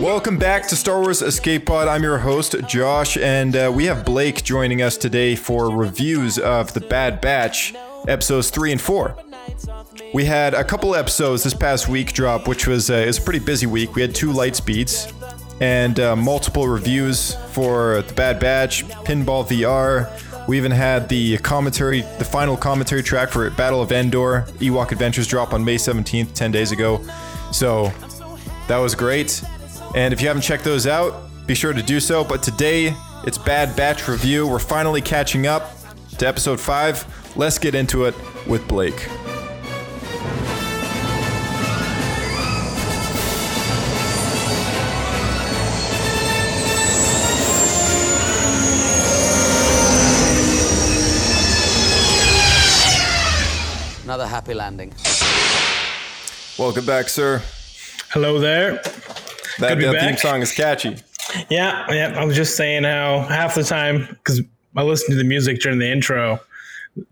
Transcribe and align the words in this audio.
Welcome 0.00 0.38
back 0.38 0.66
to 0.68 0.76
Star 0.76 1.00
Wars 1.00 1.22
Escape 1.22 1.66
Pod. 1.66 1.86
I'm 1.86 2.02
your 2.02 2.18
host, 2.18 2.56
Josh, 2.66 3.16
and 3.16 3.54
uh, 3.54 3.70
we 3.72 3.84
have 3.84 4.04
Blake 4.04 4.42
joining 4.42 4.82
us 4.82 4.96
today 4.96 5.36
for 5.36 5.70
reviews 5.70 6.36
of 6.36 6.74
The 6.74 6.80
Bad 6.80 7.20
Batch, 7.20 7.72
episodes 8.08 8.50
3 8.50 8.72
and 8.72 8.80
4. 8.80 9.16
We 10.12 10.24
had 10.24 10.54
a 10.54 10.64
couple 10.64 10.96
episodes 10.96 11.44
this 11.44 11.54
past 11.54 11.86
week 11.86 12.12
drop, 12.12 12.48
which 12.48 12.66
was, 12.66 12.90
uh, 12.90 13.04
was 13.06 13.18
a 13.18 13.22
pretty 13.22 13.38
busy 13.38 13.66
week. 13.66 13.94
We 13.94 14.02
had 14.02 14.16
two 14.16 14.32
light 14.32 14.56
speeds 14.56 15.12
and 15.60 16.00
uh, 16.00 16.16
multiple 16.16 16.66
reviews 16.66 17.34
for 17.52 18.02
The 18.02 18.14
Bad 18.14 18.40
Batch, 18.40 18.84
Pinball 19.04 19.46
VR. 19.46 20.48
We 20.48 20.56
even 20.56 20.72
had 20.72 21.08
the 21.08 21.38
commentary, 21.38 22.00
the 22.18 22.24
final 22.24 22.56
commentary 22.56 23.04
track 23.04 23.28
for 23.28 23.48
Battle 23.50 23.80
of 23.80 23.92
Endor, 23.92 24.46
Ewok 24.58 24.90
Adventures 24.90 25.28
drop 25.28 25.52
on 25.52 25.64
May 25.64 25.76
17th, 25.76 26.34
10 26.34 26.50
days 26.50 26.72
ago. 26.72 27.00
So 27.52 27.92
that 28.70 28.78
was 28.78 28.94
great. 28.94 29.42
And 29.96 30.14
if 30.14 30.20
you 30.22 30.28
haven't 30.28 30.42
checked 30.42 30.62
those 30.62 30.86
out, 30.86 31.12
be 31.44 31.56
sure 31.56 31.72
to 31.72 31.82
do 31.82 31.98
so. 31.98 32.22
But 32.22 32.40
today, 32.40 32.94
it's 33.24 33.36
Bad 33.36 33.74
Batch 33.74 34.06
Review. 34.06 34.46
We're 34.46 34.60
finally 34.60 35.02
catching 35.02 35.48
up 35.48 35.72
to 36.18 36.28
episode 36.28 36.60
5. 36.60 37.36
Let's 37.36 37.58
get 37.58 37.74
into 37.74 38.04
it 38.04 38.14
with 38.46 38.68
Blake. 38.68 39.08
Another 54.04 54.28
happy 54.28 54.54
landing. 54.54 54.92
Welcome 56.56 56.86
back, 56.86 57.08
sir. 57.08 57.42
Hello 58.10 58.38
there. 58.38 58.74
That, 58.74 59.60
Good 59.60 59.68
to 59.68 59.76
be 59.76 59.84
that 59.86 60.00
theme 60.00 60.16
song 60.16 60.42
is 60.42 60.52
catchy. 60.52 60.96
Yeah, 61.48 61.90
yeah. 61.90 62.18
I 62.18 62.24
was 62.24 62.34
just 62.36 62.56
saying 62.56 62.84
how 62.84 63.20
half 63.20 63.54
the 63.54 63.62
time, 63.62 64.06
because 64.10 64.40
I 64.76 64.82
listened 64.82 65.12
to 65.12 65.16
the 65.16 65.24
music 65.24 65.60
during 65.60 65.78
the 65.78 65.88
intro, 65.90 66.40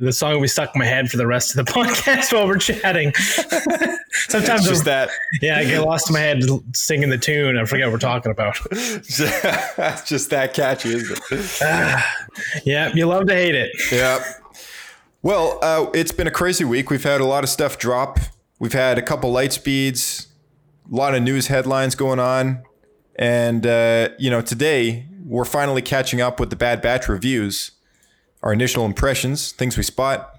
the 0.01 0.13
song 0.13 0.35
will 0.35 0.41
be 0.41 0.49
stuck 0.49 0.75
in 0.75 0.79
my 0.81 0.85
head 0.87 1.09
for 1.09 1.17
the 1.17 1.27
rest 1.27 1.57
of 1.57 1.65
the 1.65 1.73
podcast 1.73 2.33
while 2.33 2.47
we're 2.47 2.57
chatting. 2.59 3.13
Sometimes, 4.29 4.61
It's 4.63 4.69
just 4.69 4.85
that. 4.87 5.11
yeah, 5.41 5.59
I 5.59 5.65
get 5.65 5.81
lost 5.83 6.09
in 6.11 6.15
my 6.15 6.21
head 6.21 6.43
singing 6.75 7.11
the 7.11 7.19
tune. 7.19 7.57
I 7.59 7.65
forget 7.65 7.87
what 7.87 7.93
we're 7.93 7.99
talking 7.99 8.33
about. 8.33 8.59
It's 8.73 9.19
just 10.09 10.31
that 10.31 10.53
catchy, 10.55 10.95
isn't 10.95 11.21
it? 11.31 12.65
Yeah, 12.65 12.93
you 12.95 13.07
love 13.07 13.27
to 13.29 13.35
hate 13.35 13.55
it. 13.55 13.71
Yeah. 13.93 14.25
Well, 15.23 15.59
uh, 15.63 15.87
it's 15.95 16.13
been 16.13 16.27
a 16.27 16.31
crazy 16.33 16.65
week. 16.65 16.91
We've 16.91 17.03
had 17.05 17.21
a 17.21 17.25
lot 17.25 17.45
of 17.45 17.51
stuff 17.51 17.79
drop. 17.79 18.19
We've 18.59 18.73
had 18.73 18.99
a 18.99 19.03
couple 19.03 19.31
light 19.31 19.53
speeds, 19.53 20.28
a 20.91 20.95
lot 20.95 21.15
of 21.15 21.23
news 21.23 21.49
headlines 21.49 21.95
going 21.95 22.19
on, 22.19 22.63
and 23.17 23.67
uh, 23.67 24.11
you 24.19 24.31
know 24.31 24.41
today 24.41 25.07
we're 25.25 25.45
finally 25.45 25.83
catching 25.83 26.21
up 26.21 26.41
with 26.41 26.51
the 26.51 26.57
Bad 26.57 26.81
Batch 26.81 27.09
reviews, 27.09 27.73
our 28.43 28.53
initial 28.53 28.85
impressions, 28.85 29.53
things 29.53 29.77
we 29.77 29.83
spot, 29.83 30.35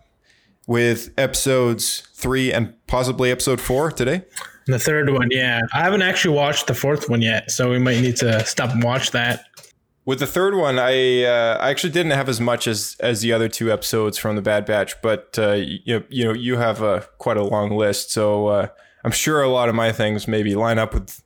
with 0.68 1.12
episodes 1.18 2.08
three 2.14 2.52
and 2.52 2.74
possibly 2.88 3.32
episode 3.32 3.62
four 3.62 3.92
today. 3.92 4.24
And 4.66 4.74
the 4.74 4.80
third 4.80 5.10
one, 5.12 5.30
yeah, 5.32 5.62
I 5.74 5.80
haven't 5.80 6.02
actually 6.02 6.36
watched 6.36 6.68
the 6.68 6.76
fourth 6.76 7.10
one 7.10 7.22
yet, 7.22 7.52
so 7.52 7.70
we 7.70 7.80
might 7.80 8.02
need 8.02 8.18
to 8.18 8.46
stop 8.46 8.72
and 8.72 8.84
watch 8.84 9.12
that. 9.12 9.46
With 10.06 10.20
the 10.20 10.28
third 10.28 10.56
one, 10.56 10.80
I 10.80 11.24
uh, 11.24 11.58
I 11.60 11.70
actually 11.70 11.92
didn't 11.92 12.14
have 12.14 12.30
as 12.30 12.42
much 12.42 12.68
as 12.68 12.96
as 13.00 13.22
the 13.22 13.32
other 13.34 13.48
two 13.48 13.72
episodes 13.72 14.18
from 14.18 14.36
the 14.36 14.42
Bad 14.42 14.66
Batch, 14.66 15.00
but 15.04 15.38
uh, 15.38 15.52
you 15.52 16.04
you 16.10 16.26
know 16.26 16.34
you 16.34 16.58
have 16.58 16.82
a 16.82 17.08
quite 17.20 17.38
a 17.38 17.44
long 17.44 17.78
list, 17.78 18.12
so 18.12 18.48
uh, 18.48 18.68
I'm 19.04 19.12
sure 19.12 19.42
a 19.42 19.50
lot 19.50 19.70
of 19.70 19.76
my 19.76 19.92
things 19.92 20.28
maybe 20.28 20.56
line 20.56 20.78
up 20.78 20.94
with 20.94 21.24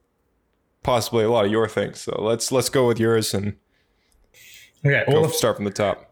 possibly 0.84 1.24
a 1.24 1.30
lot 1.30 1.46
of 1.46 1.52
your 1.52 1.68
things. 1.68 2.02
So 2.02 2.16
let's 2.22 2.52
let's 2.52 2.70
go 2.70 2.88
with 2.88 3.00
yours 3.00 3.34
and 3.34 3.56
Okay, 4.86 5.04
well, 5.08 5.30
start 5.30 5.56
from 5.56 5.66
the 5.66 5.72
top. 5.72 6.12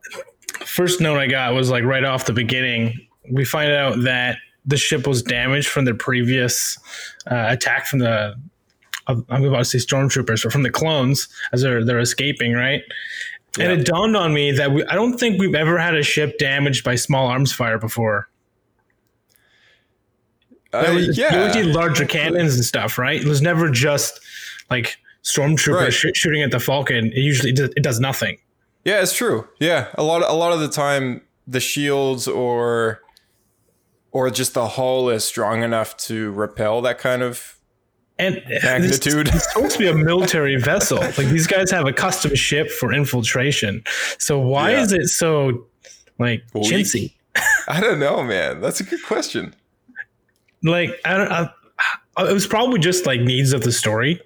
first 0.66 1.01
note 1.01 1.19
I 1.19 1.27
got 1.27 1.53
was 1.53 1.69
like 1.69 1.83
right 1.83 2.05
off 2.05 2.25
the 2.25 2.33
beginning. 2.33 2.94
We 3.29 3.44
find 3.44 3.72
out 3.72 4.01
that 4.03 4.38
the 4.66 4.77
ship 4.77 5.05
was 5.05 5.22
damaged 5.22 5.67
from 5.67 5.85
the 5.85 5.94
previous 5.94 6.77
uh, 7.29 7.47
attack 7.49 7.85
from 7.88 7.99
the 7.99 8.35
I'm 9.07 9.43
about 9.43 9.57
to 9.57 9.66
say 9.66 9.79
stormtroopers, 9.79 10.43
but 10.43 10.51
from 10.51 10.63
the 10.63 10.69
clones 10.69 11.28
as 11.51 11.61
they're 11.63 11.83
they're 11.83 11.99
escaping, 11.99 12.53
right? 12.53 12.81
And 13.59 13.72
it 13.81 13.85
dawned 13.85 14.16
on 14.16 14.33
me 14.33 14.53
that 14.53 14.72
we, 14.72 14.85
I 14.85 14.95
don't 14.95 15.17
think 15.17 15.39
we've 15.39 15.55
ever 15.55 15.78
had 15.78 15.95
a 15.95 16.03
ship 16.03 16.38
damaged 16.38 16.85
by 16.85 16.95
small 16.95 17.28
arms 17.28 17.51
fire 17.51 17.78
before. 17.78 18.29
Uh, 20.74 20.92
was- 20.94 21.18
yeah, 21.18 21.36
it 21.36 21.46
was 21.48 21.54
the 21.56 21.64
larger 21.74 22.06
cannons 22.06 22.56
and 22.56 22.64
stuff, 22.64 22.98
right? 22.98 23.20
It 23.22 23.28
was 23.28 23.42
never 23.42 23.70
just 23.70 24.20
like 24.70 24.98
stormtroopers 25.24 25.74
Right. 25.76 25.94
sh- 25.94 26.06
shooting 26.14 26.42
at 26.42 26.52
the 26.52 26.59
Falcon. 26.59 27.08
It 27.14 27.18
usually 27.20 27.52
does, 27.52 27.70
it 27.76 27.84
does 27.84 28.00
nothing. 28.00 28.38
yeah, 28.86 29.02
it's 29.02 29.14
true. 29.14 29.48
Yeah, 29.59 29.88
a 29.96 30.04
lot 30.04 30.22
a 30.28 30.34
lot 30.34 30.54
of 30.54 30.59
the 30.59 30.68
time 30.70 31.22
the 31.48 31.59
shields 31.59 32.28
or 32.28 33.02
or 34.12 34.30
just 34.30 34.54
the 34.54 34.68
hull 34.68 35.09
is 35.09 35.24
strong 35.24 35.64
enough 35.64 35.96
to 35.98 36.32
repel 36.32 36.82
that 36.82 36.98
kind 37.00 37.22
of 37.22 37.56
And 38.20 38.36
this- 38.48 38.64
Magnitude. 38.64 39.28
It's 39.30 39.52
supposed 39.52 39.74
to 39.74 39.80
be 39.80 39.88
a 39.88 39.94
military 39.96 40.56
vessel. 40.58 41.00
Like 41.00 41.16
these 41.28 41.48
guys 41.48 41.70
have 41.72 41.86
a 41.88 41.94
custom 41.94 42.36
ship 42.36 42.70
for 42.72 42.94
infiltration. 42.94 43.84
So 44.20 44.40
why 44.40 44.72
Yeah. 44.72 44.82
is 44.84 44.92
it 44.94 45.08
so 45.08 45.68
like 46.20 46.44
chintzy? 46.56 47.14
I 47.68 47.80
don't 47.80 48.00
know, 48.00 48.24
man. 48.24 48.59
That's 48.62 48.80
a 48.80 48.84
good 48.84 49.03
question. 49.03 49.56
Like 50.63 50.99
I 51.05 51.17
don't. 51.17 51.31
I, 51.31 51.49
it 52.19 52.33
was 52.33 52.47
probably 52.47 52.79
just 52.79 53.05
like 53.05 53.22
needs 53.22 53.53
of 53.53 53.61
the 53.61 53.72
story. 53.72 54.22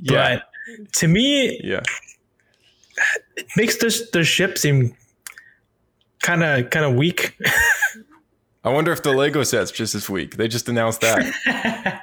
Yeah, 0.00 0.40
But 0.40 0.92
to 0.94 1.08
me, 1.08 1.60
yeah. 1.62 1.82
it 3.36 3.46
makes 3.56 3.76
this 3.76 4.10
the 4.10 4.24
ship 4.24 4.58
seem 4.58 4.94
kind 6.20 6.42
of 6.42 6.70
kind 6.70 6.84
of 6.84 6.94
weak. 6.94 7.36
I 8.62 8.68
wonder 8.68 8.92
if 8.92 9.02
the 9.02 9.12
Lego 9.12 9.42
set's 9.42 9.70
just 9.70 9.94
this 9.94 10.10
week. 10.10 10.36
They 10.36 10.46
just 10.46 10.68
announced 10.68 11.00
that. 11.00 11.22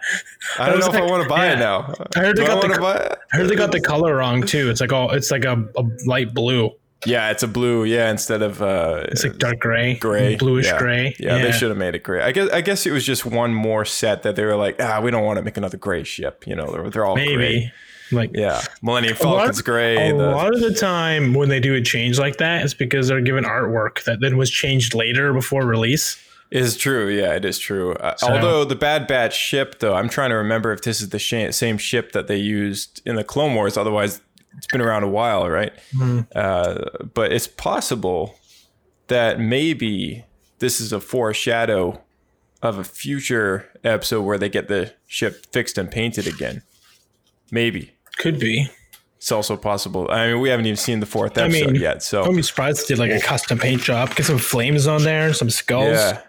I 0.59 0.69
don't 0.69 0.79
know 0.79 0.87
if 0.87 0.95
I 0.95 1.05
want 1.05 1.21
to 1.21 1.29
buy 1.29 1.45
yeah. 1.45 1.53
it 1.53 1.59
now. 1.59 1.93
I 2.15 2.19
heard 2.19 2.35
they 2.35 2.45
got 2.45 2.57
I 2.57 2.61
the 2.61 2.67
want 2.69 2.81
buy 2.81 2.95
it? 2.95 3.19
I 3.31 3.37
heard 3.37 3.47
they 3.47 3.55
got 3.55 3.71
the 3.71 3.79
color 3.79 4.15
wrong 4.15 4.41
too. 4.41 4.69
It's 4.71 4.81
like 4.81 4.91
oh, 4.91 5.09
it's 5.09 5.29
like 5.29 5.45
a, 5.45 5.69
a 5.77 5.83
light 6.07 6.33
blue. 6.33 6.71
Yeah, 7.05 7.29
it's 7.29 7.43
a 7.43 7.47
blue. 7.47 7.83
Yeah, 7.83 8.09
instead 8.09 8.41
of 8.41 8.61
uh, 8.61 9.03
It's 9.09 9.23
like 9.23 9.37
dark 9.37 9.59
gray, 9.59 9.95
gray, 9.95 10.35
bluish 10.35 10.65
yeah. 10.65 10.79
gray. 10.79 11.15
Yeah, 11.19 11.37
they 11.39 11.51
should 11.51 11.69
have 11.69 11.77
made 11.77 11.93
it 11.95 12.03
gray. 12.03 12.21
I 12.21 12.31
guess. 12.31 12.49
I 12.49 12.61
guess 12.61 12.85
it 12.85 12.91
was 12.91 13.05
just 13.05 13.25
one 13.25 13.53
more 13.53 13.85
set 13.85 14.23
that 14.23 14.35
they 14.35 14.43
were 14.45 14.55
like, 14.55 14.77
ah, 14.81 14.99
we 15.01 15.11
don't 15.11 15.23
want 15.23 15.37
to 15.37 15.43
make 15.43 15.57
another 15.57 15.77
gray 15.77 16.03
ship. 16.03 16.45
You 16.47 16.55
know, 16.55 16.71
they're, 16.71 16.89
they're 16.89 17.05
all 17.05 17.15
maybe. 17.15 17.35
gray. 17.35 17.71
Like 18.11 18.31
Yeah, 18.33 18.61
Millennium 18.81 19.17
A 19.19 19.23
lot- 19.25 19.37
Falcon's 19.39 19.61
gray. 19.61 20.09
A 20.09 20.15
the- 20.15 20.31
lot 20.31 20.53
of 20.53 20.61
the 20.61 20.73
time 20.73 21.33
when 21.33 21.49
they 21.49 21.59
do 21.59 21.75
a 21.75 21.81
change 21.81 22.17
like 22.17 22.37
that, 22.37 22.63
it's 22.63 22.73
because 22.73 23.09
they're 23.09 23.19
given 23.21 23.43
artwork 23.43 24.03
that 24.05 24.19
then 24.21 24.37
was 24.37 24.49
changed 24.49 24.93
later 24.95 25.33
before 25.33 25.65
release. 25.65 26.17
is 26.49 26.77
true. 26.77 27.09
Yeah, 27.09 27.33
it 27.35 27.43
is 27.43 27.59
true. 27.59 27.93
Uh, 27.95 28.15
So- 28.15 28.29
although 28.29 28.63
the 28.63 28.75
Bad 28.75 29.05
Batch 29.07 29.37
ship, 29.37 29.79
though, 29.79 29.93
I'm 29.93 30.07
trying 30.07 30.29
to 30.29 30.37
remember 30.37 30.71
if 30.71 30.81
this 30.83 31.01
is 31.01 31.09
the 31.09 31.19
sh- 31.19 31.53
same 31.53 31.77
ship 31.77 32.13
that 32.13 32.27
they 32.27 32.37
used 32.37 33.01
in 33.05 33.17
the 33.17 33.23
Clone 33.25 33.53
Wars. 33.53 33.75
Otherwise, 33.75 34.21
it's 34.57 34.67
been 34.67 34.81
around 34.81 35.03
a 35.03 35.09
while, 35.09 35.49
right? 35.49 35.73
Mm-hmm. 35.95 36.21
Uh, 36.35 37.05
but 37.13 37.31
it's 37.31 37.47
possible 37.47 38.35
that 39.07 39.39
maybe 39.39 40.25
this 40.59 40.81
is 40.81 40.91
a 40.91 40.99
foreshadow 40.99 42.01
of 42.61 42.77
a 42.77 42.83
future 42.83 43.69
episode 43.83 44.23
where 44.23 44.37
they 44.37 44.49
get 44.49 44.67
the 44.67 44.93
ship 45.05 45.45
fixed 45.51 45.77
and 45.77 45.89
painted 45.89 46.27
again. 46.27 46.63
Maybe. 47.51 47.91
Could 48.17 48.39
be. 48.39 48.69
It's 49.17 49.31
also 49.31 49.57
possible. 49.57 50.07
I 50.09 50.31
mean, 50.31 50.41
we 50.41 50.49
haven't 50.49 50.65
even 50.65 50.77
seen 50.77 50.99
the 50.99 51.05
fourth 51.05 51.37
I 51.37 51.45
episode 51.45 51.71
mean, 51.73 51.81
yet, 51.81 52.03
so 52.03 52.19
I 52.19 52.21
wouldn't 52.21 52.37
be 52.37 52.43
surprised 52.43 52.81
if 52.81 52.87
they 52.87 52.95
did 52.95 52.99
like 52.99 53.11
a 53.11 53.25
custom 53.25 53.57
paint 53.57 53.81
job. 53.81 54.15
Get 54.15 54.25
some 54.25 54.37
flames 54.37 54.85
on 54.85 55.03
there, 55.03 55.33
some 55.33 55.49
skulls. 55.49 55.89
yeah, 55.89 56.21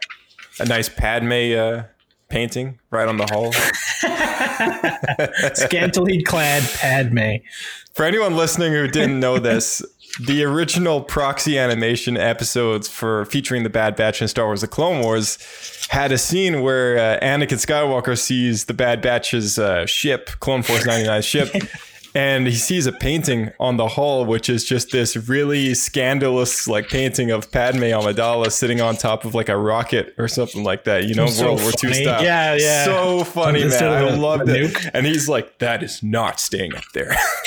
a 0.58 0.64
nice 0.64 0.88
Padme 0.88 1.54
uh, 1.54 1.82
painting 2.28 2.78
right 2.90 3.08
on 3.08 3.16
the 3.16 3.26
hull. 3.26 3.52
Scantily 5.54 6.22
clad 6.22 6.62
Padme. 6.75 7.36
For 7.94 8.04
anyone 8.04 8.36
listening 8.36 8.72
who 8.72 8.86
didn't 8.86 9.19
know 9.19 9.38
this, 9.38 9.82
the 10.20 10.44
original 10.44 11.02
proxy 11.02 11.58
animation 11.58 12.16
episodes 12.16 12.88
for 12.88 13.25
featuring 13.26 13.62
the 13.62 13.70
Bad 13.70 13.96
Batch 13.96 14.22
in 14.22 14.28
Star 14.28 14.46
Wars: 14.46 14.60
The 14.60 14.69
Clone 14.69 15.02
Wars 15.02 15.38
had 15.90 16.12
a 16.12 16.19
scene 16.19 16.62
where 16.62 16.98
uh, 16.98 17.20
Anakin 17.20 17.58
Skywalker 17.58 18.19
sees 18.19 18.66
the 18.66 18.75
Bad 18.75 19.00
Batch's 19.00 19.58
uh, 19.58 19.86
ship, 19.86 20.30
Clone 20.40 20.62
Force 20.62 20.86
99 20.86 21.22
ship. 21.22 21.54
And 22.18 22.48
he 22.48 22.54
sees 22.54 22.86
a 22.86 22.92
painting 22.92 23.52
on 23.60 23.76
the 23.76 23.86
hull, 23.86 24.24
which 24.26 24.48
is 24.50 24.64
just 24.64 24.90
this 24.90 25.16
really 25.28 25.72
scandalous, 25.74 26.66
like 26.66 26.88
painting 26.88 27.30
of 27.30 27.52
Padme 27.52 27.82
Amidala 27.84 28.50
sitting 28.50 28.80
on 28.80 28.96
top 28.96 29.24
of 29.24 29.36
like 29.36 29.48
a 29.48 29.56
rocket 29.56 30.14
or 30.18 30.26
something 30.26 30.64
like 30.64 30.82
that. 30.84 31.04
You 31.04 31.14
know, 31.14 31.28
So 31.28 31.44
World 31.46 31.60
War 31.62 31.70
II 31.84 31.94
style. 31.94 32.24
Yeah, 32.24 32.54
yeah. 32.56 32.84
So 32.86 33.22
funny, 33.22 33.64
man. 33.64 33.84
I 33.84 34.10
the- 34.10 34.16
loved 34.16 34.48
it. 34.48 34.72
nuke. 34.74 34.90
And 34.94 35.06
he's 35.06 35.28
like, 35.28 35.58
"That 35.58 35.84
is 35.84 36.02
not 36.02 36.40
staying 36.40 36.74
up 36.74 36.82
there." 36.92 37.14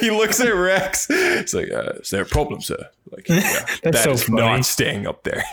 he 0.00 0.10
looks 0.10 0.38
at 0.40 0.48
Rex. 0.54 1.06
It's 1.08 1.54
like, 1.54 1.70
uh, 1.70 1.92
"Is 2.02 2.10
there 2.10 2.22
a 2.22 2.26
problem, 2.26 2.60
sir?" 2.60 2.88
Like, 3.10 3.28
yeah, 3.28 3.40
That's 3.40 3.80
that 3.82 4.04
so 4.04 4.10
is 4.12 4.24
funny. 4.24 4.40
not 4.40 4.64
staying 4.64 5.06
up 5.06 5.22
there. 5.24 5.44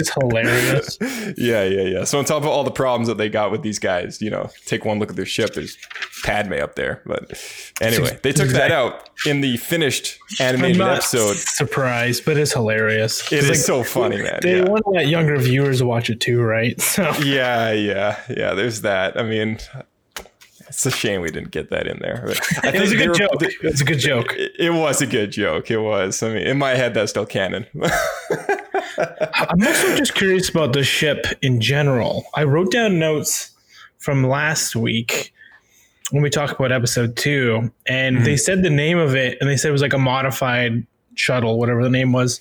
It's 0.00 0.10
hilarious. 0.14 0.98
yeah, 1.36 1.64
yeah, 1.64 1.82
yeah. 1.82 2.04
So 2.04 2.18
on 2.18 2.24
top 2.24 2.42
of 2.42 2.46
all 2.48 2.64
the 2.64 2.70
problems 2.70 3.08
that 3.08 3.16
they 3.18 3.28
got 3.28 3.50
with 3.50 3.62
these 3.62 3.78
guys, 3.78 4.20
you 4.22 4.30
know, 4.30 4.50
take 4.66 4.84
one 4.84 4.98
look 4.98 5.10
at 5.10 5.16
their 5.16 5.24
ship. 5.26 5.49
There's 5.54 5.76
Padme 6.24 6.54
up 6.54 6.74
there, 6.74 7.02
but 7.06 7.32
anyway, 7.80 8.18
they 8.22 8.32
took 8.32 8.48
that 8.50 8.70
out 8.72 9.08
in 9.26 9.40
the 9.40 9.56
finished 9.56 10.18
I'm 10.38 10.56
animated 10.56 10.80
episode. 10.80 11.36
Surprise, 11.36 12.20
but 12.20 12.36
it's 12.36 12.52
hilarious. 12.52 13.20
It 13.32 13.36
It's 13.38 13.44
is 13.44 13.50
like, 13.50 13.58
so 13.58 13.82
funny, 13.82 14.20
man. 14.22 14.38
They 14.42 14.58
Yeah. 14.58 14.64
want 14.68 14.84
to 14.84 14.90
let 14.90 15.08
younger 15.08 15.36
viewers 15.38 15.82
watch 15.82 16.10
it 16.10 16.20
too, 16.20 16.40
right? 16.42 16.78
So 16.90 17.10
yeah, 17.22 17.72
yeah, 17.72 18.18
yeah. 18.28 18.54
There's 18.54 18.82
that. 18.82 19.18
I 19.18 19.22
mean, 19.22 19.58
it's 20.68 20.84
a 20.86 20.90
shame 20.90 21.20
we 21.20 21.30
didn't 21.30 21.50
get 21.50 21.70
that 21.70 21.86
in 21.86 21.98
there. 22.00 22.24
It 22.64 22.80
was 22.80 22.92
a 22.92 22.96
good 22.96 23.08
were- 23.08 23.14
joke. 23.14 23.42
It 23.42 23.62
was 23.62 23.80
a 23.80 23.84
good 23.84 23.98
joke. 23.98 24.34
It 24.36 24.52
it 24.58 24.70
was 24.70 25.00
a 25.02 25.06
good 25.06 25.32
joke. 25.32 25.70
It 25.70 25.78
was. 25.78 26.22
I 26.22 26.28
mean, 26.28 26.46
in 26.46 26.58
my 26.58 26.70
head, 26.74 26.94
that's 26.94 27.10
still 27.10 27.26
canon. 27.26 27.66
I'm 28.98 29.62
also 29.66 29.96
just 29.96 30.14
curious 30.14 30.48
about 30.48 30.72
the 30.72 30.84
ship 30.84 31.26
in 31.42 31.60
general. 31.60 32.24
I 32.34 32.44
wrote 32.44 32.70
down 32.70 32.98
notes 32.98 33.50
from 33.98 34.24
last 34.26 34.76
week 34.76 35.32
when 36.10 36.22
we 36.22 36.30
talked 36.30 36.52
about 36.52 36.72
episode 36.72 37.16
two, 37.16 37.70
and 37.86 38.16
Mm-hmm. 38.16 38.24
they 38.24 38.36
said 38.36 38.62
the 38.62 38.70
name 38.70 38.98
of 38.98 39.14
it, 39.14 39.38
and 39.40 39.48
they 39.48 39.56
said 39.56 39.68
it 39.68 39.72
was 39.72 39.82
like 39.82 39.92
a 39.92 39.98
modified 39.98 40.86
shuttle, 41.14 41.58
whatever 41.58 41.82
the 41.82 41.90
name 41.90 42.12
was. 42.12 42.40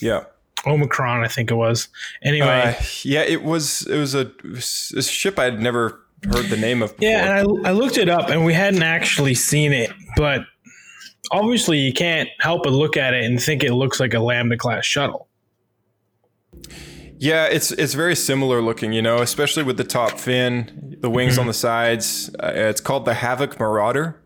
yeah. 0.00 0.24
Omicron, 0.64 1.24
I 1.24 1.28
think 1.28 1.50
it 1.50 1.54
was. 1.54 1.88
Anyway, 2.22 2.46
Uh, 2.46 2.74
yeah, 3.02 3.22
it 3.22 3.42
was. 3.42 3.84
It 3.88 3.96
was 3.98 4.14
a, 4.14 4.20
it 4.20 4.44
was 4.44 4.94
a 4.96 5.02
ship 5.02 5.36
I'd 5.36 5.60
never 5.60 6.00
heard 6.24 6.46
the 6.50 6.56
name 6.56 6.82
of 6.82 6.90
before. 6.96 7.08
yeah, 7.10 7.40
and 7.40 7.66
I, 7.66 7.70
I 7.70 7.72
looked 7.72 7.98
it 7.98 8.08
up, 8.08 8.28
and 8.30 8.44
we 8.44 8.54
hadn't 8.54 8.84
actually 8.84 9.34
seen 9.34 9.72
it, 9.72 9.90
but 10.16 10.42
obviously 11.32 11.78
you 11.78 11.92
can't 11.92 12.28
help 12.38 12.62
but 12.62 12.72
look 12.72 12.96
at 12.96 13.12
it 13.12 13.24
and 13.24 13.42
think 13.42 13.64
it 13.64 13.72
looks 13.74 13.98
like 13.98 14.14
a 14.14 14.20
Lambda 14.20 14.56
class 14.56 14.84
shuttle. 14.84 15.26
Yeah, 17.22 17.44
it's 17.46 17.70
it's 17.70 17.94
very 17.94 18.16
similar 18.16 18.60
looking, 18.60 18.92
you 18.92 19.00
know, 19.00 19.18
especially 19.18 19.62
with 19.62 19.76
the 19.76 19.84
top 19.84 20.18
fin, 20.18 20.96
the 21.00 21.08
wings 21.08 21.38
on 21.38 21.46
the 21.46 21.54
sides. 21.54 22.34
Uh, 22.42 22.50
it's 22.52 22.80
called 22.80 23.04
the 23.04 23.14
Havoc 23.14 23.60
Marauder, 23.60 24.20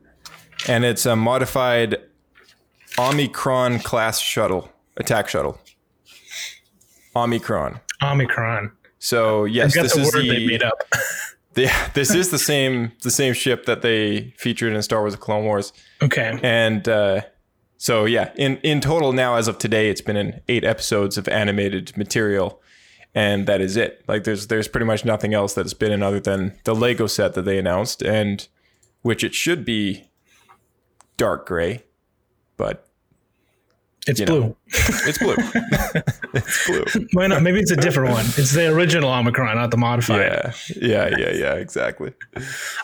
and 0.66 0.82
it's 0.82 1.04
a 1.04 1.14
modified 1.14 1.96
Omicron 2.98 3.81
class 3.81 4.19
shuttle, 4.19 4.72
attack 4.96 5.28
shuttle. 5.28 5.60
Omicron. 7.14 7.81
Omicron. 8.02 8.72
So 8.99 9.44
yes, 9.44 9.75
this 9.75 9.94
the 9.94 10.00
is 10.00 10.12
the 10.12 10.20
they 10.28 10.46
made 10.46 10.62
up. 10.62 10.82
Yeah, 11.54 11.88
this 11.94 12.14
is 12.14 12.31
the 12.31 12.38
same 12.38 12.92
the 13.02 13.10
same 13.10 13.32
ship 13.32 13.64
that 13.66 13.81
they 13.82 14.34
featured 14.38 14.72
in 14.75 14.82
Star 14.82 15.00
Wars: 15.00 15.12
The 15.14 15.19
Clone 15.19 15.44
Wars, 15.44 15.72
Okay. 16.02 16.38
and 16.42 16.87
uh, 16.87 17.22
so 17.78 18.04
yeah, 18.04 18.31
in 18.37 18.56
in 18.58 18.81
total 18.82 19.12
now 19.14 19.37
as 19.37 19.49
of 19.49 19.56
today, 19.58 19.88
it's 19.90 20.02
been 20.02 20.16
in 20.19 20.40
eight 20.49 20.64
episodes 20.64 21.16
of 21.16 21.28
animated 21.28 21.96
material, 21.96 22.60
and 23.16 23.46
that 23.48 23.60
is 23.62 23.76
it. 23.76 24.04
Like 24.06 24.22
there's 24.24 24.46
there's 24.46 24.68
pretty 24.68 24.84
much 24.86 25.04
nothing 25.04 25.34
else 25.34 25.54
that's 25.54 25.72
been 25.74 25.90
in 25.90 26.02
other 26.02 26.20
than 26.20 26.52
the 26.64 26.74
Lego 26.74 27.06
set 27.08 27.32
that 27.34 27.42
they 27.42 27.58
announced, 27.58 28.02
and 28.02 28.46
which 29.02 29.24
it 29.24 29.34
should 29.34 29.64
be 29.64 30.04
dark 31.16 31.46
gray, 31.48 31.82
but 32.58 32.86
It's 34.06 34.20
blue. 34.20 34.40
know. 34.40 34.56
it's 34.66 35.18
blue. 35.18 35.34
it's 36.34 36.66
blue. 36.66 37.06
Why 37.14 37.26
not? 37.26 37.42
Maybe 37.42 37.58
it's 37.58 37.70
a 37.70 37.76
different 37.76 38.10
one. 38.10 38.26
It's 38.36 38.52
the 38.52 38.70
original 38.70 39.10
Omicron, 39.10 39.56
not 39.56 39.70
the 39.70 39.76
modified. 39.78 40.20
Yeah, 40.20 40.52
yeah, 40.76 41.16
yeah, 41.18 41.30
yeah. 41.32 41.54
Exactly. 41.66 42.12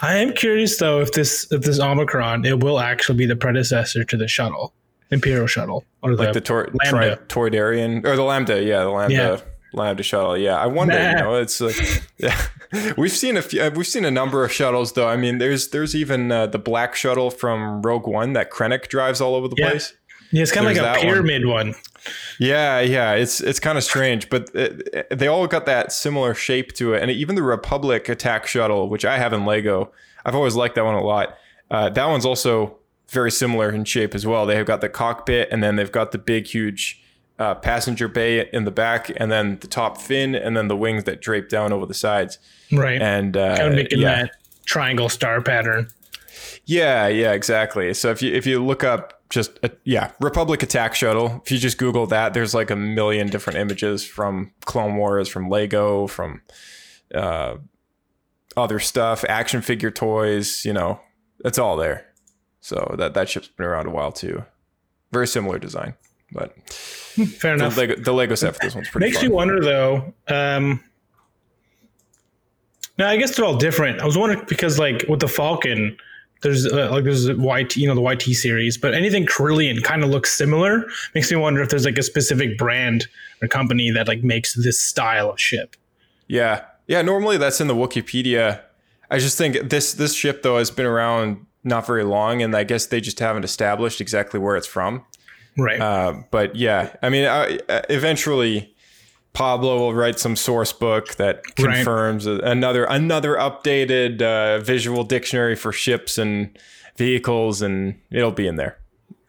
I 0.00 0.14
am 0.17 0.32
curious 0.32 0.79
though 0.79 1.00
if 1.00 1.12
this 1.12 1.46
if 1.52 1.61
this 1.62 1.79
Omicron 1.79 2.46
it 2.46 2.61
will 2.61 2.81
actually 2.81 3.19
be 3.19 3.26
the 3.26 3.37
predecessor 3.37 4.02
to 4.05 4.17
the 4.17 4.26
shuttle, 4.29 4.73
Imperial 5.11 5.46
shuttle, 5.46 5.84
or 6.02 6.14
like 6.14 6.32
the 6.32 6.40
tor- 6.40 6.70
tri-. 6.87 7.17
Toydarian 7.29 8.06
or 8.06 8.17
the 8.17 8.23
Lambda, 8.25 8.62
yeah, 8.62 8.82
the 8.84 8.88
Lambda, 8.90 9.14
Yeah. 9.14 9.40
Lambda 9.72 10.02
shuttle. 10.02 10.36
Yeah, 10.36 10.56
I 10.56 10.66
wonder. 10.66 10.94
You 10.94 11.16
know, 11.16 11.34
it's 11.36 11.60
like, 11.60 11.76
yeah, 12.19 12.40
we've 12.96 13.12
seen 13.12 13.36
a 13.36 13.42
few, 13.42 13.70
we've 13.70 13.86
seen 13.86 14.04
a 14.04 14.10
number 14.10 14.44
of 14.44 14.52
shuttles 14.52 14.92
though. 14.92 15.08
I 15.08 15.16
mean, 15.16 15.38
there's 15.38 15.69
there's 15.69 15.94
even 15.96 16.30
uh, 16.32 16.46
the 16.46 16.58
black 16.58 16.94
shuttle 16.94 17.30
from 17.30 17.82
Rogue 17.82 18.06
One 18.06 18.32
that 18.34 18.50
Krennic 18.50 18.88
drives 18.88 19.20
all 19.20 19.34
over 19.34 19.48
the 19.48 19.56
Yeah. 19.58 19.70
place. 19.70 19.92
yeah, 20.30 20.42
it's 20.42 20.52
kind 20.52 20.66
of 20.66 20.72
like 20.72 20.78
a 20.78 20.82
that 20.82 20.98
one. 20.98 21.06
pyramid 21.06 21.46
one. 21.46 21.74
Yeah, 22.38 22.80
yeah, 22.80 23.12
it's 23.12 23.40
it's 23.40 23.60
kind 23.60 23.78
of 23.78 23.84
strange, 23.84 24.28
but 24.28 24.50
it, 24.54 25.06
they 25.16 25.26
all 25.28 25.46
got 25.46 25.66
that 25.66 25.92
similar 25.92 26.34
shape 26.34 26.72
to 26.74 26.94
it, 26.94 27.02
and 27.02 27.10
even 27.10 27.34
the 27.36 27.42
Republic 27.42 28.08
attack 28.08 28.46
shuttle, 28.46 28.88
which 28.88 29.04
I 29.04 29.19
have 29.19 29.32
in 29.32 29.44
Lego, 29.46 29.92
I've 30.24 30.34
always 30.34 30.54
liked 30.56 30.74
that 30.74 30.84
one 30.84 30.94
a 30.94 31.02
lot. 31.02 31.36
Uh, 31.70 31.88
that 31.90 32.06
one's 32.06 32.26
also 32.26 32.76
very 33.08 33.30
similar 33.30 33.70
in 33.70 33.84
shape 33.84 34.14
as 34.14 34.26
well. 34.26 34.46
They 34.46 34.56
have 34.56 34.66
got 34.66 34.80
the 34.80 34.88
cockpit, 34.88 35.48
and 35.52 35.62
then 35.62 35.76
they've 35.76 35.92
got 35.92 36.12
the 36.12 36.19
big, 36.19 36.46
huge 36.46 37.01
uh, 37.43 37.55
passenger 37.56 38.09
bay 38.09 38.49
in 38.53 38.65
the 38.65 38.71
back, 38.71 39.11
and 39.17 39.31
then 39.31 39.59
the 39.61 39.67
top 39.67 39.99
fin, 39.99 40.35
and 40.35 40.56
then 40.56 40.69
the 40.69 40.77
wings 40.77 41.05
that 41.05 41.21
drape 41.21 41.49
down 41.49 41.73
over 41.73 41.87
the 41.87 41.94
sides, 41.94 42.39
Right. 42.71 43.00
and 43.03 43.37
uh, 43.37 43.56
kind 43.56 43.69
of 43.69 43.75
making 43.75 44.00
yeah. 44.00 44.23
that 44.23 44.31
triangle 44.65 45.09
star 45.09 45.43
pattern. 45.43 45.89
Yeah, 46.65 47.09
yeah, 47.09 47.33
exactly. 47.33 47.93
So 47.94 48.11
if 48.11 48.23
you 48.23 48.33
if 48.35 48.47
you 48.47 48.65
look 48.65 48.85
up 48.85 49.21
just 49.29 49.59
uh, 49.65 49.69
yeah, 49.85 50.12
Republic 50.21 50.62
Attack 50.62 50.94
Shuttle, 50.94 51.43
if 51.44 51.50
you 51.50 51.59
just 51.59 51.79
Google 51.79 52.06
that, 52.06 52.35
there's 52.35 52.55
like 52.55 52.71
a 52.71 52.77
million 52.77 53.29
different 53.29 53.59
images 53.59 54.05
from 54.05 54.53
Clone 54.65 54.97
Wars, 54.97 55.29
from 55.29 55.49
Lego, 55.49 56.06
from 56.06 56.43
uh, 57.15 57.56
other 58.56 58.79
stuff, 58.79 59.25
action 59.29 59.61
figure 59.62 59.91
toys. 59.91 60.65
You 60.65 60.73
know, 60.73 61.00
it's 61.44 61.59
all 61.59 61.77
there. 61.77 62.06
So 62.61 62.94
that 62.99 63.15
that 63.15 63.29
ship's 63.29 63.49
been 63.49 63.67
around 63.67 63.87
a 63.89 63.91
while 63.91 64.12
too. 64.12 64.44
Very 65.12 65.27
similar 65.27 65.59
design, 65.59 65.94
but 66.32 66.56
Fair 66.70 67.56
the 67.56 67.64
enough. 67.64 67.76
Lego, 67.76 67.96
the 67.96 68.12
Lego 68.12 68.34
set 68.34 68.55
for 68.55 68.60
this 68.65 68.74
one's 68.74 68.89
pretty. 68.89 69.06
Makes 69.06 69.19
fun. 69.19 69.29
me 69.29 69.34
wonder 69.34 69.60
though. 69.60 70.15
Um, 70.29 70.82
no, 72.98 73.06
I 73.06 73.17
guess 73.17 73.36
they're 73.36 73.44
all 73.44 73.56
different. 73.56 74.01
I 74.01 74.05
was 74.06 74.17
wondering 74.17 74.44
because 74.48 74.79
like 74.79 75.05
with 75.08 75.20
the 75.20 75.29
Falcon, 75.29 75.96
there's 76.43 76.67
uh, 76.67 76.91
like 76.91 77.05
there's 77.05 77.29
a 77.29 77.34
YT, 77.34 77.77
you 77.77 77.86
know, 77.86 77.94
the 77.94 78.03
YT 78.03 78.22
series, 78.36 78.77
but 78.77 78.94
anything 78.94 79.27
Corellian 79.27 79.82
kind 79.82 80.03
of 80.03 80.10
looks 80.10 80.32
similar. 80.32 80.84
Makes 81.15 81.31
me 81.31 81.36
wonder 81.36 81.62
if 81.62 81.70
there's 81.70 81.84
like 81.84 81.98
a 81.98 82.03
specific 82.03 82.58
brand 82.58 83.06
or 83.41 83.48
company 83.48 83.91
that 83.91 84.08
like 84.08 84.22
makes 84.22 84.55
this 84.55 84.81
style 84.81 85.31
of 85.31 85.41
ship. 85.41 85.77
Yeah. 86.27 86.65
Yeah, 86.86 87.03
normally 87.03 87.36
that's 87.36 87.60
in 87.60 87.69
the 87.69 87.74
Wikipedia. 87.74 88.60
I 89.10 89.19
just 89.19 89.39
think 89.39 89.70
this 89.70 89.94
this 89.94 90.15
ship 90.15 90.43
though 90.43 90.58
has 90.58 90.70
been 90.70 90.86
around 90.86 91.46
not 91.65 91.86
very 91.86 92.03
long 92.05 92.43
and 92.43 92.56
I 92.56 92.65
guess 92.65 92.86
they 92.86 93.01
just 93.01 93.20
haven't 93.20 93.44
established 93.44 94.01
exactly 94.01 94.41
where 94.41 94.56
it's 94.56 94.67
from. 94.67 95.05
Right. 95.56 95.81
Uh, 95.81 96.23
but 96.31 96.56
yeah, 96.56 96.94
I 97.03 97.09
mean 97.11 97.25
I, 97.27 97.59
uh, 97.69 97.82
eventually 97.91 98.75
Pablo 99.35 99.79
will 99.79 99.94
write 99.94 100.19
some 100.19 100.37
source 100.37 100.73
book 100.73 101.15
that 101.17 101.43
confirms 101.56 102.27
a- 102.27 102.39
another 102.39 102.85
another 102.85 103.37
updated 103.37 104.21
uh, 104.23 104.59
visual 104.61 105.05
dictionary 105.05 105.56
for 105.56 105.73
ships 105.73 106.19
and 106.19 106.59
vehicles 106.97 107.63
and 107.63 107.99
it'll 108.11 108.31
be 108.32 108.47
in 108.47 108.56
there. 108.56 108.79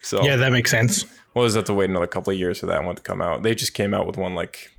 So 0.00 0.22
yeah, 0.22 0.36
that 0.36 0.52
makes 0.52 0.70
sense. 0.70 1.04
we'll 1.34 1.46
just 1.46 1.56
have 1.56 1.64
to 1.66 1.74
wait 1.74 1.88
another 1.90 2.06
couple 2.06 2.32
of 2.32 2.38
years 2.38 2.60
for 2.60 2.66
that 2.66 2.84
one 2.84 2.96
to 2.96 3.02
come 3.02 3.22
out. 3.22 3.42
They 3.42 3.54
just 3.54 3.74
came 3.74 3.94
out 3.94 4.06
with 4.06 4.16
one 4.16 4.34
like 4.34 4.70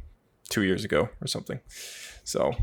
two 0.49 0.61
years 0.63 0.83
ago 0.85 1.09
or 1.21 1.27
something. 1.27 1.59
So 2.23 2.53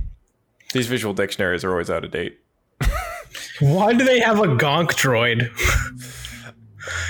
these 0.72 0.86
visual 0.86 1.14
dictionaries 1.14 1.64
are 1.64 1.70
always 1.70 1.90
out 1.90 2.04
of 2.04 2.10
date. 2.12 2.38
Why 3.60 3.92
do 3.92 4.04
they 4.04 4.20
have 4.20 4.38
a 4.38 4.46
Gonk 4.46 4.90
droid? 4.90 5.48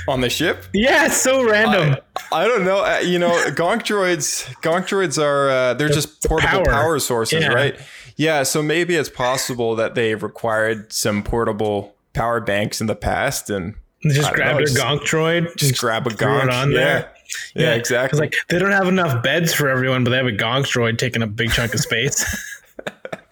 On 0.08 0.20
the 0.20 0.28
ship? 0.30 0.64
Yeah, 0.72 1.06
it's 1.06 1.16
so 1.16 1.44
random. 1.48 1.96
I 2.30 2.46
don't 2.46 2.64
know. 2.64 2.84
Uh, 2.84 2.98
you 2.98 3.18
know, 3.18 3.30
gonk 3.48 3.82
droids. 3.82 4.44
Gonk 4.62 4.86
droids 4.88 5.22
are 5.22 5.48
uh, 5.50 5.74
they're 5.74 5.88
just 5.88 6.22
portable 6.24 6.64
power. 6.64 6.64
power, 6.64 6.98
sources, 6.98 7.42
Yeah. 7.42 7.48
right? 7.52 7.80
Yeah. 8.16 8.42
So 8.42 8.62
maybe 8.62 8.96
it's 8.96 9.08
possible 9.08 9.74
that 9.76 9.94
they've 9.94 10.22
required 10.22 10.92
some 10.92 11.22
portable 11.22 11.94
power 12.12 12.40
banks 12.40 12.80
in 12.80 12.86
the 12.86 12.96
past, 12.96 13.48
and 13.50 13.74
They 14.04 14.10
just 14.14 14.30
I 14.30 14.34
grab 14.34 14.58
just- 14.58 14.76
Gonk 14.76 15.00
droid, 15.00 15.56
just 15.56 15.78
grab 15.80 16.06
a 16.06 16.10
it 16.10 16.16
gonk 16.16 16.52
on 16.52 16.70
yeah. 16.72 16.76
there. 16.76 17.12
Yeah, 17.54 17.70
It's 17.74 17.88
exactly. 17.88 18.20
like 18.20 18.34
they 18.50 18.58
don't 18.58 18.72
have 18.72 18.88
enough 18.88 19.22
beds 19.22 19.54
for 19.54 19.68
everyone, 19.70 20.04
but 20.04 20.10
they 20.10 20.18
have 20.18 20.26
a 20.26 20.32
Gonk 20.32 20.66
droid 20.66 20.98
taking 20.98 21.22
a 21.22 21.26
big 21.26 21.50
chunk 21.50 21.72
of 21.72 21.80
space. 21.80 22.24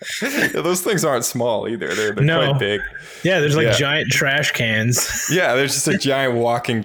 Yeah, 0.22 0.48
those 0.48 0.80
things 0.80 1.04
aren't 1.04 1.24
small 1.24 1.68
either. 1.68 1.94
They're, 1.94 2.12
they're 2.12 2.24
No. 2.24 2.48
quite 2.48 2.58
big. 2.58 2.80
Yeah, 3.22 3.40
there's 3.40 3.56
like 3.56 3.66
Yeah. 3.66 3.72
giant 3.72 4.10
trash 4.10 4.52
cans. 4.52 5.28
Yeah, 5.30 5.54
there's 5.54 5.74
just 5.74 5.88
a 5.88 5.98
giant 5.98 6.34
walking 6.34 6.84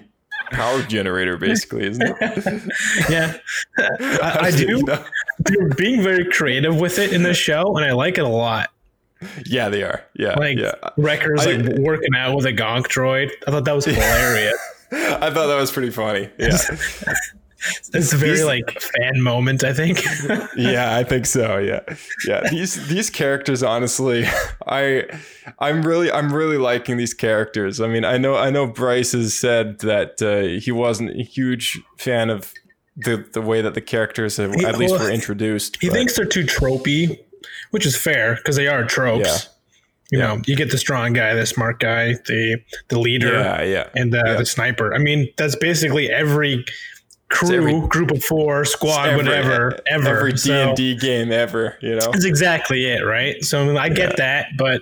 power 0.52 0.82
generator, 0.84 1.38
basically, 1.38 1.86
isn't 1.88 2.04
it? 2.22 2.64
yeah, 3.10 3.38
I, 3.78 4.40
I 4.44 4.52
do. 4.52 4.84
No. 4.84 5.04
They're 5.40 5.70
being 5.70 6.02
very 6.04 6.26
creative 6.30 6.80
with 6.80 7.00
it 7.00 7.12
in 7.14 7.24
the 7.24 7.34
show, 7.34 7.76
and 7.78 7.86
I 7.86 7.94
like 7.94 8.18
it 8.18 8.24
a 8.24 8.28
lot. 8.30 8.70
Yeah, 9.46 9.70
they 9.70 9.82
are. 9.84 10.04
Yeah, 10.14 10.36
Like 10.36 10.58
yeah. 10.60 10.74
Wrecker's 10.98 11.48
I- 11.48 11.54
like 11.54 11.78
working 11.80 12.14
out 12.16 12.36
with 12.36 12.46
a 12.46 12.54
gonk 12.54 12.84
droid. 12.88 13.32
I 13.48 13.52
thought 13.52 13.66
that 13.66 13.76
was 13.76 13.86
hilarious. 13.86 14.58
I 14.92 15.32
thought 15.32 15.48
that 15.48 15.56
was 15.60 15.72
pretty 15.72 15.90
funny. 15.90 16.30
Yeah, 16.38 16.58
It's 17.94 18.14
a 18.14 18.18
very 18.18 18.34
He's- 18.38 18.46
like 18.46 18.80
fan 18.80 19.22
moment, 19.22 19.64
I 19.64 19.74
think. 19.74 20.04
yeah, 20.58 20.96
I 20.98 21.04
think 21.04 21.26
so. 21.26 21.58
Yeah, 21.58 21.82
yeah. 22.28 22.42
These 22.50 22.88
these 22.88 23.10
characters, 23.10 23.64
honestly, 23.64 24.26
I 24.68 25.06
I'm 25.60 25.82
really 25.84 26.12
I'm 26.12 26.34
really 26.34 26.58
liking 26.58 26.98
these 26.98 27.14
characters. 27.14 27.80
I 27.80 27.88
mean, 27.88 28.04
I 28.06 28.18
know 28.18 28.36
I 28.36 28.50
know 28.50 28.68
Bryce 28.68 29.14
has 29.14 29.34
said 29.34 29.80
that 29.80 30.22
uh, 30.22 30.60
he 30.62 30.72
wasn't 30.72 31.12
a 31.20 31.24
huge 31.24 31.80
fan 31.98 32.30
of 32.30 32.54
the 32.98 33.26
the 33.34 33.42
way 33.42 33.62
that 33.62 33.74
the 33.74 33.82
characters 33.82 34.38
have, 34.38 34.54
He- 34.54 34.66
at 34.66 34.78
least 34.78 34.94
well, 34.94 35.04
were 35.06 35.12
introduced. 35.12 35.78
he 35.82 35.88
but- 35.88 35.96
thinks 35.96 36.16
they're 36.16 36.26
too 36.26 36.44
tropey, 36.46 37.20
which 37.72 37.86
is 37.86 37.96
fair 37.96 38.36
because 38.36 38.56
they 38.56 38.68
are 38.68 38.84
tropes. 38.86 39.28
Yeah. 39.28 39.38
You 40.12 40.20
Yeah. 40.20 40.28
know, 40.36 40.42
you 40.46 40.56
get 40.56 40.70
the 40.70 40.78
strong 40.78 41.14
guy, 41.14 41.34
the 41.34 41.48
smart 41.48 41.80
guy, 41.80 42.14
the 42.28 42.58
the 42.90 43.00
leader, 43.00 43.34
Yeah, 43.34 43.64
yeah. 43.64 43.88
and 43.96 44.14
the, 44.14 44.22
Yeah. 44.24 44.34
the 44.36 44.46
sniper. 44.46 44.94
I 44.94 45.00
mean, 45.00 45.28
that's 45.36 45.56
basically 45.56 46.12
every 46.12 46.64
crew, 47.30 47.56
every- 47.56 47.88
group 47.88 48.12
of 48.12 48.24
four, 48.24 48.66
squad, 48.66 49.10
every- 49.10 49.24
whatever, 49.24 49.80
ever. 49.88 50.08
every 50.08 50.34
D 50.34 50.52
and 50.52 50.76
D 50.78 50.96
game 50.96 51.32
ever. 51.32 51.78
You 51.82 51.92
know. 51.96 52.12
That's 52.12 52.26
exactly 52.26 52.86
it, 52.86 53.02
right? 53.06 53.44
So 53.44 53.62
I, 53.62 53.66
mean, 53.68 53.78
I 53.78 53.90
get 53.90 54.18
that, 54.18 54.48
but 54.58 54.82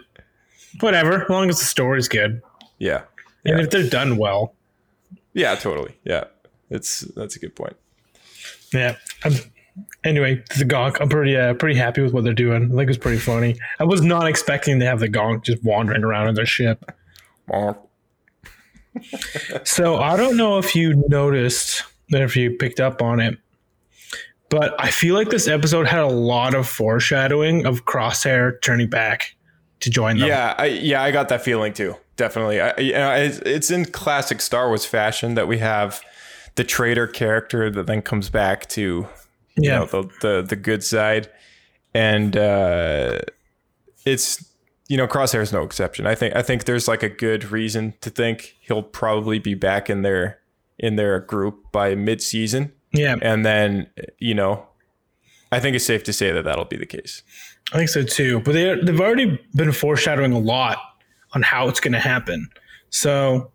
whatever, 0.79 1.23
as 1.23 1.29
long 1.29 1.49
as 1.49 1.59
the 1.59 1.65
story's 1.65 2.07
good 2.07 2.41
Yeah. 2.79 3.03
and 3.45 3.57
Yeah. 3.57 3.63
if 3.63 3.69
they're 3.69 3.89
done 3.89 4.17
well. 4.17 4.53
Yeah. 5.33 5.55
Totally. 5.55 5.95
Yeah. 6.03 6.25
It's 6.69 7.01
that's 7.15 7.35
a 7.35 7.39
good 7.39 7.55
point. 7.55 7.75
Yeah. 8.73 8.95
I'm, 9.23 9.33
anyway, 10.03 10.43
the 10.57 10.65
gonk. 10.65 10.97
I'm 10.99 11.09
pretty 11.09 11.35
uh, 11.37 11.53
pretty 11.55 11.77
happy 11.77 12.01
with 12.01 12.13
what 12.13 12.23
they're 12.23 12.33
doing. 12.33 12.71
I 12.71 12.75
think 12.75 12.89
it's 12.89 12.97
pretty 12.99 13.19
funny. 13.19 13.55
I 13.79 13.83
was 13.83 14.01
not 14.01 14.27
expecting 14.27 14.79
to 14.79 14.85
have 14.85 14.99
the 14.99 15.07
gonk 15.09 15.43
just 15.43 15.63
wandering 15.63 16.03
around 16.03 16.27
in 16.29 16.35
their 16.35 16.45
ship. 16.45 16.83
So 19.63 19.97
I 19.97 20.15
don't 20.17 20.37
know 20.37 20.57
if 20.59 20.75
you 20.75 21.03
noticed, 21.07 21.83
if 22.21 22.35
you 22.35 22.51
picked 22.51 22.79
up 22.79 23.01
on 23.01 23.19
it, 23.19 23.37
but 24.49 24.75
I 24.79 24.91
feel 24.91 25.15
like 25.15 25.29
this 25.29 25.47
episode 25.47 25.87
had 25.87 26.01
a 26.01 26.07
lot 26.07 26.53
of 26.53 26.67
foreshadowing 26.67 27.65
of 27.65 27.85
Crosshair 27.85 28.61
turning 28.61 28.89
back 28.89 29.35
to 29.79 29.89
join 29.89 30.17
them. 30.19 30.27
Yeah, 30.27 30.53
I, 30.57 30.65
yeah, 30.67 31.01
I 31.01 31.11
got 31.11 31.29
that 31.29 31.41
feeling 31.43 31.73
too. 31.73 31.95
Definitely, 32.15 32.61
I, 32.61 32.77
you 32.77 32.91
know, 32.93 33.11
it's, 33.13 33.39
it's 33.39 33.71
in 33.71 33.85
classic 33.85 34.39
Star 34.41 34.67
Wars 34.67 34.85
fashion 34.85 35.33
that 35.33 35.47
we 35.47 35.57
have 35.57 36.01
the 36.55 36.63
traitor 36.63 37.07
character 37.07 37.71
that 37.71 37.87
then 37.87 38.03
comes 38.03 38.29
back 38.29 38.69
to, 38.69 38.81
you 38.81 39.07
Yeah. 39.57 39.79
know, 39.79 39.85
the 39.87 40.09
the 40.21 40.41
the 40.49 40.55
good 40.55 40.83
side, 40.83 41.29
and 41.95 42.37
uh, 42.37 43.19
it's 44.05 44.45
you 44.87 44.97
know, 44.97 45.07
Crosshair 45.07 45.41
is 45.41 45.51
no 45.51 45.63
exception. 45.63 46.05
I 46.05 46.13
think 46.13 46.35
I 46.35 46.43
think 46.43 46.65
there's 46.65 46.87
like 46.87 47.01
a 47.01 47.09
good 47.09 47.49
reason 47.51 47.95
to 48.01 48.11
think 48.11 48.57
he'll 48.61 48.83
probably 48.83 49.39
be 49.39 49.55
back 49.55 49.89
in 49.89 50.03
their 50.03 50.37
in 50.83 50.97
their 50.97 51.21
group 51.21 51.71
by 51.71 51.95
mid 51.95 52.21
season, 52.21 52.73
yeah. 52.91 53.15
and 53.21 53.45
then 53.45 53.87
you 54.19 54.35
know, 54.35 54.67
I 55.51 55.61
think 55.61 55.75
it's 55.77 55.85
safe 55.85 56.03
to 56.03 56.13
say 56.13 56.31
that 56.31 56.43
that'll 56.43 56.65
be 56.65 56.75
the 56.75 56.85
case. 56.85 57.23
I 57.71 57.77
think 57.77 57.89
so 57.89 58.03
too. 58.03 58.41
But 58.41 58.51
they 58.51 58.75
they've 58.75 58.99
already 58.99 59.39
been 59.55 59.71
foreshadowing 59.71 60.33
a 60.33 60.39
lot 60.39 60.77
on 61.33 61.41
how 61.41 61.69
it's 61.69 61.79
going 61.79 61.93
to 61.93 61.99
happen. 61.99 62.49
So 62.89 63.51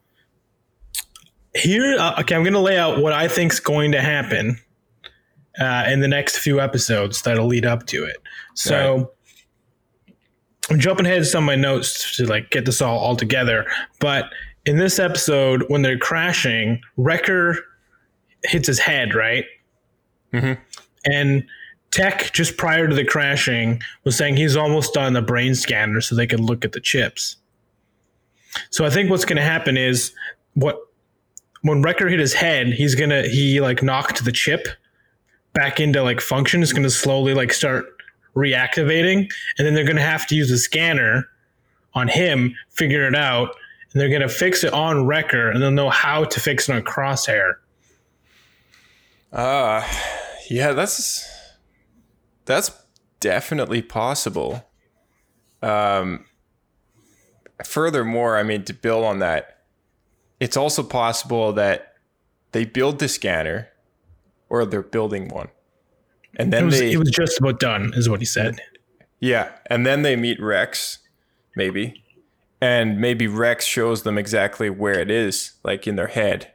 here, 1.55 1.97
uh, 1.99 2.21
okay, 2.21 2.35
I'm 2.35 2.43
going 2.43 2.55
to 2.55 2.61
lay 2.61 2.79
out 2.79 3.01
what 3.01 3.13
I 3.13 3.29
think's 3.29 3.61
going 3.61 3.93
to 3.93 4.01
happen 4.01 4.59
uh, 5.61 5.85
in 5.87 6.01
the 6.01 6.09
next 6.09 6.39
few 6.39 6.61
episodes 6.61 7.23
that'll 7.23 7.47
lead 7.47 7.67
up 7.67 7.87
to 7.89 8.05
it. 8.05 8.17
So 8.55 9.13
I'm 10.71 10.81
jumping 10.81 11.07
ahead 11.07 11.19
to 11.19 11.25
some 11.25 11.45
of 11.45 11.47
my 11.47 11.57
notes 11.57 12.17
to 12.17 12.27
like 12.27 12.51
get 12.51 12.65
this 12.65 12.81
all 12.81 12.99
all 12.99 13.17
together. 13.17 13.67
But 14.01 14.31
in 14.69 14.77
this 14.77 14.99
episode, 14.99 15.65
when 15.69 15.81
they're 15.81 15.97
crashing, 15.97 16.83
Wrecker 16.99 17.57
hits 18.45 18.67
his 18.67 18.79
head, 18.79 19.15
right? 19.15 19.47
Mm-hmm. 20.35 20.61
And 21.11 21.47
Tech, 21.91 22.31
just 22.35 22.59
prior 22.59 22.87
to 22.87 22.95
the 22.95 23.03
crashing, 23.05 23.81
was 24.05 24.15
saying 24.15 24.37
he's 24.37 24.57
almost 24.57 24.93
done 24.93 25.15
the 25.15 25.23
brain 25.23 25.55
scanner 25.55 26.03
so 26.03 26.15
they 26.15 26.27
could 26.27 26.41
look 26.41 26.67
at 26.67 26.73
the 26.73 26.81
chips. 26.81 27.37
So 28.69 28.85
I 28.85 28.91
think 28.91 29.09
what's 29.09 29.25
going 29.25 29.39
to 29.39 29.43
happen 29.43 29.79
is 29.79 30.13
what 30.53 30.79
when 31.63 31.81
Wrecker 31.81 32.07
hit 32.07 32.21
his 32.21 32.35
head, 32.35 32.67
he's 32.67 32.95
gonna 32.95 33.23
he 33.23 33.61
like 33.63 33.83
knocked 33.83 34.25
the 34.25 34.33
chip 34.33 34.69
back 35.55 35.81
into 35.81 36.03
like 36.03 36.21
function. 36.21 36.63
It's 36.63 36.75
gonna 36.75 36.91
slowly 36.91 37.33
like 37.33 37.55
start 37.55 37.87
reactivating, 38.37 39.31
and 39.57 39.67
then 39.67 39.73
they're 39.75 39.87
gonna 39.87 40.03
have 40.03 40.27
to 40.29 40.37
use 40.37 40.51
a 40.51 40.59
scanner 40.59 41.27
on 41.95 42.07
him, 42.07 42.55
figure 42.69 43.09
it 43.09 43.15
out, 43.17 43.57
and 43.93 44.01
they're 44.01 44.11
gonna 44.11 44.29
fix 44.29 44.65
it 44.65 44.73
on 44.73 45.07
Wrecker, 45.07 45.51
and 45.51 45.63
they'll 45.63 45.71
know 45.71 45.91
how 45.91 46.25
to 46.25 46.41
fix 46.41 46.69
it 46.69 46.75
on 46.75 46.83
Crosshair. 46.83 47.55
Uh 49.33 49.87
yeah, 50.49 50.73
that's 50.73 51.29
that's 52.45 52.71
definitely 53.21 53.83
possible. 53.83 54.65
Um 55.63 56.25
furthermore, 57.65 58.37
I 58.39 58.43
mean 58.43 58.65
to 58.65 58.75
build 58.75 59.05
on 59.05 59.19
that, 59.19 59.63
it's 60.41 60.57
also 60.57 60.83
possible 60.83 61.53
that 61.55 61.95
they 62.53 62.65
build 62.65 62.99
the 62.99 63.09
scanner 63.09 63.69
or 64.49 64.65
they're 64.65 64.83
building 64.83 65.29
one. 65.29 65.49
And 66.37 66.49
It 66.49 66.57
then 66.57 66.67
was, 66.67 66.79
they 66.79 66.93
it 66.93 66.99
was 66.99 67.11
just 67.11 67.39
about 67.39 67.61
done, 67.61 67.93
is 67.95 68.09
what 68.09 68.21
he 68.21 68.27
said. 68.27 68.61
yeah, 69.21 69.51
and 69.67 69.85
then 69.85 70.03
they 70.03 70.15
meet 70.17 70.41
Rex, 70.41 70.99
maybe. 71.57 72.03
And 72.61 73.01
maybe 73.01 73.27
Rex 73.29 73.65
shows 73.67 74.03
them 74.03 74.19
exactly 74.19 74.69
where 74.69 74.99
it 74.99 75.11
is, 75.11 75.53
like 75.63 75.87
in 75.87 75.95
their 75.97 76.09
head, 76.09 76.51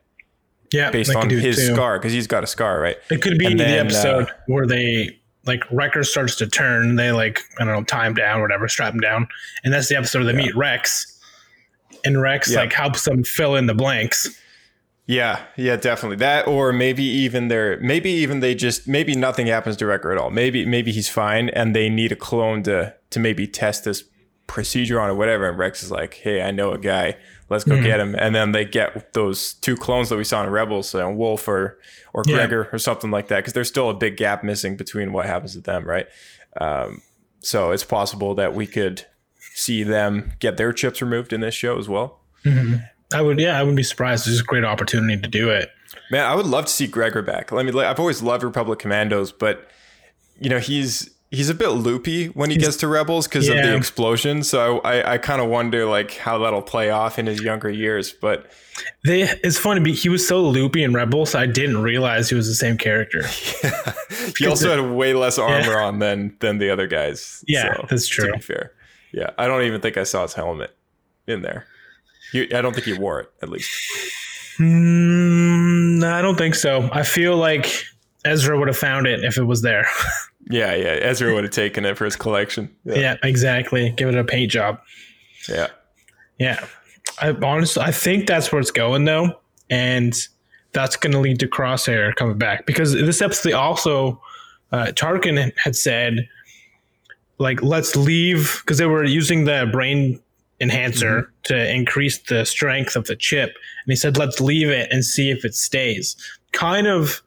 Yeah, 0.72 0.91
based 0.91 1.15
on 1.15 1.29
his 1.29 1.55
too. 1.55 1.74
scar, 1.74 1.98
because 1.98 2.12
he's 2.12 2.27
got 2.27 2.43
a 2.43 2.48
scar, 2.48 2.81
right? 2.81 2.98
It 3.10 3.22
could 3.22 3.38
be 3.38 3.45
And 3.45 3.60
the 3.60 3.67
episode 3.67 4.29
uh, 4.29 4.33
where 4.48 4.65
they 4.67 5.17
like 5.45 5.63
Wrecker 5.72 6.03
starts 6.03 6.36
to 6.38 6.48
turn. 6.48 6.95
They 6.98 7.12
like 7.13 7.39
I 7.60 7.63
don't 7.65 7.74
know, 7.74 7.83
tie 7.83 8.05
him 8.07 8.13
down, 8.15 8.39
or 8.39 8.41
whatever, 8.43 8.67
strap 8.67 8.93
him 8.93 9.00
down, 9.00 9.27
and 9.63 9.74
that's 9.74 9.88
the 9.88 9.95
episode 9.95 10.24
where 10.24 10.33
they 10.33 10.38
meet 10.38 10.55
Rex, 10.57 11.19
and 12.03 12.22
Rex 12.22 12.51
Yeah. 12.51 12.60
like 12.62 12.74
helps 12.74 13.05
them 13.05 13.24
fill 13.24 13.55
in 13.55 13.65
the 13.67 13.74
blanks. 13.74 14.27
Yeah, 15.05 15.39
yeah, 15.57 15.75
definitely 15.75 16.15
that, 16.17 16.48
or 16.48 16.72
maybe 16.72 17.03
even 17.03 17.50
they're 17.50 17.77
maybe 17.81 18.10
even 18.10 18.39
they 18.39 18.55
just 18.55 18.88
maybe 18.88 19.15
nothing 19.15 19.48
happens 19.48 19.75
to 19.77 19.86
Wrecker 19.86 20.12
at 20.13 20.17
all. 20.17 20.31
Maybe 20.31 20.65
maybe 20.65 20.91
he's 20.93 21.10
fine, 21.10 21.50
and 21.50 21.74
they 21.75 21.89
need 21.89 22.12
a 22.12 22.15
clone 22.17 22.63
to 22.63 22.93
to 23.10 23.19
maybe 23.19 23.45
test 23.48 23.83
this 23.83 24.03
procedure 24.53 25.01
on 25.01 25.10
or 25.10 25.15
whatever. 25.15 25.50
And 25.50 25.57
Rex 25.57 25.81
is 25.83 25.89
like, 25.91 26.13
"Hey, 26.13 26.41
I 26.41 26.51
know 26.51 26.72
a 26.72 26.77
guy. 26.77 27.17
Let's 27.50 27.63
go 27.63 27.81
get 27.81 28.00
him." 28.00 28.15
And 28.15 28.33
then 28.36 28.51
they 28.51 28.63
get 28.65 29.13
those 29.13 29.53
two 29.55 29.75
clones 29.75 30.10
that 30.10 30.17
we 30.17 30.24
saw 30.24 30.43
in 30.43 30.50
Rebels, 30.50 30.93
uh, 30.95 31.10
Wolffe 31.10 31.48
or 31.48 31.79
or 32.13 32.24
Yeah. 32.27 32.36
Gregor 32.36 32.69
or 32.72 32.77
something 32.77 33.10
like 33.10 33.27
that, 33.29 33.38
because 33.38 33.53
there's 33.53 33.67
still 33.67 33.89
a 33.89 33.93
big 33.93 34.15
gap 34.15 34.43
missing 34.43 34.77
between 34.77 35.12
what 35.12 35.25
happens 35.25 35.53
to 35.53 35.62
them, 35.62 35.83
right? 35.86 36.07
Um, 36.62 37.01
so 37.39 37.72
it's 37.72 37.83
possible 37.83 38.36
that 38.36 38.53
we 38.53 38.67
could 38.67 39.05
see 39.55 39.81
them 39.83 40.33
get 40.39 40.57
their 40.57 40.72
chips 40.72 41.01
removed 41.01 41.33
in 41.33 41.41
this 41.41 41.55
show 41.55 41.77
as 41.79 41.89
well. 41.89 42.19
I 43.13 43.22
would, 43.22 43.39
yeah, 43.39 43.57
I 43.57 43.62
wouldn't 43.63 43.77
be 43.77 43.83
surprised. 43.83 44.27
It's 44.27 44.36
just 44.38 44.43
a 44.43 44.45
great 44.45 44.63
opportunity 44.63 45.19
to 45.19 45.27
do 45.27 45.50
it. 45.50 45.69
Man, 46.12 46.25
I 46.25 46.36
would 46.36 46.45
love 46.45 46.65
to 46.65 46.72
see 46.72 46.88
Gregor 46.88 47.22
back. 47.22 47.51
Let 47.51 47.65
me. 47.65 47.72
I've 47.81 48.00
always 48.00 48.22
loved 48.22 48.43
Republic 48.43 48.79
Commandos, 48.79 49.31
but 49.31 49.67
you 50.39 50.50
know 50.50 50.60
he's 50.60 51.10
he's 51.33 51.49
a 51.49 51.53
bit 51.55 51.69
loopy 51.69 52.27
when 52.27 52.49
he 52.49 52.57
gets 52.57 52.77
to 52.77 52.87
Rebels 52.87 53.27
because 53.27 53.49
of 53.49 53.55
the 53.55 53.75
explosion. 53.75 54.43
So 54.43 54.79
I 54.79 55.13
I 55.13 55.17
kind 55.17 55.41
of 55.41 55.49
wonder 55.49 55.85
like 55.85 56.15
how 56.17 56.37
that'll 56.37 56.61
play 56.61 56.91
off 56.91 57.17
in 57.19 57.25
his 57.25 57.41
younger 57.41 57.69
years. 57.69 58.11
But 58.13 58.51
They, 59.03 59.23
it's 59.23 59.57
funny. 59.57 59.91
He 59.93 60.09
was 60.09 60.25
so 60.25 60.41
loopy 60.41 60.83
in 60.83 60.93
Rebels, 60.93 61.35
I 61.35 61.45
didn't 61.47 61.81
realize 61.81 62.29
he 62.29 62.35
was 62.35 62.47
the 62.47 62.55
same 62.55 62.77
character. 62.77 63.23
he 64.37 64.45
also 64.47 64.69
had 64.69 64.95
way 64.95 65.13
less 65.13 65.37
armor 65.37 65.79
on 65.79 65.99
than 65.99 66.37
than 66.39 66.59
the 66.59 66.69
other 66.69 66.87
guys. 66.87 67.43
Yeah, 67.47 67.75
So, 67.75 67.85
that's 67.89 68.07
true. 68.07 68.27
To 68.27 68.33
be 68.33 68.39
fair, 68.39 68.71
yeah, 69.11 69.31
I 69.37 69.47
don't 69.47 69.63
even 69.63 69.81
think 69.81 69.97
I 69.97 70.03
saw 70.03 70.21
his 70.21 70.33
helmet 70.33 70.75
in 71.27 71.41
there. 71.41 71.65
He, 72.31 72.53
I 72.53 72.61
don't 72.61 72.73
think 72.73 72.85
he 72.85 72.93
wore 72.93 73.19
it 73.21 73.31
at 73.41 73.49
least. 73.49 73.69
Mm, 74.59 75.99
no, 75.99 76.13
I 76.13 76.21
don't 76.21 76.37
think 76.37 76.55
so. 76.55 76.89
I 76.91 77.03
feel 77.03 77.37
like 77.37 77.85
Ezra 78.25 78.57
would 78.57 78.67
have 78.67 78.77
found 78.77 79.07
it 79.07 79.23
if 79.23 79.37
it 79.37 79.43
was 79.43 79.61
there. 79.61 79.87
Yeah, 80.49 80.75
yeah. 80.75 80.99
Ezra 81.01 81.33
would 81.33 81.45
have 81.45 81.53
taken 81.53 81.85
it 81.85 81.97
for 81.97 82.03
his 82.03 82.17
collection. 82.17 82.69
Yeah, 82.83 82.95
yeah, 82.95 83.15
exactly. 83.23 83.91
Give 83.91 84.09
it 84.09 84.15
a 84.15 84.25
paint 84.25 84.51
job. 84.51 84.81
yeah. 85.47 85.67
Yeah. 86.37 86.65
I 87.21 87.29
honestly 87.29 87.81
I 87.81 87.91
think 87.91 88.27
that's 88.27 88.51
where 88.51 88.59
it's 88.59 88.71
going 88.71 89.05
though. 89.05 89.39
And 89.69 90.13
that's 90.73 90.97
gonna 90.97 91.21
lead 91.21 91.39
to 91.39 91.47
Crosshair 91.47 92.13
coming 92.15 92.37
back. 92.37 92.65
Because 92.65 92.91
this 92.91 93.21
episode 93.21 93.53
also 93.53 94.21
uh 94.73 94.87
Tarkin 94.87 95.53
had 95.57 95.75
said 95.75 96.27
like 97.37 97.61
let's 97.63 97.95
leave 97.95 98.61
because 98.61 98.77
they 98.77 98.85
were 98.85 99.03
using 99.03 99.45
the 99.45 99.69
brain 99.71 100.19
enhancer 100.59 101.31
to 101.43 101.73
increase 101.73 102.17
the 102.19 102.45
strength 102.45 102.95
of 102.95 103.05
the 103.05 103.15
chip, 103.15 103.49
and 103.49 103.91
he 103.91 103.95
said 103.95 104.17
let's 104.17 104.39
leave 104.39 104.69
it 104.69 104.89
and 104.91 105.05
see 105.05 105.29
if 105.29 105.45
it 105.45 105.55
stays. 105.55 106.15
Kind 106.51 106.87
of 106.87 107.21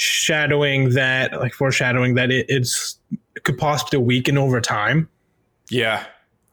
shadowing 0.00 0.90
that, 0.90 1.32
like 1.38 1.52
foreshadowing 1.52 2.14
that 2.14 2.30
it, 2.30 2.46
it's 2.48 2.98
it 3.36 3.44
could 3.44 3.58
possibly 3.58 3.98
weaken 3.98 4.38
over 4.38 4.60
time. 4.60 5.08
Yeah. 5.70 6.04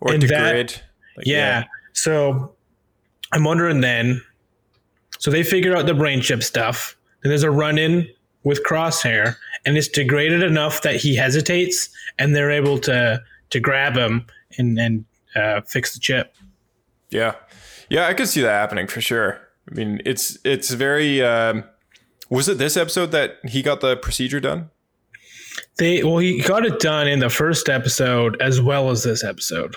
Or 0.01 0.13
And 0.13 0.22
that- 0.24 0.27
degrade. 0.27 0.82
Like, 1.16 1.25
yeah. 1.25 1.63
So 1.94 2.54
I'm 3.32 3.44
wondering 3.44 3.82
then. 3.82 4.22
So 5.20 5.32
they 5.32 5.42
figure 5.44 5.75
out 5.75 5.86
the 5.88 5.96
brain 5.96 6.22
chip 6.22 6.44
stuff. 6.44 6.96
Then 7.24 7.30
there's 7.32 7.44
a 7.44 7.50
run 7.50 7.77
in 7.80 8.08
with 8.44 8.63
Crosshair, 8.63 9.36
and 9.66 9.75
it's 9.77 9.88
degraded 9.88 10.44
enough 10.44 10.84
that 10.84 10.96
he 10.98 11.16
hesitates, 11.16 11.89
and 12.20 12.36
they're 12.36 12.51
able 12.51 12.77
to 12.80 13.20
to 13.50 13.60
grab 13.60 13.96
him 13.96 14.27
and 14.60 14.77
and 14.77 15.06
uh, 15.36 15.62
fix 15.62 15.94
the 15.94 16.00
chip. 16.00 16.36
Yeah. 17.10 17.34
Yeah, 17.89 18.06
I 18.08 18.13
could 18.13 18.27
see 18.27 18.42
that 18.42 18.51
happening 18.51 18.86
for 18.88 19.01
sure. 19.01 19.39
I 19.72 19.74
mean, 19.74 20.01
it's 20.06 20.38
it's 20.44 20.70
very 20.72 21.24
um 21.24 21.63
was 22.30 22.48
it 22.50 22.58
this 22.58 22.76
episode 22.78 23.12
that 23.12 23.38
he 23.46 23.62
got 23.62 23.82
the 23.82 23.96
procedure 23.98 24.40
done? 24.40 24.70
They 25.78 26.04
well, 26.04 26.18
he 26.20 26.42
got 26.42 26.66
it 26.66 26.80
done 26.80 27.08
in 27.08 27.20
the 27.20 27.30
first 27.30 27.70
episode 27.70 28.40
as 28.42 28.62
well 28.62 28.90
as 28.90 29.04
this 29.04 29.24
episode. 29.24 29.76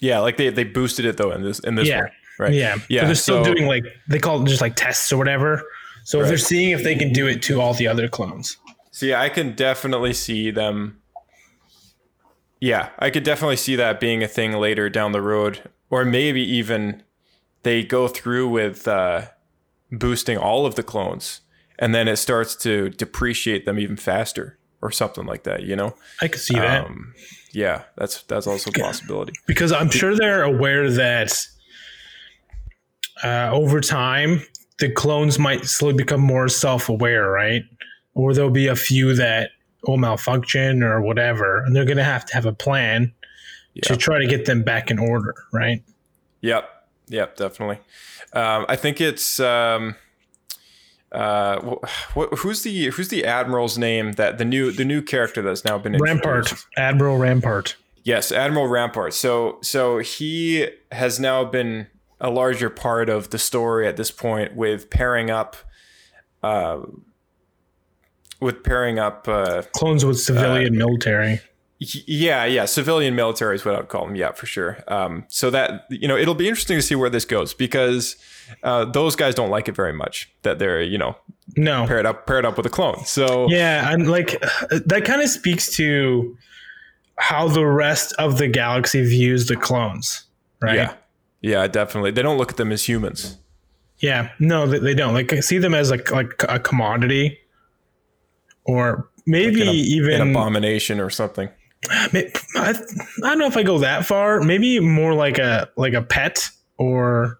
Yeah, 0.00 0.18
like 0.20 0.36
they 0.36 0.50
they 0.50 0.64
boosted 0.64 1.04
it 1.04 1.16
though 1.16 1.30
in 1.32 1.42
this 1.42 1.58
in 1.60 1.74
this 1.74 1.88
Yeah. 1.88 2.00
one. 2.02 2.10
Right. 2.38 2.52
Yeah, 2.52 2.76
Yeah. 2.88 3.04
They're 3.06 3.14
still 3.14 3.44
so- 3.44 3.54
doing 3.54 3.66
like 3.66 3.84
they 4.08 4.18
call 4.18 4.42
it 4.42 4.48
just 4.48 4.60
like 4.60 4.76
tests 4.76 5.12
or 5.12 5.16
whatever. 5.16 5.62
So 6.04 6.20
Right. 6.20 6.28
they're 6.28 6.36
seeing 6.38 6.70
if 6.70 6.82
they 6.82 6.94
can 6.96 7.12
do 7.12 7.26
it 7.26 7.42
to 7.42 7.60
all 7.60 7.74
the 7.74 7.86
other 7.88 8.08
clones. 8.08 8.56
See, 8.90 9.14
I 9.14 9.28
can 9.28 9.54
definitely 9.54 10.12
see 10.12 10.50
them. 10.50 10.98
Yeah, 12.60 12.90
I 12.98 13.10
could 13.10 13.24
definitely 13.24 13.56
see 13.56 13.76
that 13.76 14.00
being 14.00 14.22
a 14.22 14.28
thing 14.28 14.52
later 14.52 14.88
down 14.88 15.12
the 15.12 15.20
road, 15.20 15.62
or 15.90 16.04
maybe 16.04 16.42
even 16.42 17.02
they 17.62 17.82
go 17.82 18.08
through 18.08 18.48
with 18.48 18.88
uh, 18.88 19.26
boosting 19.92 20.38
all 20.38 20.64
of 20.66 20.74
the 20.74 20.82
clones, 20.82 21.40
and 21.78 21.94
then 21.94 22.08
it 22.08 22.16
starts 22.16 22.54
to 22.56 22.90
depreciate 22.90 23.66
them 23.66 23.78
even 23.78 23.96
faster, 23.96 24.58
or 24.82 24.90
something 24.90 25.26
like 25.26 25.44
that. 25.44 25.62
You 25.62 25.76
know? 25.76 25.94
I 26.20 26.28
could 26.28 26.40
see 26.40 26.54
that. 26.54 26.86
Um, 26.86 27.14
yeah, 27.52 27.84
that's 27.96 28.22
that's 28.24 28.46
also 28.46 28.70
a 28.70 28.72
possibility. 28.72 29.32
because 29.46 29.72
I'm 29.72 29.90
sure 29.90 30.16
they're 30.16 30.42
aware 30.42 30.90
that 30.90 31.46
uh, 33.22 33.50
over 33.52 33.80
time 33.80 34.42
the 34.80 34.90
clones 34.90 35.38
might 35.38 35.64
slowly 35.64 35.94
become 35.94 36.20
more 36.20 36.48
self-aware, 36.48 37.30
right? 37.30 37.62
Or 38.14 38.34
there'll 38.34 38.50
be 38.50 38.66
a 38.66 38.76
few 38.76 39.14
that 39.14 39.50
will 39.86 39.98
malfunction 39.98 40.82
or 40.82 41.00
whatever, 41.00 41.62
and 41.62 41.76
they're 41.76 41.84
going 41.84 41.96
to 41.96 42.04
have 42.04 42.24
to 42.26 42.34
have 42.34 42.46
a 42.46 42.52
plan 42.52 43.12
to 43.82 43.96
try 43.96 44.18
to 44.18 44.26
get 44.26 44.46
them 44.46 44.62
back 44.62 44.90
in 44.90 44.98
order, 44.98 45.34
right? 45.52 45.82
Yep. 46.40 46.68
Yep. 47.08 47.36
Definitely. 47.36 47.78
Um, 48.32 48.66
I 48.68 48.76
think 48.76 49.00
it's 49.00 49.38
um, 49.40 49.94
uh, 51.14 51.60
wh- 51.60 51.86
wh- 52.14 52.36
who's 52.38 52.62
the 52.62 52.86
who's 52.90 53.08
the 53.08 53.24
admiral's 53.24 53.78
name 53.78 54.12
that 54.12 54.38
the 54.38 54.44
new 54.44 54.70
the 54.72 54.84
new 54.84 55.00
character 55.00 55.40
that's 55.42 55.64
now 55.64 55.78
been 55.78 55.96
Rampart, 55.98 56.38
introduced? 56.38 56.66
Admiral 56.76 57.16
Rampart. 57.18 57.76
Yes, 58.02 58.32
Admiral 58.32 58.68
Rampart. 58.68 59.14
So 59.14 59.58
so 59.62 59.98
he 59.98 60.68
has 60.92 61.18
now 61.18 61.44
been 61.44 61.86
a 62.20 62.30
larger 62.30 62.68
part 62.70 63.08
of 63.08 63.30
the 63.30 63.38
story 63.38 63.86
at 63.86 63.96
this 63.96 64.10
point 64.10 64.54
with 64.56 64.90
pairing 64.90 65.30
up, 65.30 65.56
uh, 66.42 66.80
with 68.40 68.62
pairing 68.62 68.98
up. 68.98 69.28
Uh, 69.28 69.62
Clones 69.72 70.04
with 70.04 70.20
civilian 70.20 70.76
military. 70.76 71.40
Yeah, 71.78 72.44
yeah, 72.44 72.64
civilian 72.66 73.14
military 73.16 73.56
is 73.56 73.64
what 73.64 73.74
I'd 73.74 73.88
call 73.88 74.06
them. 74.06 74.14
Yeah, 74.16 74.32
for 74.32 74.46
sure. 74.46 74.78
Um, 74.88 75.24
so 75.28 75.50
that 75.50 75.86
you 75.90 76.06
know, 76.08 76.16
it'll 76.16 76.34
be 76.34 76.48
interesting 76.48 76.78
to 76.78 76.82
see 76.82 76.94
where 76.94 77.10
this 77.10 77.24
goes 77.24 77.52
because 77.52 78.16
uh, 78.62 78.84
those 78.84 79.16
guys 79.16 79.34
don't 79.34 79.50
like 79.50 79.68
it 79.68 79.74
very 79.74 79.92
much 79.92 80.32
that 80.42 80.58
they're 80.58 80.80
you 80.82 80.96
know 80.98 81.16
No. 81.56 81.86
paired 81.86 82.06
up 82.06 82.26
paired 82.26 82.44
up 82.46 82.56
with 82.56 82.64
a 82.66 82.70
clone. 82.70 83.04
So 83.04 83.48
Yeah, 83.50 83.92
and 83.92 84.08
like 84.10 84.40
that 84.70 85.02
kind 85.04 85.20
of 85.20 85.28
speaks 85.28 85.74
to 85.76 86.36
how 87.16 87.48
the 87.48 87.66
rest 87.66 88.12
of 88.18 88.38
the 88.38 88.48
galaxy 88.48 89.04
views 89.04 89.46
the 89.46 89.56
clones, 89.56 90.24
right? 90.62 90.76
yeah, 90.76 90.94
yeah, 91.42 91.66
definitely. 91.66 92.12
They 92.12 92.22
don't 92.22 92.38
look 92.38 92.50
at 92.52 92.56
them 92.56 92.72
as 92.72 92.88
humans. 92.88 93.36
Yeah, 93.98 94.30
no, 94.38 94.66
they, 94.66 94.94
don't. 94.94 95.14
Like 95.14 95.32
I 95.32 95.40
see 95.40 95.58
them 95.58 95.74
as 95.74 95.90
like 95.90 96.10
like 96.10 96.32
a 96.48 96.58
commodity, 96.58 97.38
or 98.64 99.08
maybe 99.26 99.62
An, 99.62 99.68
even 99.68 100.20
an 100.20 100.30
abomination 100.30 101.00
or 101.00 101.10
something. 101.10 101.48
I, 101.90 102.34
I 102.56 102.72
don't 103.20 103.38
know 103.38 103.46
if 103.46 103.56
I 103.56 103.62
go 103.62 103.78
that 103.78 104.06
far. 104.06 104.40
Maybe 104.40 104.80
more 104.80 105.14
like 105.14 105.38
a 105.38 105.68
like 105.76 105.92
a 105.94 106.02
pet 106.02 106.50
or 106.78 107.38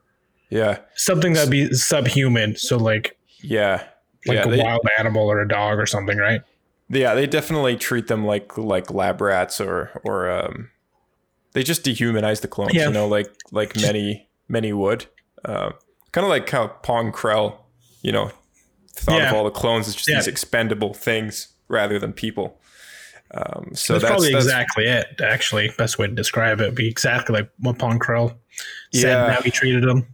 Yeah, 0.50 0.78
something 0.94 1.32
that'd 1.32 1.50
be 1.50 1.72
subhuman. 1.72 2.56
So 2.56 2.76
like 2.76 3.16
yeah, 3.42 3.84
like 4.26 4.36
yeah. 4.36 4.44
a 4.44 4.50
They, 4.50 4.58
wild 4.62 4.80
animal 4.98 5.28
or 5.30 5.40
a 5.40 5.48
dog 5.48 5.78
or 5.78 5.86
something, 5.86 6.18
right? 6.18 6.40
yeah, 6.88 7.14
they 7.14 7.26
definitely 7.26 7.76
treat 7.76 8.06
them 8.08 8.24
like 8.24 8.56
like 8.58 8.90
lab 8.90 9.20
rats 9.20 9.60
or 9.60 10.00
or 10.04 10.30
um, 10.30 10.70
they 11.52 11.62
just 11.62 11.84
dehumanize 11.84 12.40
the 12.40 12.48
clones. 12.48 12.74
Yeah. 12.74 12.86
You 12.88 12.92
know, 12.92 13.08
like 13.08 13.28
like 13.52 13.76
many 13.76 14.28
many 14.48 14.72
would. 14.72 15.06
Uh, 15.44 15.72
kind 16.12 16.24
of 16.24 16.28
like 16.30 16.48
how 16.48 16.68
Pong 16.68 17.12
Krell, 17.12 17.58
you 18.02 18.12
know, 18.12 18.30
thought 18.94 19.18
Yeah. 19.18 19.28
of 19.30 19.34
all 19.34 19.44
the 19.44 19.50
clones 19.50 19.88
as 19.88 19.94
just 19.94 20.08
Yeah. 20.08 20.16
these 20.16 20.26
expendable 20.28 20.94
things 20.94 21.48
rather 21.68 21.98
than 21.98 22.12
people. 22.12 22.60
Um, 23.34 23.70
so 23.74 23.94
That's, 23.94 24.02
that's, 24.02 24.04
probably 24.04 24.32
that's 24.32 24.44
exactly 24.44 24.84
it. 24.84 25.20
Actually, 25.20 25.70
best 25.76 25.98
way 25.98 26.06
to 26.06 26.12
describe 26.12 26.60
it 26.60 26.66
would 26.66 26.74
be 26.74 26.88
exactly 26.88 27.34
like 27.34 27.50
what 27.58 27.78
Pong 27.78 27.98
Krell 27.98 28.36
said. 28.92 29.08
Yeah. 29.08 29.24
and 29.24 29.32
How 29.34 29.42
he 29.42 29.50
treated 29.50 29.82
them. 29.82 30.06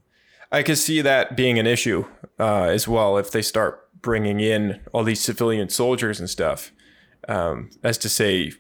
I 0.51 0.63
could 0.63 0.79
see 0.79 1.01
that 1.03 1.37
being 1.37 1.59
an 1.59 1.67
issue 1.67 2.07
uh, 2.39 2.65
as 2.65 2.89
well 2.89 3.19
if 3.19 3.31
they 3.31 3.43
start 3.43 3.89
bringing 4.01 4.41
in 4.41 4.81
all 4.93 5.05
these 5.05 5.21
civilian 5.21 5.69
soldiers 5.69 6.19
and 6.19 6.29
stuff. 6.29 6.73
Um, 7.29 7.71
as 7.83 7.99
to 7.99 8.09
say, 8.09 8.53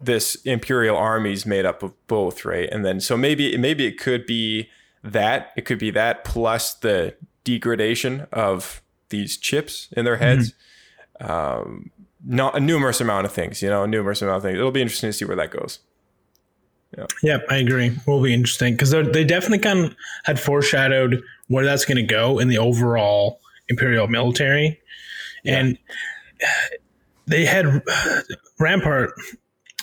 this 0.00 0.34
imperial 0.44 0.96
army 0.96 1.32
is 1.32 1.46
made 1.46 1.64
up 1.64 1.82
of 1.82 1.94
both, 2.06 2.44
right? 2.44 2.68
And 2.70 2.84
then 2.84 3.00
so 3.00 3.16
maybe 3.16 3.56
maybe 3.56 3.86
it 3.86 3.98
could 3.98 4.26
be 4.26 4.68
that 5.02 5.52
it 5.56 5.64
could 5.64 5.78
be 5.78 5.90
that 5.92 6.24
plus 6.24 6.74
the 6.74 7.16
degradation 7.44 8.26
of 8.32 8.82
these 9.08 9.36
chips 9.36 9.88
in 9.92 10.04
their 10.04 10.16
heads. 10.16 10.54
Um, 11.20 11.90
not 12.24 12.56
a 12.56 12.60
numerous 12.60 13.00
amount 13.00 13.26
of 13.26 13.32
things, 13.32 13.62
you 13.62 13.68
know, 13.68 13.82
a 13.84 13.86
numerous 13.86 14.22
amount 14.22 14.38
of 14.38 14.42
things. 14.42 14.58
It'll 14.58 14.70
be 14.70 14.82
interesting 14.82 15.08
to 15.08 15.12
see 15.12 15.24
where 15.24 15.36
that 15.36 15.50
goes. 15.50 15.80
Yep, 17.22 17.44
I 17.48 17.56
agree. 17.56 17.96
Will 18.06 18.22
be 18.22 18.34
interesting 18.34 18.74
because 18.74 18.90
they 18.90 19.24
definitely 19.24 19.60
kind 19.60 19.78
of 19.86 19.96
had 20.24 20.38
foreshadowed 20.38 21.22
where 21.48 21.64
that's 21.64 21.86
going 21.86 21.96
to 21.96 22.02
go 22.02 22.38
in 22.38 22.48
the 22.48 22.58
overall 22.58 23.40
imperial 23.68 24.08
military, 24.08 24.78
and 25.46 25.78
they 27.26 27.46
had 27.46 27.82
Rampart 28.60 29.12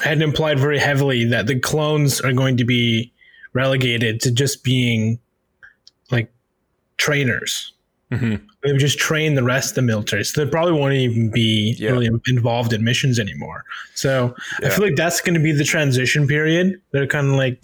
had 0.04 0.22
implied 0.22 0.60
very 0.60 0.78
heavily 0.78 1.26
that 1.26 1.48
the 1.48 1.60
clones 1.60 2.22
are 2.22 2.34
going 2.34 2.58
to 2.58 2.66
be 2.66 3.12
relegated 3.54 4.22
to 4.22 4.32
just 4.32 4.64
being 4.64 5.20
like 6.12 6.32
trainers. 6.98 7.74
Mhm. 8.12 8.42
They 8.64 8.72
would 8.72 8.80
just 8.80 8.98
train 8.98 9.36
the 9.36 9.44
rest 9.44 9.72
of 9.72 9.76
the 9.76 9.82
military, 9.84 10.24
so 10.26 10.44
they 10.44 10.50
probably 10.50 10.74
won't 10.74 10.94
even 10.96 11.30
be 11.30 11.76
Yeah. 11.78 11.92
really 11.92 12.10
involved 12.28 12.74
in 12.74 12.84
missions 12.84 13.20
anymore. 13.20 13.64
So 13.94 14.36
I 14.64 14.70
feel 14.70 14.84
like 14.86 14.96
that's 14.96 15.22
going 15.22 15.36
to 15.36 15.40
be 15.40 15.52
the 15.52 15.64
transition 15.64 16.28
period. 16.28 16.82
They're 16.92 17.06
kind 17.08 17.28
of 17.28 17.34
like 17.34 17.62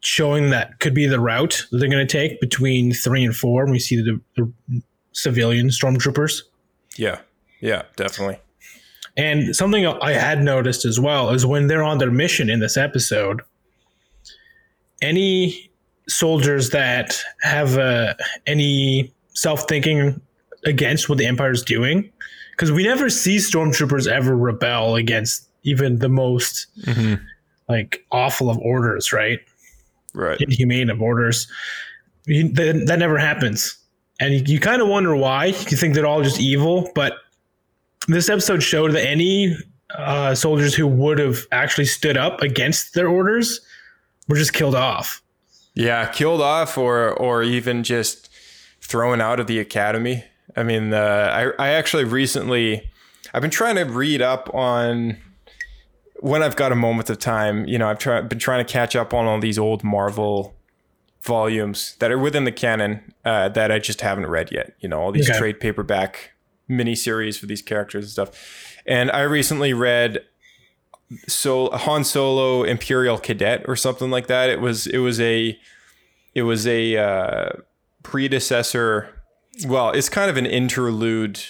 showing 0.00 0.50
that 0.50 0.78
could 0.80 0.92
be 0.92 1.06
the 1.06 1.18
route 1.20 1.64
that 1.70 1.78
they're 1.78 1.88
going 1.88 2.06
to 2.06 2.12
take 2.18 2.38
between 2.40 2.92
three 2.92 3.24
and 3.24 3.34
four. 3.34 3.64
When 3.64 3.72
we 3.72 3.78
see 3.78 3.96
the, 3.96 4.20
the 4.36 4.52
civilian 5.12 5.68
stormtroopers. 5.68 6.42
Yeah, 6.96 7.20
yeah, 7.60 7.82
definitely. 7.96 8.38
And 9.16 9.56
something 9.56 9.86
I 9.86 10.12
had 10.12 10.42
noticed 10.42 10.84
as 10.84 11.00
well 11.00 11.30
is 11.30 11.46
when 11.46 11.68
they're 11.68 11.82
on 11.84 11.96
their 11.96 12.10
mission 12.10 12.50
in 12.50 12.60
this 12.60 12.76
episode, 12.76 13.40
any 15.00 15.70
soldiers 16.08 16.70
that 16.70 17.18
have 17.40 17.78
uh, 17.78 18.12
any 18.46 19.13
self 19.34 19.68
thinking 19.68 20.20
against 20.64 21.08
what 21.08 21.18
the 21.18 21.26
Empire 21.26 21.50
is 21.52 21.62
doing, 21.62 22.10
because 22.52 22.72
we 22.72 22.84
never 22.84 23.10
see 23.10 23.36
stormtroopers 23.36 24.08
ever 24.10 24.36
rebel 24.36 24.94
against 24.94 25.48
even 25.62 25.98
the 25.98 26.08
most 26.08 26.66
like 27.68 28.04
awful 28.12 28.50
of 28.50 28.58
orders, 28.58 29.12
right? 29.12 29.40
Right. 30.14 30.40
Inhumane 30.40 30.90
of 30.90 31.02
orders. 31.02 31.48
You, 32.26 32.48
that, 32.52 32.86
that 32.86 32.98
never 32.98 33.18
happens. 33.18 33.76
And 34.20 34.34
you, 34.34 34.42
you 34.46 34.60
kind 34.60 34.80
of 34.80 34.88
wonder 34.88 35.16
why. 35.16 35.46
You 35.46 35.76
think 35.76 35.94
they're 35.94 36.06
all 36.06 36.22
just 36.22 36.40
evil, 36.40 36.90
but 36.94 37.14
this 38.06 38.28
episode 38.28 38.62
showed 38.62 38.92
that 38.92 39.04
any 39.04 39.56
uh, 39.94 40.34
soldiers 40.34 40.74
who 40.74 40.86
would 40.86 41.18
have 41.18 41.46
actually 41.52 41.86
stood 41.86 42.16
up 42.16 42.40
against 42.42 42.94
their 42.94 43.08
orders 43.08 43.60
were 44.28 44.36
just 44.36 44.52
killed 44.52 44.74
off. 44.74 45.22
Yeah, 45.74 46.06
killed 46.06 46.40
off 46.40 46.78
or 46.78 47.10
or 47.14 47.42
even 47.42 47.82
just 47.82 48.28
thrown 48.94 49.20
out 49.20 49.40
of 49.40 49.48
the 49.48 49.58
academy. 49.58 50.22
I 50.54 50.62
mean, 50.62 50.94
uh, 50.94 51.52
I 51.58 51.66
I 51.66 51.68
actually 51.70 52.04
recently 52.04 52.88
I've 53.32 53.42
been 53.42 53.50
trying 53.50 53.74
to 53.74 53.82
read 53.82 54.22
up 54.22 54.48
on 54.54 55.16
when 56.20 56.44
I've 56.44 56.54
got 56.54 56.70
a 56.70 56.76
moment 56.76 57.10
of 57.10 57.18
time, 57.18 57.66
you 57.66 57.76
know, 57.76 57.88
I've 57.88 57.98
tried 57.98 58.28
been 58.28 58.38
trying 58.38 58.64
to 58.64 58.72
catch 58.72 58.94
up 58.94 59.12
on 59.12 59.26
all 59.26 59.40
these 59.40 59.58
old 59.58 59.82
Marvel 59.82 60.54
volumes 61.22 61.96
that 61.98 62.12
are 62.12 62.18
within 62.18 62.44
the 62.44 62.52
canon 62.52 63.12
uh, 63.24 63.48
that 63.48 63.72
I 63.72 63.80
just 63.80 64.00
haven't 64.00 64.28
read 64.28 64.52
yet. 64.52 64.76
You 64.78 64.88
know, 64.88 65.00
all 65.00 65.10
these 65.10 65.28
Okay. 65.28 65.38
trade 65.38 65.58
paperback 65.58 66.30
miniseries 66.70 67.36
for 67.36 67.46
these 67.46 67.62
characters 67.62 68.04
and 68.04 68.12
stuff. 68.12 68.30
And 68.86 69.10
I 69.10 69.22
recently 69.22 69.72
read 69.72 70.20
so 71.26 71.68
Han 71.70 72.04
Solo 72.04 72.62
Imperial 72.62 73.18
Cadet 73.18 73.64
or 73.66 73.74
something 73.74 74.10
like 74.10 74.28
that. 74.28 74.50
It 74.50 74.60
was 74.60 74.86
it 74.86 74.98
was 74.98 75.18
a 75.20 75.58
it 76.32 76.42
was 76.42 76.64
a 76.66 76.96
uh, 76.96 77.48
predecessor. 78.04 79.08
Well, 79.66 79.90
it's 79.90 80.08
kind 80.08 80.30
of 80.30 80.36
an 80.36 80.46
interlude 80.46 81.40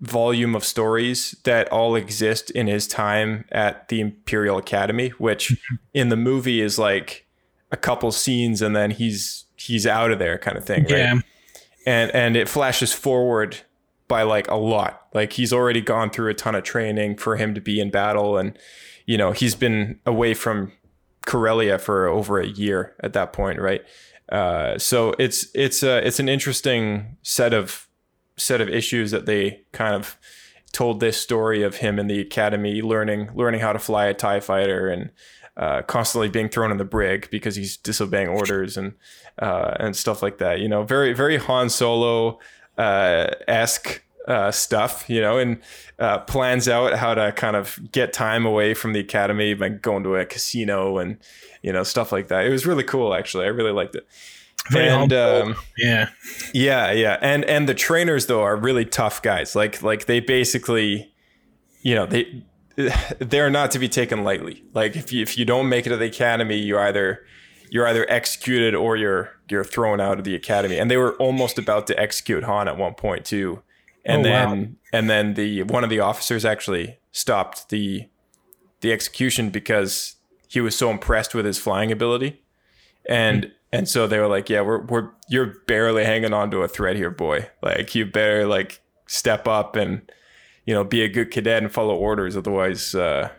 volume 0.00 0.56
of 0.56 0.64
stories 0.64 1.36
that 1.44 1.70
all 1.70 1.94
exist 1.94 2.50
in 2.50 2.66
his 2.66 2.88
time 2.88 3.44
at 3.52 3.86
the 3.86 4.00
Imperial 4.00 4.58
Academy, 4.58 5.10
which 5.10 5.56
in 5.94 6.08
the 6.08 6.16
movie 6.16 6.60
is 6.60 6.76
like 6.76 7.26
a 7.70 7.76
couple 7.76 8.10
scenes 8.10 8.60
and 8.60 8.74
then 8.74 8.90
he's 8.90 9.44
he's 9.56 9.86
out 9.86 10.10
of 10.10 10.18
there 10.18 10.38
kind 10.38 10.58
of 10.58 10.64
thing, 10.64 10.82
right? 10.84 10.90
Yeah. 10.90 11.20
and 11.86 12.10
and 12.10 12.36
it 12.36 12.48
flashes 12.48 12.92
forward 12.92 13.58
by 14.08 14.22
like 14.24 14.46
a 14.50 14.56
lot 14.56 15.06
like 15.14 15.32
he's 15.32 15.54
already 15.54 15.80
gone 15.80 16.10
through 16.10 16.28
a 16.28 16.34
ton 16.34 16.54
of 16.54 16.62
training 16.62 17.16
for 17.16 17.36
him 17.36 17.54
to 17.54 17.62
be 17.62 17.80
in 17.80 17.90
battle 17.90 18.36
and 18.36 18.58
you 19.06 19.16
know 19.16 19.32
he's 19.32 19.54
been 19.54 19.98
away 20.04 20.34
from 20.34 20.70
Corellia 21.24 21.78
for 21.78 22.06
over 22.06 22.38
a 22.38 22.46
year 22.46 22.94
at 23.00 23.14
that 23.14 23.32
point 23.32 23.58
right 23.58 23.82
uh, 24.32 24.78
so 24.78 25.14
it's 25.18 25.48
it's 25.54 25.82
a 25.82 26.04
it's 26.06 26.18
an 26.18 26.28
interesting 26.28 27.18
set 27.22 27.52
of 27.52 27.86
set 28.38 28.62
of 28.62 28.68
issues 28.68 29.10
that 29.10 29.26
they 29.26 29.60
kind 29.72 29.94
of 29.94 30.16
told 30.72 31.00
this 31.00 31.20
story 31.20 31.62
of 31.62 31.76
him 31.76 31.98
in 31.98 32.06
the 32.06 32.18
academy 32.18 32.80
learning 32.80 33.28
learning 33.34 33.60
how 33.60 33.74
to 33.74 33.78
fly 33.78 34.06
a 34.06 34.14
tie 34.14 34.40
fighter 34.40 34.88
and 34.88 35.10
uh, 35.58 35.82
constantly 35.82 36.30
being 36.30 36.48
thrown 36.48 36.70
in 36.70 36.78
the 36.78 36.84
brig 36.84 37.28
because 37.30 37.56
he's 37.56 37.76
disobeying 37.76 38.28
orders 38.28 38.78
and 38.78 38.94
uh, 39.38 39.76
and 39.78 39.94
stuff 39.94 40.22
like 40.22 40.38
that. 40.38 40.60
You 40.60 40.68
know, 40.68 40.82
very 40.82 41.12
very 41.12 41.36
Han 41.36 41.68
Solo 41.68 42.38
uh, 42.78 43.26
esque 43.46 44.02
uh, 44.28 44.50
stuff. 44.50 45.08
You 45.08 45.20
know, 45.20 45.38
and 45.38 45.60
uh, 45.98 46.18
plans 46.18 46.68
out 46.68 46.94
how 46.94 47.14
to 47.14 47.32
kind 47.32 47.56
of 47.56 47.78
get 47.92 48.12
time 48.12 48.46
away 48.46 48.74
from 48.74 48.92
the 48.92 49.00
academy 49.00 49.54
by 49.54 49.68
going 49.68 50.02
to 50.04 50.16
a 50.16 50.24
casino 50.24 50.98
and 50.98 51.18
you 51.62 51.72
know 51.72 51.82
stuff 51.82 52.12
like 52.12 52.28
that. 52.28 52.46
It 52.46 52.50
was 52.50 52.66
really 52.66 52.84
cool, 52.84 53.14
actually. 53.14 53.44
I 53.44 53.48
really 53.48 53.72
liked 53.72 53.94
it. 53.94 54.06
Very 54.70 54.88
and 54.88 55.12
um, 55.12 55.56
Yeah. 55.76 56.10
yeah, 56.54 56.92
yeah, 56.92 57.18
and 57.20 57.44
and 57.46 57.68
the 57.68 57.74
trainers 57.74 58.26
though 58.26 58.42
are 58.42 58.56
really 58.56 58.84
tough 58.84 59.20
guys. 59.22 59.56
Like 59.56 59.82
like 59.82 60.06
they 60.06 60.20
basically, 60.20 61.12
you 61.82 61.94
know, 61.94 62.06
they 62.06 62.44
they're 63.18 63.50
not 63.50 63.70
to 63.72 63.78
be 63.78 63.88
taken 63.88 64.22
lightly. 64.24 64.62
Like 64.72 64.96
if 64.96 65.12
you 65.12 65.22
if 65.22 65.36
you 65.36 65.44
don't 65.44 65.68
make 65.68 65.86
it 65.86 65.90
to 65.90 65.96
the 65.96 66.06
academy, 66.06 66.58
you 66.58 66.78
either 66.78 67.24
you're 67.70 67.88
either 67.88 68.08
executed 68.08 68.74
or 68.74 68.96
you're 68.96 69.30
you're 69.48 69.64
thrown 69.64 70.00
out 70.00 70.18
of 70.18 70.24
the 70.24 70.34
academy. 70.34 70.78
And 70.78 70.90
they 70.90 70.96
were 70.96 71.14
almost 71.14 71.58
about 71.58 71.86
to 71.88 71.98
execute 71.98 72.44
Han 72.44 72.68
at 72.68 72.76
one 72.76 72.94
point 72.94 73.24
too. 73.24 73.62
And 74.04 74.26
Oh, 74.26 74.30
wow. 74.30 74.50
then 74.50 74.76
and 74.92 75.08
then 75.10 75.34
the 75.34 75.62
one 75.64 75.84
of 75.84 75.90
the 75.90 76.00
officers 76.00 76.44
actually 76.44 76.98
stopped 77.12 77.68
the 77.68 78.08
the 78.80 78.92
execution 78.92 79.50
because 79.50 80.16
he 80.48 80.60
was 80.60 80.76
so 80.76 80.90
impressed 80.90 81.34
with 81.34 81.44
his 81.46 81.58
flying 81.58 81.92
ability. 81.92 82.42
And 83.08 83.52
and 83.72 83.88
so 83.88 84.06
they 84.06 84.18
were 84.18 84.26
like, 84.28 84.50
"Yeah, 84.50 84.60
we're 84.62 84.82
we're 84.82 85.10
you're 85.28 85.54
barely 85.66 86.04
hanging 86.04 86.32
on 86.32 86.50
to 86.50 86.58
a 86.62 86.68
thread 86.68 86.96
here, 86.96 87.10
boy. 87.10 87.48
Like 87.62 87.94
you 87.94 88.04
better 88.06 88.46
like 88.46 88.80
step 89.06 89.46
up 89.48 89.76
and 89.76 90.02
you 90.66 90.74
know 90.74 90.84
be 90.84 91.02
a 91.02 91.08
good 91.08 91.30
cadet 91.30 91.62
and 91.62 91.72
follow 91.72 91.96
orders, 91.96 92.36
otherwise 92.36 92.94
uh, 92.94 93.30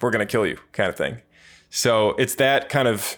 we're 0.00 0.10
gonna 0.10 0.26
kill 0.26 0.46
you," 0.46 0.58
kind 0.72 0.88
of 0.88 0.96
thing. 0.96 1.20
So 1.70 2.10
it's 2.10 2.34
that 2.36 2.68
kind 2.68 2.86
of 2.86 3.16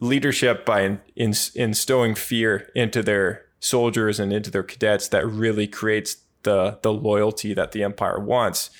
leadership 0.00 0.64
by 0.66 0.82
in, 0.82 1.00
in, 1.16 1.32
instilling 1.54 2.14
fear 2.14 2.70
into 2.74 3.02
their 3.02 3.44
soldiers 3.62 4.18
and 4.18 4.32
into 4.32 4.50
their 4.50 4.64
cadets 4.64 5.08
that 5.08 5.26
really 5.26 5.66
creates 5.66 6.16
the 6.42 6.78
the 6.82 6.92
loyalty 6.92 7.54
that 7.54 7.72
the 7.72 7.82
empire 7.82 8.18
wants. 8.18 8.70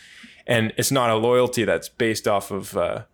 And 0.47 0.73
it's 0.77 0.91
not 0.91 1.09
a 1.09 1.15
loyalty 1.15 1.65
that's 1.65 1.89
based 1.89 2.27
off 2.27 2.51
of 2.51 2.77
uh, 2.77 3.05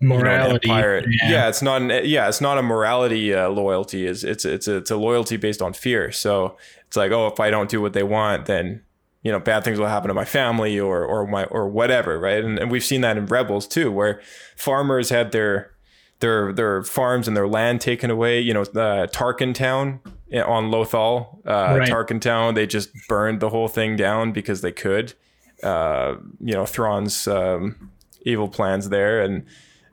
you 0.00 0.08
know, 0.08 0.18
Morality. 0.18 0.68
yeah. 0.68 1.02
Yeah. 1.24 1.48
it's 1.48 1.60
not. 1.60 1.82
An, 1.82 2.04
yeah, 2.04 2.28
it's 2.28 2.40
not 2.40 2.56
a 2.56 2.62
morality 2.62 3.34
uh, 3.34 3.48
loyalty. 3.48 4.06
Is 4.06 4.22
it's 4.22 4.44
it's 4.44 4.68
a, 4.68 4.76
it's 4.76 4.92
a 4.92 4.96
loyalty 4.96 5.36
based 5.36 5.60
on 5.60 5.72
fear. 5.72 6.12
So 6.12 6.56
it's 6.86 6.96
like, 6.96 7.10
oh, 7.10 7.26
if 7.26 7.40
I 7.40 7.50
don't 7.50 7.68
do 7.68 7.80
what 7.82 7.92
they 7.92 8.04
want, 8.04 8.46
then 8.46 8.82
you 9.24 9.32
know 9.32 9.40
bad 9.40 9.64
things 9.64 9.80
will 9.80 9.88
happen 9.88 10.06
to 10.06 10.14
my 10.14 10.24
family 10.24 10.78
or 10.78 11.04
or 11.04 11.26
my 11.26 11.44
or 11.46 11.68
whatever, 11.68 12.20
right? 12.20 12.44
And, 12.44 12.60
and 12.60 12.70
we've 12.70 12.84
seen 12.84 13.00
that 13.00 13.16
in 13.16 13.26
Rebels 13.26 13.66
too, 13.66 13.90
where 13.90 14.20
farmers 14.56 15.10
had 15.10 15.32
their 15.32 15.72
their 16.20 16.52
their 16.52 16.84
farms 16.84 17.26
and 17.26 17.36
their 17.36 17.48
land 17.48 17.80
taken 17.80 18.08
away. 18.08 18.40
You 18.40 18.54
know, 18.54 18.62
uh, 18.62 19.08
Tarkin 19.08 19.52
Town 19.52 19.98
on 20.34 20.70
Lothal, 20.70 21.38
uh, 21.46 21.78
Right. 21.78 21.88
Tarkin 21.90 22.20
Town, 22.20 22.54
they 22.54 22.66
just 22.66 22.90
burned 23.08 23.40
the 23.40 23.48
whole 23.50 23.68
thing 23.68 23.96
down 23.96 24.32
because 24.32 24.60
they 24.60 24.72
could. 24.72 25.14
Uh, 25.62 26.16
you 26.40 26.54
know, 26.54 26.64
Thrawn's 26.66 27.26
um, 27.26 27.90
evil 28.22 28.48
plans 28.48 28.90
there, 28.90 29.20
and 29.22 29.44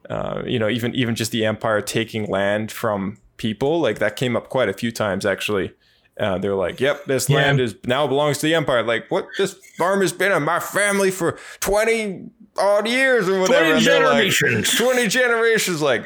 uh, 0.09 0.43
you 0.45 0.59
know, 0.59 0.69
even 0.69 0.93
even 0.93 1.15
just 1.15 1.31
the 1.31 1.45
Empire 1.45 1.81
taking 1.81 2.25
land 2.29 2.71
from 2.71 3.17
people, 3.37 3.79
like 3.79 3.99
that 3.99 4.15
came 4.15 4.35
up 4.35 4.49
quite 4.49 4.69
a 4.69 4.73
few 4.73 4.91
times 4.91 5.25
actually. 5.25 5.73
Uh, 6.19 6.37
they're 6.37 6.55
like, 6.55 6.79
"Yep, 6.79 7.05
this 7.05 7.29
Yeah. 7.29 7.37
land 7.37 7.59
is 7.59 7.75
now 7.85 8.05
belongs 8.07 8.37
to 8.37 8.45
the 8.45 8.53
Empire." 8.55 8.83
Like, 8.83 9.09
what? 9.09 9.27
This 9.37 9.55
farm 9.77 10.01
has 10.01 10.13
been 10.13 10.31
in 10.31 10.43
my 10.43 10.59
family 10.59 11.09
for 11.11 11.37
twenty 11.59 12.29
odd 12.57 12.87
years 12.87 13.27
or 13.27 13.39
whatever. 13.39 13.65
20 13.71 13.77
And 13.77 13.85
they're 13.85 13.99
like, 14.05 14.13
generations. 14.31 14.75
Twenty 14.77 15.07
generations. 15.07 15.81
Like, 15.81 16.05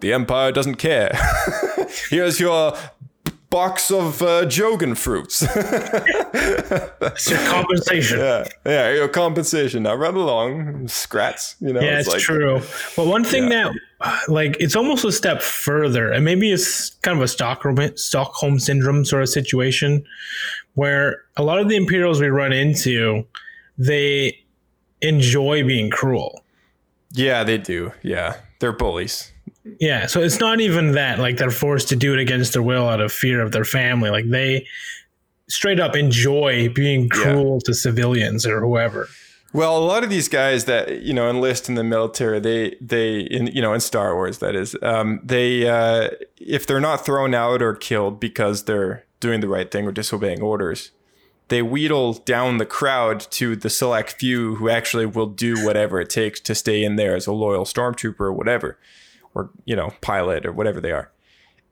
the 0.00 0.12
Empire 0.12 0.52
doesn't 0.52 0.76
care. 0.76 1.10
Here's 2.10 2.38
your 2.40 2.74
box 3.52 3.90
of 3.90 4.20
uh, 4.22 4.46
Jogan 4.46 4.96
fruits. 4.96 5.42
It's 7.14 7.28
your 7.30 7.38
compensation. 7.46 8.18
yeah, 8.18 8.44
yeah, 8.64 8.92
your 8.94 9.08
compensation. 9.08 9.82
Now 9.82 9.94
run 9.94 10.14
along, 10.16 10.88
scrats. 10.88 11.56
You 11.60 11.72
know, 11.74 11.80
Yeah, 11.80 11.98
it's, 12.00 12.08
like, 12.08 12.20
true. 12.20 12.60
But 12.96 13.06
one 13.06 13.22
thing 13.24 13.50
Yeah. 13.50 13.70
that, 14.00 14.28
like, 14.28 14.56
it's 14.58 14.74
almost 14.74 15.04
a 15.04 15.12
step 15.12 15.42
further, 15.42 16.10
and 16.10 16.24
maybe 16.24 16.50
it's 16.50 16.90
kind 17.02 17.16
of 17.18 17.22
a 17.22 17.28
Stockholm 17.28 17.76
Stockholm 17.96 18.58
syndrome 18.58 19.04
sort 19.04 19.22
of 19.22 19.28
situation, 19.28 20.04
where 20.74 21.18
a 21.36 21.42
lot 21.42 21.58
of 21.58 21.68
the 21.68 21.76
Imperials 21.76 22.20
we 22.20 22.28
run 22.28 22.52
into, 22.52 23.26
they 23.76 24.38
enjoy 25.02 25.62
being 25.64 25.90
cruel. 25.90 26.42
Yeah, 27.12 27.44
they 27.44 27.58
do. 27.58 27.92
Yeah, 28.02 28.36
they're 28.60 28.72
bullies. 28.72 29.31
Yeah, 29.78 30.06
so 30.06 30.20
it's 30.20 30.40
not 30.40 30.60
even 30.60 30.92
that 30.92 31.18
like 31.18 31.36
they're 31.36 31.50
forced 31.50 31.88
to 31.90 31.96
do 31.96 32.12
it 32.12 32.18
against 32.18 32.52
their 32.52 32.62
will 32.62 32.88
out 32.88 33.00
of 33.00 33.12
fear 33.12 33.40
of 33.40 33.52
their 33.52 33.64
family. 33.64 34.10
Like 34.10 34.28
they 34.28 34.66
straight 35.48 35.78
up 35.78 35.94
enjoy 35.94 36.68
being 36.70 37.08
cruel 37.08 37.60
to 37.60 37.74
civilians 37.74 38.46
or 38.46 38.60
whoever. 38.60 39.08
Well, 39.54 39.76
a 39.76 39.84
lot 39.84 40.02
of 40.02 40.08
these 40.08 40.28
guys 40.28 40.64
that 40.64 41.02
you 41.02 41.12
know 41.12 41.28
enlist 41.28 41.68
in 41.68 41.74
the 41.74 41.84
military, 41.84 42.40
they 42.40 42.76
they 42.80 43.20
in 43.20 43.48
you 43.48 43.60
know 43.60 43.74
in 43.74 43.80
Star 43.80 44.14
Wars 44.14 44.38
that 44.38 44.56
is, 44.56 44.74
um, 44.82 45.20
they 45.22 45.68
uh, 45.68 46.10
if 46.38 46.66
they're 46.66 46.80
not 46.80 47.04
thrown 47.04 47.34
out 47.34 47.60
or 47.60 47.74
killed 47.74 48.18
because 48.18 48.64
they're 48.64 49.04
doing 49.20 49.40
the 49.40 49.48
right 49.48 49.70
thing 49.70 49.86
or 49.86 49.92
disobeying 49.92 50.40
orders, 50.40 50.90
they 51.48 51.60
wheedle 51.60 52.14
down 52.24 52.56
the 52.56 52.66
crowd 52.66 53.20
to 53.20 53.54
the 53.54 53.68
select 53.68 54.14
few 54.14 54.54
who 54.54 54.70
actually 54.70 55.04
will 55.04 55.26
do 55.26 55.62
whatever 55.64 56.00
it 56.00 56.08
takes 56.08 56.40
to 56.40 56.54
stay 56.54 56.82
in 56.82 56.96
there 56.96 57.14
as 57.14 57.26
a 57.26 57.32
loyal 57.32 57.66
stormtrooper 57.66 58.20
or 58.20 58.32
whatever, 58.32 58.78
or 59.34 59.50
you 59.64 59.76
know 59.76 59.92
pilot 60.00 60.46
or 60.46 60.52
whatever 60.52 60.80
they 60.80 60.92
are, 60.92 61.10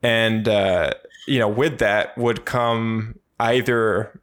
and 0.02 0.48
uh, 0.48 0.92
you 1.26 1.38
know 1.38 1.48
with 1.48 1.78
that 1.78 2.16
would 2.16 2.44
come 2.44 3.18
either 3.38 4.20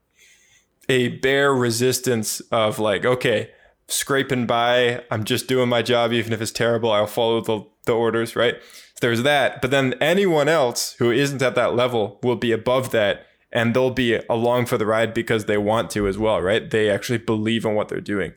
a 0.89 1.09
bare 1.09 1.53
resistance 1.53 2.39
of 2.51 2.79
like, 2.79 3.05
okay, 3.05 3.49
scraping 3.87 4.45
by, 4.45 5.03
I'm 5.11 5.23
just 5.23 5.47
doing 5.47 5.69
my 5.69 5.81
job, 5.81 6.13
even 6.13 6.33
if 6.33 6.41
it's 6.41 6.51
terrible, 6.51 6.91
I'll 6.91 7.07
follow 7.07 7.41
the, 7.41 7.65
the 7.85 7.93
orders, 7.93 8.35
right? 8.35 8.55
There's 9.01 9.23
that. 9.23 9.61
But 9.61 9.71
then 9.71 9.95
anyone 10.01 10.47
else 10.47 10.93
who 10.93 11.11
isn't 11.11 11.41
at 11.41 11.55
that 11.55 11.75
level 11.75 12.19
will 12.23 12.35
be 12.35 12.51
above 12.51 12.91
that 12.91 13.25
and 13.51 13.73
they'll 13.73 13.91
be 13.91 14.19
along 14.29 14.65
for 14.65 14.77
the 14.77 14.85
ride 14.85 15.13
because 15.13 15.45
they 15.45 15.57
want 15.57 15.89
to 15.91 16.07
as 16.07 16.17
well, 16.17 16.41
right? 16.41 16.69
They 16.69 16.89
actually 16.89 17.19
believe 17.19 17.65
in 17.65 17.75
what 17.75 17.87
they're 17.87 18.01
doing. 18.01 18.33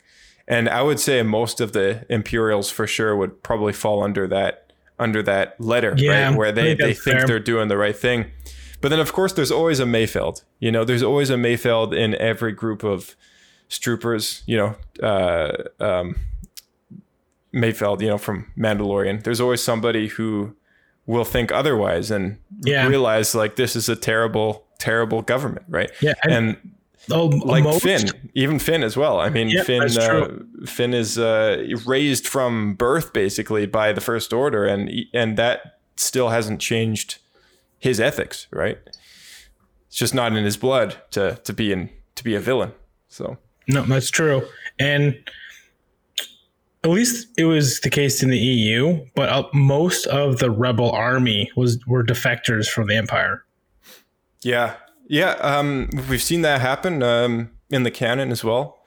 And 0.46 0.68
I 0.68 0.82
would 0.82 1.00
say 1.00 1.22
most 1.22 1.60
of 1.60 1.72
the 1.72 2.06
Imperials 2.08 2.70
for 2.70 2.86
sure 2.86 3.16
would 3.16 3.42
probably 3.42 3.72
fall 3.72 4.02
under 4.02 4.26
that 4.28 4.69
under 5.00 5.22
that 5.22 5.60
letter, 5.60 5.94
Yeah, 5.96 6.28
right? 6.28 6.36
Where 6.36 6.52
they, 6.52 6.76
think 6.76 6.80
they 6.80 6.94
think 6.94 7.18
fair. 7.18 7.26
they're 7.26 7.38
doing 7.40 7.68
the 7.68 7.76
right 7.78 7.96
thing. 7.96 8.30
But 8.80 8.88
then, 8.90 9.00
of 9.00 9.12
course, 9.12 9.32
there's 9.32 9.50
always 9.50 9.80
a 9.80 9.84
Mayfeld. 9.84 10.42
You 10.60 10.70
know, 10.70 10.84
there's 10.84 11.02
always 11.02 11.30
a 11.30 11.34
Mayfeld 11.36 11.96
in 11.96 12.14
every 12.16 12.52
group 12.52 12.82
of 12.84 13.14
Stroopers. 13.68 14.42
You 14.46 14.56
know, 14.56 15.06
uh, 15.06 15.52
um, 15.84 16.16
Mayfeld. 17.52 18.00
You 18.00 18.08
know, 18.08 18.18
from 18.18 18.50
Mandalorian. 18.56 19.22
There's 19.24 19.40
always 19.40 19.62
somebody 19.62 20.08
who 20.08 20.54
will 21.06 21.24
think 21.24 21.50
otherwise 21.50 22.10
and 22.10 22.38
Yeah. 22.64 22.86
realize 22.86 23.34
like 23.34 23.56
this 23.56 23.74
is 23.74 23.88
a 23.88 23.96
terrible, 23.96 24.64
terrible 24.78 25.22
government, 25.22 25.66
right? 25.68 25.90
Yeah, 26.00 26.14
and- 26.22 26.32
and 26.32 26.56
Oh, 27.12 27.26
like 27.26 27.64
most? 27.64 27.82
Finn, 27.82 28.08
even 28.34 28.58
Finn 28.58 28.82
as 28.82 28.96
well. 28.96 29.20
I 29.20 29.30
mean, 29.30 29.48
Yep, 29.48 29.66
Finn 29.66 29.98
uh. 29.98 30.28
Finn 30.66 30.94
is 30.94 31.18
uh, 31.18 31.66
raised 31.86 32.26
from 32.26 32.74
birth 32.74 33.12
basically 33.12 33.66
by 33.66 33.92
the 33.92 34.00
First 34.00 34.32
Order, 34.32 34.64
and 34.66 34.90
and 35.12 35.36
that 35.36 35.80
still 35.96 36.28
hasn't 36.30 36.60
changed 36.60 37.18
his 37.78 38.00
ethics, 38.00 38.46
right? 38.50 38.78
It's 39.86 39.96
just 39.96 40.14
not 40.14 40.32
in 40.36 40.44
his 40.44 40.56
blood 40.56 40.96
to 41.12 41.40
to 41.44 41.52
be 41.52 41.72
in 41.72 41.90
to 42.14 42.24
be 42.24 42.34
a 42.34 42.40
villain. 42.40 42.72
So 43.08 43.38
No, 43.66 43.82
that's 43.82 44.10
true. 44.10 44.46
And 44.78 45.18
at 46.82 46.90
least 46.90 47.28
it 47.36 47.44
was 47.44 47.80
the 47.80 47.90
case 47.90 48.22
in 48.22 48.30
the 48.30 48.38
EU, 48.38 49.04
but 49.14 49.28
uh, 49.28 49.44
most 49.52 50.06
of 50.06 50.38
the 50.38 50.50
rebel 50.50 50.90
army 50.90 51.50
was 51.56 51.78
were 51.86 52.02
defectors 52.04 52.68
from 52.68 52.88
the 52.88 52.96
Empire. 52.96 53.44
yeah, 54.42 54.76
yeah, 55.10 55.32
um, 55.40 55.90
we've 56.08 56.22
seen 56.22 56.42
that 56.42 56.60
happen 56.60 57.02
um, 57.02 57.50
in 57.68 57.82
the 57.82 57.90
canon 57.90 58.30
as 58.30 58.44
well. 58.44 58.78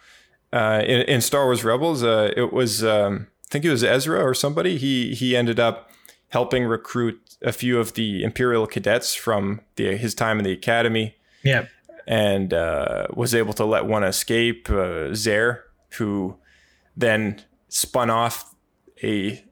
Uh, 0.54 0.82
in, 0.86 1.02
in 1.02 1.20
Star 1.20 1.44
Wars 1.44 1.66
Rebels, 1.66 2.02
uh, 2.02 2.32
it 2.38 2.54
was 2.54 2.82
um, 2.82 3.28
I 3.46 3.48
think 3.50 3.66
it 3.66 3.70
was 3.70 3.84
Ezra 3.84 4.24
or 4.24 4.34
somebody. 4.34 4.78
He 4.78 5.14
he 5.14 5.36
ended 5.36 5.60
up 5.60 5.92
helping 6.30 6.64
recruit 6.64 7.20
a 7.42 7.52
few 7.52 7.78
of 7.78 7.96
the 7.96 8.24
Imperial 8.24 8.66
cadets 8.68 9.14
from 9.14 9.60
the, 9.76 9.98
his 9.98 10.16
time 10.16 10.40
in 10.40 10.46
the 10.46 10.54
academy. 10.54 11.16
Yeah. 11.44 11.66
and 12.08 12.54
uh, 12.54 13.08
was 13.14 13.36
able 13.36 13.54
to 13.54 13.66
let 13.66 13.86
one 13.86 14.04
escape, 14.06 14.70
uh, 14.70 15.14
Zare, 15.14 15.66
who 15.98 16.38
then 16.96 17.42
spun 17.68 18.10
off 18.10 18.56
a 19.04 19.44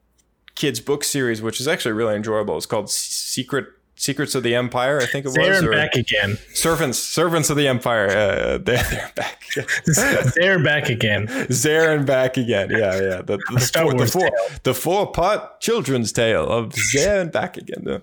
kids 0.56 0.80
book 0.80 1.04
series, 1.04 1.42
which 1.42 1.60
is 1.60 1.68
actually 1.68 1.92
really 1.92 2.16
enjoyable. 2.16 2.56
It's 2.56 2.66
called 2.66 2.90
Secret 2.90 3.66
Secrets 4.02 4.34
of 4.34 4.42
the 4.42 4.56
Empire, 4.56 5.00
I 5.00 5.06
think 5.06 5.28
it 5.28 5.38
was, 5.38 5.62
or 5.62 5.72
back 5.74 5.94
again. 5.94 6.40
Servants 6.56 6.98
Servants 6.98 7.52
of 7.52 7.58
the 7.58 7.68
Empire. 7.68 8.08
Uh, 8.08 8.58
they're, 8.66 8.82
back 9.14 9.46
again. 9.56 9.68
they're 9.86 10.24
back. 10.24 10.34
There 10.34 10.56
and 10.56 10.64
back 10.64 10.90
again. 10.90 11.28
Zare 11.52 11.96
and 11.96 12.04
back 12.08 12.36
again. 12.36 12.72
Yeah, 12.72 12.96
yeah. 12.96 13.22
The, 13.22 13.38
the, 13.52 13.60
Star 13.60 13.84
four, 13.84 13.92
the, 13.92 13.98
Wars 13.98 14.12
four, 14.12 14.22
tale. 14.22 14.60
the 14.64 14.74
four 14.74 15.12
part 15.12 15.62
children's 15.62 16.12
tale 16.12 16.48
of 16.48 16.74
Zare 16.74 17.22
and 17.22 17.32
back 17.32 17.58
again. 17.58 18.02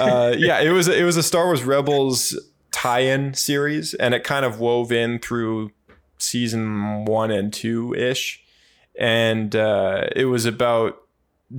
Uh, 0.00 0.34
yeah, 0.36 0.58
it 0.58 0.70
was 0.72 0.88
it 0.88 1.04
was 1.04 1.16
a 1.16 1.22
Star 1.22 1.44
Wars 1.44 1.62
Rebels 1.62 2.36
tie-in 2.72 3.34
series, 3.34 3.94
and 3.94 4.14
it 4.14 4.24
kind 4.24 4.44
of 4.44 4.58
wove 4.58 4.90
in 4.90 5.20
through 5.20 5.70
season 6.18 7.04
one 7.04 7.30
and 7.30 7.52
two 7.52 7.94
ish, 7.94 8.42
and 8.98 9.54
uh, 9.54 10.08
it 10.16 10.24
was 10.24 10.46
about 10.46 11.00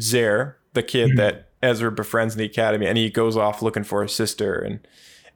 Zare, 0.02 0.58
the 0.74 0.84
kid 0.84 1.16
that 1.16 1.49
Ezra 1.62 1.92
befriends 1.92 2.34
in 2.36 2.40
the 2.40 2.46
academy, 2.46 2.86
and 2.88 2.98
he 2.98 3.10
goes 3.10 3.36
off 3.38 3.62
looking 3.62 3.84
for 3.84 4.02
his 4.04 4.14
sister, 4.16 4.56
and 4.56 4.80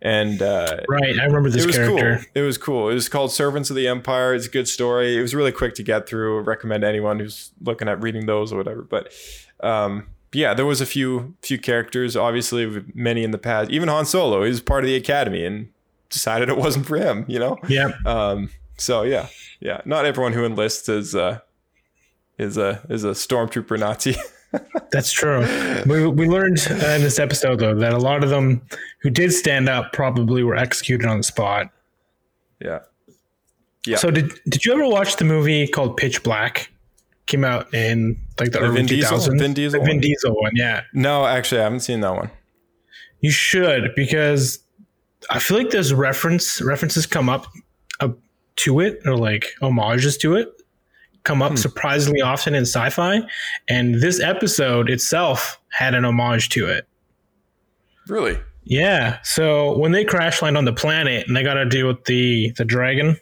and 0.02 0.42
uh, 0.42 0.78
Right. 0.90 1.18
I 1.20 1.24
remember 1.26 1.50
this 1.50 1.64
it 1.64 1.68
was 1.68 1.76
character. 1.78 2.18
cool. 2.18 2.26
It 2.36 2.46
was 2.46 2.58
cool. 2.58 2.90
It 2.90 2.94
was 2.94 3.08
called 3.08 3.32
Servants 3.32 3.70
of 3.70 3.76
the 3.78 3.88
Empire. 3.88 4.34
It's 4.34 4.48
a 4.48 4.50
good 4.50 4.68
story. 4.68 5.18
It 5.18 5.22
was 5.22 5.34
really 5.34 5.52
quick 5.54 5.76
to 5.76 5.84
get 5.84 6.08
through. 6.08 6.40
I 6.40 6.42
recommend 6.42 6.84
anyone 6.84 7.20
who's 7.20 7.52
looking 7.62 7.88
at 7.88 8.02
reading 8.02 8.26
those 8.26 8.52
or 8.52 8.58
whatever. 8.58 8.82
But 8.82 9.14
um, 9.62 10.08
yeah, 10.34 10.54
there 10.54 10.66
was 10.66 10.82
a 10.82 10.86
few 10.86 11.36
few 11.42 11.58
characters. 11.58 12.16
Obviously, 12.18 12.84
many 12.94 13.24
in 13.24 13.32
the 13.32 13.38
past. 13.38 13.72
Even 13.72 13.88
Han 13.88 14.06
Solo, 14.06 14.44
he 14.44 14.50
was 14.50 14.60
part 14.62 14.84
of 14.84 14.88
the 14.88 14.96
Academy 14.96 15.46
and 15.46 15.70
decided 16.10 16.50
it 16.50 16.58
wasn't 16.58 16.86
for 16.86 16.98
him. 16.98 17.24
You 17.30 17.40
know. 17.40 17.58
Yeah. 17.70 17.92
Um, 18.06 18.50
so 18.78 19.04
yeah, 19.04 19.28
yeah. 19.62 19.82
Not 19.86 20.06
everyone 20.06 20.34
who 20.34 20.44
enlists 20.46 20.90
is 20.90 21.16
uh, 21.16 21.40
is 22.38 22.58
a 22.58 22.82
is 22.90 23.04
a 23.06 23.12
stormtrooper 23.12 23.80
Nazi. 23.80 24.16
That's 24.92 25.12
true. 25.12 25.40
We, 25.86 26.08
we 26.08 26.28
learned 26.28 26.60
uh, 26.70 26.74
in 26.74 27.02
this 27.02 27.18
episode, 27.20 27.60
though, 27.60 27.76
that 27.76 27.94
a 27.94 27.98
lot 27.98 28.24
of 28.24 28.30
them 28.30 28.62
who 29.02 29.10
did 29.10 29.32
stand 29.34 29.68
up 29.70 29.92
probably 29.94 30.44
were 30.44 30.56
executed 30.56 31.08
on 31.08 31.18
the 31.18 31.24
spot. 31.24 31.70
yeah. 32.62 32.80
Yeah. 33.86 33.98
So, 33.98 34.10
did 34.12 34.32
did 34.48 34.64
you 34.64 34.72
ever 34.72 34.88
watch 34.88 35.18
the 35.18 35.26
movie 35.26 35.68
called 35.68 35.98
Pitch 35.98 36.24
Black? 36.24 36.70
Came 37.26 37.44
out 37.44 37.74
in 37.74 38.18
like 38.40 38.54
the, 38.54 38.60
The 38.60 38.66
early 38.66 38.76
Vin 38.76 38.86
Diesel- 38.86 39.20
Vin 39.36 39.54
Diesel 39.54 39.80
The 39.82 39.86
Vin 39.86 39.96
one? 39.98 40.00
Diesel 40.02 40.42
one, 40.42 40.52
yeah. 40.56 40.84
No, 40.94 41.26
actually, 41.26 41.60
I 41.60 41.66
haven't 41.66 41.82
seen 41.82 42.00
that 42.00 42.14
one. 42.16 42.30
You 43.20 43.30
should 43.32 43.92
because 43.94 44.60
I 45.30 45.40
feel 45.40 45.58
like 45.58 45.72
there's 45.72 45.94
reference 45.94 46.62
references 46.62 47.06
come 47.06 47.28
up, 47.28 47.46
up 48.00 48.18
to 48.58 48.80
it 48.80 49.02
or 49.06 49.18
like 49.18 49.48
homages 49.60 50.16
to 50.20 50.36
it 50.38 50.48
come 51.24 51.38
Hmm. 51.38 51.44
up 51.44 51.58
surprisingly 51.58 52.22
often 52.22 52.54
in 52.56 52.64
sci-fi, 52.64 53.22
and 53.70 54.02
this 54.02 54.20
episode 54.20 54.90
itself 54.90 55.60
had 55.72 55.94
an 55.96 56.06
homage 56.06 56.50
to 56.50 56.68
it. 56.68 56.88
Really? 58.08 58.38
Yeah. 58.66 59.20
So 59.24 59.78
when 59.78 59.92
they 59.92 60.04
crash 60.06 60.42
land 60.42 60.58
on 60.58 60.66
the 60.66 60.74
planet 60.74 61.28
and 61.28 61.36
they 61.36 61.44
got 61.44 61.56
to 61.56 61.66
deal 61.66 61.88
with 61.88 62.04
the 62.06 62.52
the 62.58 62.66
dragon, 62.66 63.18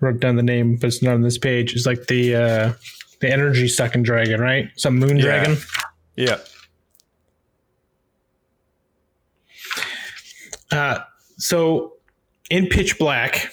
wrote 0.00 0.20
down 0.20 0.36
the 0.36 0.42
name, 0.42 0.76
but 0.76 0.86
it's 0.88 1.02
not 1.02 1.14
on 1.14 1.22
this 1.22 1.38
page. 1.38 1.74
It's 1.74 1.86
like 1.86 2.06
the 2.06 2.34
uh, 2.34 2.72
the 3.20 3.30
energy 3.30 3.68
sucking 3.68 4.02
dragon, 4.02 4.40
right? 4.40 4.68
Some 4.76 4.98
moon 4.98 5.16
Yeah. 5.18 5.22
dragon. 5.24 5.56
Yeah. 6.16 6.38
Uh, 10.70 11.00
so 11.38 11.94
in 12.50 12.66
Pitch 12.68 12.98
Black, 12.98 13.50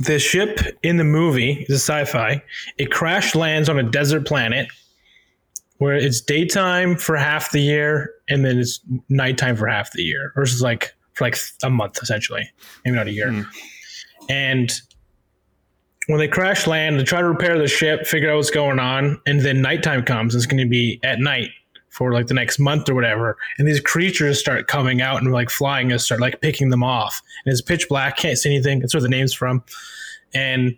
the 0.00 0.18
ship 0.18 0.60
in 0.82 0.96
the 0.96 1.04
movie 1.04 1.64
is 1.68 1.76
a 1.76 1.78
sci-fi. 1.78 2.42
It 2.78 2.90
crash 2.90 3.34
lands 3.34 3.68
on 3.68 3.78
a 3.78 3.82
desert 3.82 4.26
planet 4.26 4.68
where 5.78 5.94
it's 5.94 6.20
daytime 6.20 6.96
for 6.96 7.16
half 7.16 7.52
the 7.52 7.60
year 7.60 8.12
and 8.28 8.44
then 8.44 8.58
it's 8.58 8.80
nighttime 9.08 9.56
for 9.56 9.66
half 9.66 9.92
the 9.92 10.02
year, 10.02 10.32
versus 10.34 10.62
like 10.62 10.94
for 11.12 11.24
like 11.24 11.36
a 11.62 11.70
month 11.70 11.98
essentially, 12.02 12.48
maybe 12.84 12.96
not 12.96 13.06
a 13.06 13.12
year. 13.12 13.30
Hmm. 13.30 13.42
And 14.28 14.72
when 16.06 16.18
they 16.18 16.28
crash 16.28 16.66
land, 16.66 16.98
they 16.98 17.04
try 17.04 17.20
to 17.20 17.28
repair 17.28 17.58
the 17.58 17.68
ship, 17.68 18.06
figure 18.06 18.30
out 18.30 18.36
what's 18.36 18.50
going 18.50 18.78
on, 18.78 19.20
and 19.26 19.40
then 19.40 19.60
nighttime 19.60 20.04
comes. 20.04 20.34
It's 20.34 20.46
going 20.46 20.62
to 20.62 20.68
be 20.68 21.00
at 21.02 21.18
night 21.18 21.50
for 21.96 22.12
like 22.12 22.26
the 22.26 22.34
next 22.34 22.58
month 22.58 22.90
or 22.90 22.94
whatever. 22.94 23.38
And 23.58 23.66
these 23.66 23.80
creatures 23.80 24.38
start 24.38 24.66
coming 24.66 25.00
out 25.00 25.22
and 25.22 25.32
like 25.32 25.48
flying 25.48 25.90
and 25.90 25.98
start 25.98 26.20
like 26.20 26.42
picking 26.42 26.68
them 26.68 26.82
off. 26.82 27.22
And 27.44 27.52
it's 27.52 27.62
pitch 27.62 27.88
black, 27.88 28.18
can't 28.18 28.36
see 28.36 28.54
anything. 28.54 28.80
That's 28.80 28.92
where 28.92 29.00
the 29.00 29.08
name's 29.08 29.32
from. 29.32 29.64
And 30.34 30.76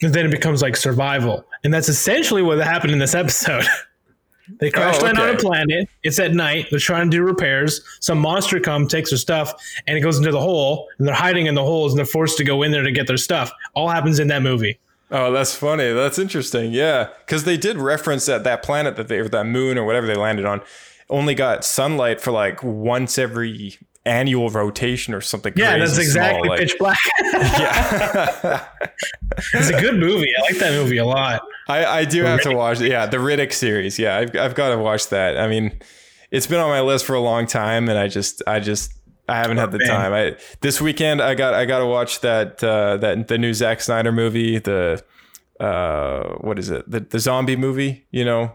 then 0.00 0.26
it 0.26 0.30
becomes 0.30 0.62
like 0.62 0.76
survival. 0.76 1.44
And 1.64 1.74
that's 1.74 1.88
essentially 1.88 2.42
what 2.42 2.58
happened 2.58 2.92
in 2.92 3.00
this 3.00 3.14
episode. 3.14 3.64
they 4.60 4.70
crash 4.70 4.98
Oh, 5.00 5.04
land 5.04 5.18
on 5.18 5.30
a 5.30 5.36
planet. 5.36 5.88
It's 6.04 6.20
at 6.20 6.32
night. 6.32 6.68
They're 6.70 6.78
trying 6.78 7.10
to 7.10 7.16
do 7.16 7.24
repairs. 7.24 7.80
Some 7.98 8.18
monster 8.18 8.60
comes, 8.60 8.92
takes 8.92 9.10
their 9.10 9.18
stuff, 9.18 9.52
and 9.88 9.98
it 9.98 10.00
goes 10.00 10.16
into 10.16 10.30
the 10.30 10.40
hole. 10.40 10.86
And 10.98 11.08
they're 11.08 11.14
hiding 11.14 11.46
in 11.46 11.56
the 11.56 11.64
holes 11.64 11.92
and 11.92 11.98
they're 11.98 12.06
forced 12.06 12.38
to 12.38 12.44
go 12.44 12.62
in 12.62 12.70
there 12.70 12.84
to 12.84 12.92
get 12.92 13.08
their 13.08 13.16
stuff. 13.16 13.50
All 13.74 13.88
happens 13.88 14.20
in 14.20 14.28
that 14.28 14.42
movie. 14.42 14.78
Oh, 15.10 15.32
that's 15.32 15.54
funny. 15.54 15.92
That's 15.92 16.18
interesting. 16.18 16.72
Yeah, 16.72 17.08
because 17.26 17.44
they 17.44 17.56
did 17.56 17.76
reference 17.78 18.26
that 18.26 18.44
that 18.44 18.62
planet 18.62 18.96
that 18.96 19.08
they 19.08 19.18
or 19.18 19.28
that 19.28 19.44
moon 19.46 19.76
or 19.78 19.84
whatever 19.84 20.06
they 20.06 20.14
landed 20.14 20.44
on 20.46 20.60
only 21.08 21.34
got 21.34 21.64
sunlight 21.64 22.20
for 22.20 22.30
like 22.30 22.62
once 22.62 23.18
every 23.18 23.76
annual 24.06 24.48
rotation 24.50 25.12
or 25.12 25.20
something. 25.20 25.52
Yeah, 25.56 25.76
that's 25.78 25.92
small, 25.94 26.02
exactly 26.04 26.48
like- 26.48 26.60
pitch 26.60 26.76
black. 26.78 26.98
Yeah, 27.32 28.66
it's 29.54 29.70
a 29.70 29.80
good 29.80 29.96
movie. 29.96 30.30
I 30.38 30.42
like 30.42 30.58
that 30.58 30.72
movie 30.72 30.98
a 30.98 31.04
lot. 31.04 31.42
I, 31.68 31.84
I 31.84 32.04
do 32.04 32.22
have 32.24 32.42
to 32.42 32.54
watch. 32.54 32.80
Yeah, 32.80 33.06
the 33.06 33.16
Riddick 33.18 33.52
series. 33.52 33.98
Yeah, 33.98 34.16
I've 34.18 34.36
I've 34.36 34.54
got 34.54 34.70
to 34.70 34.78
watch 34.78 35.08
that. 35.08 35.38
I 35.38 35.46
mean, 35.48 35.80
it's 36.30 36.46
been 36.46 36.60
on 36.60 36.68
my 36.68 36.80
list 36.80 37.04
for 37.04 37.14
a 37.14 37.20
long 37.20 37.46
time, 37.46 37.88
and 37.88 37.98
I 37.98 38.08
just 38.08 38.42
I 38.46 38.60
just 38.60 38.92
I 39.30 39.36
haven't 39.36 39.58
had 39.58 39.70
the 39.70 39.78
time. 39.78 40.12
I 40.12 40.36
this 40.60 40.80
weekend 40.80 41.22
I 41.22 41.34
got 41.34 41.54
I 41.54 41.64
got 41.64 41.78
to 41.78 41.86
watch 41.86 42.20
that 42.20 42.62
uh, 42.62 42.96
that 42.98 43.28
the 43.28 43.38
new 43.38 43.54
Zack 43.54 43.80
Snyder 43.80 44.12
movie. 44.12 44.58
The 44.58 45.02
uh, 45.60 46.34
what 46.40 46.58
is 46.58 46.70
it? 46.70 46.90
The 46.90 47.00
the 47.00 47.18
zombie 47.18 47.56
movie. 47.56 48.06
You 48.10 48.24
know, 48.24 48.52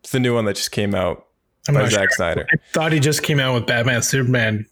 it's 0.00 0.12
the 0.12 0.20
new 0.20 0.34
one 0.34 0.44
that 0.44 0.56
just 0.56 0.72
came 0.72 0.94
out 0.94 1.26
I'm 1.68 1.74
by 1.74 1.88
Zack 1.88 2.00
sure. 2.00 2.10
Snyder. 2.10 2.46
I 2.52 2.56
thought 2.72 2.92
he 2.92 3.00
just 3.00 3.22
came 3.22 3.40
out 3.40 3.54
with 3.54 3.66
Batman 3.66 4.02
Superman. 4.02 4.66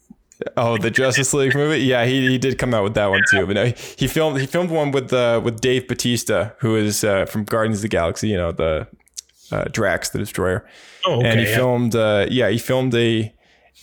Oh, 0.55 0.77
the 0.77 0.89
Justice 0.89 1.33
League 1.33 1.53
movie. 1.53 1.79
Yeah, 1.79 2.05
he, 2.05 2.29
he 2.29 2.37
did 2.37 2.57
come 2.57 2.73
out 2.73 2.83
with 2.83 2.93
that 2.93 3.07
one 3.07 3.23
too. 3.29 3.45
But 3.45 3.53
no, 3.53 3.65
he, 3.65 3.75
he 3.97 4.07
filmed 4.07 4.39
he 4.39 4.45
filmed 4.45 4.69
one 4.69 4.91
with 4.91 5.11
uh, 5.11 5.41
with 5.43 5.59
Dave 5.61 5.87
Bautista, 5.87 6.55
who 6.59 6.75
is 6.75 7.03
uh, 7.03 7.25
from 7.25 7.43
Guardians 7.43 7.79
of 7.79 7.81
the 7.83 7.89
Galaxy. 7.89 8.29
You 8.29 8.37
know, 8.37 8.51
the 8.51 8.87
uh, 9.51 9.65
Drax, 9.71 10.09
the 10.09 10.19
Destroyer. 10.19 10.65
Oh, 11.05 11.17
okay. 11.17 11.29
and 11.29 11.39
he 11.39 11.47
yeah. 11.47 11.55
filmed 11.55 11.95
uh, 11.95 12.27
yeah 12.29 12.49
he 12.49 12.57
filmed 12.57 12.93
a 12.93 13.33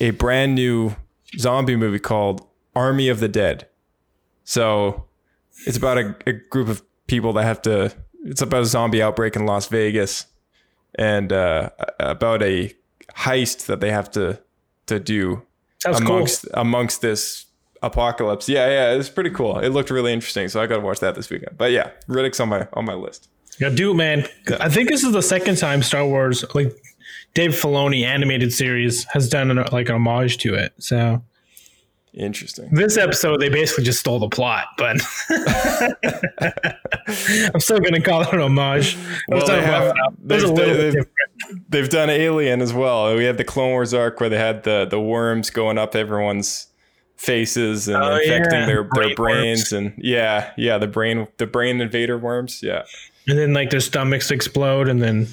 a 0.01 0.11
brand 0.11 0.55
new 0.55 0.95
zombie 1.39 1.77
movie 1.77 1.99
called 1.99 2.47
Army 2.75 3.09
of 3.09 3.21
the 3.21 3.29
Dead. 3.29 3.69
So 4.45 5.05
it's 5.67 5.77
about 5.77 5.99
a, 5.99 6.17
a 6.27 6.33
group 6.33 6.69
of 6.69 6.83
people 7.07 7.33
that 7.35 7.45
have 7.45 7.63
to. 7.63 7.95
It's 8.25 8.43
about 8.43 8.63
a 8.63 8.67
zombie 8.67 9.03
outbreak 9.03 9.37
in 9.37 9.47
Las 9.47 9.67
Vegas, 9.69 10.27
and 10.97 11.33
uh, 11.33 11.71
about 12.01 12.43
a 12.43 12.75
heist 13.17 13.67
that 13.67 13.81
they 13.81 13.91
have 13.91 14.11
to 14.13 14.41
to 14.87 15.01
do 15.01 15.43
Sounds 15.79 16.01
cool. 16.01 16.07
amongst 16.07 16.47
amongst 16.55 17.01
this 17.01 17.47
apocalypse. 17.83 18.49
Yeah, 18.49 18.67
yeah, 18.69 18.93
it's 18.95 19.09
pretty 19.09 19.31
cool. 19.31 19.59
It 19.59 19.71
looked 19.71 19.91
really 19.91 20.13
interesting, 20.13 20.49
so 20.49 20.61
I 20.61 20.67
got 20.67 20.77
to 20.77 20.83
watch 20.83 21.01
that 21.01 21.15
this 21.15 21.31
weekend. 21.31 21.57
But 21.57 21.71
yeah, 21.73 21.91
Riddick's 22.09 22.41
on 22.41 22.49
my 22.49 22.67
on 22.73 22.85
my 22.85 22.95
list. 22.95 23.29
Yeah, 23.59 23.71
do 23.71 23.93
it, 23.93 23.95
man. 23.95 24.27
I 24.61 24.69
think 24.69 24.91
this 24.91 25.03
is 25.03 25.13
the 25.13 25.23
second 25.23 25.57
time 25.57 25.83
Star 25.83 26.07
Wars, 26.07 26.45
like 26.55 26.77
Dave 27.37 27.51
Filoni 27.53 28.03
animated 28.03 28.51
series, 28.53 29.05
has 29.13 29.29
done 29.29 29.51
an, 29.51 29.63
like 29.71 29.89
an 29.91 29.95
homage 29.95 30.39
to 30.39 30.55
it. 30.55 30.73
So 30.79 31.23
Interesting. 32.15 32.71
This 32.73 32.97
episode, 32.97 33.41
they 33.43 33.51
basically 33.51 33.85
just 33.85 34.01
stole 34.01 34.19
the 34.19 34.29
plot, 34.31 34.69
but 34.79 34.97
I'm 37.55 37.61
still 37.61 37.79
going 37.79 37.93
to 37.93 38.01
call 38.01 38.23
it 38.23 38.33
an 38.33 38.41
homage. 38.41 38.97
Well, 39.29 39.47
they 39.47 39.61
have- 39.63 39.83
well 39.83 39.91
enough. 39.93 40.15
It 40.31 40.33
was 40.33 40.45
a 40.45 40.47
they've- 40.55 40.93
they've- 40.95 41.07
They've 41.69 41.89
done 41.91 42.09
Alien 42.09 42.63
as 42.63 42.73
well. 42.73 43.15
We 43.15 43.25
had 43.25 43.37
the 43.37 43.45
Clone 43.45 43.71
Wars 43.71 43.93
arc 43.93 44.19
where 44.21 44.31
they 44.31 44.39
had 44.39 44.63
the 44.65 44.87
the 44.89 44.99
worms 44.99 45.51
going 45.51 45.77
up 45.77 45.95
everyone's 45.95 46.67
faces 47.17 47.87
and 47.89 47.97
Oh, 48.03 48.17
infecting 48.17 48.61
yeah. 48.61 48.67
their, 48.67 48.83
their 48.83 48.85
Brain 48.85 49.15
brains 49.15 49.71
and 49.71 49.93
yeah, 49.99 50.53
yeah, 50.57 50.79
the 50.79 50.87
brain 50.89 51.29
the 51.37 51.47
brain 51.47 51.81
invader 51.83 52.17
worms. 52.19 52.63
Yeah. 52.63 52.85
And 53.29 53.39
then, 53.39 53.53
like, 53.53 53.69
their 53.71 53.81
stomachs 53.81 54.31
explode, 54.31 54.89
and 54.89 55.03
then 55.03 55.29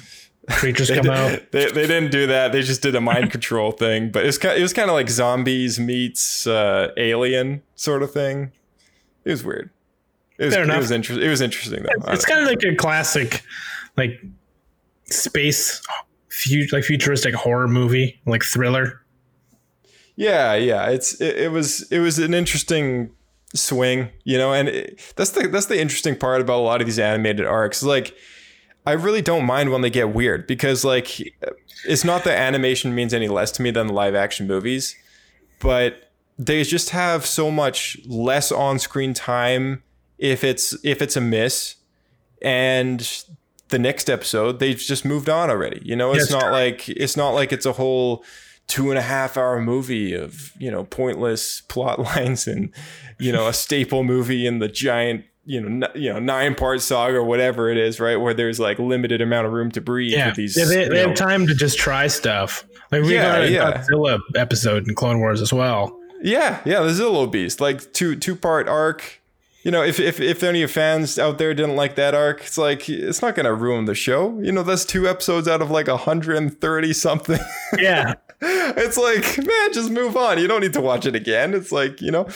creatures 0.48 0.90
come 0.90 1.10
out. 1.10 1.40
they, 1.52 1.66
they 1.66 1.86
didn't 1.86 2.10
do 2.10 2.26
that. 2.26 2.52
They 2.52 2.62
just 2.62 2.82
did 2.82 2.94
a 2.94 3.00
mind 3.00 3.30
control 3.30 3.72
thing. 3.72 4.10
But 4.10 4.26
it's 4.26 4.38
kind 4.38 4.58
it 4.58 4.62
was 4.62 4.72
kind 4.72 4.90
of 4.90 4.94
like 4.94 5.08
zombies 5.08 5.78
meets 5.80 6.46
uh, 6.46 6.92
alien 6.96 7.62
sort 7.74 8.02
of 8.02 8.12
thing. 8.12 8.52
It 9.24 9.30
was 9.30 9.44
weird. 9.44 9.70
It 10.38 10.46
was, 10.46 10.54
Fair 10.54 10.64
it 10.68 10.76
was 10.76 10.90
interesting. 10.90 11.24
It 11.24 11.30
was 11.30 11.40
interesting 11.40 11.82
though. 11.82 12.12
It's 12.12 12.24
kind 12.24 12.40
of 12.40 12.46
like 12.46 12.62
a 12.64 12.74
classic, 12.74 13.42
like, 13.96 14.20
space, 15.04 15.80
fu- 16.28 16.66
like, 16.72 16.82
futuristic 16.82 17.34
horror 17.34 17.68
movie, 17.68 18.20
like 18.26 18.42
thriller. 18.42 19.00
Yeah, 20.16 20.54
yeah. 20.54 20.90
It's 20.90 21.20
it, 21.20 21.36
it 21.36 21.52
was 21.52 21.90
it 21.92 22.00
was 22.00 22.18
an 22.18 22.34
interesting 22.34 23.10
swing, 23.54 24.10
you 24.24 24.36
know, 24.36 24.52
and 24.52 24.68
it, 24.68 25.12
that's 25.16 25.30
the 25.30 25.46
that's 25.48 25.66
the 25.66 25.80
interesting 25.80 26.16
part 26.16 26.40
about 26.40 26.58
a 26.58 26.62
lot 26.62 26.80
of 26.80 26.86
these 26.86 26.98
animated 26.98 27.46
arcs. 27.46 27.82
Like, 27.82 28.14
I 28.86 28.92
really 28.92 29.22
don't 29.22 29.44
mind 29.46 29.70
when 29.72 29.80
they 29.80 29.90
get 29.90 30.10
weird 30.14 30.46
because 30.46 30.84
like 30.84 31.08
it's 31.86 32.04
not 32.04 32.24
that 32.24 32.38
animation 32.38 32.94
means 32.94 33.14
any 33.14 33.28
less 33.28 33.50
to 33.52 33.62
me 33.62 33.70
than 33.70 33.86
the 33.86 33.92
live 33.92 34.14
action 34.14 34.46
movies, 34.46 34.94
but 35.60 36.10
they 36.38 36.62
just 36.64 36.90
have 36.90 37.24
so 37.24 37.50
much 37.50 37.96
less 38.06 38.50
on 38.52 38.78
screen 38.78 39.14
time 39.14 39.82
if 40.18 40.44
it's 40.44 40.76
if 40.84 41.00
it's 41.00 41.16
a 41.16 41.20
miss, 41.20 41.76
and 42.42 43.24
the 43.68 43.78
next 43.78 44.10
episode 44.10 44.58
they've 44.60 44.78
just 44.78 45.04
moved 45.04 45.28
on 45.28 45.50
already. 45.50 45.80
You 45.84 45.96
know, 45.96 46.12
it's 46.12 46.30
Yes. 46.30 46.42
not 46.42 46.52
like 46.52 46.88
it's 46.88 47.16
not 47.16 47.30
like 47.30 47.52
it's 47.52 47.66
a 47.66 47.72
whole 47.72 48.24
two 48.66 48.90
and 48.90 48.98
a 48.98 49.02
half 49.02 49.36
hour 49.36 49.60
movie 49.60 50.12
of 50.14 50.52
you 50.58 50.70
know 50.70 50.84
pointless 50.84 51.62
plot 51.62 51.98
lines 52.16 52.46
and 52.46 52.70
you 53.18 53.32
know 53.32 53.46
a 53.48 53.52
staple 53.52 54.04
movie 54.04 54.46
in 54.46 54.58
the 54.58 54.68
giant 54.68 55.24
you 55.46 55.60
know 55.60 55.86
n- 55.86 55.92
you 56.02 56.12
know 56.12 56.18
nine 56.18 56.54
part 56.54 56.80
saga 56.80 57.16
or 57.16 57.24
whatever 57.24 57.68
it 57.68 57.76
is 57.76 58.00
right 58.00 58.16
where 58.16 58.32
there's 58.34 58.58
like 58.58 58.78
limited 58.78 59.20
amount 59.20 59.46
of 59.46 59.52
room 59.52 59.70
to 59.70 59.80
breathe 59.80 60.12
Yeah, 60.12 60.28
with 60.28 60.36
these 60.36 60.56
yeah 60.56 60.64
they, 60.64 60.88
they 60.88 61.00
have 61.00 61.14
time 61.14 61.46
to 61.46 61.54
just 61.54 61.78
try 61.78 62.06
stuff. 62.06 62.64
Like 62.90 63.02
we 63.02 63.14
Yeah, 63.14 63.22
got 63.22 63.42
a 63.42 63.50
yeah. 63.50 63.84
Godzilla 63.84 64.20
episode 64.36 64.88
in 64.88 64.94
Clone 64.94 65.18
Wars 65.18 65.40
as 65.40 65.52
well. 65.52 65.98
Yeah, 66.22 66.60
yeah, 66.64 66.80
the 66.80 66.88
Zillo 66.90 67.30
Beast, 67.30 67.60
like 67.60 67.92
two 67.92 68.16
two 68.16 68.36
part 68.36 68.68
arc. 68.68 69.20
You 69.62 69.70
know, 69.70 69.82
if 69.82 69.98
if 70.00 70.20
if 70.20 70.42
any 70.42 70.58
of 70.58 70.60
your 70.60 70.68
fans 70.68 71.18
out 71.18 71.38
there 71.38 71.52
didn't 71.54 71.76
like 71.76 71.94
that 71.96 72.14
arc, 72.14 72.40
it's 72.42 72.58
like 72.58 72.88
it's 72.88 73.20
not 73.22 73.34
gonna 73.34 73.52
ruin 73.54 73.84
the 73.86 73.94
show. 73.94 74.38
You 74.40 74.52
know, 74.52 74.62
that's 74.62 74.84
two 74.84 75.08
episodes 75.08 75.48
out 75.48 75.60
of 75.62 75.70
like 75.70 75.88
130 75.88 76.92
something. 76.92 77.38
Yeah, 77.78 78.14
it's 78.44 78.96
like, 78.96 79.38
man, 79.46 79.72
just 79.72 79.90
move 79.90 80.16
on. 80.16 80.38
You 80.38 80.46
don't 80.46 80.60
need 80.60 80.72
to 80.74 80.80
watch 80.80 81.06
it 81.06 81.14
again. 81.14 81.54
It's 81.54 81.72
like, 81.72 82.00
you 82.00 82.10
know, 82.10 82.28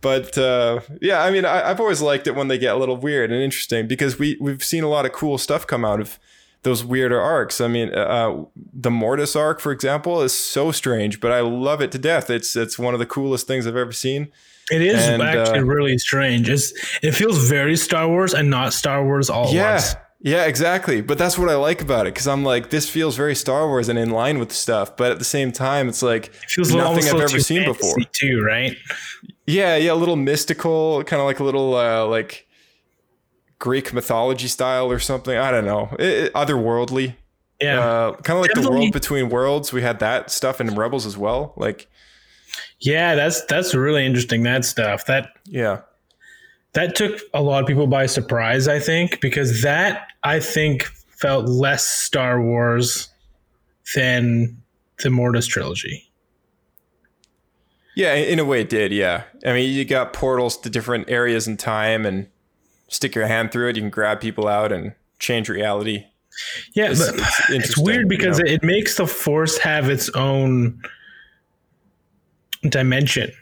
but 0.00 0.36
uh, 0.38 0.80
yeah, 1.00 1.22
I 1.22 1.30
mean, 1.30 1.44
I, 1.44 1.70
I've 1.70 1.80
always 1.80 2.00
liked 2.00 2.26
it 2.26 2.34
when 2.34 2.48
they 2.48 2.58
get 2.58 2.74
a 2.74 2.78
little 2.78 2.96
weird 2.96 3.30
and 3.32 3.42
interesting 3.42 3.86
because 3.86 4.18
we 4.18 4.36
we've 4.40 4.62
seen 4.64 4.84
a 4.84 4.88
lot 4.88 5.04
of 5.06 5.12
cool 5.12 5.38
stuff 5.38 5.66
come 5.66 5.84
out 5.84 6.00
of 6.00 6.18
those 6.62 6.84
weirder 6.84 7.20
arcs. 7.20 7.60
I 7.60 7.68
mean, 7.68 7.94
uh, 7.94 8.44
the 8.72 8.90
Mortis 8.90 9.36
arc, 9.36 9.60
for 9.60 9.70
example, 9.72 10.22
is 10.22 10.32
so 10.32 10.72
strange, 10.72 11.20
but 11.20 11.30
I 11.32 11.40
love 11.40 11.80
it 11.80 11.92
to 11.92 11.98
death. 11.98 12.28
It's 12.30 12.56
it's 12.56 12.78
one 12.78 12.94
of 12.94 13.00
the 13.00 13.06
coolest 13.06 13.46
things 13.46 13.66
I've 13.66 13.76
ever 13.76 13.92
seen. 13.92 14.28
it 14.70 14.82
is 14.82 14.96
And, 15.06 15.22
actually 15.22 15.60
uh, 15.60 15.64
really 15.64 15.96
strange. 15.98 16.48
It's 16.48 16.72
it 17.02 17.12
feels 17.12 17.48
very 17.48 17.76
Star 17.76 18.08
Wars 18.08 18.34
and 18.34 18.50
not 18.50 18.72
Star 18.72 19.04
Wars 19.04 19.30
all 19.30 19.52
Yeah. 19.54 19.74
once. 19.74 19.94
Yeah, 20.20 20.44
exactly. 20.46 21.02
But 21.02 21.18
that's 21.18 21.38
what 21.38 21.48
I 21.48 21.56
like 21.56 21.82
about 21.82 22.06
it 22.06 22.14
because 22.14 22.26
I'm 22.26 22.42
like, 22.42 22.70
this 22.70 22.88
feels 22.88 23.16
very 23.16 23.34
Star 23.34 23.66
Wars 23.68 23.88
and 23.88 23.98
in 23.98 24.10
line 24.10 24.38
with 24.38 24.50
stuff. 24.52 24.96
But 24.96 25.12
at 25.12 25.18
the 25.18 25.24
same 25.24 25.52
time, 25.52 25.88
it's 25.88 26.02
like 26.02 26.26
It 26.28 26.50
feels 26.50 26.74
nothing 26.74 27.04
I've 27.08 27.20
ever 27.20 27.38
seen 27.40 27.64
before. 27.64 27.96
too, 28.12 28.42
right? 28.42 28.74
Yeah, 29.46 29.76
yeah, 29.76 29.92
a 29.92 29.94
little 29.94 30.16
mystical, 30.16 31.04
kind 31.04 31.20
of 31.20 31.26
like 31.26 31.38
a 31.38 31.44
little 31.44 31.76
uh, 31.76 32.06
like 32.06 32.48
Greek 33.58 33.92
mythology 33.92 34.48
style 34.48 34.90
or 34.90 34.98
something. 34.98 35.36
I 35.36 35.50
don't 35.50 35.64
know, 35.64 35.90
it, 35.98 36.04
it- 36.24 36.32
otherworldly. 36.34 37.14
Yeah, 37.60 37.80
Uh, 37.80 38.12
kind 38.16 38.36
of 38.38 38.42
like 38.42 38.52
the 38.52 38.68
world 38.68 38.92
between 38.92 39.30
worlds. 39.30 39.72
We 39.72 39.80
had 39.80 39.98
that 40.00 40.30
stuff 40.30 40.60
in 40.60 40.74
Rebels 40.74 41.06
as 41.06 41.16
well. 41.16 41.54
Like, 41.56 41.88
yeah, 42.80 43.14
that's 43.14 43.44
that's 43.46 43.74
really 43.74 44.04
interesting. 44.04 44.42
That 44.42 44.64
stuff 44.66 45.06
that 45.06 45.30
yeah, 45.46 45.80
that 46.76 46.94
took 46.94 47.20
a 47.34 47.42
lot 47.42 47.60
of 47.62 47.66
people 47.66 47.86
by 47.88 48.06
surprise. 48.06 48.68
I 48.68 48.78
think 48.78 49.20
because 49.20 49.62
that 49.62 50.06
I 50.22 50.38
think 50.40 50.84
felt 51.18 51.48
less 51.48 51.84
Star 51.84 52.40
Wars 52.40 53.08
than 53.94 54.62
the 55.02 55.10
Mortis 55.10 55.46
trilogy. 55.46 56.08
yeah. 57.94 58.14
In 58.14 58.38
a 58.38 58.44
way, 58.44 58.60
it 58.60 58.68
did. 58.68 58.92
Yeah, 58.92 59.24
I 59.44 59.52
mean, 59.52 59.72
you 59.74 59.84
got 59.84 60.12
portals 60.12 60.56
to 60.58 60.70
different 60.70 61.08
areas 61.10 61.46
in 61.48 61.56
time, 61.56 62.04
and 62.06 62.28
stick 62.88 63.14
your 63.14 63.26
hand 63.26 63.52
through 63.52 63.70
it. 63.70 63.76
You 63.76 63.82
can 63.82 63.90
grab 63.90 64.20
people 64.20 64.46
out 64.48 64.70
and 64.72 64.92
change 65.18 65.48
reality. 65.48 66.04
Yeah, 66.74 66.90
It's- 66.90 67.10
but 67.10 67.20
it's 67.50 67.70
it's, 67.70 67.78
weird 67.78 68.02
you 68.02 68.06
because 68.08 68.38
know? 68.38 68.44
it 68.52 68.62
makes 68.62 68.96
the 68.96 69.06
Force 69.06 69.56
have 69.58 69.88
its 69.88 70.08
own 70.10 70.80
dimension. 72.68 73.32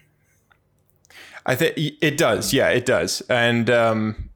I 1.47 1.55
think 1.55 1.75
it 1.77 2.17
does. 2.17 2.53
Yeah, 2.53 2.71
it 2.71 2.87
does. 2.87 3.21
And 3.29 3.69
um, 3.71 4.31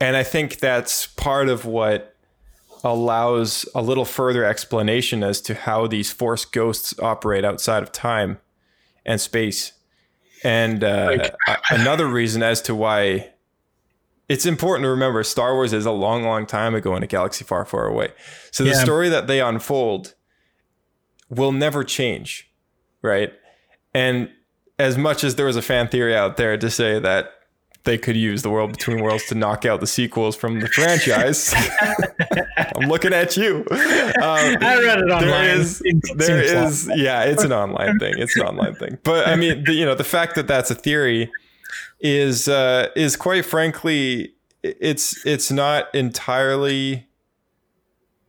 and 0.00 0.16
I 0.16 0.22
think 0.22 0.58
that's 0.58 1.06
part 1.06 1.48
of 1.48 1.64
what 1.64 2.16
allows 2.84 3.68
a 3.74 3.82
little 3.82 4.04
further 4.04 4.44
explanation 4.44 5.22
as 5.22 5.40
to 5.42 5.54
how 5.54 5.86
these 5.86 6.12
force 6.12 6.44
ghosts 6.44 6.98
operate 7.00 7.44
outside 7.44 7.82
of 7.82 7.92
time 7.92 8.38
and 9.04 9.20
space. 9.20 9.72
And 10.44 10.84
uh, 10.84 11.30
Like, 11.46 11.58
another 11.70 12.06
reason 12.06 12.42
as 12.42 12.62
to 12.62 12.74
why 12.74 13.30
it's 14.28 14.46
important 14.46 14.84
to 14.84 14.90
remember 14.90 15.22
Star 15.24 15.54
Wars 15.54 15.72
is 15.72 15.86
a 15.86 15.90
long, 15.90 16.22
long 16.22 16.46
time 16.46 16.74
ago 16.74 16.94
in 16.94 17.02
a 17.02 17.06
galaxy 17.06 17.44
far, 17.44 17.64
far 17.64 17.86
away. 17.86 18.12
So 18.52 18.62
the 18.62 18.70
Yeah. 18.70 18.82
story 18.82 19.08
that 19.08 19.26
they 19.26 19.40
unfold 19.40 20.14
will 21.28 21.52
never 21.52 21.82
change, 21.82 22.50
right? 23.02 23.32
And 23.94 24.30
as 24.78 24.96
much 24.96 25.24
as 25.24 25.36
there 25.36 25.46
was 25.46 25.56
a 25.56 25.62
fan 25.62 25.88
theory 25.88 26.16
out 26.16 26.36
there 26.36 26.56
to 26.56 26.70
say 26.70 26.98
that 26.98 27.32
they 27.84 27.96
could 27.96 28.16
use 28.16 28.42
the 28.42 28.50
world 28.50 28.70
between 28.72 29.00
worlds 29.02 29.24
to 29.26 29.34
knock 29.34 29.64
out 29.64 29.80
the 29.80 29.86
sequels 29.86 30.36
from 30.36 30.60
the 30.60 30.68
franchise, 30.68 31.54
I'm 32.76 32.88
looking 32.88 33.14
at 33.14 33.36
you. 33.36 33.64
Um, 33.70 34.58
I 34.60 34.80
read 34.82 34.98
it 34.98 35.10
online. 35.10 35.20
there 35.20 35.56
is 35.56 35.82
there 36.16 36.42
is 36.42 36.90
yeah 36.94 37.22
it's 37.22 37.44
an 37.44 37.52
online 37.52 37.98
thing 37.98 38.14
it's 38.18 38.36
an 38.36 38.42
online 38.42 38.74
thing 38.74 38.98
but 39.04 39.28
i 39.28 39.36
mean 39.36 39.64
the, 39.64 39.72
you 39.72 39.84
know 39.84 39.94
the 39.94 40.04
fact 40.04 40.34
that 40.34 40.46
that's 40.48 40.70
a 40.70 40.74
theory 40.74 41.30
is 42.00 42.48
uh 42.48 42.88
is 42.96 43.16
quite 43.16 43.44
frankly 43.44 44.34
it's 44.62 45.24
it's 45.24 45.50
not 45.50 45.94
entirely 45.94 47.06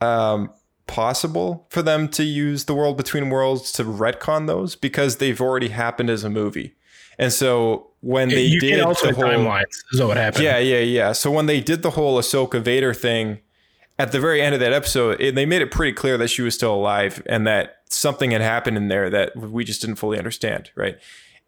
um 0.02 0.52
possible 0.90 1.68
for 1.70 1.82
them 1.82 2.10
to 2.10 2.24
use 2.24 2.66
the 2.66 2.76
world 2.76 2.98
between 2.98 3.30
worlds 3.30 3.72
to 3.72 3.84
retcon 3.84 4.48
those 4.48 4.76
because 4.76 5.18
they've 5.18 5.40
already 5.40 5.70
happened 5.70 6.10
as 6.10 6.24
a 6.24 6.30
movie 6.30 6.76
and 7.20 7.34
so 7.34 7.88
when 8.00 8.30
they 8.30 8.44
you 8.44 8.62
did 8.62 8.80
the 8.80 8.86
whole 8.86 8.96
timelines. 8.96 9.84
Is 9.92 10.02
what 10.02 10.16
happened. 10.16 10.46
yeah, 10.46 10.58
yeah, 10.58 10.80
yeah. 10.80 11.12
So 11.12 11.30
when 11.30 11.46
they 11.48 11.60
did 11.60 11.82
the 11.82 11.92
whole 11.92 12.18
Ahsoka 12.18 12.62
Vader 12.62 12.94
thing, 12.94 13.40
at 14.00 14.14
the 14.14 14.22
very 14.22 14.42
end 14.42 14.56
of 14.56 14.62
that 14.62 14.72
episode, 14.72 15.20
it, 15.20 15.36
they 15.36 15.46
made 15.46 15.62
it 15.62 15.70
pretty 15.70 15.92
clear 15.92 16.18
that 16.18 16.30
she 16.30 16.42
was 16.42 16.56
still 16.56 16.74
alive 16.74 17.22
and 17.26 17.46
that 17.46 17.82
something 17.90 18.32
had 18.32 18.40
happened 18.40 18.78
in 18.78 18.88
there 18.88 19.10
that 19.10 19.36
we 19.36 19.66
just 19.66 19.82
didn't 19.82 19.98
fully 19.98 20.18
understand, 20.18 20.72
right? 20.76 20.98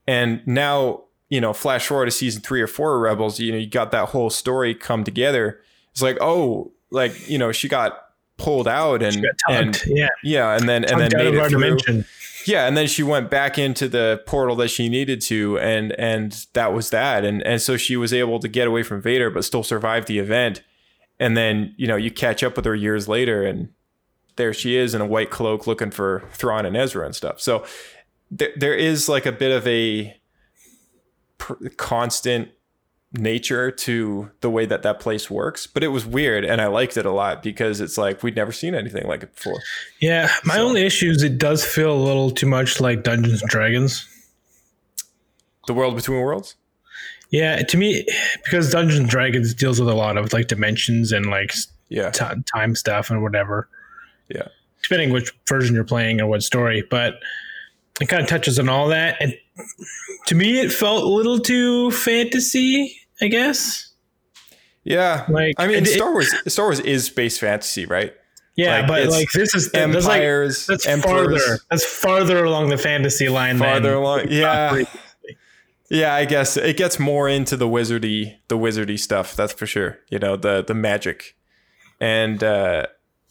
And 0.05 0.45
now, 0.45 1.03
you 1.29 1.39
know, 1.39 1.53
flash 1.53 1.87
forward 1.87 2.05
to 2.05 2.11
season 2.11 2.41
three 2.41 2.61
or 2.61 2.67
four 2.67 2.95
of 2.95 3.01
Rebels, 3.01 3.39
you 3.39 3.53
know, 3.53 3.57
you 3.57 3.67
got 3.67 3.91
that 3.91 4.09
whole 4.09 4.29
story 4.29 4.75
come 4.75 5.05
together. 5.05 5.61
It's 5.93 6.01
like, 6.01 6.17
oh, 6.19 6.73
like 6.89 7.29
you 7.29 7.37
know, 7.37 7.53
she 7.53 7.69
got 7.69 8.07
pulled 8.41 8.67
out 8.67 9.03
and 9.03 9.25
and 9.49 9.81
yeah, 9.85 10.09
yeah, 10.23 10.55
and 10.57 10.67
then 10.67 10.83
and 10.85 10.99
then 10.99 11.11
made 11.15 11.33
it 11.33 11.49
through. 11.49 11.59
dimension. 11.61 12.05
Yeah, 12.47 12.67
and 12.67 12.75
then 12.75 12.87
she 12.87 13.03
went 13.03 13.29
back 13.29 13.59
into 13.59 13.87
the 13.87 14.23
portal 14.25 14.55
that 14.57 14.69
she 14.69 14.89
needed 14.89 15.21
to, 15.21 15.59
and 15.59 15.91
and 15.93 16.45
that 16.53 16.73
was 16.73 16.89
that, 16.89 17.23
and 17.23 17.43
and 17.43 17.61
so 17.61 17.77
she 17.77 17.95
was 17.95 18.13
able 18.13 18.39
to 18.39 18.47
get 18.47 18.67
away 18.67 18.83
from 18.83 19.01
Vader, 19.01 19.29
but 19.29 19.45
still 19.45 19.63
survive 19.63 20.07
the 20.07 20.19
event. 20.19 20.63
And 21.19 21.37
then 21.37 21.75
you 21.77 21.87
know 21.87 21.95
you 21.95 22.09
catch 22.09 22.43
up 22.43 22.55
with 22.55 22.65
her 22.65 22.75
years 22.75 23.07
later, 23.07 23.43
and 23.43 23.69
there 24.37 24.53
she 24.53 24.75
is 24.75 24.95
in 24.95 25.01
a 25.01 25.05
white 25.05 25.29
cloak, 25.29 25.67
looking 25.67 25.91
for 25.91 26.23
Thrawn 26.33 26.65
and 26.65 26.75
Ezra 26.75 27.05
and 27.05 27.15
stuff. 27.15 27.39
So 27.39 27.63
there 28.31 28.51
there 28.55 28.73
is 28.73 29.07
like 29.07 29.27
a 29.27 29.31
bit 29.31 29.51
of 29.55 29.67
a 29.67 30.17
pr- 31.37 31.67
constant 31.77 32.49
nature 33.13 33.71
to 33.71 34.31
the 34.39 34.49
way 34.49 34.65
that 34.65 34.83
that 34.83 34.99
place 34.99 35.29
works, 35.29 35.67
but 35.67 35.83
it 35.83 35.89
was 35.89 36.05
weird, 36.05 36.45
and 36.45 36.61
I 36.61 36.67
liked 36.67 36.95
it 36.97 37.05
a 37.05 37.11
lot 37.11 37.43
because 37.43 37.81
it's 37.81 37.97
like 37.97 38.23
we'd 38.23 38.35
never 38.35 38.51
seen 38.51 38.73
anything 38.73 39.05
like 39.07 39.23
it 39.23 39.35
before. 39.35 39.59
Yeah, 39.99 40.29
my 40.45 40.59
only 40.59 40.85
issue 40.85 41.09
is 41.09 41.21
it 41.23 41.37
does 41.37 41.65
feel 41.65 41.91
a 41.91 42.01
little 42.03 42.31
too 42.31 42.47
much 42.47 42.79
like 42.79 43.03
Dungeons 43.03 43.41
and 43.41 43.49
Dragons. 43.49 44.07
the 45.67 45.73
world 45.73 45.95
between 45.95 46.19
worlds. 46.21 46.55
Yeah, 47.29 47.63
to 47.63 47.77
me, 47.77 48.05
because 48.43 48.71
Dungeons 48.71 48.99
and 48.99 49.09
Dragons 49.09 49.53
deals 49.53 49.79
with 49.79 49.87
a 49.89 49.93
lot 49.93 50.17
of 50.17 50.33
like 50.33 50.47
dimensions 50.47 51.11
and 51.11 51.27
like 51.27 51.53
Yeah, 51.89 52.09
t- 52.11 52.25
time 52.53 52.75
stuff 52.75 53.09
and 53.09 53.21
whatever. 53.23 53.69
yeah, 54.29 54.47
depending 54.83 55.11
which 55.11 55.31
version 55.47 55.75
you're 55.75 55.83
playing 55.83 56.19
or 56.19 56.27
what 56.27 56.43
story, 56.43 56.83
but 56.89 57.15
it 58.01 58.07
kind 58.07 58.21
of 58.21 58.27
touches 58.27 58.57
on 58.59 58.67
all 58.69 58.87
that. 58.89 59.15
And 59.21 59.33
to 60.27 60.35
me, 60.35 60.59
it 60.59 60.71
felt 60.73 61.03
a 61.03 61.07
little 61.07 61.39
too 61.39 61.91
fantasy, 61.91 62.97
I 63.21 63.27
guess. 63.27 63.89
yeah. 64.83 65.25
Like, 65.29 65.55
I 65.57 65.67
mean, 65.67 65.83
it- 65.83 65.87
Star 65.87 66.11
Wars. 66.11 66.33
Star 66.47 66.65
Wars 66.65 66.79
is 66.79 67.05
space 67.05 67.37
fantasy, 67.37 67.85
right? 67.85 68.13
Yeah, 68.57 68.79
Like, 68.79 68.87
but 68.87 69.07
like 69.07 69.31
this 69.31 69.55
is 69.55 69.71
that's 69.71 70.05
like 70.05 70.17
empires, 70.21 70.65
that's 70.67 70.85
emperors. 70.85 71.41
farther. 71.43 71.59
That's 71.69 71.85
farther 71.85 72.43
along 72.43 72.69
the 72.69 72.77
fantasy 72.77 73.29
line. 73.29 73.57
Farther 73.57 73.89
than, 73.91 73.97
along, 73.97 74.25
yeah. 74.29 74.83
Yeah, 75.89 76.13
I 76.13 76.25
guess 76.25 76.55
it 76.57 76.77
gets 76.77 76.99
more 76.99 77.27
into 77.27 77.57
the 77.57 77.67
wizardy, 77.67 78.37
the 78.49 78.57
wizardy 78.57 78.97
stuff. 78.99 79.35
That's 79.35 79.51
for 79.53 79.65
sure. 79.65 79.99
You 80.09 80.19
know, 80.19 80.35
the 80.37 80.63
the 80.63 80.73
magic, 80.73 81.35
and 81.99 82.41
uh, 82.43 82.87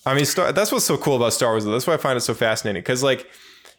I 0.07 0.15
mean, 0.15 0.25
Star, 0.27 0.53
that's 0.53 0.71
what's 0.73 0.85
so 0.85 0.97
cool 0.99 1.17
about 1.17 1.33
Star 1.33 1.51
Wars. 1.53 1.65
That's 1.65 1.87
why 1.87 1.95
I 1.95 1.99
find 1.99 2.17
it 2.17 2.21
so 2.21 2.35
fascinating 2.35 2.81
because, 2.83 3.03
like, 3.03 3.27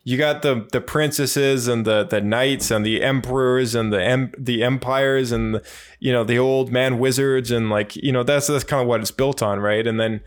you 0.04 0.18
got 0.18 0.42
the 0.42 0.68
the 0.72 0.82
princesses 0.82 1.68
and 1.68 1.86
the 1.86 2.04
the 2.04 2.22
knights 2.22 2.72
and 2.72 2.86
the 2.86 3.04
emperors 3.04 3.76
and 3.76 3.94
the 3.94 4.04
em, 4.04 4.32
the 4.38 4.64
empires 4.64 5.32
and 5.32 5.56
the, 5.56 5.64
you 6.00 6.12
know 6.12 6.24
the 6.24 6.40
old 6.40 6.72
man 6.72 6.98
wizards 6.98 7.52
and 7.52 7.70
like 7.70 7.96
you 7.96 8.12
know 8.12 8.24
that's 8.24 8.48
that's 8.48 8.64
kind 8.64 8.82
of 8.82 8.88
what 8.88 9.02
it's 9.02 9.12
built 9.12 9.44
on, 9.44 9.60
right? 9.60 9.86
And 9.86 10.00
then, 10.00 10.22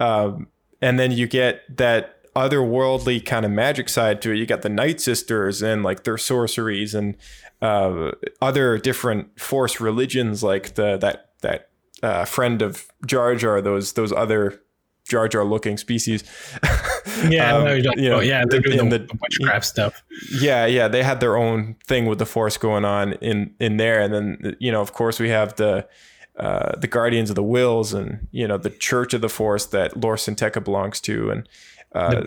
um, 0.00 0.48
and 0.80 0.98
then 0.98 1.12
you 1.12 1.26
get 1.26 1.76
that 1.76 2.18
otherworldly 2.34 3.24
kind 3.24 3.44
of 3.44 3.52
magic 3.52 3.88
side 3.88 4.22
to 4.22 4.32
it. 4.32 4.38
You 4.38 4.46
got 4.46 4.62
the 4.62 4.68
Night 4.68 5.00
Sisters 5.00 5.62
and 5.62 5.82
like 5.82 6.04
their 6.04 6.18
sorceries 6.18 6.94
and 6.94 7.16
uh, 7.60 8.12
other 8.40 8.78
different 8.78 9.38
Force 9.38 9.80
religions, 9.80 10.42
like 10.42 10.74
the 10.74 10.96
that 10.96 11.30
that 11.42 11.68
uh, 12.02 12.24
friend 12.24 12.60
of 12.60 12.86
Jar 13.06 13.36
Jar, 13.36 13.60
those 13.60 13.92
those 13.92 14.12
other 14.12 14.62
Jar 15.06 15.28
Jar 15.28 15.44
looking 15.44 15.76
species. 15.76 16.24
Yeah, 17.28 17.56
Um, 17.56 17.64
no, 17.64 17.72
you 17.74 18.08
know, 18.08 18.20
yeah, 18.20 18.44
they're 18.48 18.60
doing 18.60 18.88
the, 18.88 18.98
the- 18.98 19.06
the 19.06 19.18
witchcraft 19.20 19.64
stuff. 19.66 20.02
yeah, 20.40 20.66
yeah, 20.66 20.88
they 20.88 21.02
had 21.02 21.20
their 21.20 21.36
own 21.36 21.76
thing 21.86 22.06
with 22.06 22.18
the 22.18 22.26
Force 22.26 22.56
going 22.56 22.84
on 22.84 23.12
in 23.14 23.54
in 23.60 23.76
there, 23.76 24.00
and 24.00 24.12
then 24.14 24.56
you 24.60 24.72
know, 24.72 24.80
of 24.80 24.92
course, 24.92 25.18
we 25.20 25.28
have 25.30 25.56
the. 25.56 25.86
Uh, 26.34 26.74
the 26.80 26.86
Guardians 26.86 27.28
of 27.28 27.36
the 27.36 27.42
Whills, 27.42 27.92
and 27.92 28.26
you 28.30 28.48
know 28.48 28.56
the 28.56 28.70
Church 28.70 29.12
of 29.12 29.20
the 29.20 29.28
Force 29.28 29.66
that 29.66 29.98
Lor 30.02 30.16
Tekka 30.16 30.64
belongs 30.64 30.98
to, 31.02 31.30
and 31.30 31.46
uh, 31.94 32.22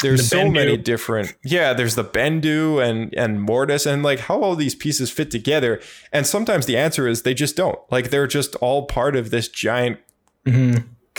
there's 0.00 0.20
the 0.20 0.26
so 0.28 0.36
Bendu. 0.44 0.52
many 0.52 0.76
different. 0.76 1.34
Yeah, 1.44 1.72
there's 1.72 1.96
the 1.96 2.04
Bendu 2.04 2.80
and 2.80 3.12
and 3.16 3.42
Mortis, 3.42 3.84
and 3.84 4.04
like 4.04 4.20
how 4.20 4.40
all 4.40 4.54
these 4.54 4.76
pieces 4.76 5.10
fit 5.10 5.32
together. 5.32 5.80
And 6.12 6.24
sometimes 6.24 6.66
the 6.66 6.76
answer 6.76 7.08
is 7.08 7.22
they 7.22 7.34
just 7.34 7.56
don't. 7.56 7.80
Like 7.90 8.10
they're 8.10 8.28
just 8.28 8.54
all 8.56 8.86
part 8.86 9.16
of 9.16 9.30
this 9.30 9.48
giant 9.48 9.98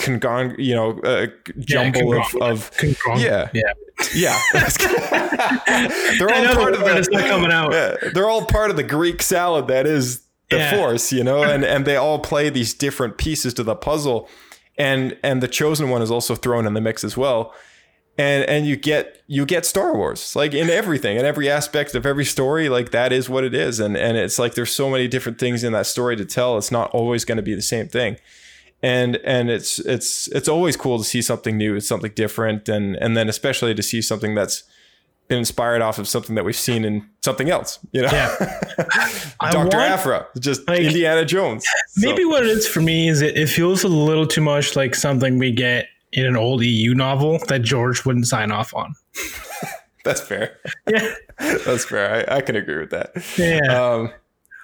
congon, 0.00 0.54
you 0.58 0.74
know, 0.74 0.98
uh, 1.00 1.26
jumble 1.60 2.14
of, 2.16 2.24
conglomerate. 2.30 2.58
of 2.58 2.70
Conglomerate. 2.76 3.50
yeah, 3.54 3.72
yeah. 4.14 4.38
yeah. 4.52 4.68
they're 6.18 6.30
all 6.34 6.54
part 6.54 6.74
of 6.74 6.82
word 6.82 7.04
the 7.04 7.08
not 7.12 7.28
coming 7.28 7.52
out. 7.52 7.72
yeah, 7.72 7.96
they're 8.12 8.28
all 8.28 8.44
part 8.44 8.70
of 8.70 8.76
the 8.76 8.82
Greek 8.82 9.22
salad 9.22 9.68
that 9.68 9.86
is 9.86 10.22
the 10.50 10.56
Yeah. 10.56 10.76
force, 10.76 11.12
you 11.12 11.22
know, 11.22 11.42
and 11.42 11.64
and 11.64 11.84
they 11.84 11.96
all 11.96 12.18
play 12.18 12.48
these 12.50 12.74
different 12.74 13.18
pieces 13.18 13.54
to 13.54 13.62
the 13.62 13.74
puzzle, 13.76 14.28
and 14.76 15.16
and 15.22 15.42
the 15.42 15.48
chosen 15.48 15.90
one 15.90 16.02
is 16.02 16.10
also 16.10 16.34
thrown 16.34 16.66
in 16.66 16.74
the 16.74 16.80
mix 16.80 17.04
as 17.04 17.16
well, 17.16 17.54
and 18.18 18.44
and 18.48 18.66
you 18.66 18.76
get 18.76 19.22
you 19.28 19.44
get 19.46 19.64
Star 19.64 19.94
Wars 19.94 20.34
like 20.34 20.52
in 20.54 20.68
everything 20.70 21.16
in 21.18 21.24
every 21.24 21.48
aspect 21.48 21.94
of 21.94 22.04
every 22.04 22.24
story 22.24 22.68
like 22.68 22.90
that 22.90 23.12
is 23.12 23.28
what 23.28 23.44
it 23.44 23.54
is, 23.54 23.78
and 23.78 23.96
and 23.96 24.16
it's 24.16 24.38
like 24.38 24.54
there's 24.54 24.72
so 24.72 24.90
many 24.90 25.06
different 25.06 25.38
things 25.38 25.62
in 25.62 25.72
that 25.72 25.86
story 25.86 26.16
to 26.16 26.24
tell. 26.24 26.58
It's 26.58 26.72
not 26.72 26.90
always 26.90 27.24
going 27.24 27.36
to 27.36 27.42
be 27.42 27.54
the 27.54 27.62
same 27.62 27.86
thing. 27.88 28.16
And 28.82 29.16
and 29.24 29.50
it's 29.50 29.78
it's 29.80 30.28
it's 30.28 30.48
always 30.48 30.76
cool 30.76 30.98
to 30.98 31.04
see 31.04 31.20
something 31.20 31.56
new, 31.58 31.78
something 31.80 32.12
different, 32.14 32.68
and 32.68 32.96
and 32.96 33.16
then 33.16 33.28
especially 33.28 33.74
to 33.74 33.82
see 33.82 34.00
something 34.00 34.34
that's 34.34 34.62
been 35.28 35.38
inspired 35.38 35.80
off 35.82 35.98
of 35.98 36.08
something 36.08 36.34
that 36.34 36.44
we've 36.44 36.56
seen 36.56 36.84
in 36.84 37.08
something 37.22 37.50
else. 37.50 37.78
You 37.92 38.02
know, 38.02 38.08
Yeah. 38.10 38.34
Doctor 39.40 39.58
want- 39.58 39.74
Aphra, 39.74 40.26
just 40.40 40.66
like, 40.66 40.80
Indiana 40.80 41.24
Jones. 41.24 41.64
So, 41.90 42.08
Maybe 42.10 42.24
what 42.24 42.42
it 42.42 42.48
is 42.48 42.66
for 42.66 42.80
me 42.80 43.08
is 43.08 43.22
it, 43.22 43.36
it 43.36 43.48
feels 43.48 43.84
a 43.84 43.88
little 43.88 44.26
too 44.26 44.40
much 44.40 44.74
like 44.74 44.94
something 44.96 45.38
we 45.38 45.52
get 45.52 45.86
in 46.12 46.26
an 46.26 46.36
old 46.36 46.64
EU 46.64 46.94
novel 46.94 47.38
that 47.46 47.62
George 47.62 48.04
wouldn't 48.04 48.26
sign 48.26 48.50
off 48.50 48.74
on. 48.74 48.92
that's 50.04 50.20
fair. 50.20 50.56
Yeah. 50.88 51.14
That's 51.38 51.84
fair. 51.86 52.26
I, 52.28 52.36
I 52.36 52.40
can 52.42 52.56
agree 52.56 52.78
with 52.80 52.90
that. 52.90 53.12
Yeah. 53.38 53.60
Um, 53.72 54.10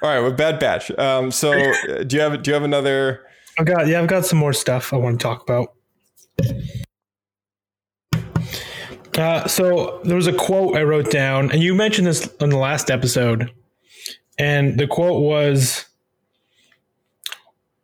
all 0.02 0.10
right, 0.10 0.20
with 0.20 0.36
Bad 0.36 0.58
Batch. 0.58 0.90
Um, 0.98 1.30
so 1.30 1.52
uh, 1.52 2.02
do 2.02 2.16
you 2.16 2.22
have 2.22 2.42
do 2.42 2.50
you 2.50 2.54
have 2.54 2.64
another? 2.64 3.20
I've 3.58 3.66
got 3.66 3.86
yeah, 3.86 4.00
I've 4.00 4.08
got 4.08 4.26
some 4.26 4.38
more 4.38 4.52
stuff 4.52 4.92
I 4.92 4.96
want 4.96 5.18
to 5.18 5.22
talk 5.22 5.42
about. 5.42 5.72
Uh, 9.16 9.48
so 9.48 10.00
there 10.04 10.16
was 10.16 10.26
a 10.26 10.32
quote 10.32 10.76
I 10.76 10.82
wrote 10.82 11.10
down, 11.10 11.50
and 11.50 11.62
you 11.62 11.74
mentioned 11.74 12.06
this 12.06 12.26
in 12.40 12.50
the 12.50 12.58
last 12.58 12.90
episode, 12.90 13.50
and 14.38 14.78
the 14.78 14.86
quote 14.86 15.22
was, 15.22 15.86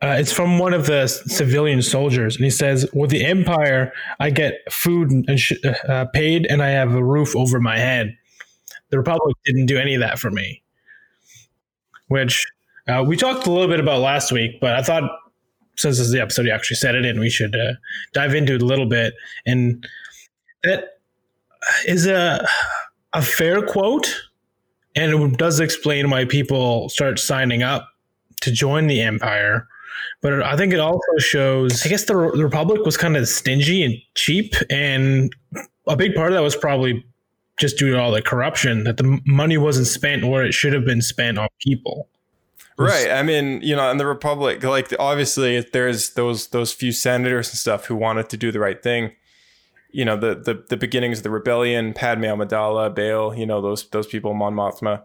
uh, 0.02 0.16
"It's 0.18 0.32
from 0.32 0.58
one 0.58 0.74
of 0.74 0.84
the 0.84 1.06
civilian 1.06 1.80
soldiers, 1.80 2.36
and 2.36 2.44
he 2.44 2.50
says, 2.50 2.86
"With 2.92 3.08
the 3.08 3.24
Empire, 3.24 3.94
I 4.20 4.28
get 4.28 4.70
food 4.70 5.10
and 5.10 5.40
sh- 5.40 5.54
uh, 5.88 6.04
paid, 6.12 6.46
and 6.50 6.62
I 6.62 6.68
have 6.70 6.94
a 6.94 7.02
roof 7.02 7.34
over 7.34 7.60
my 7.60 7.78
head. 7.78 8.14
The 8.90 8.98
Republic 8.98 9.34
didn't 9.46 9.66
do 9.66 9.78
any 9.78 9.94
of 9.94 10.00
that 10.00 10.18
for 10.18 10.30
me." 10.30 10.62
Which 12.08 12.46
uh, 12.86 13.04
we 13.06 13.16
talked 13.16 13.46
a 13.46 13.50
little 13.50 13.68
bit 13.68 13.80
about 13.80 14.02
last 14.02 14.32
week, 14.32 14.60
but 14.60 14.74
I 14.74 14.82
thought 14.82 15.10
since 15.76 15.98
this 15.98 16.06
is 16.06 16.12
the 16.12 16.20
episode 16.20 16.46
you 16.46 16.52
actually 16.52 16.76
said 16.76 16.94
it 16.94 17.04
in, 17.04 17.20
we 17.20 17.30
should 17.30 17.54
uh, 17.54 17.72
dive 18.12 18.34
into 18.34 18.54
it 18.54 18.62
a 18.62 18.66
little 18.66 18.86
bit. 18.86 19.14
And 19.46 19.86
that 20.62 20.98
is 21.86 22.06
a 22.06 22.46
a 23.12 23.22
fair 23.22 23.62
quote, 23.62 24.22
and 24.96 25.12
it 25.12 25.38
does 25.38 25.60
explain 25.60 26.10
why 26.10 26.24
people 26.24 26.88
start 26.88 27.18
signing 27.18 27.62
up 27.62 27.88
to 28.40 28.50
join 28.50 28.86
the 28.86 29.00
Empire. 29.00 29.66
But 30.20 30.42
I 30.42 30.56
think 30.56 30.72
it 30.72 30.80
also 30.80 31.18
shows, 31.18 31.84
I 31.84 31.88
guess 31.88 32.04
the, 32.04 32.14
the 32.14 32.44
Republic 32.44 32.84
was 32.84 32.96
kind 32.96 33.16
of 33.16 33.28
stingy 33.28 33.82
and 33.82 33.94
cheap, 34.14 34.54
and 34.70 35.32
a 35.86 35.96
big 35.96 36.14
part 36.14 36.28
of 36.28 36.34
that 36.34 36.42
was 36.42 36.56
probably 36.56 37.04
just 37.58 37.76
due 37.78 37.92
to 37.92 38.00
all 38.00 38.10
the 38.10 38.22
corruption 38.22 38.84
that 38.84 38.96
the 38.96 39.20
money 39.26 39.58
wasn't 39.58 39.86
spent 39.86 40.24
where 40.24 40.44
it 40.44 40.52
should 40.52 40.72
have 40.72 40.84
been 40.84 41.02
spent 41.02 41.38
on 41.38 41.48
people. 41.60 42.08
Right. 42.78 43.10
I 43.10 43.22
mean, 43.22 43.60
you 43.62 43.76
know, 43.76 43.90
in 43.90 43.98
the 43.98 44.06
Republic, 44.06 44.62
like 44.64 44.92
obviously 44.98 45.60
there's 45.60 46.10
those 46.14 46.48
those 46.48 46.72
few 46.72 46.92
senators 46.92 47.50
and 47.50 47.58
stuff 47.58 47.86
who 47.86 47.96
wanted 47.96 48.28
to 48.30 48.36
do 48.36 48.50
the 48.50 48.60
right 48.60 48.82
thing. 48.82 49.12
You 49.90 50.04
know, 50.04 50.16
the 50.16 50.34
the, 50.34 50.64
the 50.68 50.76
beginnings 50.76 51.18
of 51.18 51.24
the 51.24 51.30
rebellion, 51.30 51.92
Padme 51.92 52.24
Amidala, 52.24 52.94
Bail, 52.94 53.34
you 53.34 53.46
know, 53.46 53.60
those 53.60 53.88
those 53.90 54.06
people, 54.06 54.34
Mon 54.34 54.54
Mothma. 54.54 55.02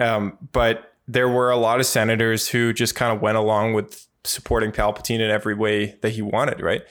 Um, 0.00 0.38
but 0.52 0.94
there 1.06 1.28
were 1.28 1.50
a 1.50 1.56
lot 1.56 1.80
of 1.80 1.86
senators 1.86 2.48
who 2.48 2.72
just 2.72 2.94
kind 2.94 3.14
of 3.14 3.20
went 3.20 3.36
along 3.36 3.74
with 3.74 4.06
supporting 4.24 4.72
Palpatine 4.72 5.20
in 5.20 5.30
every 5.30 5.54
way 5.54 5.96
that 6.00 6.10
he 6.10 6.22
wanted, 6.22 6.60
right? 6.60 6.82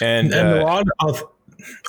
And, 0.00 0.32
and 0.32 0.48
a 0.48 0.60
uh, 0.60 0.64
lot 0.64 0.86
of 1.00 1.24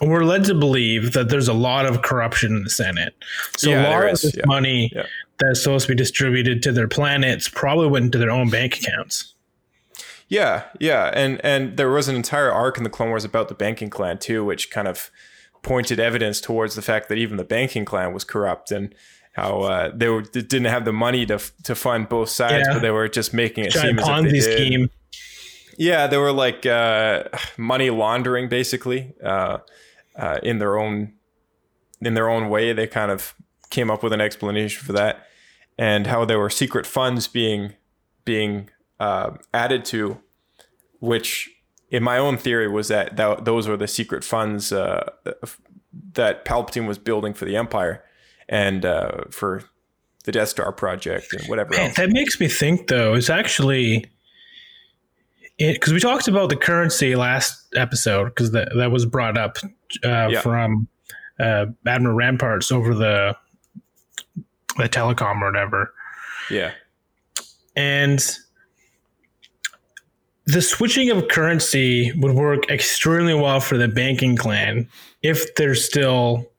we're 0.01 0.23
led 0.23 0.43
to 0.45 0.53
believe 0.53 1.13
that 1.13 1.29
there's 1.29 1.47
a 1.47 1.53
lot 1.53 1.85
of 1.85 2.01
corruption 2.01 2.55
in 2.55 2.63
the 2.63 2.69
Senate. 2.69 3.15
So 3.57 3.69
Yeah, 3.69 3.87
a 3.87 3.89
lot 3.89 4.05
of 4.05 4.21
this 4.21 4.35
yeah. 4.35 4.43
money 4.45 4.91
Yeah. 4.93 5.05
That's 5.41 5.63
supposed 5.63 5.87
to 5.87 5.93
be 5.93 5.97
distributed 5.97 6.61
to 6.63 6.71
their 6.71 6.87
planets 6.87 7.47
probably 7.49 7.87
went 7.87 8.05
into 8.05 8.17
their 8.17 8.31
own 8.31 8.49
bank 8.49 8.77
accounts. 8.77 9.33
Yeah, 10.27 10.63
yeah, 10.79 11.11
and 11.13 11.43
and 11.43 11.75
there 11.75 11.89
was 11.89 12.07
an 12.07 12.15
entire 12.15 12.51
arc 12.51 12.77
in 12.77 12.83
the 12.85 12.89
Clone 12.89 13.09
Wars 13.09 13.25
about 13.25 13.49
the 13.49 13.53
banking 13.53 13.89
clan 13.89 14.17
too, 14.17 14.45
which 14.45 14.71
kind 14.71 14.87
of 14.87 15.11
pointed 15.61 15.99
evidence 15.99 16.39
towards 16.39 16.75
the 16.75 16.81
fact 16.81 17.09
that 17.09 17.17
even 17.17 17.37
the 17.37 17.43
banking 17.43 17.83
clan 17.85 18.13
was 18.13 18.23
corrupt 18.23 18.71
and 18.71 18.95
how 19.33 19.61
uh, 19.61 19.91
they, 19.93 20.09
were, 20.09 20.23
they 20.23 20.41
didn't 20.41 20.65
have 20.65 20.85
the 20.85 20.93
money 20.93 21.25
to 21.25 21.39
to 21.63 21.75
fund 21.75 22.07
both 22.09 22.29
sides, 22.29 22.65
Yeah. 22.67 22.73
but 22.75 22.81
they 22.81 22.91
were 22.91 23.09
just 23.09 23.33
making 23.33 23.65
it 23.65 23.71
Giant 23.71 23.99
seem 23.99 23.99
as 23.99 24.07
if 24.07 24.23
they 24.23 24.29
Ponzi 24.29 24.31
did. 24.45 24.57
scheme. 24.57 24.89
Yeah, 25.77 26.07
they 26.07 26.17
were 26.17 26.31
like 26.31 26.65
uh, 26.65 27.23
money 27.57 27.89
laundering, 27.89 28.49
basically, 28.49 29.13
uh, 29.23 29.59
uh, 30.15 30.39
in 30.43 30.59
their 30.59 30.77
own 30.77 31.13
in 32.01 32.13
their 32.13 32.29
own 32.29 32.49
way. 32.49 32.71
They 32.73 32.87
kind 32.87 33.11
of 33.11 33.33
came 33.69 33.91
up 33.91 34.01
with 34.03 34.13
an 34.13 34.21
explanation 34.21 34.81
for 34.85 34.93
that, 34.93 35.27
and 35.81 36.05
how 36.05 36.23
there 36.25 36.37
were 36.37 36.49
secret 36.51 36.85
funds 36.85 37.27
being 37.27 37.73
being 38.23 38.69
uh, 38.99 39.31
added 39.51 39.83
to, 39.85 40.19
which, 40.99 41.49
in 41.89 42.03
my 42.03 42.19
own 42.19 42.37
theory, 42.37 42.67
was 42.69 42.87
that, 42.89 43.15
that 43.15 43.45
those 43.45 43.67
were 43.67 43.75
the 43.77 43.87
secret 43.87 44.23
funds 44.23 44.71
uh, 44.71 45.09
that 46.13 46.45
Palpatine 46.45 46.87
was 46.87 46.99
building 46.99 47.33
for 47.33 47.45
the 47.45 47.55
Empire 47.55 48.03
and 48.47 48.85
uh, 48.85 49.23
for 49.31 49.63
the 50.25 50.31
Death 50.31 50.49
Star 50.49 50.71
project 50.71 51.33
and 51.33 51.47
whatever 51.47 51.71
Man, 51.71 51.87
else. 51.87 51.95
that 51.97 52.09
makes 52.11 52.39
me 52.39 52.47
think 52.47 52.87
though. 52.87 53.15
It's 53.15 53.29
actually 53.31 54.05
because 55.57 55.93
we 55.93 55.99
talked 55.99 56.27
about 56.27 56.49
the 56.49 56.55
currency 56.55 57.15
last 57.15 57.73
episode 57.75 58.25
because 58.25 58.51
that 58.51 58.69
that 58.75 58.91
was 58.91 59.07
brought 59.07 59.35
up 59.37 59.57
uh, 60.05 60.27
Yeah. 60.29 60.41
from 60.41 60.87
uh, 61.39 61.65
Admiral 61.87 62.15
Ramparts 62.15 62.71
over 62.71 62.93
the 62.93 63.35
the 64.77 64.89
telecom 64.89 65.41
or 65.41 65.51
whatever. 65.51 65.93
Yeah. 66.49 66.71
and 67.75 68.19
the 70.45 70.61
switching 70.61 71.09
of 71.11 71.27
currency 71.29 72.11
would 72.17 72.33
work 72.35 72.69
extremely 72.69 73.33
well 73.33 73.59
for 73.59 73.77
the 73.77 73.87
banking 73.87 74.35
clan 74.35 74.89
if 75.21 75.53
they're 75.55 75.75
still 75.75 76.51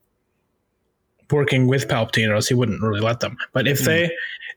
working 1.30 1.66
with 1.66 1.88
Palpatine, 1.88 2.28
or 2.28 2.34
else 2.34 2.48
he 2.48 2.54
wouldn't 2.54 2.80
really 2.82 3.00
let 3.00 3.20
them. 3.20 3.36
But 3.52 3.66
if 3.66 3.80
hmm. 3.80 3.86
they 3.86 4.10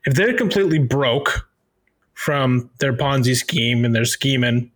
if 0.04 0.14
they're 0.14 0.34
completely 0.34 0.78
broke 0.78 1.48
from 2.14 2.70
their 2.78 2.92
Ponzi 2.92 3.34
scheme 3.34 3.84
and 3.84 3.94
their 3.94 4.04
scheming, 4.04 4.70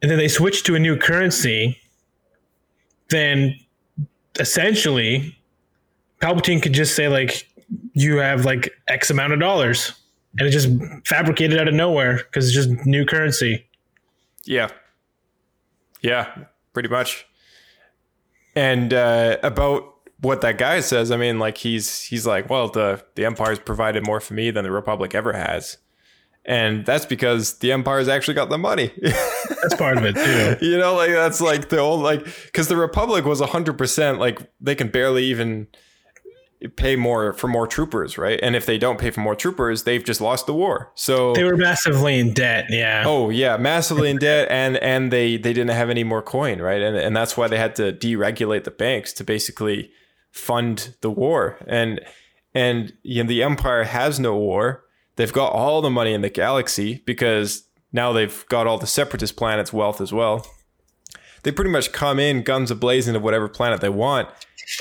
and 0.00 0.10
then 0.10 0.18
they 0.18 0.28
switch 0.28 0.62
to 0.64 0.74
a 0.74 0.78
new 0.78 0.96
currency, 0.96 1.78
then 3.10 3.58
essentially 4.40 5.36
Palpatine 6.24 6.62
could 6.62 6.72
just 6.72 6.96
say 6.96 7.08
like 7.08 7.46
you 7.92 8.16
have 8.16 8.46
like 8.46 8.70
X 8.88 9.10
amount 9.10 9.34
of 9.34 9.40
dollars 9.40 9.92
and 10.38 10.48
it 10.48 10.50
just 10.52 10.68
fabricated 11.06 11.58
out 11.58 11.68
of 11.68 11.74
nowhere 11.74 12.16
because 12.16 12.46
it's 12.46 12.54
just 12.54 12.86
new 12.86 13.04
currency. 13.04 13.66
Yeah. 14.46 14.68
Yeah, 16.00 16.34
pretty 16.72 16.88
much. 16.88 17.26
And 18.56 18.94
uh, 18.94 19.36
about 19.42 19.94
what 20.20 20.40
that 20.40 20.56
guy 20.56 20.80
says, 20.80 21.10
I 21.10 21.16
mean, 21.18 21.38
like 21.38 21.58
he's 21.58 22.02
he's 22.02 22.26
like, 22.26 22.48
well, 22.48 22.68
the 22.68 23.04
the 23.16 23.26
Empire's 23.26 23.58
provided 23.58 24.06
more 24.06 24.20
for 24.20 24.32
me 24.34 24.50
than 24.50 24.64
the 24.64 24.70
Republic 24.70 25.14
ever 25.14 25.32
has, 25.32 25.78
and 26.44 26.86
that's 26.86 27.04
because 27.04 27.58
the 27.58 27.72
Empire's 27.72 28.08
actually 28.08 28.34
got 28.34 28.48
the 28.50 28.58
money. 28.58 28.92
That's 29.62 29.76
part 29.76 29.96
of 29.96 30.04
it 30.04 30.14
too. 30.14 30.66
you 30.66 30.76
know, 30.76 30.94
like 30.94 31.10
that's 31.10 31.40
like 31.40 31.70
the 31.70 31.78
old 31.78 32.02
like 32.02 32.22
because 32.44 32.68
the 32.68 32.76
Republic 32.76 33.24
was 33.24 33.40
hundred 33.40 33.78
percent 33.78 34.18
like 34.18 34.38
they 34.60 34.74
can 34.74 34.88
barely 34.88 35.24
even 35.24 35.68
pay 36.68 36.96
more 36.96 37.32
for 37.32 37.48
more 37.48 37.66
troopers, 37.66 38.16
right? 38.18 38.38
And 38.42 38.56
if 38.56 38.66
they 38.66 38.78
don't 38.78 38.98
pay 38.98 39.10
for 39.10 39.20
more 39.20 39.34
troopers, 39.34 39.84
they've 39.84 40.04
just 40.04 40.20
lost 40.20 40.46
the 40.46 40.54
war. 40.54 40.92
So 40.94 41.34
They 41.34 41.44
were 41.44 41.56
massively 41.56 42.18
in 42.18 42.32
debt. 42.32 42.66
Yeah. 42.68 43.04
Oh 43.06 43.30
yeah, 43.30 43.56
massively 43.56 44.10
in 44.10 44.18
debt, 44.18 44.48
and 44.50 44.76
and 44.78 45.12
they 45.12 45.36
they 45.36 45.52
didn't 45.52 45.70
have 45.70 45.90
any 45.90 46.04
more 46.04 46.22
coin, 46.22 46.60
right? 46.60 46.80
And 46.82 46.96
and 46.96 47.16
that's 47.16 47.36
why 47.36 47.48
they 47.48 47.58
had 47.58 47.74
to 47.76 47.92
deregulate 47.92 48.64
the 48.64 48.70
banks 48.70 49.12
to 49.14 49.24
basically 49.24 49.90
fund 50.30 50.96
the 51.00 51.10
war. 51.10 51.58
And 51.66 52.00
and 52.54 52.92
you 53.02 53.22
know, 53.22 53.28
the 53.28 53.42
empire 53.42 53.84
has 53.84 54.18
no 54.18 54.36
war. 54.36 54.84
They've 55.16 55.32
got 55.32 55.52
all 55.52 55.80
the 55.80 55.90
money 55.90 56.12
in 56.12 56.22
the 56.22 56.30
galaxy 56.30 57.02
because 57.06 57.68
now 57.92 58.12
they've 58.12 58.44
got 58.48 58.66
all 58.66 58.78
the 58.78 58.86
separatist 58.86 59.36
planets' 59.36 59.72
wealth 59.72 60.00
as 60.00 60.12
well. 60.12 60.46
They 61.44 61.52
pretty 61.52 61.70
much 61.70 61.92
come 61.92 62.18
in 62.18 62.42
guns 62.42 62.70
a 62.70 62.74
blazing 62.74 63.14
of 63.14 63.22
whatever 63.22 63.48
planet 63.48 63.80
they 63.80 63.90
want 63.90 64.28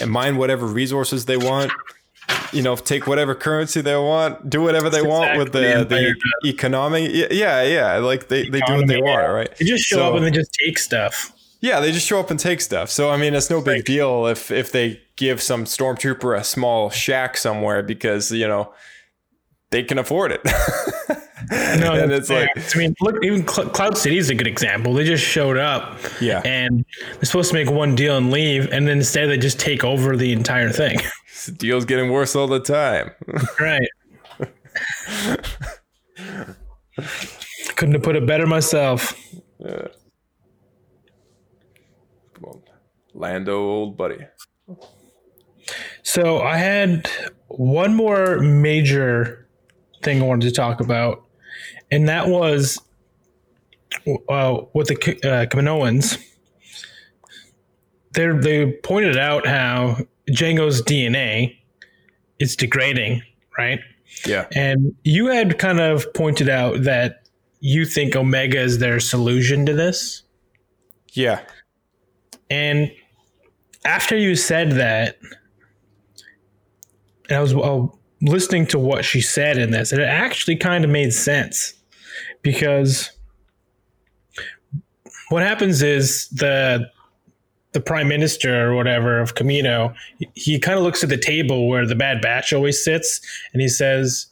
and 0.01 0.11
mine 0.11 0.37
whatever 0.37 0.65
resources 0.65 1.25
they 1.25 1.37
want. 1.37 1.71
You 2.53 2.61
know, 2.61 2.75
take 2.75 3.05
whatever 3.05 3.35
currency 3.35 3.81
they 3.81 3.95
want, 3.95 4.49
do 4.49 4.61
whatever 4.61 4.89
they 4.89 5.01
want 5.01 5.37
with 5.37 5.51
the, 5.51 5.81
exactly 5.83 6.13
the 6.43 6.49
economic. 6.49 7.11
Yeah, 7.31 7.63
yeah, 7.63 7.97
like 7.97 8.27
they, 8.29 8.47
they 8.47 8.61
do 8.61 8.75
what 8.75 8.87
they 8.87 9.01
want, 9.01 9.21
yeah. 9.23 9.27
right? 9.27 9.57
They 9.57 9.65
just 9.65 9.83
show 9.83 9.97
So- 9.97 10.09
up 10.09 10.15
and 10.15 10.25
they 10.25 10.31
just 10.31 10.53
take 10.53 10.77
stuff. 10.77 11.33
yeah, 11.61 11.79
they 11.79 11.91
just 11.91 12.07
show 12.07 12.19
up 12.19 12.29
and 12.31 12.39
take 12.39 12.61
stuff. 12.61 12.89
So 12.89 13.09
I 13.09 13.17
mean, 13.17 13.33
it's 13.33 13.49
no 13.49 13.59
big 13.61 13.85
deal 13.85 14.27
if 14.27 14.51
if 14.51 14.71
they 14.71 15.01
give 15.15 15.41
some 15.41 15.65
stormtrooper 15.65 16.37
a 16.39 16.43
small 16.43 16.89
shack 16.89 17.37
somewhere 17.37 17.83
because 17.83 18.31
you 18.31 18.47
know 18.47 18.71
they 19.73 19.83
can 19.83 19.97
afford 19.97 20.31
it. 20.31 20.41
No, 21.51 21.91
and 21.93 22.11
it's 22.11 22.29
like. 22.29 22.49
I 22.55 22.77
mean, 22.77 22.95
look, 23.01 23.17
even 23.23 23.45
Cl- 23.45 23.69
Cloud 23.69 23.97
City 23.97 24.17
is 24.17 24.29
a 24.29 24.35
good 24.35 24.47
example. 24.47 24.93
They 24.93 25.03
just 25.03 25.23
showed 25.23 25.57
up, 25.57 25.99
Yeah. 26.21 26.41
and 26.45 26.85
they're 27.15 27.23
supposed 27.25 27.49
to 27.51 27.53
make 27.55 27.69
one 27.69 27.95
deal 27.95 28.15
and 28.15 28.31
leave, 28.31 28.71
and 28.71 28.87
then 28.87 28.97
instead 28.97 29.29
they 29.29 29.37
just 29.37 29.59
take 29.59 29.83
over 29.83 30.15
the 30.15 30.31
entire 30.31 30.69
thing. 30.69 30.99
the 31.45 31.51
deal's 31.51 31.83
getting 31.85 32.11
worse 32.11 32.33
all 32.35 32.47
the 32.47 32.61
time. 32.61 33.11
right. 33.59 33.87
Couldn't 37.75 37.95
have 37.95 38.03
put 38.03 38.15
it 38.15 38.25
better 38.25 38.47
myself. 38.47 39.13
Lando, 43.13 43.57
old 43.59 43.97
buddy. 43.97 44.19
So 46.03 46.39
I 46.41 46.57
had 46.57 47.09
one 47.47 47.93
more 47.95 48.39
major 48.39 49.42
thing 50.03 50.21
I 50.21 50.25
wanted 50.25 50.47
to 50.47 50.53
talk 50.53 50.79
about, 50.79 51.23
and 51.91 52.07
that 52.09 52.27
was 52.27 52.79
uh, 54.29 54.61
with 54.73 54.87
the 54.87 54.95
uh, 55.23 55.45
Kaminoans. 55.45 56.17
They 58.13 58.27
they 58.27 58.71
pointed 58.83 59.17
out 59.17 59.47
how 59.47 59.97
Jango's 60.29 60.81
DNA 60.81 61.57
is 62.39 62.55
degrading, 62.55 63.23
right? 63.57 63.79
Yeah. 64.25 64.47
And 64.53 64.95
you 65.03 65.27
had 65.27 65.57
kind 65.57 65.79
of 65.79 66.13
pointed 66.13 66.49
out 66.49 66.83
that 66.83 67.23
you 67.59 67.85
think 67.85 68.15
Omega 68.15 68.59
is 68.59 68.79
their 68.79 68.99
solution 68.99 69.65
to 69.65 69.73
this. 69.73 70.23
Yeah. 71.13 71.41
And 72.49 72.91
after 73.85 74.17
you 74.17 74.35
said 74.35 74.73
that, 74.73 75.17
and 77.29 77.37
I 77.37 77.41
was 77.41 77.53
uh, 77.53 77.87
listening 78.23 78.65
to 78.67 78.79
what 78.79 79.05
she 79.05 79.21
said 79.21 79.57
in 79.57 79.71
this, 79.71 79.91
and 79.91 80.01
it 80.01 80.05
actually 80.05 80.55
kind 80.55 80.83
of 80.83 80.89
made 80.89 81.13
sense 81.13 81.73
because 82.41 83.11
what 85.29 85.43
happens 85.43 85.81
is 85.81 86.27
the 86.29 86.89
the 87.73 87.81
prime 87.81 88.07
minister 88.07 88.69
or 88.69 88.75
whatever 88.75 89.19
of 89.19 89.33
Kamino, 89.33 89.95
he, 90.19 90.29
he 90.35 90.59
kind 90.59 90.77
of 90.77 90.83
looks 90.83 91.03
at 91.03 91.09
the 91.09 91.17
table 91.17 91.67
where 91.67 91.87
the 91.87 91.95
Bad 91.95 92.21
Batch 92.21 92.53
always 92.53 92.83
sits, 92.83 93.19
and 93.51 93.61
he 93.61 93.67
says, 93.67 94.27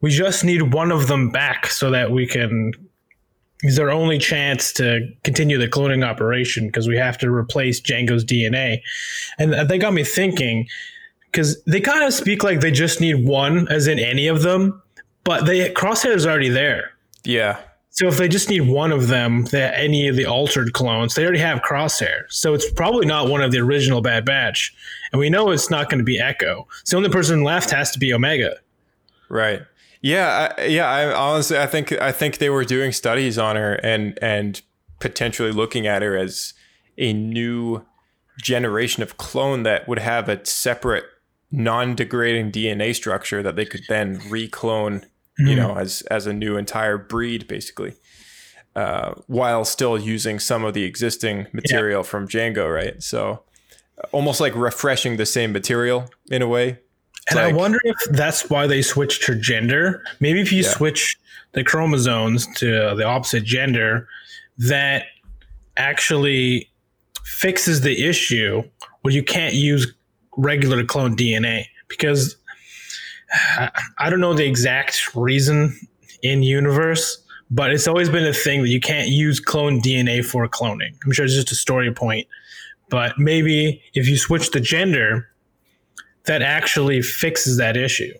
"We 0.00 0.10
just 0.10 0.44
need 0.44 0.72
one 0.72 0.90
of 0.90 1.08
them 1.08 1.30
back 1.30 1.66
so 1.66 1.90
that 1.90 2.10
we 2.10 2.26
can 2.26 2.72
is 3.62 3.78
our 3.78 3.90
only 3.90 4.18
chance 4.18 4.72
to 4.74 5.08
continue 5.24 5.58
the 5.58 5.68
cloning 5.68 6.04
operation 6.04 6.66
because 6.66 6.88
we 6.88 6.96
have 6.96 7.18
to 7.18 7.30
replace 7.30 7.80
Jango's 7.80 8.24
DNA. 8.24 8.82
And 9.38 9.54
uh, 9.54 9.64
they 9.64 9.78
got 9.78 9.94
me 9.94 10.04
thinking 10.04 10.68
because 11.36 11.62
they 11.64 11.82
kind 11.82 12.02
of 12.02 12.14
speak 12.14 12.42
like 12.42 12.60
they 12.60 12.70
just 12.70 12.98
need 12.98 13.26
one, 13.26 13.68
as 13.68 13.86
in 13.86 13.98
any 13.98 14.26
of 14.26 14.40
them, 14.40 14.82
but 15.22 15.44
they 15.44 15.68
Crosshair 15.68 16.14
is 16.14 16.26
already 16.26 16.48
there. 16.48 16.92
Yeah. 17.24 17.58
So 17.90 18.08
if 18.08 18.16
they 18.16 18.26
just 18.26 18.48
need 18.48 18.62
one 18.62 18.90
of 18.90 19.08
them, 19.08 19.44
that 19.46 19.78
any 19.78 20.08
of 20.08 20.16
the 20.16 20.24
altered 20.24 20.72
clones, 20.72 21.14
they 21.14 21.24
already 21.24 21.40
have 21.40 21.60
Crosshair. 21.60 22.24
So 22.30 22.54
it's 22.54 22.70
probably 22.70 23.04
not 23.04 23.28
one 23.28 23.42
of 23.42 23.52
the 23.52 23.58
original 23.58 24.00
Bad 24.00 24.24
Batch, 24.24 24.74
and 25.12 25.20
we 25.20 25.28
know 25.28 25.50
it's 25.50 25.68
not 25.68 25.90
going 25.90 25.98
to 25.98 26.04
be 26.04 26.18
Echo. 26.18 26.66
So 26.84 26.96
the 26.96 27.04
only 27.04 27.10
person 27.10 27.42
left 27.42 27.70
has 27.70 27.90
to 27.90 27.98
be 27.98 28.14
Omega. 28.14 28.56
Right. 29.28 29.60
Yeah, 30.00 30.54
I, 30.56 30.64
yeah. 30.64 30.88
I 30.88 31.12
honestly, 31.12 31.58
I 31.58 31.66
think, 31.66 31.92
I 31.92 32.12
think 32.12 32.38
they 32.38 32.48
were 32.48 32.64
doing 32.64 32.92
studies 32.92 33.36
on 33.36 33.56
her 33.56 33.74
and 33.82 34.18
and 34.22 34.62
potentially 35.00 35.52
looking 35.52 35.86
at 35.86 36.00
her 36.00 36.16
as 36.16 36.54
a 36.96 37.12
new 37.12 37.84
generation 38.40 39.02
of 39.02 39.18
clone 39.18 39.64
that 39.64 39.86
would 39.86 39.98
have 39.98 40.28
a 40.30 40.44
separate, 40.46 41.04
non-degrading 41.50 42.52
DNA 42.52 42.94
structure 42.94 43.42
that 43.42 43.56
they 43.56 43.64
could 43.64 43.82
then 43.88 44.20
reclone, 44.28 45.04
you 45.38 45.54
know, 45.54 45.76
as 45.76 46.02
as 46.10 46.26
a 46.26 46.32
new 46.32 46.56
entire 46.56 46.98
breed, 46.98 47.46
basically, 47.46 47.94
uh, 48.74 49.14
while 49.26 49.64
still 49.64 49.98
using 49.98 50.38
some 50.38 50.64
of 50.64 50.74
the 50.74 50.84
existing 50.84 51.46
material 51.52 52.02
from 52.02 52.26
Jango. 52.26 52.72
Right. 52.72 53.02
So, 53.02 53.42
almost 54.12 54.40
like 54.40 54.54
refreshing 54.54 55.16
the 55.16 55.26
same 55.26 55.52
material 55.52 56.10
in 56.30 56.42
a 56.42 56.48
way. 56.48 56.78
And 57.30 57.40
I 57.40 57.52
wonder 57.52 57.78
if 57.84 57.96
that's 58.10 58.48
why 58.48 58.66
they 58.68 58.82
switched 58.82 59.24
to 59.24 59.34
gender. 59.34 60.04
Maybe 60.20 60.40
if 60.40 60.52
you 60.52 60.62
Yeah. 60.62 60.70
switch 60.70 61.16
the 61.52 61.64
chromosomes 61.64 62.46
to 62.58 62.94
the 62.94 63.04
opposite 63.04 63.42
gender, 63.44 64.06
that 64.58 65.06
actually 65.76 66.70
fixes 67.24 67.80
the 67.80 68.06
issue 68.06 68.62
where 69.02 69.12
you 69.12 69.22
can't 69.22 69.54
use 69.54 69.92
regular 70.36 70.84
clone 70.84 71.16
DNA 71.16 71.66
because 71.88 72.36
I- 73.58 73.70
I 73.98 74.10
don't 74.10 74.20
know 74.20 74.34
the 74.34 74.46
exact 74.46 75.14
reason 75.14 75.78
in 76.22 76.42
universe, 76.42 77.18
but 77.50 77.72
it's 77.72 77.86
always 77.88 78.08
been 78.08 78.24
a 78.26 78.32
thing 78.32 78.62
that 78.62 78.68
you 78.68 78.80
can't 78.80 79.08
use 79.08 79.40
clone 79.40 79.80
DNA 79.80 80.22
for 80.24 80.46
cloning. 80.48 80.94
I'm 81.04 81.12
sure 81.12 81.24
it's 81.24 81.34
just 81.34 81.52
a 81.52 81.56
story 81.56 81.92
point, 81.92 82.26
but 82.88 83.18
maybe 83.18 83.82
if 83.94 84.08
you 84.08 84.16
switch 84.16 84.50
the 84.50 84.60
gender, 84.60 85.28
that 86.24 86.42
actually 86.42 87.02
fixes 87.02 87.56
that 87.56 87.76
issue. 87.76 88.12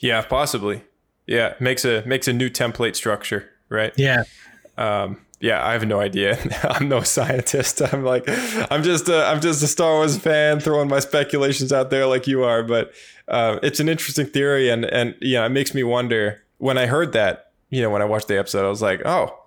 Yeah, 0.00 0.22
possibly. 0.22 0.82
Yeah, 1.26 1.54
makes 1.58 1.84
a 1.84 2.04
makes 2.06 2.28
a 2.28 2.32
new 2.32 2.48
template 2.48 2.94
structure, 2.94 3.50
right? 3.68 3.92
Yeah. 3.96 4.24
Um, 4.78 5.25
yeah, 5.40 5.66
I 5.66 5.72
have 5.72 5.86
no 5.86 6.00
idea. 6.00 6.38
I'm 6.62 6.88
no 6.88 7.02
scientist. 7.02 7.80
I'm 7.80 8.04
like, 8.04 8.24
I'm 8.70 8.82
just 8.82 9.08
a, 9.08 9.24
I'm 9.26 9.40
just 9.40 9.62
a 9.62 9.66
Star 9.66 9.92
Wars 9.94 10.16
fan 10.16 10.60
throwing 10.60 10.88
my 10.88 11.00
speculations 11.00 11.72
out 11.72 11.90
there 11.90 12.06
like 12.06 12.26
you 12.26 12.44
are. 12.44 12.62
But 12.62 12.92
uh, 13.28 13.58
it's 13.62 13.80
an 13.80 13.88
interesting 13.88 14.26
theory, 14.26 14.70
and 14.70 14.84
and 14.84 15.14
yeah, 15.20 15.44
it 15.44 15.50
makes 15.50 15.74
me 15.74 15.82
wonder. 15.82 16.42
When 16.58 16.78
I 16.78 16.86
heard 16.86 17.12
that, 17.12 17.52
you 17.68 17.82
know, 17.82 17.90
when 17.90 18.00
I 18.00 18.06
watched 18.06 18.28
the 18.28 18.38
episode, 18.38 18.64
I 18.64 18.70
was 18.70 18.80
like, 18.80 19.02
oh, 19.04 19.38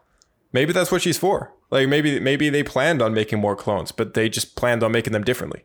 maybe 0.53 0.73
that's 0.73 0.91
what 0.91 1.01
she's 1.01 1.17
for. 1.17 1.51
Like 1.71 1.87
maybe 1.87 2.19
maybe 2.19 2.49
they 2.49 2.63
planned 2.63 3.01
on 3.01 3.13
making 3.13 3.39
more 3.39 3.55
clones, 3.55 3.91
but 3.91 4.13
they 4.13 4.29
just 4.29 4.55
planned 4.55 4.83
on 4.83 4.91
making 4.91 5.13
them 5.13 5.23
differently. 5.23 5.63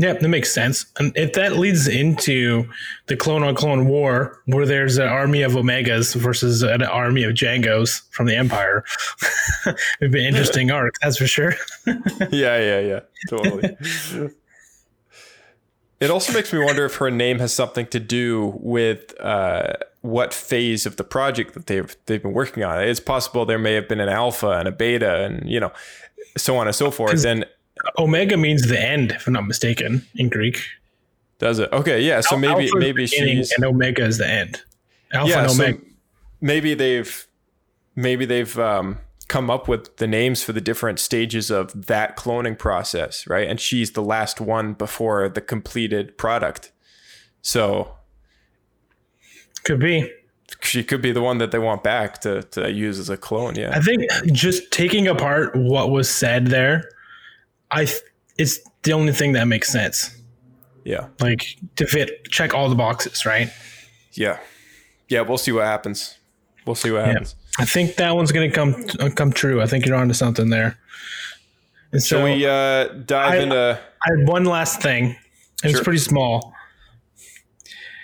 Yeah, 0.00 0.12
that 0.12 0.28
makes 0.28 0.54
sense. 0.54 0.86
And 1.00 1.12
if 1.16 1.32
that 1.32 1.56
leads 1.56 1.88
into 1.88 2.70
the 3.08 3.16
clone 3.16 3.42
on 3.42 3.56
clone 3.56 3.88
war, 3.88 4.40
where 4.46 4.64
there's 4.64 4.96
an 4.96 5.08
army 5.08 5.42
of 5.42 5.52
Omegas 5.52 6.14
versus 6.14 6.62
an 6.62 6.84
army 6.84 7.24
of 7.24 7.32
Jango's 7.32 8.02
from 8.10 8.26
the 8.26 8.36
Empire, 8.36 8.84
it'd 10.00 10.12
be 10.12 10.20
an 10.20 10.26
interesting 10.26 10.70
arc, 10.70 10.94
that's 11.02 11.16
for 11.16 11.26
sure. 11.26 11.52
yeah, 12.30 12.58
yeah, 12.60 12.78
yeah, 12.78 13.00
totally. 13.28 13.76
it 15.98 16.10
also 16.10 16.32
makes 16.32 16.52
me 16.52 16.60
wonder 16.60 16.84
if 16.84 16.94
her 16.94 17.10
name 17.10 17.40
has 17.40 17.52
something 17.52 17.88
to 17.88 17.98
do 17.98 18.56
with 18.60 19.20
uh, 19.20 19.72
what 20.02 20.32
phase 20.32 20.86
of 20.86 20.94
the 20.94 21.02
project 21.02 21.54
that 21.54 21.66
they've 21.66 21.96
they've 22.06 22.22
been 22.22 22.34
working 22.34 22.62
on. 22.62 22.80
It's 22.84 23.00
possible 23.00 23.44
there 23.44 23.58
may 23.58 23.74
have 23.74 23.88
been 23.88 24.00
an 24.00 24.08
alpha 24.08 24.50
and 24.50 24.68
a 24.68 24.72
beta, 24.72 25.24
and 25.24 25.50
you 25.50 25.58
know, 25.58 25.72
so 26.36 26.56
on 26.56 26.68
and 26.68 26.76
so 26.76 26.92
forth. 26.92 27.24
And 27.24 27.46
Omega 27.98 28.36
means 28.36 28.68
the 28.68 28.80
end, 28.80 29.12
if 29.12 29.26
I'm 29.26 29.32
not 29.32 29.46
mistaken, 29.46 30.06
in 30.14 30.28
Greek. 30.28 30.60
Does 31.38 31.58
it? 31.58 31.72
Okay, 31.72 32.02
yeah. 32.02 32.20
So 32.20 32.36
maybe 32.36 32.66
Alpha's 32.66 32.74
maybe 32.74 33.06
she's 33.06 33.52
and 33.52 33.64
Omega 33.64 34.04
is 34.04 34.18
the 34.18 34.26
end. 34.28 34.60
Alpha 35.12 35.30
yeah. 35.30 35.42
and 35.42 35.50
So 35.52 35.62
Omega. 35.64 35.82
maybe 36.40 36.74
they've 36.74 37.26
maybe 37.94 38.24
they've 38.24 38.58
um, 38.58 38.98
come 39.28 39.48
up 39.50 39.68
with 39.68 39.96
the 39.98 40.06
names 40.06 40.42
for 40.42 40.52
the 40.52 40.60
different 40.60 40.98
stages 40.98 41.50
of 41.50 41.86
that 41.86 42.16
cloning 42.16 42.58
process, 42.58 43.26
right? 43.28 43.48
And 43.48 43.60
she's 43.60 43.92
the 43.92 44.02
last 44.02 44.40
one 44.40 44.72
before 44.74 45.28
the 45.28 45.40
completed 45.40 46.18
product. 46.18 46.72
So 47.42 47.94
Could 49.64 49.78
be. 49.80 50.10
she 50.60 50.82
could 50.82 51.02
be 51.02 51.12
the 51.12 51.22
one 51.22 51.38
that 51.38 51.50
they 51.52 51.58
want 51.58 51.82
back 51.84 52.20
to 52.22 52.42
to 52.42 52.72
use 52.72 52.98
as 52.98 53.08
a 53.10 53.16
clone. 53.16 53.54
Yeah. 53.54 53.70
I 53.76 53.80
think 53.80 54.02
just 54.32 54.70
taking 54.72 55.06
apart 55.06 55.54
what 55.54 55.90
was 55.90 56.08
said 56.10 56.48
there, 56.48 56.88
I 57.70 57.86
it's 58.38 58.60
the 58.82 58.92
only 58.92 59.12
thing 59.12 59.32
that 59.32 59.46
makes 59.48 59.68
sense. 59.70 60.16
Yeah. 60.84 61.08
Like 61.20 61.56
to 61.76 61.86
fit 61.86 62.24
check 62.30 62.54
all 62.54 62.68
the 62.68 62.74
boxes, 62.76 63.26
right? 63.26 63.50
Yeah. 64.12 64.38
Yeah. 65.08 65.22
We'll 65.22 65.38
see 65.38 65.52
what 65.52 65.64
happens. 65.64 66.16
We'll 66.64 66.74
see 66.76 66.90
what 66.90 67.04
happens. 67.04 67.34
I 67.58 67.64
think 67.64 67.96
that 67.96 68.14
one's 68.14 68.32
gonna 68.32 68.50
come 68.50 68.74
uh, 69.00 69.10
come 69.14 69.32
true. 69.32 69.60
I 69.60 69.66
think 69.66 69.84
you're 69.86 69.96
onto 69.96 70.14
something 70.14 70.50
there. 70.50 70.78
And 71.92 72.02
so 72.02 72.16
Shall 72.16 72.24
we 72.24 72.46
uh, 72.46 72.88
dive 73.04 73.32
I- 73.32 73.36
into? 73.42 73.80
I 74.06 74.10
had 74.18 74.28
one 74.28 74.44
last 74.44 74.80
thing. 74.82 75.04
and 75.06 75.16
It's 75.64 75.72
Sure. 75.78 75.84
pretty 75.84 75.98
small. 75.98 76.52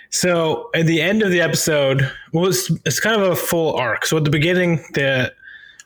So 0.09 0.69
at 0.73 0.85
the 0.85 1.01
end 1.01 1.21
of 1.23 1.31
the 1.31 1.41
episode, 1.41 2.09
well, 2.33 2.47
it's, 2.47 2.69
it's 2.85 2.99
kind 2.99 3.21
of 3.21 3.31
a 3.31 3.35
full 3.35 3.75
arc. 3.75 4.05
So 4.05 4.17
at 4.17 4.23
the 4.23 4.29
beginning, 4.29 4.77
the 4.93 5.33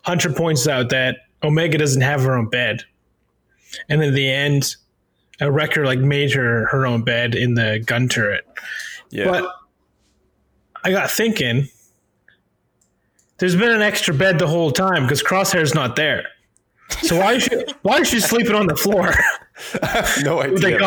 Hunter 0.04 0.32
points 0.32 0.68
out 0.68 0.90
that 0.90 1.18
Omega 1.44 1.78
doesn't 1.78 2.02
have 2.02 2.22
her 2.24 2.38
own 2.38 2.48
bed, 2.50 2.84
and 3.88 4.04
in 4.04 4.14
the 4.14 4.30
end, 4.30 4.76
a 5.40 5.52
wrecker 5.52 5.86
like 5.86 6.00
made 6.00 6.34
her 6.34 6.68
her 6.68 6.86
own 6.86 7.04
bed 7.04 7.36
in 7.36 7.54
the 7.54 7.82
gun 7.86 8.08
turret. 8.10 8.46
Yeah. 9.10 9.26
But 9.26 9.52
I 10.84 10.92
got 10.92 11.12
thinking, 11.12 11.68
there's 13.38 13.56
been 13.56 13.72
an 13.72 13.82
extra 13.82 14.14
bed 14.14 14.40
the 14.40 14.48
whole 14.48 14.72
time 14.72 15.04
because 15.04 15.24
Crosshair's 15.24 15.74
not 15.74 15.96
there. 15.96 16.26
So 17.04 17.18
why 17.18 17.34
is 17.34 17.44
she 17.44 17.66
why 17.82 18.00
is 18.00 18.08
she 18.08 18.20
sleeping 18.20 18.56
on 18.56 18.68
the 18.68 18.76
floor? 18.76 19.14
no 20.24 20.42
idea. 20.42 20.78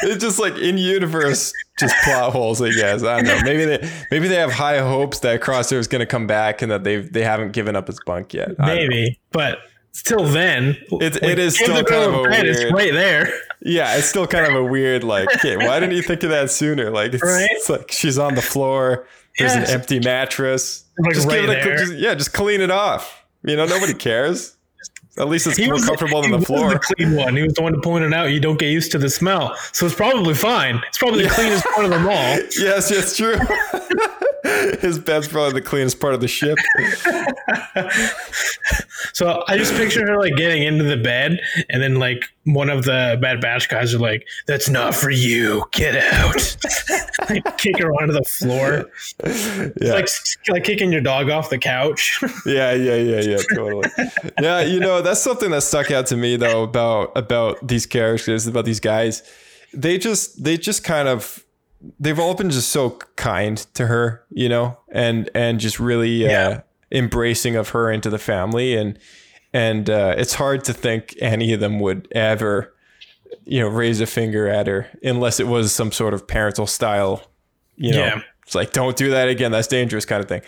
It's 0.02 0.22
just 0.22 0.38
like 0.38 0.56
in 0.56 0.78
universe, 0.78 1.52
just 1.78 1.94
plot 2.04 2.32
holes. 2.32 2.62
I 2.62 2.70
guess 2.70 3.02
I 3.02 3.16
don't 3.16 3.24
know. 3.24 3.40
Maybe 3.42 3.64
they 3.64 3.90
maybe 4.10 4.28
they 4.28 4.36
have 4.36 4.52
high 4.52 4.78
hopes 4.78 5.20
that 5.20 5.40
Crosshair 5.40 5.78
is 5.78 5.88
going 5.88 6.00
to 6.00 6.06
come 6.06 6.26
back 6.26 6.62
and 6.62 6.70
that 6.70 6.84
they 6.84 6.96
they 6.96 7.22
haven't 7.22 7.52
given 7.52 7.76
up 7.76 7.86
his 7.86 7.98
bunk 8.06 8.34
yet. 8.34 8.50
I. 8.58 8.74
Maybe, 8.74 9.20
but 9.32 9.58
still, 9.98 10.24
then 10.24 10.76
It's- 11.00 11.16
it 11.22 11.38
is 11.38 11.54
still 11.56 11.82
kind 11.84 12.04
of 12.04 12.14
a 12.14 12.22
bed, 12.24 12.46
It's 12.46 12.72
right 12.72 12.92
there. 12.92 13.32
Yeah, 13.62 13.96
it's 13.96 14.06
still 14.08 14.26
kind 14.26 14.46
of 14.46 14.54
a 14.54 14.62
weird 14.64 15.02
like. 15.02 15.34
Okay, 15.36 15.56
why 15.56 15.80
didn't 15.80 15.96
you 15.96 16.02
think 16.02 16.22
of 16.22 16.30
that 16.30 16.50
sooner? 16.50 16.90
Like 16.90 17.14
it's, 17.14 17.22
Right? 17.24 17.48
it's 17.50 17.68
like 17.68 17.90
she's 17.90 18.18
on 18.18 18.34
the 18.34 18.42
floor. 18.42 19.06
There's 19.38 19.54
Yes. 19.54 19.68
an 19.68 19.74
empty 19.80 20.00
mattress. 20.00 20.84
Like, 20.98 21.14
just 21.14 21.26
right 21.26 21.40
give 21.40 21.50
it 21.50 21.60
a, 21.60 21.64
there. 21.64 21.76
just, 21.78 21.94
yeah, 21.94 22.14
just 22.14 22.32
clean 22.32 22.60
it 22.60 22.70
off. 22.70 23.24
You 23.44 23.56
know, 23.56 23.66
nobody 23.66 23.94
cares. 23.94 24.52
At 25.18 25.28
least 25.28 25.46
it's 25.46 25.56
He 25.56 25.64
more 25.66 25.74
was 25.74 25.86
comfortable 25.86 26.20
than 26.22 26.30
the 26.32 26.40
floor. 26.42 26.74
the 26.74 26.78
clean 26.78 27.16
one. 27.16 27.34
He 27.36 27.42
was 27.42 27.54
the 27.54 27.62
one 27.62 27.72
to 27.72 27.80
point 27.80 28.04
it 28.04 28.12
out. 28.12 28.30
You 28.30 28.38
don't 28.40 28.58
get 28.58 28.68
used 28.68 28.92
to 28.92 28.98
the 28.98 29.08
smell, 29.08 29.56
so 29.72 29.86
it's 29.86 29.94
probably 29.94 30.34
fine. 30.34 30.80
It's 30.88 30.98
probably 30.98 31.24
the 31.24 31.30
cleanest 31.30 31.64
part 31.64 31.86
of 31.86 31.90
them 31.90 32.06
all. 32.06 32.12
yes, 32.58 32.90
yes, 32.90 33.16
true. 33.16 33.38
His 34.80 34.98
bed's 34.98 35.28
probably 35.28 35.52
the 35.60 35.66
cleanest 35.66 36.00
part 36.00 36.14
of 36.14 36.20
the 36.20 36.28
ship. 36.28 36.56
So 39.12 39.44
I 39.48 39.56
just 39.56 39.74
picture 39.74 40.06
her 40.06 40.18
like 40.18 40.34
getting 40.36 40.62
into 40.62 40.84
the 40.84 40.96
bed, 40.96 41.38
and 41.70 41.82
then 41.82 41.94
like 41.96 42.24
one 42.44 42.68
of 42.68 42.84
the 42.84 43.18
Bad 43.20 43.40
Batch 43.40 43.68
guys 43.68 43.94
are 43.94 43.98
like, 43.98 44.26
"That's 44.46 44.68
not 44.68 44.94
for 44.94 45.10
you. 45.10 45.64
Get 45.72 45.96
out!" 46.12 46.56
like, 47.30 47.56
kick 47.58 47.78
her 47.78 47.92
onto 47.92 48.12
the 48.12 48.24
floor, 48.24 48.90
Yeah. 49.80 49.92
like 49.94 50.08
like 50.48 50.64
kicking 50.64 50.92
your 50.92 51.00
dog 51.00 51.30
off 51.30 51.48
the 51.50 51.58
couch. 51.58 52.20
Yeah, 52.44 52.72
yeah, 52.72 52.96
yeah, 52.96 53.20
yeah, 53.20 53.38
totally. 53.54 53.88
yeah, 54.40 54.60
you 54.60 54.80
know, 54.80 55.00
that's 55.02 55.22
something 55.22 55.50
that 55.50 55.62
stuck 55.62 55.90
out 55.90 56.06
to 56.08 56.16
me 56.16 56.36
though 56.36 56.64
about 56.64 57.12
about 57.16 57.66
these 57.66 57.86
characters, 57.86 58.46
about 58.46 58.64
these 58.64 58.80
guys. 58.80 59.22
They 59.72 59.96
just 59.98 60.42
they 60.42 60.56
just 60.58 60.84
kind 60.84 61.08
of 61.08 61.42
they've 62.00 62.18
all 62.18 62.34
been 62.34 62.50
just 62.50 62.68
so 62.70 62.90
kind 63.16 63.58
to 63.74 63.86
her, 63.86 64.24
you 64.30 64.48
know, 64.48 64.78
and 64.90 65.30
and 65.34 65.60
just 65.60 65.78
really 65.80 66.26
uh, 66.26 66.30
Yeah. 66.30 66.60
embracing 66.92 67.56
of 67.56 67.70
her 67.70 67.90
into 67.90 68.10
the 68.10 68.18
family 68.18 68.74
and 68.76 68.98
and 69.52 69.88
uh, 69.88 70.14
it's 70.18 70.34
hard 70.34 70.64
to 70.64 70.72
think 70.72 71.14
any 71.20 71.52
of 71.52 71.60
them 71.60 71.80
would 71.80 72.08
ever 72.12 72.74
you 73.44 73.60
know 73.60 73.68
raise 73.68 74.00
a 74.00 74.06
finger 74.06 74.46
at 74.48 74.66
her 74.66 74.86
unless 75.02 75.40
it 75.40 75.46
was 75.46 75.72
some 75.72 75.90
sort 75.92 76.14
of 76.14 76.26
parental 76.26 76.66
style 76.66 77.22
you 77.76 77.92
know 77.92 78.04
Yeah. 78.04 78.20
it's 78.44 78.54
like 78.54 78.72
don't 78.72 78.96
do 78.96 79.10
that 79.10 79.28
again 79.28 79.50
that's 79.52 79.66
dangerous 79.68 80.04
kind 80.04 80.22
of 80.22 80.28
thing 80.28 80.42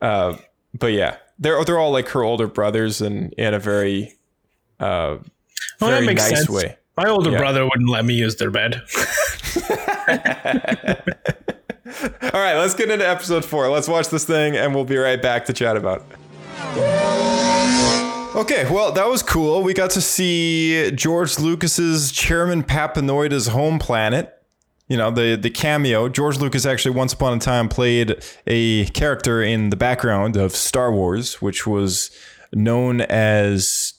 uh, 0.00 0.36
but 0.78 0.92
yeah 0.92 1.16
they're 1.38 1.62
they're 1.64 1.78
all 1.78 1.92
like 1.92 2.08
her 2.08 2.22
older 2.22 2.46
brothers 2.46 3.00
and 3.02 3.32
in 3.34 3.52
a 3.54 3.58
very 3.58 4.14
uh 4.80 5.16
Well, 5.80 5.90
very 5.90 6.06
nice 6.14 6.28
sense. 6.30 6.48
way 6.48 6.76
My 6.96 7.08
older 7.08 7.30
Yeah. 7.30 7.38
brother 7.38 7.64
wouldn't 7.64 7.88
let 7.88 8.04
me 8.04 8.14
use 8.14 8.36
their 8.36 8.50
bed. 8.50 8.82
all 12.22 12.40
right 12.40 12.56
let's 12.56 12.74
get 12.74 12.90
into 12.90 13.06
episode 13.06 13.44
four 13.44 13.68
let's 13.68 13.86
watch 13.88 14.08
this 14.08 14.24
thing 14.24 14.56
and 14.56 14.74
we'll 14.74 14.84
be 14.84 14.96
right 14.96 15.20
back 15.20 15.44
to 15.44 15.52
chat 15.52 15.76
about 15.76 16.00
it 16.00 16.06
Okay, 18.34 18.64
well, 18.70 18.92
that 18.92 19.06
was 19.08 19.22
cool. 19.22 19.62
We 19.62 19.74
got 19.74 19.90
to 19.90 20.00
see 20.00 20.90
George 20.92 21.38
Lucas's 21.38 22.10
Chairman 22.10 22.62
Papanoida's 22.62 23.48
home 23.48 23.78
planet. 23.78 24.32
You 24.88 24.96
know, 24.96 25.10
the 25.10 25.36
the 25.36 25.50
cameo. 25.50 26.08
George 26.08 26.38
Lucas 26.38 26.64
actually 26.64 26.94
once 26.94 27.12
upon 27.12 27.36
a 27.36 27.40
time 27.40 27.68
played 27.68 28.24
a 28.46 28.86
character 28.86 29.42
in 29.42 29.68
the 29.68 29.76
background 29.76 30.36
of 30.38 30.52
Star 30.56 30.90
Wars, 30.90 31.42
which 31.42 31.66
was 31.66 32.10
known 32.54 33.02
as 33.02 33.92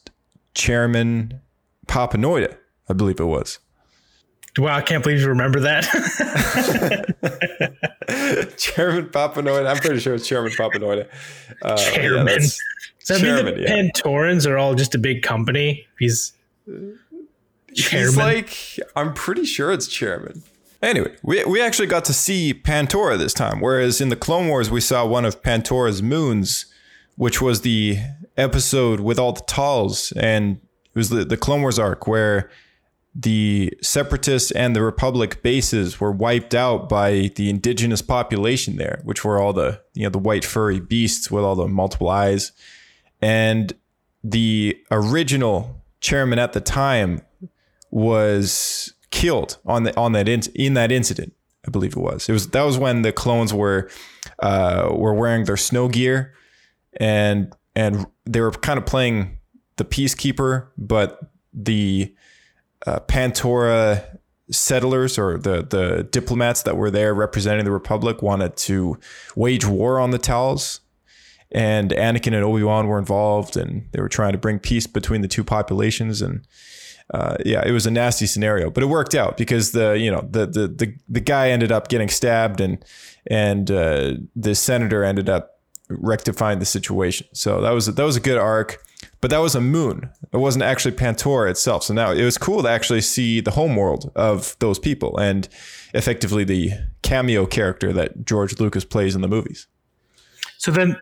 Chairman 0.56 1.39
Papanoida, 1.88 2.58
I 2.90 2.94
believe 2.94 3.20
it 3.20 3.26
was. 3.26 3.60
Wow, 4.58 4.76
I 4.76 4.82
can't 4.82 5.04
believe 5.04 5.20
you 5.20 5.30
remember 5.30 5.62
that. 5.62 5.84
Chairman 8.58 9.08
Papanoida. 9.08 9.68
I'm 9.68 9.78
pretty 9.78 10.00
sure 10.00 10.14
it's 10.14 10.28
Chairman 10.28 10.52
Papanoida. 10.52 11.08
Uh, 11.62 11.76
yeah, 11.80 11.92
Chairman. 11.92 12.38
Does 12.38 12.60
that 13.08 13.22
mean 13.22 13.46
the 13.46 13.62
yeah. 13.62 13.70
Pantorans 13.70 14.48
are 14.48 14.58
all 14.58 14.76
just 14.76 14.94
a 14.94 15.00
big 15.00 15.24
company? 15.24 15.88
He's 15.98 16.34
He's 17.76 18.18
like, 18.18 18.80
I'm 18.96 19.14
pretty 19.14 19.46
sure 19.46 19.72
it's 19.72 19.88
chairman. 19.88 20.44
Anyway, 20.82 21.16
we, 21.24 21.44
we 21.46 21.62
actually 21.62 21.88
got 21.88 22.06
to 22.06 22.14
see 22.14 22.54
Pantora 22.54 23.18
this 23.18 23.34
time, 23.34 23.62
whereas 23.62 24.02
in 24.02 24.10
the 24.10 24.16
Clone 24.16 24.48
Wars 24.48 24.70
we 24.70 24.82
saw 24.82 25.06
one 25.06 25.26
of 25.26 25.42
Pantora's 25.42 26.04
moons, 26.04 26.66
which 27.16 27.42
was 27.42 27.62
the 27.62 27.98
episode 28.36 29.00
with 29.00 29.18
all 29.18 29.32
the 29.32 29.42
Talz, 29.42 30.12
and 30.18 30.58
it 30.58 30.96
was 30.96 31.10
the, 31.10 31.24
the 31.24 31.38
Clone 31.38 31.62
Wars 31.62 31.80
arc 31.80 32.06
where 32.06 32.52
the 33.16 33.78
Separatists 33.82 34.51
and 34.51 34.76
the 34.76 34.82
Republic 34.82 35.43
bases 35.43 35.99
were 35.99 36.11
wiped 36.11 36.55
out 36.55 36.89
by 36.89 37.32
the 37.36 37.49
indigenous 37.49 38.01
population 38.01 38.78
there, 38.78 39.01
which 39.03 39.24
were 39.24 39.39
all 39.39 39.53
the 39.53 39.82
you 39.93 40.03
know 40.03 40.09
the 40.09 40.18
white 40.18 40.43
furry 40.43 40.80
beasts 40.80 41.30
with 41.30 41.43
all 41.43 41.55
the 41.55 41.68
multiple 41.68 42.09
eyes, 42.09 42.51
and 43.22 43.74
the 44.24 44.78
original 44.89 45.84
chairman 45.99 46.39
at 46.39 46.53
the 46.53 46.61
time 46.61 47.22
was 47.91 48.93
killed 49.11 49.57
on 49.66 49.84
the 49.84 49.95
on 49.95 50.14
that 50.14 50.28
in, 50.28 50.41
in 50.55 50.74
that 50.74 50.91
incident. 50.91 51.34
I 51.66 51.72
believe 51.72 51.91
it 51.91 51.99
was. 51.99 52.28
It 52.28 52.34
was 52.34 52.49
that 52.49 52.64
was 52.64 52.78
when 52.78 53.03
the 53.03 53.11
clones 53.11 53.53
were 53.53 53.89
uh, 54.39 54.89
were 54.91 55.14
wearing 55.14 55.45
their 55.45 55.57
snow 55.57 55.88
gear, 55.88 56.34
and 56.97 57.53
and 57.76 58.07
they 58.26 58.41
were 58.41 58.51
kind 58.51 58.80
of 58.80 58.86
playing 58.88 59.38
the 59.78 59.86
peacekeeper, 59.86 60.68
but 60.78 61.20
the 61.53 62.14
uh, 62.86 63.00
Pantora 63.02 64.04
settlers 64.52 65.18
or 65.18 65.38
the 65.38 65.64
the 65.64 66.08
diplomats 66.12 66.64
that 66.64 66.78
were 66.78 66.92
there 66.92 67.14
representing 67.14 67.66
the 67.66 67.72
Republic 67.72 68.22
wanted 68.22 68.56
to 68.58 69.00
wage 69.36 69.66
war 69.66 70.00
on 70.00 70.12
the 70.12 70.20
Talz, 70.20 70.80
and 71.52 71.92
Anakin 71.92 72.34
and 72.34 72.44
Obi 72.44 72.64
Wan 72.64 72.88
were 72.88 73.00
involved, 73.00 73.58
and 73.58 73.88
they 73.92 74.02
were 74.02 74.10
trying 74.10 74.34
to 74.34 74.38
bring 74.38 74.60
peace 74.60 74.88
between 74.88 75.22
the 75.22 75.28
two 75.28 75.44
populations, 75.44 76.22
and 76.22 76.46
uh, 77.14 77.38
yeah, 77.46 77.64
it 77.66 77.72
was 77.72 77.86
a 77.86 77.92
nasty 77.92 78.26
scenario, 78.26 78.70
but 78.70 78.84
it 78.84 78.88
worked 78.88 79.16
out 79.16 79.38
because 79.38 79.72
the 79.72 79.98
you 79.98 80.12
know 80.12 80.28
the 80.30 80.46
the 80.46 80.68
the, 80.68 80.96
the 81.08 81.20
guy 81.20 81.50
ended 81.50 81.72
up 81.72 81.88
getting 81.88 82.10
stabbed 82.10 82.60
and 82.60 82.84
and 83.28 83.72
uh, 83.72 84.14
the 84.36 84.56
senator 84.56 85.04
ended 85.04 85.30
up 85.30 85.62
rectifying 85.90 86.60
the 86.60 86.66
situation. 86.66 87.28
So 87.34 87.62
that 87.62 87.72
was 87.72 87.88
that 87.88 88.04
was 88.04 88.16
a 88.16 88.22
good 88.22 88.38
arc, 88.38 88.84
but 89.24 89.30
that 89.30 89.38
was 89.38 89.55
a 89.55 89.61
moon. 89.61 90.09
It 90.34 90.38
wasn't 90.38 90.65
actually 90.65 90.91
Pantora 90.91 91.49
itself. 91.49 91.84
So 91.84 91.93
now 91.93 92.11
it 92.11 92.26
was 92.26 92.38
cool 92.38 92.61
to 92.61 92.67
actually 92.67 92.99
see 92.99 93.39
the 93.39 93.51
homeworld 93.51 94.11
of 94.17 94.57
those 94.59 94.78
people 94.78 95.17
and 95.17 95.47
effectively 95.93 96.43
the 96.43 96.71
cameo 97.03 97.45
character 97.45 97.93
that 97.93 98.26
George 98.26 98.59
Lucas 98.59 98.84
plays 98.84 99.15
in 99.15 99.21
the 99.21 99.30
movies. 99.30 99.65
So 100.57 100.71
then, 100.71 100.97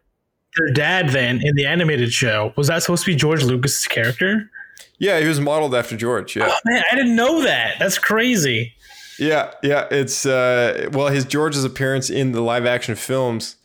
their 0.56 0.72
dad 0.72 1.10
then 1.10 1.42
in 1.44 1.56
the 1.56 1.66
animated 1.66 2.14
show 2.14 2.54
was 2.56 2.68
that 2.68 2.84
supposed 2.84 3.06
to 3.06 3.12
be 3.12 3.16
George 3.16 3.42
Lucas's 3.42 3.88
character? 3.88 4.52
Yeah, 5.00 5.20
he 5.20 5.28
was 5.28 5.40
modeled 5.40 5.74
after 5.74 5.98
George. 5.98 6.36
Yeah. 6.36 6.48
Oh, 6.48 6.58
man, 6.64 6.84
I 6.92 6.96
didn't 6.96 7.16
know 7.16 7.42
that. 7.42 7.80
That's 7.80 7.98
crazy. 7.98 8.76
Yeah, 9.18 9.52
yeah. 9.64 9.88
It's 9.90 10.28
uh 10.28 10.90
well 10.94 11.08
his 11.08 11.26
George's 11.26 11.64
appearance 11.64 12.12
in 12.12 12.34
the 12.34 12.42
live 12.42 12.68
action 12.68 12.94
films, 12.94 13.56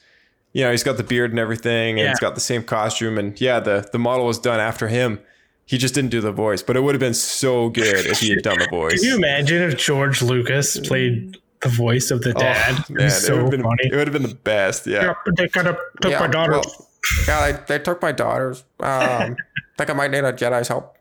you 0.57 0.63
know, 0.65 0.71
he's 0.71 0.83
got 0.83 0.97
the 0.97 1.03
beard 1.05 1.31
and 1.33 1.39
everything 1.39 1.91
and 1.99 2.07
Yeah. 2.07 2.09
he's 2.09 2.19
got 2.19 2.35
the 2.35 2.41
same 2.41 2.63
costume 2.65 3.19
and 3.19 3.39
yeah, 3.41 3.61
the 3.61 3.87
the 3.93 3.99
model 3.99 4.25
was 4.25 4.39
done 4.39 4.59
after 4.59 4.89
him. 4.89 5.21
He 5.67 5.77
just 5.77 5.95
didn't 5.95 6.11
do 6.11 6.21
the 6.23 6.33
voice, 6.33 6.63
but 6.63 6.77
it 6.77 6.81
would 6.83 6.95
have 6.95 7.01
been 7.01 7.13
so 7.13 7.69
good 7.69 8.07
if 8.07 8.21
he 8.21 8.31
had 8.31 8.43
done 8.43 8.59
the 8.59 8.69
voice. 8.71 9.01
Can 9.01 9.11
you 9.11 9.17
imagine 9.17 9.61
if 9.63 9.77
George 9.77 10.23
Lucas 10.23 10.79
played 10.81 11.37
the 11.61 11.69
voice 11.69 12.11
of 12.11 12.23
the 12.23 12.33
dad? 12.33 12.77
Oh, 12.79 12.85
man, 12.95 13.07
It's 13.07 13.19
it 13.19 13.21
so 13.27 13.33
would 13.35 13.43
have 13.43 13.51
been 13.51 13.63
funny. 13.65 13.91
it 13.93 13.97
would 13.97 14.07
have 14.09 14.13
been 14.15 14.23
the 14.31 14.35
best. 14.55 14.87
Yeah. 14.87 15.13
They 15.37 15.49
kind 15.49 15.67
of 15.69 15.77
took 16.01 16.19
my 16.19 16.27
daughter. 16.29 16.53
well, 16.53 16.89
yeah, 17.29 17.53
they, 17.53 17.79
they 17.79 17.85
took 17.85 18.01
my 18.01 18.13
daughters. 18.13 18.65
Um, 18.81 19.37
think 19.77 19.91
I 19.91 19.93
might 19.93 20.11
need 20.11 20.25
a 20.25 20.33
Jedi's 20.33 20.69
help. 20.69 20.97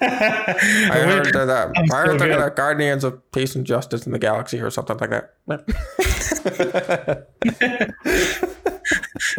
I 0.00 0.06
heard 0.06 1.26
that, 1.26 1.46
that 1.46 1.72
I'm 1.76 1.88
heard 1.88 2.12
so 2.12 2.18
they're 2.18 2.28
good. 2.28 2.42
the 2.42 2.50
guardians 2.50 3.04
of 3.04 3.30
peace 3.32 3.56
and 3.56 3.66
justice 3.66 4.06
in 4.06 4.12
the 4.12 4.18
galaxy 4.18 4.60
or 4.60 4.70
something 4.70 4.96
like 4.98 5.10
that. 5.10 5.34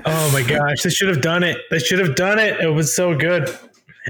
Oh 0.05 0.31
my 0.31 0.43
gosh, 0.43 0.83
they 0.83 0.89
should 0.89 1.09
have 1.09 1.21
done 1.21 1.43
it. 1.43 1.57
They 1.69 1.79
should 1.79 1.99
have 1.99 2.15
done 2.15 2.39
it. 2.39 2.59
It 2.61 2.69
was 2.69 2.95
so 2.95 3.15
good. 3.15 3.49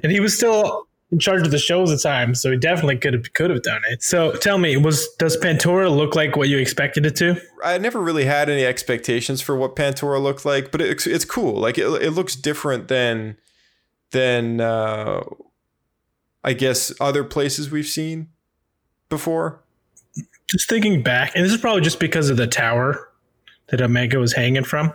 And 0.03 0.11
he 0.11 0.19
was 0.19 0.35
still 0.35 0.87
in 1.11 1.19
charge 1.19 1.41
of 1.41 1.51
the 1.51 1.57
show 1.57 1.83
at 1.83 1.89
the 1.89 1.97
time, 1.97 2.35
so 2.35 2.51
he 2.51 2.57
definitely 2.57 2.97
could 2.97 3.13
have 3.13 3.33
could 3.33 3.49
have 3.49 3.63
done 3.63 3.81
it. 3.89 4.03
So 4.03 4.33
tell 4.33 4.57
me, 4.57 4.77
was 4.77 5.07
does 5.17 5.37
Pantora 5.37 5.95
look 5.95 6.15
like 6.15 6.35
what 6.35 6.49
you 6.49 6.57
expected 6.57 7.05
it 7.05 7.15
to? 7.17 7.41
I 7.63 7.77
never 7.77 7.99
really 7.99 8.25
had 8.25 8.49
any 8.49 8.65
expectations 8.65 9.41
for 9.41 9.55
what 9.55 9.75
Pantora 9.75 10.21
looked 10.21 10.45
like, 10.45 10.71
but 10.71 10.81
it's 10.81 11.07
it's 11.07 11.25
cool. 11.25 11.55
Like 11.55 11.77
it, 11.77 11.87
it 12.01 12.11
looks 12.11 12.35
different 12.35 12.87
than 12.87 13.37
than 14.11 14.61
uh, 14.61 15.23
I 16.43 16.53
guess 16.53 16.93
other 16.99 17.23
places 17.23 17.71
we've 17.71 17.87
seen 17.87 18.29
before. 19.09 19.61
Just 20.49 20.67
thinking 20.67 21.01
back, 21.01 21.33
and 21.35 21.45
this 21.45 21.53
is 21.53 21.61
probably 21.61 21.81
just 21.81 21.99
because 21.99 22.29
of 22.29 22.37
the 22.37 22.47
tower 22.47 23.09
that 23.67 23.81
Omega 23.81 24.19
was 24.19 24.33
hanging 24.33 24.63
from. 24.63 24.93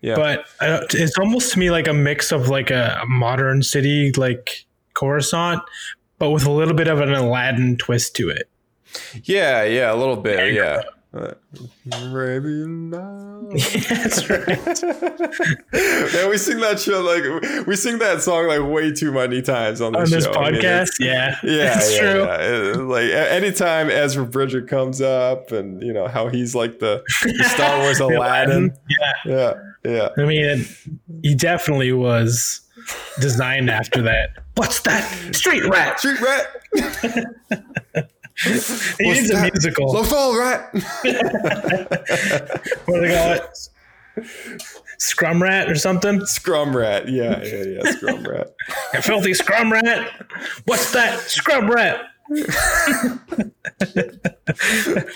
Yeah. 0.00 0.14
But 0.14 0.46
uh, 0.60 0.86
it's 0.90 1.18
almost 1.18 1.52
to 1.52 1.58
me 1.58 1.70
like 1.70 1.86
a 1.86 1.92
mix 1.92 2.32
of 2.32 2.48
like 2.48 2.70
a, 2.70 3.00
a 3.02 3.06
modern 3.06 3.62
city 3.62 4.12
like 4.12 4.64
Coruscant, 4.94 5.62
but 6.18 6.30
with 6.30 6.46
a 6.46 6.50
little 6.50 6.74
bit 6.74 6.88
of 6.88 7.00
an 7.00 7.12
Aladdin 7.12 7.76
twist 7.76 8.16
to 8.16 8.30
it. 8.30 8.48
Yeah, 9.24 9.64
yeah, 9.64 9.92
a 9.92 9.96
little 9.96 10.16
bit. 10.16 10.54
Yeah. 10.54 10.82
Uh, 11.14 11.32
Maybe 11.86 12.66
now. 12.66 13.42
That's 13.50 14.28
right. 14.28 14.48
Man, 15.72 16.30
we 16.30 16.36
sing 16.36 16.58
that 16.60 16.78
show 16.78 17.00
like 17.00 17.66
we 17.66 17.74
sing 17.76 17.98
that 18.00 18.20
song 18.20 18.48
like 18.48 18.60
way 18.62 18.92
too 18.92 19.12
many 19.12 19.40
times 19.40 19.80
on 19.80 19.92
this, 19.92 20.02
On 20.02 20.10
this 20.10 20.24
show. 20.24 20.32
I 20.34 20.50
mean, 20.50 20.60
podcast, 20.60 20.90
yeah, 21.00 21.36
yeah, 21.44 21.56
that's 21.74 21.94
yeah, 21.94 22.00
true. 22.00 22.24
yeah. 22.24 22.40
It- 22.40 22.76
like 22.76 23.10
anytime 23.10 23.88
Ezra 23.88 24.26
Bridger 24.26 24.62
comes 24.62 25.00
up, 25.00 25.52
and 25.52 25.82
you 25.82 25.92
know 25.92 26.06
how 26.06 26.28
he's 26.28 26.54
like 26.54 26.80
the, 26.80 27.02
the 27.22 27.44
Star 27.44 27.78
Wars 27.80 28.00
Aladdin. 28.00 28.76
Yeah. 28.90 29.12
Yeah, 29.24 29.52
yeah. 29.84 30.08
I 30.18 30.26
mean, 30.26 30.66
he 31.22 31.34
definitely 31.34 31.92
was 31.92 32.60
designed 33.20 33.70
after 33.70 34.02
that. 34.02 34.30
What's 34.56 34.80
that? 34.80 35.34
Street 35.34 35.64
rat. 35.64 35.98
Street 35.98 36.20
rat. 36.20 38.10
He 38.42 39.12
needs 39.12 39.30
a 39.30 39.42
musical. 39.42 39.92
Lothal 39.92 40.38
rat. 40.38 40.70
What 42.86 42.94
do 42.94 43.00
they 43.00 43.14
call 43.14 43.32
it? 43.32 43.68
Scrum 44.98 45.42
rat 45.42 45.70
or 45.70 45.74
something? 45.74 46.24
Scrum 46.26 46.76
rat. 46.76 47.08
Yeah, 47.08 47.42
yeah, 47.42 47.64
yeah. 47.64 47.90
Scrum 47.92 48.24
rat. 48.24 48.48
A 48.94 49.02
filthy 49.02 49.34
scrum 49.34 49.72
rat. 49.72 50.10
What's 50.64 50.92
that? 50.92 51.18
Scrum 51.20 51.70
rat. 51.70 52.00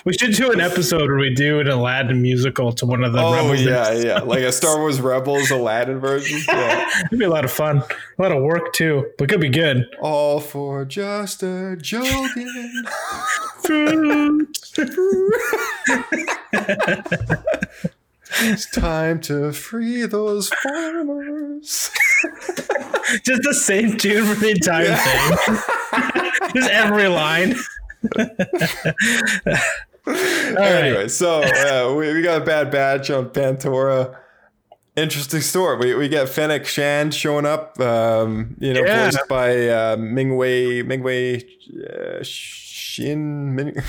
We 0.04 0.12
should 0.12 0.34
do 0.34 0.50
an 0.52 0.60
episode 0.60 1.08
where 1.08 1.16
we 1.18 1.34
do 1.34 1.60
an 1.60 1.68
Aladdin 1.68 2.20
musical 2.22 2.72
to 2.72 2.86
one 2.86 3.02
of 3.04 3.12
the 3.12 3.20
Oh 3.20 3.32
rebels. 3.32 3.62
yeah, 3.62 3.92
yeah. 3.92 4.18
Like 4.20 4.42
a 4.42 4.52
Star 4.52 4.78
Wars 4.78 5.00
Rebels 5.00 5.50
Aladdin 5.50 5.98
version. 5.98 6.40
Yeah. 6.48 6.88
It'd 7.06 7.18
be 7.18 7.24
a 7.24 7.30
lot 7.30 7.44
of 7.44 7.50
fun. 7.52 7.78
A 8.18 8.22
lot 8.22 8.32
of 8.32 8.42
work 8.42 8.72
too, 8.72 9.10
but 9.18 9.28
could 9.28 9.40
be 9.40 9.48
good. 9.48 9.86
All 10.00 10.40
for 10.40 10.84
just 10.84 11.42
a 11.42 11.76
joking. 11.80 12.48
It's 18.42 18.70
time 18.70 19.20
to 19.22 19.52
free 19.52 20.06
those 20.06 20.48
farmers. 20.62 21.90
Just 23.24 23.42
the 23.42 23.54
same 23.54 23.96
tune 23.96 24.24
for 24.24 24.34
the 24.40 24.50
entire 24.50 24.94
thing. 24.94 26.16
Just 26.54 26.70
every 26.70 27.08
line. 27.08 27.54
anyway, 30.56 31.08
so 31.08 31.42
uh, 31.42 31.94
we, 31.96 32.12
we 32.12 32.22
got 32.22 32.42
a 32.42 32.44
bad 32.44 32.70
batch 32.70 33.10
on 33.10 33.28
Pantora. 33.30 34.16
Interesting 34.96 35.40
story. 35.40 35.76
We, 35.78 35.94
we 35.94 36.08
get 36.08 36.28
Fennec 36.28 36.66
Shand 36.66 37.14
showing 37.14 37.46
up, 37.46 37.78
um, 37.80 38.56
you 38.58 38.74
know, 38.74 38.80
Yeah. 38.84 39.04
voiced 39.10 39.28
by 39.28 39.68
uh, 39.68 39.96
Mingwei 39.96 40.82
Mingwei 40.82 41.44
uh, 41.88 42.22
Shin. 42.22 43.54
Ming- 43.54 43.74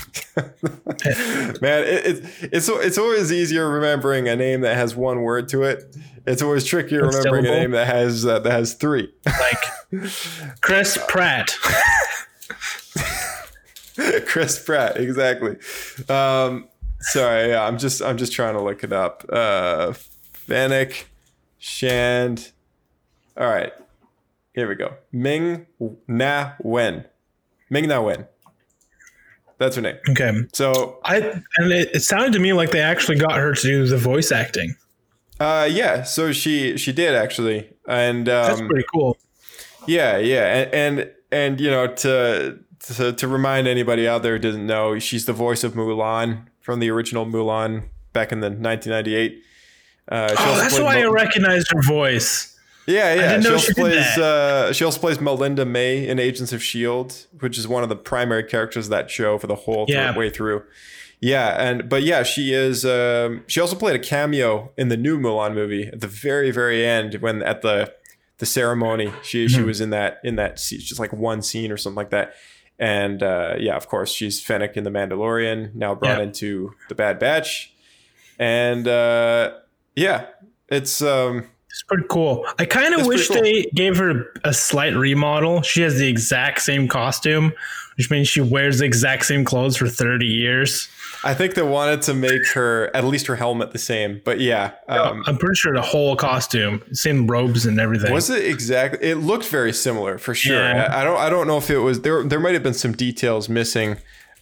Man, 1.60 1.82
it, 1.84 2.06
it, 2.06 2.24
it's 2.52 2.68
it's 2.68 2.98
always 2.98 3.32
easier 3.32 3.68
remembering 3.68 4.28
a 4.28 4.36
name 4.36 4.60
that 4.60 4.76
has 4.76 4.94
one 4.94 5.22
word 5.22 5.48
to 5.48 5.64
it. 5.64 5.94
It's 6.24 6.40
always 6.40 6.64
trickier 6.64 7.02
One 7.04 7.14
remembering 7.16 7.46
a 7.46 7.50
name 7.50 7.70
that 7.72 7.88
has 7.88 8.24
uh, 8.24 8.38
that 8.38 8.52
has 8.52 8.74
three. 8.74 9.12
Like 9.26 10.12
Chris 10.60 10.96
Pratt. 11.08 11.54
Chris 14.26 14.62
Pratt, 14.62 14.96
exactly. 14.96 15.56
Um, 16.08 16.68
sorry, 17.00 17.50
yeah, 17.50 17.64
I'm 17.64 17.78
just 17.78 18.02
I'm 18.02 18.16
just 18.16 18.32
trying 18.32 18.54
to 18.54 18.62
look 18.62 18.84
it 18.84 18.92
up. 18.92 19.24
Uh, 19.28 19.92
Fennec 20.32 21.08
Shand. 21.58 22.52
All 23.36 23.48
right, 23.48 23.72
here 24.54 24.68
we 24.68 24.74
go. 24.74 24.94
Ming 25.12 25.66
Na 26.08 26.52
Wen. 26.60 27.04
Ming 27.70 27.88
Na 27.88 28.02
Wen. 28.02 28.26
That's 29.58 29.76
her 29.76 29.82
name. 29.82 29.96
Okay. 30.10 30.32
So, 30.52 30.98
I 31.04 31.18
and 31.56 31.72
it, 31.72 31.90
it 31.94 32.00
sounded 32.00 32.32
to 32.32 32.40
me 32.40 32.52
like 32.52 32.72
they 32.72 32.80
actually 32.80 33.18
got 33.18 33.36
her 33.36 33.54
to 33.54 33.62
do 33.62 33.86
the 33.86 33.96
voice 33.96 34.32
acting. 34.32 34.74
uh, 35.38 35.68
yeah, 35.70 36.02
so 36.02 36.32
she 36.32 36.76
she 36.76 36.92
did 36.92 37.14
actually, 37.14 37.70
and 37.86 38.26
That's 38.26 38.60
um, 38.60 38.68
pretty 38.68 38.86
cool. 38.92 39.16
Yeah, 39.86 40.18
yeah, 40.18 40.68
and 40.72 41.00
and, 41.00 41.10
and 41.32 41.60
you 41.60 41.70
know 41.70 41.86
to, 41.88 42.58
to 42.94 43.12
to 43.12 43.28
remind 43.28 43.66
anybody 43.66 44.06
out 44.06 44.22
there 44.22 44.34
who 44.34 44.38
doesn't 44.38 44.66
know, 44.66 44.98
she's 44.98 45.24
the 45.26 45.32
voice 45.32 45.64
of 45.64 45.72
Mulan 45.74 46.46
from 46.60 46.78
the 46.80 46.90
original 46.90 47.26
Mulan 47.26 47.84
back 48.12 48.30
in 48.32 48.40
the 48.40 48.48
1998. 48.50 49.42
Uh, 50.08 50.34
Oh, 50.38 50.56
that's 50.58 50.78
why 50.78 51.00
I 51.00 51.04
recognized 51.06 51.68
her 51.72 51.82
voice. 51.82 52.56
yeah, 52.86 53.14
yeah. 53.14 53.28
didn't 53.32 53.42
She 53.44 53.52
also 53.52 53.66
she 53.68 53.74
plays. 53.74 54.18
Uh, 54.18 54.72
she 54.72 54.84
also 54.84 55.00
plays 55.00 55.20
Melinda 55.20 55.64
May 55.64 56.06
in 56.06 56.18
Agents 56.18 56.52
of 56.52 56.62
Shield, 56.62 57.26
which 57.40 57.56
is 57.58 57.66
one 57.68 57.82
of 57.82 57.88
the 57.88 57.96
primary 57.96 58.42
characters 58.44 58.86
of 58.86 58.90
that 58.90 59.10
show 59.10 59.38
for 59.38 59.46
the 59.46 59.54
whole 59.54 59.86
th- 59.86 60.16
way 60.16 60.28
through. 60.30 60.62
Yeah, 61.20 61.50
and 61.64 61.88
but 61.88 62.02
yeah, 62.02 62.24
she 62.24 62.52
is. 62.52 62.84
Um, 62.84 63.44
she 63.46 63.60
also 63.60 63.76
played 63.76 63.94
a 63.94 64.00
cameo 64.00 64.72
in 64.76 64.88
the 64.88 64.96
new 64.96 65.16
Mulan 65.18 65.54
movie 65.54 65.86
at 65.86 66.00
the 66.00 66.08
very, 66.08 66.50
very 66.50 66.84
end 66.84 67.14
when 67.20 67.42
at 67.44 67.62
the 67.62 67.94
the 68.42 68.46
ceremony 68.46 69.12
she 69.22 69.46
Mm-hmm. 69.46 69.54
she 69.56 69.62
was 69.62 69.80
in 69.80 69.90
that 69.90 70.18
in 70.24 70.34
that 70.34 70.56
just 70.56 70.98
like 70.98 71.12
one 71.12 71.42
scene 71.42 71.70
or 71.70 71.76
something 71.76 71.96
like 71.96 72.10
that. 72.10 72.34
And 72.76 73.22
uh, 73.22 73.54
yeah, 73.60 73.76
of 73.76 73.86
course, 73.86 74.10
she's 74.12 74.42
Fennec 74.42 74.76
in 74.76 74.82
the 74.82 74.90
Mandalorian, 74.90 75.72
now 75.76 75.94
brought 75.94 76.18
Yeah. 76.18 76.24
into 76.24 76.74
the 76.88 76.96
Bad 76.96 77.20
Batch, 77.20 77.72
and 78.40 78.88
uh, 78.88 79.52
yeah, 79.94 80.26
it's 80.68 81.00
um, 81.00 81.46
It's 81.72 81.82
pretty 81.82 82.04
cool. 82.10 82.46
I 82.58 82.66
kind 82.66 82.94
of 82.94 83.06
wish 83.06 83.28
pretty 83.30 83.62
they 83.62 83.70
gave 83.70 83.96
her 83.96 84.26
a 84.44 84.52
slight 84.52 84.94
remodel. 84.94 85.62
She 85.62 85.80
has 85.80 85.96
the 85.98 86.06
exact 86.06 86.60
same 86.60 86.86
costume, 86.86 87.54
which 87.96 88.10
means 88.10 88.28
she 88.28 88.42
wears 88.42 88.80
the 88.80 88.84
exact 88.84 89.24
same 89.24 89.42
clothes 89.42 89.78
for 89.78 89.88
30 89.88 90.26
years. 90.26 90.90
I 91.24 91.32
think 91.32 91.54
they 91.54 91.62
wanted 91.62 92.02
to 92.02 92.14
make 92.14 92.46
her 92.48 92.94
at 92.94 93.04
least 93.04 93.26
her 93.26 93.36
helmet 93.36 93.70
the 93.70 93.78
same, 93.78 94.20
but 94.22 94.38
yeah. 94.38 94.72
Um, 94.86 95.22
I'm 95.26 95.38
pretty 95.38 95.54
sure 95.54 95.72
the 95.72 95.80
whole 95.80 96.14
costume, 96.14 96.82
same 96.92 97.26
robes 97.26 97.64
and 97.64 97.80
everything. 97.80 98.12
was 98.12 98.28
it 98.28 98.44
exactly? 98.44 99.08
It 99.08 99.16
looked 99.16 99.46
very 99.46 99.72
similar 99.72 100.18
for 100.18 100.34
sure. 100.34 100.58
Yeah. 100.58 100.88
I 100.90 101.04
don't. 101.04 101.18
I 101.18 101.30
don't 101.30 101.46
know 101.46 101.56
if 101.56 101.70
it 101.70 101.78
was 101.78 102.02
there. 102.02 102.22
There 102.22 102.40
might 102.40 102.54
have 102.54 102.62
been 102.62 102.74
some 102.74 102.92
details 102.92 103.48
missing 103.48 103.96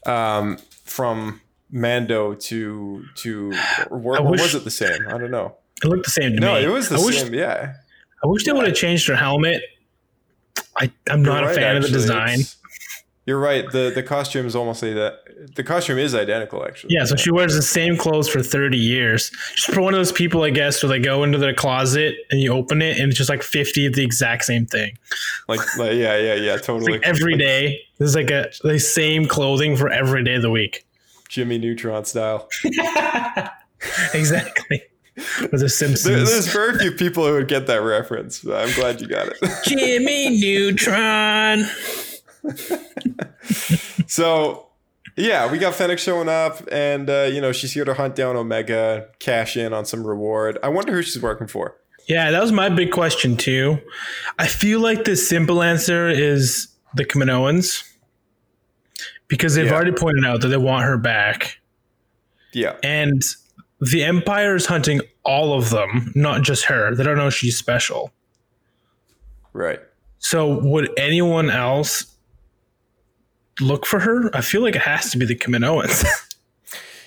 um, 0.07 0.57
from 0.85 1.43
Mando 1.71 2.35
to 2.35 3.05
to. 3.17 3.53
Or, 3.91 4.19
or 4.19 4.31
was 4.31 4.55
it 4.55 4.65
the 4.65 4.71
same? 4.71 5.07
I 5.07 5.19
don't 5.19 5.31
know. 5.31 5.57
It 5.83 5.89
looked 5.89 6.05
the 6.05 6.11
same 6.11 6.35
to 6.35 6.41
No, 6.41 6.55
me. 6.55 6.65
it 6.65 6.69
was 6.69 6.89
the 6.89 6.97
I 6.97 7.05
wish, 7.05 7.21
same. 7.23 7.35
Yeah. 7.35 7.75
I 8.23 8.27
wish 8.27 8.45
they 8.45 8.53
would 8.53 8.67
have 8.67 8.77
changed 8.77 9.09
her 9.09 9.17
helmet. 9.17 9.63
I, 10.77 10.91
I'm 11.09 11.23
not 11.23 11.41
You're 11.41 11.45
a 11.45 11.47
right, 11.47 11.57
fan 11.57 11.77
of 11.77 11.83
the 11.85 11.89
design. 11.89 12.35
It's- 12.41 12.57
You're 13.27 13.39
right. 13.39 13.65
the 13.71 13.93
The 13.95 14.03
costume 14.03 14.47
is 14.47 14.55
almost 14.57 14.83
like 14.83 14.95
that. 14.95 15.21
The 15.55 15.63
costume 15.63 15.97
is 15.99 16.15
identical, 16.15 16.67
actually. 16.67 16.95
Yeah, 16.95 17.05
so 17.05 17.17
she 17.17 17.31
wears 17.31 17.55
the 17.55 17.63
same 17.63 17.97
clothes 17.97 18.29
for 18.29 18.43
30 18.43 18.77
years. 18.77 19.31
She's 19.55 19.75
for 19.75 19.81
one 19.81 19.95
of 19.95 19.99
those 19.99 20.13
people, 20.13 20.43
I 20.43 20.51
guess, 20.51 20.83
where 20.83 20.91
they 20.91 20.99
go 20.99 21.23
into 21.25 21.39
their 21.39 21.55
closet 21.55 22.17
and 22.31 22.41
you 22.41 22.53
open 22.53 22.83
it 22.83 22.99
and 22.99 23.09
it's 23.09 23.17
just 23.17 23.31
like 23.31 23.43
50 23.43 23.87
of 23.87 23.95
the 23.95 24.05
exact 24.05 24.45
same 24.45 24.67
thing. 24.67 24.99
Like, 25.49 25.61
like 25.79 25.93
yeah, 25.95 26.17
yeah, 26.19 26.35
yeah. 26.35 26.57
Totally. 26.59 26.93
like 26.93 27.03
every 27.07 27.37
day, 27.39 27.81
there's 27.99 28.15
like 28.15 28.31
a 28.31 28.51
the 28.63 28.79
same 28.79 29.27
clothing 29.27 29.77
for 29.77 29.89
every 29.89 30.23
day 30.25 30.35
of 30.35 30.43
the 30.43 30.51
week. 30.51 30.85
Jimmy 31.29 31.59
Neutron 31.59 32.05
style. 32.05 32.49
Exactly. 34.13 34.83
With 35.41 35.61
the 35.61 35.69
Simpsons. 35.69 36.05
There, 36.05 36.17
there's 36.25 36.47
very 36.53 36.79
few 36.79 36.93
people 36.93 37.27
who 37.27 37.35
would 37.35 37.49
get 37.49 37.67
that 37.67 37.83
reference. 37.83 38.41
but 38.41 38.67
I'm 38.69 38.75
glad 38.75 39.01
you 39.01 39.07
got 39.09 39.29
it. 39.29 39.37
Jimmy 39.65 40.41
Neutron. 40.41 41.67
So, 44.07 44.67
yeah, 45.17 45.51
we 45.51 45.59
got 45.59 45.75
Fennec 45.75 45.99
showing 45.99 46.29
up, 46.29 46.67
and 46.73 47.09
uh, 47.09 47.29
you 47.33 47.41
know 47.41 47.53
she's 47.53 47.73
here 47.73 47.85
to 47.85 47.95
hunt 47.95 48.15
down 48.17 48.37
Omega, 48.37 49.09
cash 49.19 49.57
in 49.57 49.73
on 49.73 49.85
some 49.85 50.07
reward. 50.07 50.59
I 50.63 50.69
wonder 50.69 50.93
who 50.93 51.03
she's 51.03 51.21
working 51.23 51.47
for. 51.47 51.77
Yeah, 52.09 52.31
that 52.31 52.41
was 52.43 52.51
my 52.51 52.69
big 52.69 52.91
question 52.91 53.37
too. 53.37 53.79
I 54.39 54.47
feel 54.49 54.81
like 54.81 55.05
the 55.05 55.17
simple 55.17 55.63
answer 55.63 56.09
is 56.09 56.69
the 56.95 57.05
Kaminoans. 57.05 57.85
Because 59.29 59.55
they've 59.55 59.67
Yeah. 59.67 59.75
already 59.75 59.93
pointed 59.93 60.25
out 60.25 60.41
that 60.41 60.49
they 60.49 60.57
want 60.57 60.85
her 60.87 60.99
back. 60.99 61.61
Yeah, 62.53 62.75
And 62.83 63.23
the 63.81 64.03
Empire 64.03 64.57
is 64.57 64.67
hunting 64.67 65.03
all 65.25 65.53
of 65.53 65.71
them, 65.71 66.13
not 66.15 66.43
just 66.43 66.65
her. 66.67 66.95
They 66.95 67.05
don't 67.05 67.17
know 67.17 67.31
she's 67.31 67.57
special. 67.59 68.13
right. 69.53 69.81
So 70.23 70.59
would 70.61 70.91
anyone 70.99 71.49
else 71.51 72.05
look 73.61 73.87
for 73.87 74.01
her? 74.01 74.35
I 74.37 74.41
feel 74.43 74.61
like 74.63 74.77
it 74.77 74.83
has 74.83 75.11
to 75.13 75.19
be 75.19 75.27
the 75.27 75.37
Kaminoans. 75.37 76.05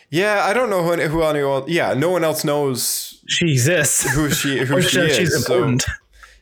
Yeah, 0.09 0.43
I 0.45 0.53
don't 0.53 0.69
know 0.69 0.83
who, 0.83 0.95
who 1.07 1.23
anyone. 1.23 1.63
Yeah, 1.65 1.95
no 1.95 2.11
one 2.11 2.23
else 2.23 2.43
knows 2.43 3.19
she 3.27 3.49
exists. 3.53 4.03
who 4.13 4.29
she 4.29 4.59
who 4.65 4.79
she 4.79 4.99
is. 4.99 5.15
she's 5.17 5.43
so- 5.45 5.55
important. 5.55 5.85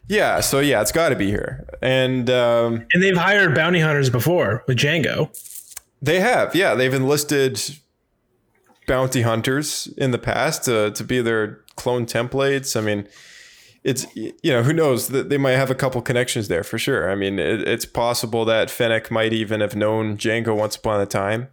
yeah, 0.10 0.42
so 0.42 0.60
yeah, 0.60 0.82
it's 0.82 0.92
got 0.92 1.08
to 1.10 1.16
be 1.16 1.32
her. 1.32 1.66
And 1.82 2.30
um, 2.30 2.86
And 2.94 3.02
they've 3.02 3.16
hired 3.16 3.56
bounty 3.56 3.80
hunters 3.80 4.10
before 4.10 4.66
with 4.68 4.76
Jango. 4.78 5.30
They 6.02 6.20
have, 6.20 6.54
yeah. 6.54 6.76
They've 6.76 6.94
enlisted 6.94 7.62
bounty 8.92 9.22
hunters 9.22 9.88
in 9.96 10.12
the 10.12 10.18
past 10.18 10.66
to, 10.66 10.92
to 10.92 11.02
be 11.06 11.22
their 11.22 11.62
clone 11.78 12.06
templates. 12.06 12.76
I 12.76 12.82
mean, 12.82 13.08
it's 13.86 14.06
you 14.18 14.34
know 14.44 14.64
who 14.64 14.74
knows 14.74 15.08
that 15.08 15.30
they 15.30 15.38
might 15.38 15.54
have 15.54 15.72
a 15.72 15.76
couple 15.76 16.02
connections 16.02 16.50
there 16.50 16.62
for 16.62 16.78
sure. 16.78 17.10
I 17.10 17.16
mean, 17.16 17.40
it, 17.40 17.66
it's 17.66 17.86
possible 17.86 18.44
that 18.46 18.70
Fennec 18.70 19.10
might 19.10 19.32
even 19.32 19.62
have 19.62 19.78
known 19.78 20.18
Jango 20.18 20.58
once 20.58 20.76
upon 20.76 21.00
a 21.00 21.06
time, 21.06 21.48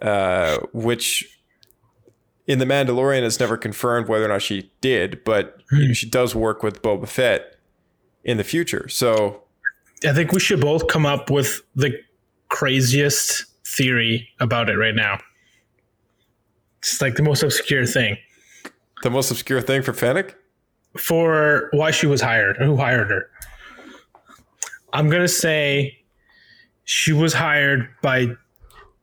uh, 0.00 0.60
which 0.72 1.38
in 2.46 2.58
the 2.58 2.64
Mandalorian 2.64 3.22
it's 3.22 3.38
never 3.38 3.58
confirmed 3.58 4.08
whether 4.08 4.24
or 4.24 4.28
not 4.28 4.40
she 4.40 4.72
did, 4.80 5.22
but 5.24 5.62
you 5.72 5.88
know, 5.88 5.92
she 5.92 6.08
does 6.08 6.34
work 6.34 6.62
with 6.62 6.80
Boba 6.80 7.06
Fett 7.06 7.54
in 8.24 8.38
the 8.38 8.44
future. 8.44 8.88
So 8.88 9.42
I 10.08 10.14
think 10.14 10.32
we 10.32 10.40
should 10.40 10.62
both 10.62 10.88
come 10.88 11.04
up 11.04 11.28
with 11.28 11.60
the 11.76 11.92
craziest 12.48 13.44
theory 13.66 14.30
about 14.40 14.70
it 14.70 14.76
right 14.76 14.94
now. 14.94 15.18
It's 16.82 17.00
like 17.00 17.14
the 17.14 17.22
most 17.22 17.42
obscure 17.42 17.86
thing 17.86 18.16
the 19.02 19.10
most 19.10 19.30
obscure 19.32 19.60
thing 19.60 19.82
for 19.82 19.92
Fennec. 19.92 20.36
for 20.96 21.68
why 21.72 21.90
she 21.90 22.06
was 22.06 22.20
hired 22.20 22.56
who 22.58 22.76
hired 22.76 23.10
her. 23.10 23.28
I'm 24.92 25.08
going 25.08 25.22
to 25.22 25.28
say 25.28 25.98
she 26.84 27.12
was 27.12 27.32
hired 27.34 27.88
by 28.02 28.28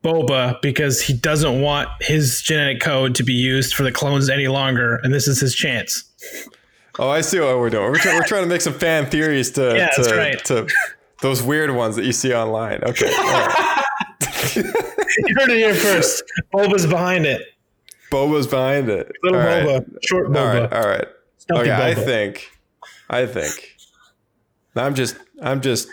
Boba 0.04 0.62
because 0.62 1.02
he 1.02 1.14
doesn't 1.14 1.62
want 1.62 1.90
his 2.00 2.42
genetic 2.42 2.80
code 2.82 3.16
to 3.16 3.24
be 3.24 3.34
used 3.34 3.74
for 3.74 3.84
the 3.84 3.92
clones 3.92 4.30
any 4.30 4.48
longer, 4.48 4.98
and 5.04 5.14
this 5.14 5.28
is 5.28 5.40
his 5.42 5.54
chance. 5.54 6.04
Oh, 6.98 7.10
I 7.10 7.20
see 7.22 7.40
what 7.42 7.58
we're 7.58 7.70
doing. 7.70 7.92
We're, 7.92 7.98
try- 7.98 8.14
we're 8.16 8.24
trying 8.26 8.44
to 8.44 8.50
make 8.50 8.62
some 8.62 8.74
fan 8.74 9.06
theories 9.10 9.52
to 9.52 9.74
Yeah, 9.76 9.90
to, 9.90 10.02
that's 10.02 10.16
right. 10.16 10.46
to 10.46 10.68
those 11.22 11.42
weird 11.44 11.72
ones 11.72 11.96
that 11.98 12.06
you 12.06 12.14
see 12.14 12.34
online. 12.34 12.82
Okay, 12.84 13.08
right. 13.08 13.86
You 14.56 15.36
heard 15.38 15.50
it 15.50 15.58
here 15.58 15.74
first. 15.74 16.24
Boba's 16.54 16.86
behind 16.86 17.26
it. 17.26 17.42
Boba's 18.12 18.48
behind 18.48 18.90
it. 18.90 19.12
Little 19.24 19.40
All 19.40 19.46
right. 19.46 19.64
Boba, 19.64 19.98
short 20.04 20.28
All 20.28 20.34
Boba. 20.34 20.62
right, 20.64 20.74
all 20.74 20.90
right. 20.90 21.08
Stumpy 21.38 21.62
Okay, 21.62 21.72
I 21.72 21.94
think, 21.94 22.52
I 23.10 23.26
think. 23.26 23.78
I'm 24.76 24.96
just, 24.96 25.18
I'm 25.42 25.62
just 25.62 25.88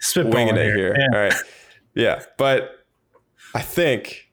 Spitballing 0.00 0.34
winging 0.34 0.56
it 0.56 0.74
here. 0.74 0.94
Yeah. 0.98 1.06
All 1.12 1.20
right, 1.20 1.34
yeah, 1.94 2.22
but 2.38 2.84
I 3.54 3.60
think 3.62 4.30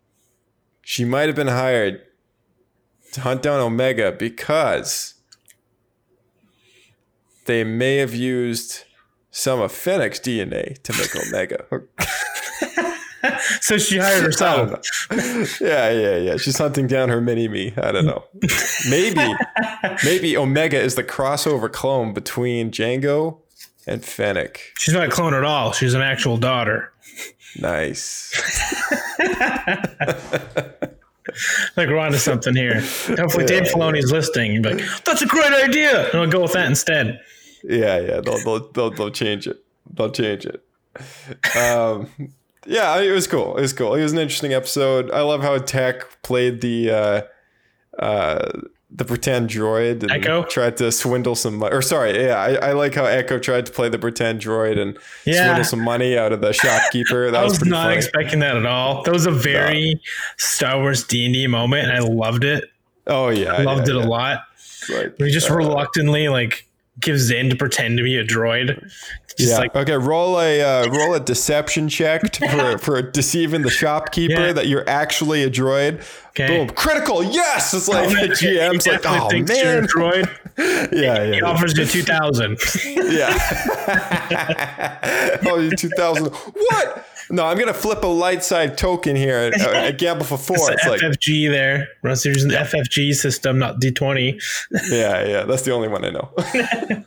she 0.82 1.06
might 1.06 1.28
have 1.28 1.36
been 1.36 1.48
hired 1.48 2.02
to 3.14 3.22
hunt 3.22 3.42
down 3.42 3.60
Omega 3.60 4.12
because 4.12 5.16
they 7.46 7.64
may 7.64 7.98
have 7.98 8.14
used 8.14 8.84
some 9.32 9.60
of 9.60 9.72
Fennec's 9.72 10.20
DNA 10.20 10.82
to 10.84 10.94
make 10.94 11.16
Omega. 11.16 11.66
So 13.62 13.78
she 13.78 13.98
hired 13.98 14.22
I 14.22 14.26
herself. 14.26 14.82
Yeah, 15.62 15.92
yeah, 15.92 16.18
yeah. 16.18 16.38
She's 16.38 16.58
hunting 16.58 16.88
down 16.88 17.10
her 17.10 17.22
mini 17.22 17.48
me. 17.48 17.74
I 17.78 17.92
don't 17.92 18.06
know. 18.06 18.24
Maybe, 18.90 19.34
maybe 20.04 20.38
Omega 20.38 20.80
is 20.80 20.96
the 20.96 21.04
crossover 21.04 21.72
clone 21.72 22.14
between 22.14 22.72
Jango 22.72 23.40
and 23.86 24.04
Fennec. 24.04 24.62
She's 24.78 24.94
not 24.94 25.08
a 25.08 25.12
clone 25.12 25.34
at 25.34 25.44
all. 25.44 25.72
She's 25.74 25.94
an 25.94 26.02
actual 26.02 26.38
daughter. 26.38 26.94
Nice. 27.60 28.32
Like 31.78 31.88
we're 31.90 31.98
onto 31.98 32.18
something 32.18 32.56
here. 32.56 32.82
Hopefully, 33.08 33.46
Dave 33.46 33.66
Yeah, 33.66 33.72
Filoni's 33.72 34.12
listening. 34.12 34.52
He'd 34.52 34.66
like, 34.66 34.82
"That's 35.06 35.22
a 35.22 35.28
great 35.28 35.54
idea," 35.54 36.10
and 36.10 36.22
I'll 36.22 36.28
go 36.28 36.42
with 36.42 36.54
that 36.54 36.68
instead. 36.68 37.20
Yeah, 37.64 38.00
yeah. 38.00 38.22
They'll 38.22 38.44
they'll 38.44 38.72
they'll, 38.72 38.90
they'll 38.92 39.12
change 39.12 39.48
it. 39.48 39.64
They'll 39.94 40.12
change 40.12 40.46
it. 40.46 40.64
Um, 41.56 42.10
yeah, 42.66 43.00
it 43.00 43.12
was 43.12 43.28
cool. 43.28 43.58
It 43.58 43.62
was 43.62 43.74
cool. 43.74 43.96
It 43.96 44.02
was 44.04 44.12
an 44.14 44.20
interesting 44.20 44.54
episode. 44.54 45.10
I 45.12 45.22
love 45.22 45.42
how 45.42 45.58
Tech 45.58 46.22
played 46.22 46.62
the 46.62 46.92
uh, 46.92 47.22
uh, 48.04 48.52
the 48.92 49.06
pretend 49.06 49.50
droid 49.50 50.02
and 50.02 50.12
Echo? 50.12 50.44
tried 50.46 50.78
to 50.78 50.92
swindle 50.92 51.36
some 51.36 51.58
money. 51.58 51.76
Or 51.76 51.82
sorry, 51.82 52.24
yeah, 52.26 52.36
I, 52.40 52.70
I 52.70 52.72
like 52.74 52.96
how 52.96 53.06
Echo 53.06 53.38
tried 53.38 53.66
to 53.68 53.72
play 53.72 53.88
the 53.88 54.00
pretend 54.00 54.42
droid 54.42 54.80
and 54.80 54.98
Yeah. 55.26 55.46
swindle 55.46 55.64
some 55.64 55.82
money 55.84 56.18
out 56.18 56.32
of 56.34 56.42
the 56.42 56.54
shopkeeper. 56.54 57.26
That 57.32 57.42
I 57.42 57.44
was, 57.44 57.60
was 57.60 57.70
not 57.70 57.84
funny. 57.86 57.98
expecting 57.98 58.40
that 58.40 58.58
at 58.58 58.66
all. 58.66 59.04
That 59.04 59.12
was 59.12 59.26
a 59.28 59.32
very 59.32 60.02
Star 60.38 60.80
Wars 60.80 61.04
D 61.04 61.26
and 61.26 61.34
D 61.34 61.46
moment, 61.48 61.88
and 61.88 61.92
I 61.96 62.00
loved 62.00 62.44
it. 62.44 62.66
oh 63.08 63.30
yeah, 63.30 63.54
I 63.54 63.62
loved 63.64 63.88
yeah, 63.88 63.96
it 63.96 64.00
yeah. 64.00 64.06
a 64.06 64.08
lot. 64.08 64.40
Like, 64.90 65.18
He 65.20 65.30
just 65.30 65.52
uh, 65.52 65.56
reluctantly 65.56 66.30
like 66.30 66.66
gives 67.00 67.32
in 67.32 67.50
to 67.50 67.56
pretend 67.56 67.98
to 67.98 68.04
be 68.04 68.18
a 68.18 68.24
droid. 68.26 68.82
Just 69.38 69.52
yeah. 69.52 69.58
like 69.58 69.76
okay, 69.76 69.96
roll 69.96 70.40
a 70.40 70.62
uh, 70.62 70.88
roll 70.90 71.14
a 71.14 71.20
deception 71.20 71.88
check 71.88 72.36
for 72.36 72.78
for 72.82 73.02
deceiving 73.02 73.62
the 73.62 73.70
shopkeeper 73.70 74.48
Yeah. 74.48 74.54
that 74.54 74.68
you're 74.68 74.88
actually 74.90 75.44
a 75.44 75.50
droid. 75.50 76.04
Okay. 76.30 76.48
Boom, 76.48 76.70
critical. 76.76 77.24
Yes, 77.24 77.74
it's 77.74 77.88
like 77.88 78.10
the 78.10 78.28
GM's 78.28 78.86
like, 78.86 79.06
oh 79.06 79.30
thinks 79.30 79.52
you're 79.58 79.78
a 79.78 79.82
man, 79.82 79.88
droid. 79.88 80.30
yeah, 80.92 81.26
He 81.26 81.38
yeah, 81.38 81.46
offers 81.46 81.78
you 81.78 81.86
two 81.86 82.04
thousand. 82.04 82.58
yeah. 82.86 83.38
oh, 85.46 85.58
you 85.60 85.72
2000. 85.72 86.28
What? 86.34 87.06
No, 87.32 87.46
I'm 87.46 87.58
gonna 87.58 87.74
flip 87.74 88.04
a 88.04 88.08
light 88.08 88.44
side 88.44 88.78
token 88.78 89.16
here. 89.16 89.52
A, 89.60 89.88
a 89.88 89.94
gamble 89.94 90.26
for 90.26 90.38
four. 90.38 90.72
It's 90.72 90.86
like, 90.86 91.02
FFG 91.02 91.50
there. 91.50 91.88
Runs 92.02 92.26
using 92.26 92.50
the 92.50 92.56
FFG 92.58 93.14
system, 93.14 93.60
not 93.60 93.80
D 93.80 93.92
twenty. 93.92 94.40
yeah, 94.90 95.24
yeah. 95.26 95.44
That's 95.44 95.62
the 95.64 95.72
only 95.72 95.88
one 95.88 96.04
I 96.06 96.10
know. 96.10 96.32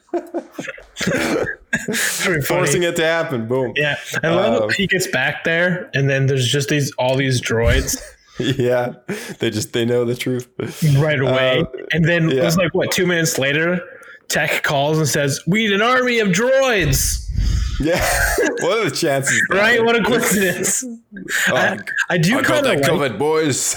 Forcing 2.47 2.83
it 2.83 2.97
to 2.97 3.05
happen. 3.05 3.47
Boom. 3.49 3.73
Yeah, 3.77 3.97
I 4.23 4.29
love 4.29 4.63
Um, 4.65 4.71
he 4.71 4.87
gets 4.87 5.07
back 5.07 5.45
there, 5.45 5.91
and 5.95 6.09
then 6.09 6.27
there's 6.27 6.47
just 6.47 6.69
these 6.69 6.93
all 6.99 7.17
these 7.17 7.41
droids 7.41 8.01
Yeah. 8.39 8.93
They 9.39 9.51
just 9.51 9.73
they 9.73 9.85
know 9.85 10.05
the 10.05 10.15
truth. 10.15 10.49
right 10.99 11.21
away, 11.21 11.61
Uh, 11.61 11.65
and 11.93 12.05
then 12.05 12.31
it 12.31 12.43
was 12.43 12.57
like 12.57 12.75
what 12.75 12.91
two 12.93 13.07
minutes 13.07 13.39
later, 13.39 13.81
Tech 14.29 14.63
calls 14.63 14.99
and 14.99 15.09
says, 15.09 15.41
"We 15.47 15.65
need 15.67 15.73
an 15.73 15.83
army 15.83 16.19
of 16.21 16.29
droids." 16.29 17.19
Yeah. 17.83 17.99
what 18.61 18.79
are 18.79 18.85
the 18.91 18.95
chances? 18.95 19.41
Right? 19.51 19.85
What 19.85 19.97
a 19.97 20.03
coincidence. 20.03 20.85
Oh, 21.49 21.57
I, 21.57 21.79
I 22.11 22.19
do 22.19 22.43
kind 22.43 22.67
of 22.67 22.77
like, 22.77 22.85
covered, 22.85 23.19
boys. 23.19 23.77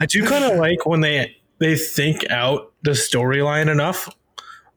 I 0.00 0.06
do 0.06 0.24
kind 0.26 0.44
of 0.44 0.58
like 0.58 0.86
when 0.86 1.00
they 1.00 1.36
they 1.58 1.76
think 1.76 2.28
out 2.30 2.72
the 2.82 2.92
storyline 2.92 3.70
enough 3.70 4.08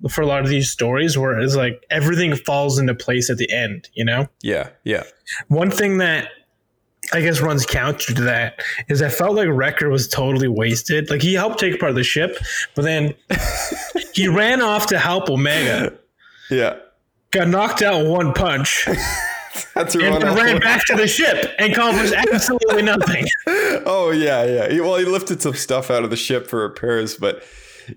for 0.10 0.22
a 0.22 0.26
lot 0.26 0.42
of 0.42 0.50
these 0.50 0.70
stories 0.70 1.18
where 1.18 1.40
it's 1.40 1.56
like 1.56 1.86
everything 1.90 2.36
falls 2.36 2.78
into 2.78 2.94
place 2.94 3.30
at 3.30 3.38
the 3.38 3.52
end, 3.52 3.90
you 3.94 4.04
know? 4.04 4.28
yeah, 4.42 4.70
yeah. 4.84 5.04
One 5.48 5.72
thing 5.72 6.00
that 6.00 6.28
I 7.14 7.22
guess 7.22 7.42
runs 7.42 7.66
counter 7.66 8.14
to 8.14 8.22
that 8.24 8.62
is 8.90 9.02
I 9.02 9.10
felt 9.10 9.36
like 9.36 9.48
Wrecker 9.50 9.90
was 9.90 10.08
totally 10.08 10.48
wasted. 10.48 11.10
Like 11.10 11.22
he 11.22 11.34
helped 11.34 11.60
take 11.60 11.80
part 11.80 11.90
of 11.90 11.96
the 11.96 12.04
ship, 12.04 12.38
but 12.76 12.84
then 12.84 13.14
he 14.14 14.28
ran 14.28 14.62
off 14.62 14.88
to 14.88 15.00
help 15.00 15.30
Omega, 15.30 15.94
Yeah. 16.50 16.78
Got 17.34 17.48
knocked 17.48 17.82
out 17.82 18.06
one 18.06 18.34
punch, 18.34 18.88
That's 19.76 19.94
and 19.96 20.24
ran 20.24 20.60
back 20.60 20.86
to 20.88 20.96
the 20.96 21.08
ship 21.08 21.54
and 21.60 21.72
accomplished 21.74 22.14
absolutely 22.14 22.82
nothing. 22.84 23.26
Oh 23.86 24.12
yeah, 24.12 24.46
yeah. 24.46 24.70
He- 24.72 24.80
Well, 24.82 24.96
he 24.98 25.04
lifted 25.06 25.42
some 25.42 25.54
stuff 25.56 25.92
out 25.92 26.04
of 26.04 26.10
the 26.10 26.16
ship 26.16 26.48
for 26.48 26.62
repairs, 26.62 27.16
but 27.18 27.44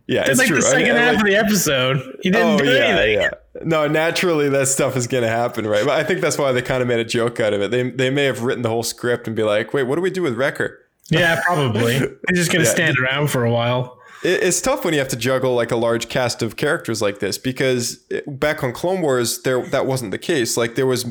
yeah, 0.09 0.23
It's 0.23 0.31
it's 0.31 0.39
like 0.41 0.49
true. 0.49 0.61
the 0.61 0.67
I 0.67 0.71
second 0.71 0.97
I 0.97 0.99
half 0.99 1.15
like- 1.15 1.23
of 1.23 1.27
the 1.29 1.37
episode. 1.37 2.19
He 2.23 2.31
didn't 2.31 2.61
oh 2.61 2.65
do 2.65 2.65
yeah, 2.71 2.81
anything. 2.87 3.21
yeah. 3.21 3.31
No, 3.65 3.87
naturally 3.87 4.49
that 4.49 4.67
stuff 4.69 4.97
is 4.97 5.07
gonna 5.07 5.29
happen, 5.29 5.67
right? 5.67 5.85
But 5.85 5.99
I 6.01 6.03
think 6.03 6.21
that's 6.21 6.37
why 6.39 6.51
they 6.53 6.61
kind 6.63 6.83
of 6.83 6.89
made 6.89 6.99
a 6.99 7.05
joke 7.05 7.39
out 7.41 7.53
of 7.55 7.61
it. 7.63 7.71
They 7.71 7.89
they 7.91 8.11
may 8.11 8.25
have 8.25 8.43
written 8.43 8.63
the 8.63 8.69
whole 8.69 8.83
script 8.83 9.27
and 9.29 9.37
be 9.37 9.45
like, 9.45 9.73
wait, 9.73 9.85
what 9.85 9.95
do 9.95 10.01
we 10.03 10.11
do 10.11 10.23
with 10.23 10.35
Wrecker? 10.35 10.81
Yeah, 11.09 11.41
probably. 11.45 11.99
They're 11.99 12.19
just 12.35 12.51
gonna 12.51 12.65
Yeah. 12.65 12.71
stand 12.71 12.99
around 12.99 13.29
for 13.29 13.45
a 13.45 13.51
while. 13.53 13.99
It- 14.27 14.43
It's 14.43 14.61
tough 14.61 14.85
when 14.85 14.93
you 14.95 15.01
have 15.01 15.09
to 15.09 15.17
juggle 15.17 15.55
like 15.55 15.71
a 15.71 15.77
large 15.77 16.09
cast 16.09 16.43
of 16.43 16.57
characters 16.57 17.01
like 17.01 17.19
this 17.21 17.39
because 17.39 18.01
it- 18.11 18.25
back 18.41 18.63
on 18.65 18.73
Clone 18.73 19.01
Wars, 19.03 19.43
there 19.43 19.63
that 19.71 19.87
wasn't 19.87 20.11
the 20.11 20.19
case. 20.19 20.57
Like 20.57 20.75
there 20.75 20.87
was 20.87 21.07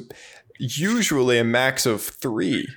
usually 0.60 1.38
a 1.38 1.44
max 1.44 1.86
of 1.86 2.02
three, 2.02 2.68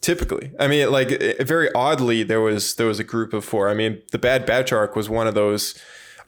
typically. 0.00 0.52
I 0.58 0.66
mean, 0.68 0.90
like 0.90 1.10
it- 1.10 1.46
very 1.46 1.68
oddly, 1.74 2.22
there 2.22 2.40
was 2.40 2.74
there 2.76 2.86
was 2.86 2.98
a 3.00 3.04
group 3.04 3.32
of 3.32 3.44
four. 3.44 3.68
I 3.68 3.74
mean, 3.74 4.00
the 4.12 4.18
Bad 4.18 4.46
Batch 4.46 4.72
arc 4.72 4.96
was 4.96 5.08
one 5.08 5.26
of 5.26 5.34
those 5.34 5.74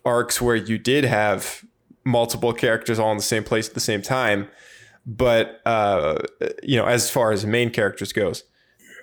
arcs 0.05 0.41
where 0.41 0.57
you 0.57 0.79
did 0.79 1.05
have 1.05 1.63
multiple 2.05 2.53
characters 2.53 2.99
all 2.99 3.13
in 3.13 3.17
the 3.17 3.23
same 3.23 3.45
place 3.45 3.69
at 3.69 3.75
the 3.75 3.81
same 3.81 4.03
time, 4.03 4.49
but 5.07 5.61
uh, 5.65 6.17
eh, 6.41 6.49
you 6.63 6.77
know, 6.77 6.87
as 6.87 7.11
far 7.11 7.31
as 7.33 7.47
main 7.47 7.71
characters 7.71 8.13
goes. 8.13 8.43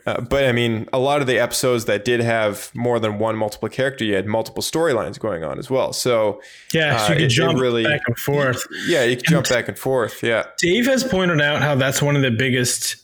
Uh, 0.10 0.22
but 0.22 0.46
I 0.46 0.52
mean, 0.52 0.88
a 0.92 0.98
lot 1.00 1.22
of 1.22 1.28
the 1.28 1.38
episodes 1.40 1.86
that 1.86 2.04
did 2.06 2.20
have 2.20 2.72
more 2.74 3.00
than 3.00 3.20
one 3.20 3.36
multiple 3.36 3.70
character, 3.70 4.04
you 4.04 4.16
had 4.16 4.26
multiple 4.26 4.64
storylines 4.64 5.20
going 5.20 5.44
on 5.44 5.60
as 5.60 5.70
well. 5.70 5.94
So 5.94 6.42
Yeah, 6.74 6.98
so 6.98 7.06
Uh, 7.06 7.10
you 7.10 7.16
it- 7.16 7.22
it 7.26 7.28
jump 7.30 7.60
really- 7.60 7.84
back 7.84 8.02
and 8.08 8.18
forth. 8.18 8.66
yeah, 8.88 9.04
you 9.04 9.16
can 9.18 9.26
jump 9.26 9.50
back 9.50 9.68
and 9.68 9.78
forth. 9.78 10.24
Yeah, 10.24 10.46
Dave 10.58 10.86
has 10.88 11.04
pointed 11.04 11.42
out 11.42 11.62
how 11.62 11.76
that's 11.76 12.02
one 12.02 12.16
of 12.16 12.22
the 12.22 12.32
biggest 12.32 12.96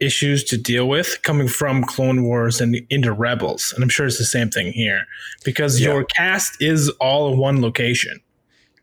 issues 0.00 0.42
to 0.44 0.56
deal 0.58 0.88
with 0.88 1.18
coming 1.22 1.48
from 1.48 1.84
Clone 1.84 2.24
Wars 2.24 2.60
and 2.60 2.76
into 2.90 3.12
Rebels. 3.12 3.72
And 3.74 3.82
I'm 3.84 3.88
sure 3.88 4.06
it's 4.06 4.18
the 4.18 4.24
same 4.24 4.50
thing 4.50 4.72
here 4.72 5.02
because 5.44 5.80
Yeah. 5.80 5.92
your 5.92 6.04
cast 6.04 6.60
is 6.60 6.88
all 7.00 7.32
in 7.32 7.38
one 7.38 7.60
location. 7.62 8.20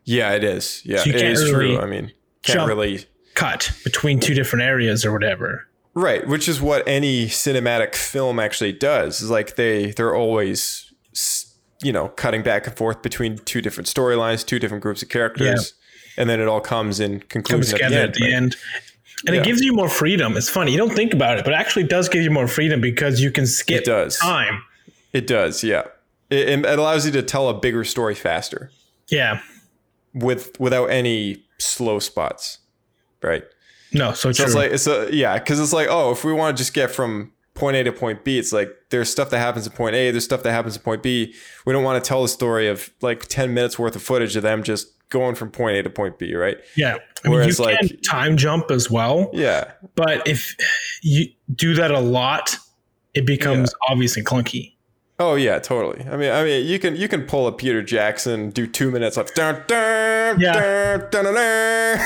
yeah, 0.04 0.32
it 0.32 0.42
is. 0.42 0.80
Yeah, 0.84 1.04
So 1.04 1.10
it 1.10 1.16
is 1.16 1.52
really 1.52 1.74
true. 1.76 1.80
I 1.80 1.86
mean, 1.86 2.12
can't 2.42 2.66
really 2.66 3.04
Cut 3.34 3.70
between 3.84 4.18
two 4.18 4.34
different 4.34 4.64
areas 4.64 5.04
or 5.06 5.12
whatever. 5.12 5.68
Right, 5.94 6.26
which 6.26 6.48
is 6.48 6.60
what 6.60 6.86
any 6.86 7.26
cinematic 7.26 7.94
film 7.94 8.38
actually 8.38 8.72
does. 8.72 9.20
Is 9.22 9.30
like 9.30 9.56
they 9.56 9.90
they're 9.92 10.14
always 10.14 10.92
you 11.82 11.92
know 11.92 12.08
cutting 12.08 12.42
back 12.42 12.66
and 12.66 12.76
forth 12.76 13.02
between 13.02 13.38
two 13.38 13.60
different 13.60 13.86
storylines, 13.88 14.44
two 14.44 14.58
different 14.58 14.82
groups 14.82 15.02
of 15.02 15.08
characters, 15.08 15.74
and 16.16 16.28
then 16.28 16.40
it 16.40 16.48
all 16.48 16.60
comes 16.60 17.00
in 17.00 17.20
Comes 17.20 17.28
conclusion 17.28 17.72
together 17.78 17.96
at 17.96 18.02
at 18.10 18.14
the 18.14 18.20
the 18.20 18.32
end. 18.32 18.32
right? 18.32 18.36
end. 18.36 18.56
And 19.26 19.34
Yeah. 19.36 19.42
it 19.42 19.44
gives 19.44 19.60
you 19.60 19.74
more 19.74 19.88
freedom. 19.90 20.34
It's 20.36 20.48
funny. 20.48 20.72
You 20.72 20.78
don't 20.78 20.94
think 20.94 21.12
about 21.12 21.38
it, 21.38 21.44
but 21.44 21.52
it 21.52 21.56
actually 21.56 21.84
does 21.84 22.08
give 22.08 22.22
you 22.22 22.30
more 22.30 22.48
freedom 22.48 22.80
because 22.80 23.20
you 23.20 23.30
can 23.30 23.46
skip 23.46 23.80
It 23.82 23.84
does. 23.84 24.16
time. 24.18 24.62
It 25.12 25.26
does. 25.26 25.62
Yeah, 25.62 25.82
it, 26.30 26.48
it 26.64 26.78
allows 26.78 27.04
you 27.04 27.12
to 27.12 27.22
tell 27.22 27.48
a 27.50 27.54
bigger 27.58 27.84
story 27.84 28.14
faster. 28.14 28.70
Yeah. 29.08 29.40
with 30.14 30.58
without 30.58 30.86
any 30.86 31.44
slow 31.58 31.98
spots, 31.98 32.58
right? 33.22 33.44
No, 33.92 34.12
so, 34.12 34.30
So 34.32 34.32
true. 34.32 34.44
it's 34.46 34.54
like 34.54 34.70
it's 34.72 34.86
a 34.86 35.08
yeah, 35.12 35.38
because 35.38 35.58
it's 35.60 35.72
like 35.72 35.88
oh, 35.90 36.12
if 36.12 36.24
we 36.24 36.32
want 36.32 36.56
to 36.56 36.60
just 36.60 36.74
get 36.74 36.90
from 36.90 37.32
point 37.54 37.76
A 37.76 37.84
to 37.84 37.92
point 37.92 38.24
B, 38.24 38.38
it's 38.38 38.52
like 38.52 38.70
there's 38.90 39.10
stuff 39.10 39.30
that 39.30 39.38
happens 39.38 39.66
at 39.66 39.74
point 39.74 39.94
A, 39.96 40.10
there's 40.10 40.24
stuff 40.24 40.42
that 40.44 40.52
happens 40.52 40.76
at 40.76 40.84
point 40.84 41.02
B. 41.02 41.34
We 41.66 41.72
don't 41.72 41.84
want 41.84 42.02
to 42.02 42.08
tell 42.08 42.22
the 42.22 42.28
story 42.28 42.68
of 42.68 42.90
like 43.02 43.26
ten 43.26 43.52
minutes 43.54 43.78
worth 43.78 43.96
of 43.96 44.02
footage 44.02 44.36
of 44.36 44.42
them 44.42 44.62
just 44.62 44.88
going 45.10 45.34
from 45.34 45.50
point 45.50 45.76
A 45.76 45.82
to 45.82 45.90
point 45.90 46.18
B, 46.18 46.34
right? 46.34 46.56
yeah. 46.76 46.96
I 47.24 47.28
mean, 47.28 47.36
Whereas, 47.38 47.58
you 47.58 47.64
can 47.66 47.74
like- 47.74 48.00
time 48.08 48.36
jump 48.36 48.70
as 48.70 48.90
well. 48.90 49.28
Yeah, 49.34 49.72
But 49.96 50.26
if 50.26 50.54
you 51.02 51.26
do 51.54 51.74
that 51.74 51.90
a 51.90 51.98
lot, 52.00 52.56
it 53.12 53.26
becomes 53.26 53.74
obvious 53.88 54.16
and 54.16 54.24
clunky. 54.24 54.74
Oh 55.20 55.34
yeah, 55.34 55.58
totally. 55.58 56.04
I 56.10 56.16
mean, 56.16 56.32
I 56.32 56.42
mean, 56.42 56.66
you 56.66 56.78
can 56.78 56.96
you 56.96 57.06
can 57.06 57.22
pull 57.26 57.46
a 57.46 57.52
Peter 57.52 57.82
Jackson, 57.82 58.50
do 58.50 58.66
two 58.66 58.90
minutes 58.90 59.16
of 59.18 59.32
dun 59.34 59.62
dun 59.66 60.40
Yeah. 60.40 60.96
dun 60.96 61.24
dun 61.24 61.24
dun. 61.24 61.34
dun. 61.34 62.00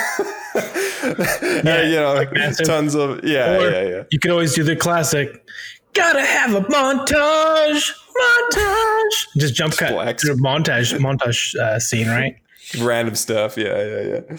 Yeah, 1.65 1.83
you 1.83 1.97
know, 1.97 2.15
like 2.15 2.33
massive. 2.33 2.67
tons 2.67 2.95
of 2.95 3.23
yeah, 3.25 3.57
Or 3.57 3.71
yeah, 3.71 3.83
yeah. 3.83 4.03
you 4.11 4.19
could 4.19 4.31
always 4.31 4.55
do 4.55 4.65
the 4.65 4.75
classic. 4.75 5.45
Gotta 5.93 6.25
have 6.25 6.55
a 6.55 6.61
montage, 6.63 7.93
montage. 8.17 9.27
Just 9.37 9.55
jump 9.55 9.77
cut 9.77 9.93
flex. 9.93 10.23
to 10.25 10.33
a 10.33 10.37
montage 10.37 10.99
montage 10.99 11.55
uh, 11.57 11.79
scene, 11.79 12.09
right? 12.09 12.37
random 12.81 13.15
stuff. 13.15 13.57
Yeah, 13.57 13.81
yeah, 13.85 14.01
yeah. 14.29 14.37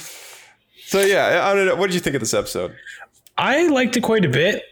So 0.87 0.99
yeah, 1.01 1.41
I 1.47 1.53
don't 1.53 1.65
know. 1.67 1.75
What 1.75 1.87
did 1.87 1.93
you 1.93 1.99
think 2.01 2.15
of 2.15 2.19
this 2.21 2.33
episode? 2.33 2.75
I 3.37 3.67
liked 3.67 3.95
it 3.95 4.01
quite 4.01 4.25
a 4.25 4.29
bit. 4.29 4.63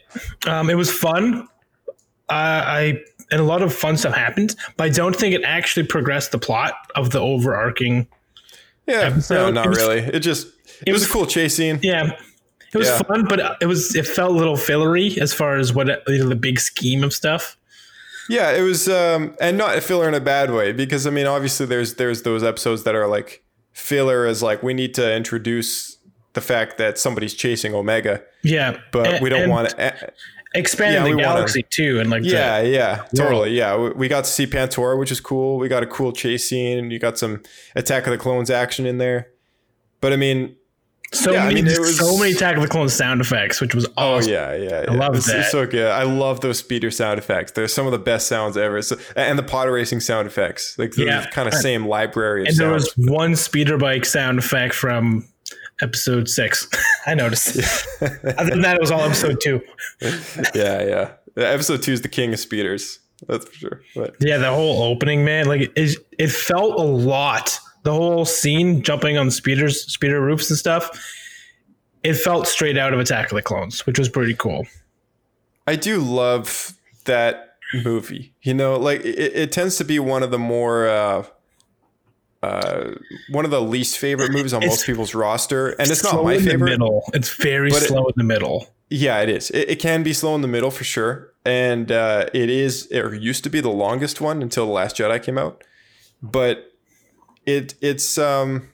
Um, 0.48 0.70
it 0.70 0.76
was 0.76 0.92
fun. 0.92 1.48
Uh, 2.30 2.64
I 2.66 3.00
and 3.34 3.42
a 3.42 3.44
lot 3.44 3.62
of 3.62 3.74
fun 3.74 3.98
stuff 3.98 4.14
happened, 4.16 4.56
but 4.78 4.86
I 4.86 4.90
don't 4.90 5.16
think 5.16 5.34
it 5.36 5.44
actually 5.44 5.86
progressed 5.88 6.32
the 6.32 6.38
plot 6.40 6.74
of 6.96 7.10
the 7.12 7.20
overarching. 7.20 8.08
Yeah, 8.88 9.20
no, 9.30 9.50
not 9.50 9.66
it 9.66 9.70
was- 9.70 9.78
really. 9.78 10.00
It 10.00 10.20
just 10.20 10.48
it, 10.86 10.92
was, 10.94 11.02
was- 11.02 11.10
a 11.10 11.14
cool 11.14 11.26
chase 11.26 11.56
scene. 11.56 11.80
Yeah, 11.82 12.12
it 12.74 12.78
was 12.78 12.88
Yeah. 12.88 13.00
fun, 13.04 13.26
but 13.28 13.58
it 13.62 13.66
was 13.66 13.96
it 13.96 14.06
felt 14.08 14.32
a 14.32 14.36
little 14.36 14.56
fillery 14.58 15.18
as 15.20 15.34
far 15.34 15.58
as 15.58 15.74
what 15.74 15.88
you 16.08 16.20
know, 16.20 16.30
the 16.30 16.36
big 16.36 16.60
scheme 16.60 17.04
of 17.04 17.14
stuff. 17.14 17.58
Yeah, 18.30 18.52
it 18.52 18.62
was, 18.62 18.88
um, 18.88 19.36
and 19.42 19.58
not 19.58 19.78
a 19.78 19.82
filler 19.82 20.08
in 20.08 20.14
a 20.14 20.22
bad 20.22 20.50
way 20.52 20.72
because 20.72 21.06
I 21.06 21.10
mean, 21.10 21.26
obviously, 21.28 21.66
there's 21.66 21.96
there's 21.96 22.22
those 22.24 22.44
episodes 22.44 22.84
that 22.84 22.96
are 22.96 23.08
like 23.08 23.44
filler 23.74 24.26
as 24.26 24.42
like 24.44 24.64
we 24.64 24.74
need 24.74 24.94
to 24.96 25.16
introduce 25.16 25.98
the 26.34 26.42
fact 26.42 26.78
that 26.78 26.98
somebody's 26.98 27.34
chasing 27.34 27.74
Omega, 27.76 28.22
Yeah, 28.44 28.78
but 28.92 29.08
and- 29.08 29.24
we 29.24 29.30
don't 29.30 29.50
want 29.50 29.70
to. 29.70 30.12
Expand 30.54 30.94
yeah, 30.94 31.04
the 31.04 31.10
wanna- 31.12 31.22
galaxy 31.24 31.64
too, 31.70 32.00
and 32.00 32.10
like 32.10 32.24
the- 32.24 32.30
Yeah, 32.30 32.62
yeah, 32.62 33.06
totally. 33.16 33.52
Yeah, 33.58 33.76
we, 33.78 33.90
we 33.92 34.08
got 34.08 34.26
to 34.26 34.30
see 34.30 34.46
Pantora, 34.48 34.98
which 34.98 35.12
is 35.12 35.20
cool. 35.20 35.58
We 35.58 35.68
got 35.68 35.84
a 35.84 35.88
cool 35.88 36.12
chase 36.12 36.48
scene. 36.48 36.92
You 36.92 37.00
got 37.00 37.18
some 37.18 37.42
Attack 37.76 38.06
of 38.08 38.12
the 38.12 38.18
Clones 38.18 38.50
action 38.50 38.86
in 38.86 38.98
there. 38.98 39.30
But 40.02 40.14
I 40.14 40.16
mean, 40.18 40.56
so 41.12 41.32
yeah, 41.32 41.46
I 41.46 41.54
mean, 41.54 41.66
was- 41.66 41.98
so 41.98 42.18
many 42.18 42.32
Attack 42.34 42.56
of 42.58 42.62
the 42.64 42.68
Clones 42.68 42.94
sound 42.94 43.22
effects, 43.22 43.62
which 43.62 43.74
was 43.76 43.86
oh 43.98 44.16
awesome. 44.18 44.32
yeah, 44.32 44.56
yeah, 44.56 44.86
I 44.90 44.94
love 44.94 45.16
it's, 45.16 45.28
that. 45.28 45.42
It's 45.42 45.52
so 45.52 45.66
good. 45.68 45.88
I 45.92 46.04
love 46.04 46.42
those 46.42 46.58
speeder 46.60 46.90
sound 46.92 47.20
effects. 47.20 47.52
They're 47.54 47.68
some 47.68 47.86
of 47.86 47.92
the 47.92 48.00
best 48.00 48.28
sounds 48.28 48.58
ever. 48.58 48.82
So, 48.82 48.98
and 49.16 49.38
the 49.38 49.44
pod 49.44 49.70
racing 49.70 50.00
sound 50.02 50.28
effects, 50.28 50.78
like 50.80 50.92
the 50.92 51.06
Yeah. 51.06 51.26
kind 51.30 51.48
of 51.48 51.54
same 51.54 51.88
library 51.88 52.46
And 52.48 52.58
there 52.58 52.72
was 52.72 52.92
one 52.98 53.36
speeder 53.36 53.78
bike 53.78 54.06
sound 54.06 54.40
effect 54.40 54.74
from 54.74 55.28
episode 55.82 56.30
six. 56.30 56.68
I 57.06 57.16
noticed. 57.16 57.58
Other 58.02 58.50
than 58.50 58.62
that, 58.62 58.76
it 58.76 58.82
was 58.82 58.92
all 58.92 59.02
episode 59.02 59.40
two. 59.42 59.62
yeah, 60.56 60.84
yeah. 60.84 61.12
Episode 61.36 61.82
two 61.82 61.94
is 61.94 62.02
the 62.02 62.08
king 62.08 62.34
of 62.34 62.40
speeders. 62.40 63.00
That's 63.28 63.46
for 63.46 63.54
sure. 63.54 63.82
But 63.96 64.16
Yeah, 64.20 64.38
the 64.38 64.52
whole 64.52 64.84
opening, 64.84 65.24
man, 65.26 65.48
like 65.48 65.72
it, 65.76 65.98
it 66.18 66.32
felt 66.32 66.80
a 66.80 66.84
lot. 66.84 67.60
The 67.84 67.94
whole 67.94 68.26
scene 68.26 68.82
jumping 68.82 69.18
on 69.18 69.32
speeders, 69.32 69.86
speeder 69.92 70.22
roofs 70.22 70.50
and 70.50 70.58
stuff. 70.58 70.90
It 72.04 72.16
felt 72.16 72.48
straight 72.48 72.78
out 72.78 72.94
of 72.94 73.00
Attack 73.00 73.32
of 73.32 73.36
the 73.36 73.42
Clones, 73.42 73.86
which 73.86 73.98
was 73.98 74.10
pretty 74.10 74.34
cool. 74.34 74.66
I 75.68 75.78
do 75.78 76.00
love 76.00 76.74
that 77.06 77.56
movie. 77.74 78.34
You 78.42 78.54
know, 78.54 78.78
like 78.78 79.02
it, 79.02 79.36
it 79.36 79.52
tends 79.52 79.78
to 79.78 79.86
be 79.86 80.00
one 80.00 80.24
of 80.24 80.32
the 80.32 80.40
more 80.40 80.88
uh, 80.88 81.26
uh, 82.44 82.92
one 83.30 83.46
of 83.46 83.52
the 83.52 83.62
least 83.62 83.98
favorite 83.98 84.32
movies 84.32 84.54
on 84.54 84.62
It's 84.64 84.70
most 84.72 84.86
people's 84.86 85.16
roster, 85.16 85.70
and 85.70 85.90
it's 85.90 86.04
not 86.04 86.24
my 86.24 86.38
favorite. 86.38 86.72
middle. 86.72 87.04
It's 87.14 87.30
very 87.36 87.70
But 87.70 87.84
it- 87.84 87.88
slow 87.88 88.06
in 88.06 88.14
the 88.18 88.24
middle. 88.24 88.68
Yeah, 88.90 89.22
it 89.22 89.30
is. 89.30 89.50
It, 89.52 89.70
it 89.72 89.80
can 89.80 90.04
be 90.04 90.14
slow 90.14 90.36
in 90.36 90.42
the 90.42 90.48
middle 90.48 90.70
for 90.70 90.84
sure, 90.84 91.34
and 91.46 91.92
uh, 91.92 92.28
it 92.34 92.50
is. 92.50 92.86
It 92.92 93.22
used 93.22 93.44
to 93.46 93.50
be 93.50 93.60
the 93.62 93.72
longest 93.72 94.22
one 94.22 94.42
until 94.44 94.66
the 94.68 94.72
Last 94.72 94.98
Jedi 94.98 95.22
came 95.24 95.38
out, 95.38 95.64
but 96.22 96.72
it 97.46 97.74
it's 97.82 98.18
um 98.18 98.70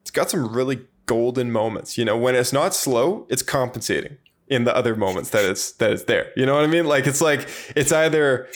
it's 0.00 0.10
got 0.10 0.30
some 0.30 0.52
really 0.52 0.86
golden 1.06 1.52
moments. 1.52 1.98
You 1.98 2.04
know, 2.06 2.16
when 2.16 2.34
it's 2.34 2.52
not 2.52 2.74
slow, 2.74 3.26
it's 3.28 3.42
compensating 3.42 4.16
in 4.48 4.64
the 4.64 4.74
other 4.74 4.96
moments 4.96 5.30
that 5.30 5.44
it's 5.44 5.72
that 5.72 5.90
it's 5.92 6.04
there. 6.04 6.30
You 6.34 6.46
know 6.46 6.54
what 6.54 6.64
I 6.64 6.68
mean? 6.68 6.86
Like 6.86 7.06
it's 7.06 7.20
like 7.20 7.46
it's 7.76 7.92
either 7.92 8.48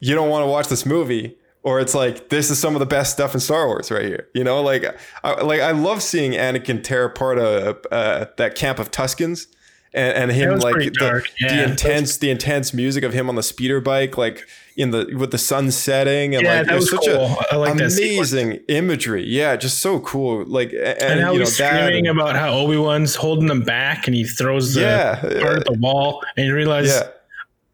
you 0.00 0.14
don't 0.16 0.30
want 0.30 0.42
to 0.42 0.46
watch 0.48 0.66
this 0.68 0.84
movie 0.84 1.37
or 1.62 1.80
it's 1.80 1.94
like 1.94 2.28
this 2.28 2.50
is 2.50 2.58
some 2.58 2.74
of 2.74 2.80
the 2.80 2.86
best 2.86 3.12
stuff 3.12 3.34
in 3.34 3.40
Star 3.40 3.66
Wars 3.66 3.90
right 3.90 4.04
here. 4.04 4.28
You 4.34 4.44
know, 4.44 4.62
like 4.62 4.84
I, 5.24 5.40
like 5.42 5.60
I 5.60 5.72
love 5.72 6.02
seeing 6.02 6.32
Anakin 6.32 6.82
tear 6.82 7.04
apart 7.04 7.38
a, 7.38 7.76
uh, 7.92 8.26
that 8.36 8.54
camp 8.54 8.78
of 8.78 8.90
Tuskens. 8.90 9.46
And, 9.94 10.30
and 10.30 10.30
him 10.30 10.58
like 10.58 10.76
the, 10.76 10.90
dark, 10.90 11.24
the 11.40 11.46
yeah. 11.46 11.70
intense 11.70 12.18
the 12.18 12.28
intense 12.30 12.74
music 12.74 13.04
of 13.04 13.14
him 13.14 13.30
on 13.30 13.36
the 13.36 13.42
speeder 13.42 13.80
bike 13.80 14.18
like 14.18 14.46
in 14.76 14.90
the 14.90 15.14
with 15.18 15.30
the 15.30 15.38
sun 15.38 15.70
setting 15.70 16.34
and 16.34 16.44
Yeah, 16.44 16.58
like 16.58 16.68
it 16.68 16.74
was, 16.74 16.92
was 16.92 17.06
such 17.06 17.14
cool. 17.14 17.36
A 17.50 17.56
like 17.58 17.72
amazing 17.72 18.60
imagery 18.68 19.24
yeah 19.24 19.56
just 19.56 19.78
so 19.78 19.98
cool 20.00 20.44
like 20.44 20.74
and, 20.74 20.78
And 21.00 21.20
how 21.20 21.32
you 21.32 21.38
know 21.38 21.44
he's 21.46 21.54
screaming 21.54 22.06
and- 22.06 22.20
about 22.20 22.36
how 22.36 22.50
Obi 22.50 22.76
Wan's 22.76 23.14
holding 23.14 23.48
him 23.48 23.62
back, 23.62 24.06
and 24.06 24.14
he 24.14 24.24
throws 24.24 24.74
the 24.74 24.82
Yeah, 24.82 25.20
part 25.40 25.56
at 25.60 25.64
the 25.64 25.78
wall, 25.80 26.22
and 26.36 26.44
you 26.46 26.54
realize, 26.54 26.88
yeah 26.88 27.08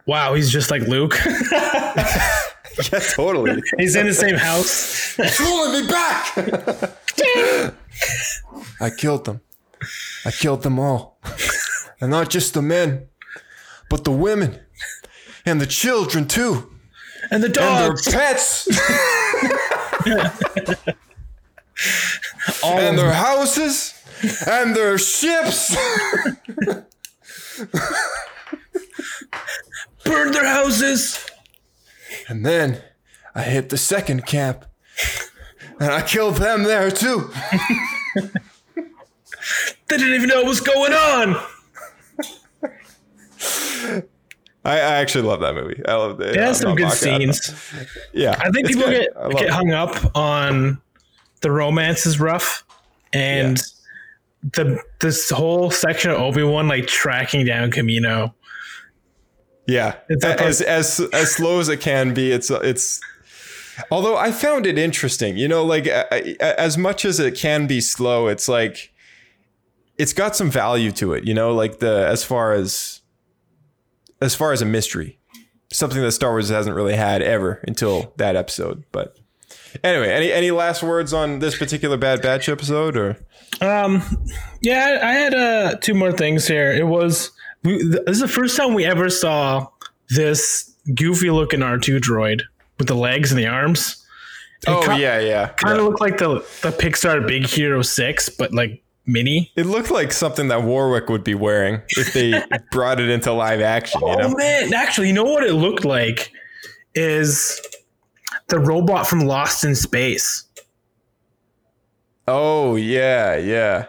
wow, 0.06 0.34
he's 0.34 0.50
just 0.50 0.70
like 0.70 0.82
Luke. 0.82 1.18
yeah 2.92 2.98
totally 3.14 3.62
he's 3.78 3.96
in 3.96 4.06
the 4.06 4.14
same 4.14 4.36
house. 4.36 5.16
pulling 5.36 5.82
me 5.82 5.88
back. 5.88 6.94
I 8.80 8.90
killed 8.90 9.24
them. 9.24 9.40
I 10.24 10.30
killed 10.30 10.62
them 10.62 10.78
all. 10.78 11.18
And 12.00 12.10
not 12.10 12.30
just 12.30 12.54
the 12.54 12.62
men, 12.62 13.06
but 13.88 14.04
the 14.04 14.10
women 14.10 14.60
and 15.46 15.60
the 15.60 15.66
children 15.66 16.26
too. 16.26 16.70
and 17.30 17.42
the 17.42 17.46
And 17.46 17.54
their 17.54 17.88
dogs. 17.88 18.08
pets. 18.12 18.68
all 22.62 22.78
and 22.78 22.98
their 22.98 23.12
houses. 23.12 23.94
And 24.46 24.74
their 24.74 24.98
ships. 24.98 25.74
burned 30.04 30.34
their 30.34 30.46
houses. 30.46 31.26
And 32.28 32.44
then 32.44 32.82
I 33.34 33.42
hit 33.42 33.68
the 33.68 33.78
second 33.78 34.26
camp. 34.26 34.64
And 35.80 35.90
I 35.90 36.02
killed 36.02 36.36
them 36.36 36.62
there 36.62 36.90
too. 36.90 37.30
They 39.88 39.98
didn't 39.98 40.14
even 40.14 40.28
know 40.28 40.36
what 40.36 40.46
was 40.46 40.60
going 40.60 40.92
on. 40.92 41.36
I, 44.64 44.72
I 44.72 44.76
actually 44.76 45.28
love 45.28 45.40
that 45.40 45.54
movie. 45.54 45.82
I 45.86 45.94
love 45.94 46.20
it. 46.20 46.36
It 46.36 46.36
has 46.36 46.62
I'm 46.62 46.68
some 46.68 46.76
good 46.76 46.84
mocking 46.84 47.28
it. 47.28 47.34
scenes. 47.34 47.72
Yeah. 48.14 48.34
I 48.38 48.50
think 48.50 48.66
people 48.66 48.84
good. 48.84 49.08
get 49.14 49.30
get 49.32 49.42
it. 49.42 49.50
hung 49.50 49.72
up 49.72 50.16
on 50.16 50.80
the 51.42 51.50
romance 51.50 52.06
is 52.06 52.18
rough, 52.18 52.64
and 53.12 53.62
the 54.54 54.80
this 55.00 55.28
whole 55.28 55.70
section 55.70 56.10
of 56.10 56.16
Obi 56.18 56.42
Wan 56.42 56.66
like 56.66 56.86
tracking 56.86 57.44
down 57.44 57.70
Kamino. 57.70 58.32
Yeah, 59.66 59.94
It's 60.08 60.24
as 60.24 60.60
as 60.60 61.00
as 61.12 61.32
slow 61.32 61.58
as 61.60 61.68
it 61.68 61.80
can 61.80 62.12
be. 62.14 62.30
It's 62.32 62.50
it's. 62.50 63.00
Although 63.90 64.16
I 64.16 64.30
found 64.30 64.66
it 64.66 64.78
interesting, 64.78 65.36
you 65.36 65.48
know, 65.48 65.64
like 65.64 65.88
I- 65.88 66.06
I- 66.12 66.36
as 66.58 66.78
much 66.78 67.04
as 67.04 67.18
it 67.18 67.34
can 67.34 67.66
be 67.66 67.80
slow, 67.80 68.28
it's 68.28 68.46
like 68.48 68.92
it's 69.98 70.12
got 70.12 70.36
some 70.36 70.50
value 70.50 70.92
to 70.92 71.12
it, 71.14 71.24
you 71.24 71.34
know, 71.34 71.52
like 71.54 71.78
the 71.80 72.06
as 72.06 72.22
far 72.24 72.52
as 72.52 73.00
as 74.20 74.34
far 74.34 74.52
as 74.52 74.62
a 74.62 74.64
mystery, 74.66 75.18
something 75.72 76.00
that 76.02 76.12
Star 76.12 76.30
Wars 76.30 76.50
hasn't 76.50 76.76
really 76.76 76.94
had 76.94 77.20
ever 77.22 77.60
until 77.66 78.12
that 78.16 78.36
episode. 78.36 78.84
But 78.92 79.16
anyway, 79.82 80.10
any 80.12 80.30
any 80.30 80.50
last 80.52 80.82
words 80.82 81.12
on 81.12 81.40
this 81.40 81.56
particular 81.58 81.96
Bad 81.96 82.22
Batch 82.22 82.48
episode, 82.48 82.96
or 82.96 83.16
Um, 83.60 84.02
yeah, 84.62 84.98
I 85.02 85.08
I 85.08 85.12
had 85.14 85.34
uh 85.34 85.76
two 85.80 85.94
more 85.94 86.12
things 86.12 86.46
here. 86.46 86.70
It 86.70 86.86
was 86.86 87.32
we, 87.64 87.82
this 87.82 88.00
is 88.16 88.20
the 88.20 88.28
first 88.28 88.56
time 88.56 88.74
we 88.74 88.84
ever 88.84 89.08
saw 89.10 89.66
this 90.10 90.74
goofy 90.94 91.30
looking 91.30 91.62
R 91.62 91.78
two 91.78 91.98
droid 91.98 92.40
with 92.78 92.88
the 92.88 92.94
legs 92.94 93.30
and 93.32 93.38
the 93.38 93.46
arms. 93.46 94.04
oh 94.66 94.82
ki- 94.82 95.00
yeah, 95.02 95.18
yeah, 95.20 95.48
Kind 95.48 95.76
yeah. 95.76 95.80
of 95.82 95.88
looked 95.88 96.00
like 96.00 96.18
the 96.18 96.34
the 96.62 96.70
Pixar 96.70 97.26
Big 97.26 97.46
Hero 97.46 97.82
Six, 97.82 98.28
but 98.28 98.52
like 98.52 98.82
mini. 99.06 99.52
It 99.56 99.66
looked 99.66 99.90
like 99.90 100.12
something 100.12 100.48
that 100.48 100.62
Warwick 100.62 101.08
would 101.08 101.24
be 101.24 101.34
wearing 101.34 101.82
if 101.90 102.12
they 102.12 102.42
brought 102.70 103.00
it 103.00 103.08
into 103.10 103.32
live 103.32 103.60
action. 103.60 104.00
You 104.02 104.16
know, 104.16 104.22
Oh 104.30 104.36
man, 104.36 104.72
actually, 104.74 105.08
you 105.08 105.12
know 105.14 105.24
what 105.24 105.44
it 105.44 105.54
looked 105.54 105.84
like 105.84 106.30
is 106.94 107.60
the 108.48 108.58
robot 108.58 109.06
from 109.06 109.20
Lost 109.20 109.64
in 109.64 109.74
Space. 109.74 110.44
Oh 112.26 112.76
yeah, 112.76 113.36
yeah. 113.36 113.86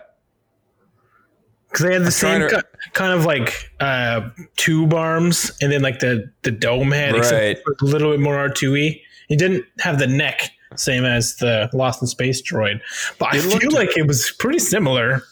Because 1.76 1.86
they 1.88 1.94
had 1.94 2.06
the 2.06 2.12
same 2.12 2.42
to- 2.42 2.56
ki- 2.56 2.90
kind 2.94 3.12
of 3.14 3.26
like 3.26 3.70
uh, 3.82 4.30
tube 4.56 4.94
arms, 4.94 5.52
and 5.62 5.72
then 5.72 5.82
like 5.82 6.00
the 6.00 6.32
the 6.44 6.52
dome 6.52 6.92
head, 6.92 7.16
Right. 7.16 7.58
a 7.82 7.86
little 7.86 8.12
bit 8.12 8.20
more 8.22 8.38
R 8.38 8.50
two 8.50 8.76
E. 8.78 9.02
It 9.28 9.38
didn't 9.40 9.66
have 9.80 10.00
the 10.00 10.08
neck, 10.08 10.52
same 10.76 11.04
as 11.04 11.36
the 11.38 11.70
Lost 11.74 12.02
in 12.02 12.08
Space 12.08 12.42
droid, 12.42 12.80
but 13.20 13.34
I 13.34 13.38
It 13.40 13.46
looked- 13.46 13.62
feel 13.64 13.72
like 13.72 13.98
it 13.98 14.08
was 14.08 14.32
pretty 14.32 14.60
similar. 14.60 15.16
It 15.16 15.24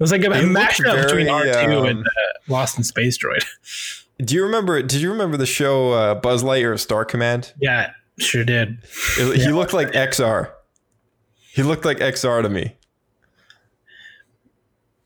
was 0.00 0.10
like 0.10 0.24
a 0.24 0.28
mashup 0.28 1.02
between 1.06 1.26
very, 1.26 1.28
R 1.28 1.44
two 1.64 1.78
um, 1.78 1.86
and 1.86 2.00
uh, 2.00 2.10
Lost 2.48 2.76
in 2.78 2.82
Space 2.84 3.16
droid. 3.18 3.44
Do 4.24 4.34
you 4.34 4.42
remember? 4.44 4.82
Did 4.82 5.00
you 5.00 5.10
remember 5.12 5.36
the 5.36 5.46
show 5.46 5.92
uh, 5.92 6.14
Buzz 6.16 6.42
Lightyear 6.42 6.72
of 6.72 6.80
Star 6.80 7.04
Command? 7.04 7.52
Yeah, 7.60 7.92
sure 8.18 8.44
did. 8.44 8.78
It- 9.18 9.40
He 9.40 9.48
looked 9.52 9.72
like 9.72 9.92
XR. 9.92 10.50
He 11.54 11.62
looked 11.62 11.84
like 11.84 11.98
XR 11.98 12.42
to 12.42 12.48
me. 12.48 12.76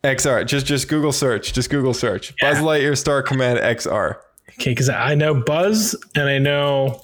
XR. 0.07 0.47
Just 0.47 0.67
just 0.67 0.89
Google 0.89 1.13
search. 1.13 1.53
Just 1.53 1.71
Google 1.71 1.95
search. 1.95 2.35
Buzz 2.41 2.59
Lightyear 2.59 2.97
Star 2.97 3.23
Command 3.23 3.59
XR. 3.59 4.17
Okay, 4.51 4.71
because 4.71 4.89
I 4.89 5.15
know 5.15 5.35
Buzz 5.35 5.95
and 6.15 6.29
I 6.29 6.39
know 6.39 7.03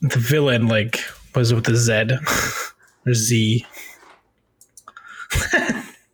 the 0.00 0.18
villain, 0.18 0.68
like, 0.68 1.00
was 1.34 1.52
with 1.52 1.64
the 1.64 1.76
Z 1.76 2.10
or 3.06 3.14
Z. 3.14 3.66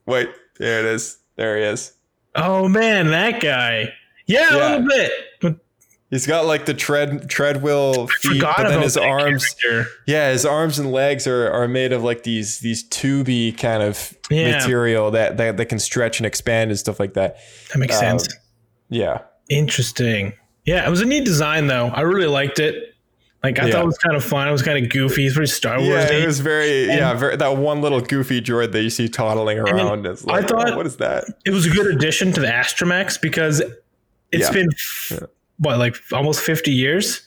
Wait, 0.06 0.28
there 0.58 0.80
it 0.80 0.86
is. 0.86 1.18
There 1.36 1.56
he 1.58 1.64
is. 1.64 1.92
Oh 2.34 2.68
man, 2.68 3.08
that 3.10 3.40
guy. 3.40 3.92
Yeah, 4.26 4.54
a 4.54 4.56
little 4.56 4.88
bit. 4.88 5.12
He's 6.10 6.26
got 6.26 6.46
like 6.46 6.66
the 6.66 6.74
tread 6.74 7.28
treadwheel 7.28 8.06
feet, 8.20 8.40
but 8.40 8.68
then 8.68 8.82
his 8.82 8.96
arms. 8.96 9.44
character. 9.54 9.90
Yeah, 10.06 10.30
his 10.30 10.46
arms 10.46 10.78
and 10.78 10.92
legs 10.92 11.26
are, 11.26 11.50
are 11.50 11.66
made 11.66 11.92
of 11.92 12.04
like 12.04 12.22
these 12.22 12.60
these 12.60 12.88
tubey 12.88 13.56
kind 13.56 13.82
of 13.82 14.12
Yeah. 14.30 14.52
material 14.52 15.10
that, 15.12 15.38
that 15.38 15.56
that 15.56 15.66
can 15.66 15.78
stretch 15.80 16.18
and 16.20 16.26
expand 16.26 16.70
and 16.70 16.78
stuff 16.78 17.00
like 17.00 17.14
that. 17.14 17.38
That 17.72 17.78
makes 17.78 17.94
Um, 17.96 18.00
sense. 18.20 18.28
Yeah. 18.90 19.22
Interesting. 19.48 20.34
Yeah, 20.64 20.86
it 20.86 20.90
was 20.90 21.00
a 21.00 21.04
neat 21.04 21.24
design 21.24 21.66
though. 21.66 21.88
I 21.88 22.02
really 22.02 22.26
liked 22.28 22.58
it. 22.60 22.94
Like 23.42 23.58
I 23.58 23.66
Yeah. 23.66 23.72
thought 23.72 23.82
it 23.82 23.86
was 23.86 23.98
kind 23.98 24.16
of 24.16 24.22
fun. 24.24 24.46
It 24.48 24.52
was 24.52 24.62
kind 24.62 24.82
of 24.84 24.90
goofy. 24.90 25.26
It's 25.26 25.34
very 25.34 25.48
Star 25.48 25.78
Wars. 25.78 25.88
Yeah, 25.88 26.12
it 26.12 26.26
was 26.26 26.40
very 26.40 26.86
yeah, 26.86 27.12
very, 27.14 27.36
that 27.36 27.56
one 27.56 27.80
little 27.82 28.00
goofy 28.00 28.40
droid 28.40 28.72
that 28.72 28.82
you 28.82 28.90
see 28.90 29.08
toddling 29.08 29.58
around. 29.58 30.06
Is 30.06 30.24
I 30.26 30.42
thought- 30.42 30.70
oh, 30.72 30.76
what 30.76 30.86
is 30.86 30.96
that? 30.98 31.24
it 31.44 31.50
was 31.50 31.66
a 31.66 31.70
good 31.70 31.86
addition 31.88 32.32
to 32.34 32.40
the 32.40 32.46
Astromech 32.46 33.20
because 33.20 33.60
it's 34.32 34.44
Yeah. 34.44 34.50
been 34.52 34.68
what 35.58 35.78
like 35.78 35.96
almost 36.12 36.40
50 36.40 36.70
years 36.72 37.22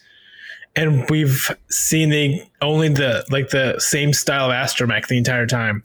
and 0.76 1.10
we've 1.10 1.50
seen 1.70 2.10
the 2.10 2.42
only 2.62 2.90
the 2.90 3.26
like 3.32 3.50
the 3.50 3.80
same 3.80 4.14
style 4.14 4.46
of 4.46 4.52
Astromech 4.52 5.08
the 5.08 5.18
entire 5.18 5.48
time. 5.48 5.84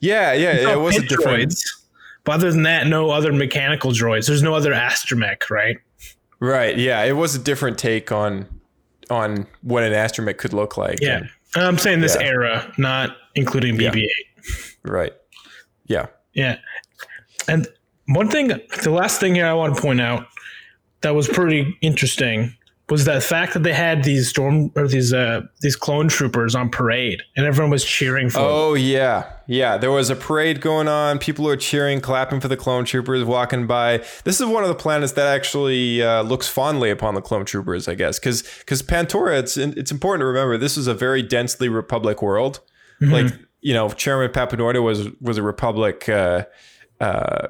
Yeah, 0.00 0.32
yeah, 0.32 0.52
It's 0.52 0.64
it 0.70 0.78
was 0.80 0.96
a 0.96 1.02
different. 1.02 1.50
droids, 1.52 1.60
but 2.24 2.32
other 2.36 2.50
than 2.50 2.64
that, 2.64 2.86
no 2.86 3.10
other 3.10 3.32
mechanical 3.32 3.92
droids. 3.92 4.26
There's 4.26 4.42
no 4.42 4.54
other 4.54 4.72
Astromech, 4.72 5.48
right? 5.50 5.76
Right, 6.40 6.76
yeah, 6.76 7.02
it 7.04 7.12
was 7.12 7.34
a 7.34 7.38
different 7.38 7.78
take 7.78 8.10
on 8.12 8.46
on 9.08 9.46
what 9.62 9.84
an 9.84 9.92
astromech 9.92 10.36
could 10.38 10.52
look 10.52 10.76
like. 10.76 10.98
Yeah. 11.00 11.18
and- 11.18 11.30
I'm 11.64 11.78
saying 11.78 12.00
this 12.00 12.16
Yeah. 12.20 12.26
era, 12.26 12.74
not 12.76 13.16
including 13.36 13.76
BB-8. 13.78 14.08
right. 14.82 15.12
Yeah. 15.86 16.06
Yeah. 16.34 16.58
And 17.48 17.66
one 18.08 18.28
thing, 18.28 18.48
the 18.82 18.90
last 18.90 19.20
thing 19.20 19.36
here 19.36 19.46
I 19.46 19.52
want 19.54 19.76
to 19.76 19.80
point 19.80 20.00
out 20.00 20.26
that 21.06 21.14
was 21.14 21.28
pretty 21.28 21.78
interesting 21.82 22.52
was 22.90 23.04
that 23.04 23.22
fact 23.22 23.54
that 23.54 23.62
they 23.62 23.72
had 23.72 24.02
these 24.02 24.28
storm 24.28 24.72
or 24.74 24.88
these 24.88 25.12
uh 25.12 25.40
these 25.60 25.76
clone 25.76 26.08
troopers 26.08 26.56
on 26.56 26.68
parade 26.68 27.22
and 27.36 27.46
everyone 27.46 27.70
was 27.70 27.84
cheering 27.84 28.28
for 28.28 28.38
them. 28.38 28.48
Oh 28.48 28.74
yeah, 28.74 29.30
yeah. 29.46 29.76
There 29.76 29.92
was 29.92 30.10
a 30.10 30.16
parade 30.16 30.60
going 30.60 30.88
on. 30.88 31.20
People 31.20 31.44
were 31.44 31.56
cheering, 31.56 32.00
clapping 32.00 32.40
for 32.40 32.48
the 32.48 32.56
clone 32.56 32.84
troopers 32.84 33.24
walking 33.24 33.68
by. 33.68 34.04
This 34.24 34.40
is 34.40 34.46
one 34.46 34.64
of 34.64 34.68
the 34.68 34.74
planets 34.74 35.12
that 35.12 35.28
actually 35.28 36.02
uh, 36.02 36.22
looks 36.22 36.48
fondly 36.48 36.90
upon 36.90 37.14
the 37.14 37.22
clone 37.22 37.44
troopers, 37.44 37.86
I 37.86 37.94
guess, 37.94 38.18
because 38.18 38.42
because 38.42 38.82
Pantora. 38.82 39.38
It's 39.38 39.56
it's 39.56 39.92
important 39.92 40.22
to 40.22 40.26
remember 40.26 40.58
this 40.58 40.76
is 40.76 40.88
a 40.88 40.94
very 40.94 41.22
densely 41.22 41.68
Republic 41.68 42.20
world. 42.20 42.60
Like 43.00 43.32
you 43.60 43.74
know, 43.74 43.90
Chairman 43.90 44.30
Papanoida 44.30 44.82
was 44.82 45.08
was 45.20 45.38
a 45.38 45.42
Republic. 45.42 46.08
Uh, 46.08 46.46
uh, 47.00 47.46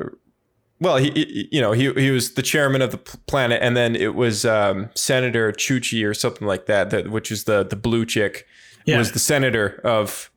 well, 0.81 0.97
he, 0.99 1.11
he 1.11 1.49
you 1.53 1.61
know 1.61 1.73
he 1.73 1.93
he 1.95 2.11
was 2.11 2.35
the 2.35 2.43
chairman 2.43 2.83
of 2.83 2.91
the 2.91 2.99
planet, 2.99 3.61
and 3.63 3.77
then 3.77 3.97
it 3.97 4.15
was 4.15 4.45
um, 4.45 4.91
Senator 4.95 5.53
Chuchi 5.53 6.07
or 6.09 6.15
something 6.15 6.47
like 6.47 6.67
that, 6.67 6.91
that 6.91 7.11
which 7.11 7.31
is 7.33 7.45
the 7.45 7.65
the 7.65 7.77
blue 7.77 8.05
chick 8.05 8.47
Yeah. 8.85 8.99
was 8.99 9.13
the 9.13 9.19
senator 9.19 9.81
of 9.85 10.31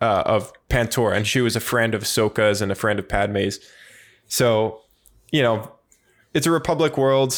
uh, 0.00 0.22
of 0.26 0.52
Pantora, 0.68 1.16
and 1.16 1.26
she 1.26 1.40
was 1.40 1.56
a 1.56 1.60
friend 1.60 1.94
of 1.94 2.02
Ahsoka's 2.02 2.60
and 2.62 2.72
a 2.72 2.74
friend 2.74 2.98
of 2.98 3.08
Padme's. 3.08 3.60
So, 4.28 4.80
you 5.30 5.42
know, 5.42 5.70
it's 6.34 6.46
a 6.46 6.50
Republic 6.50 6.96
world. 6.96 7.34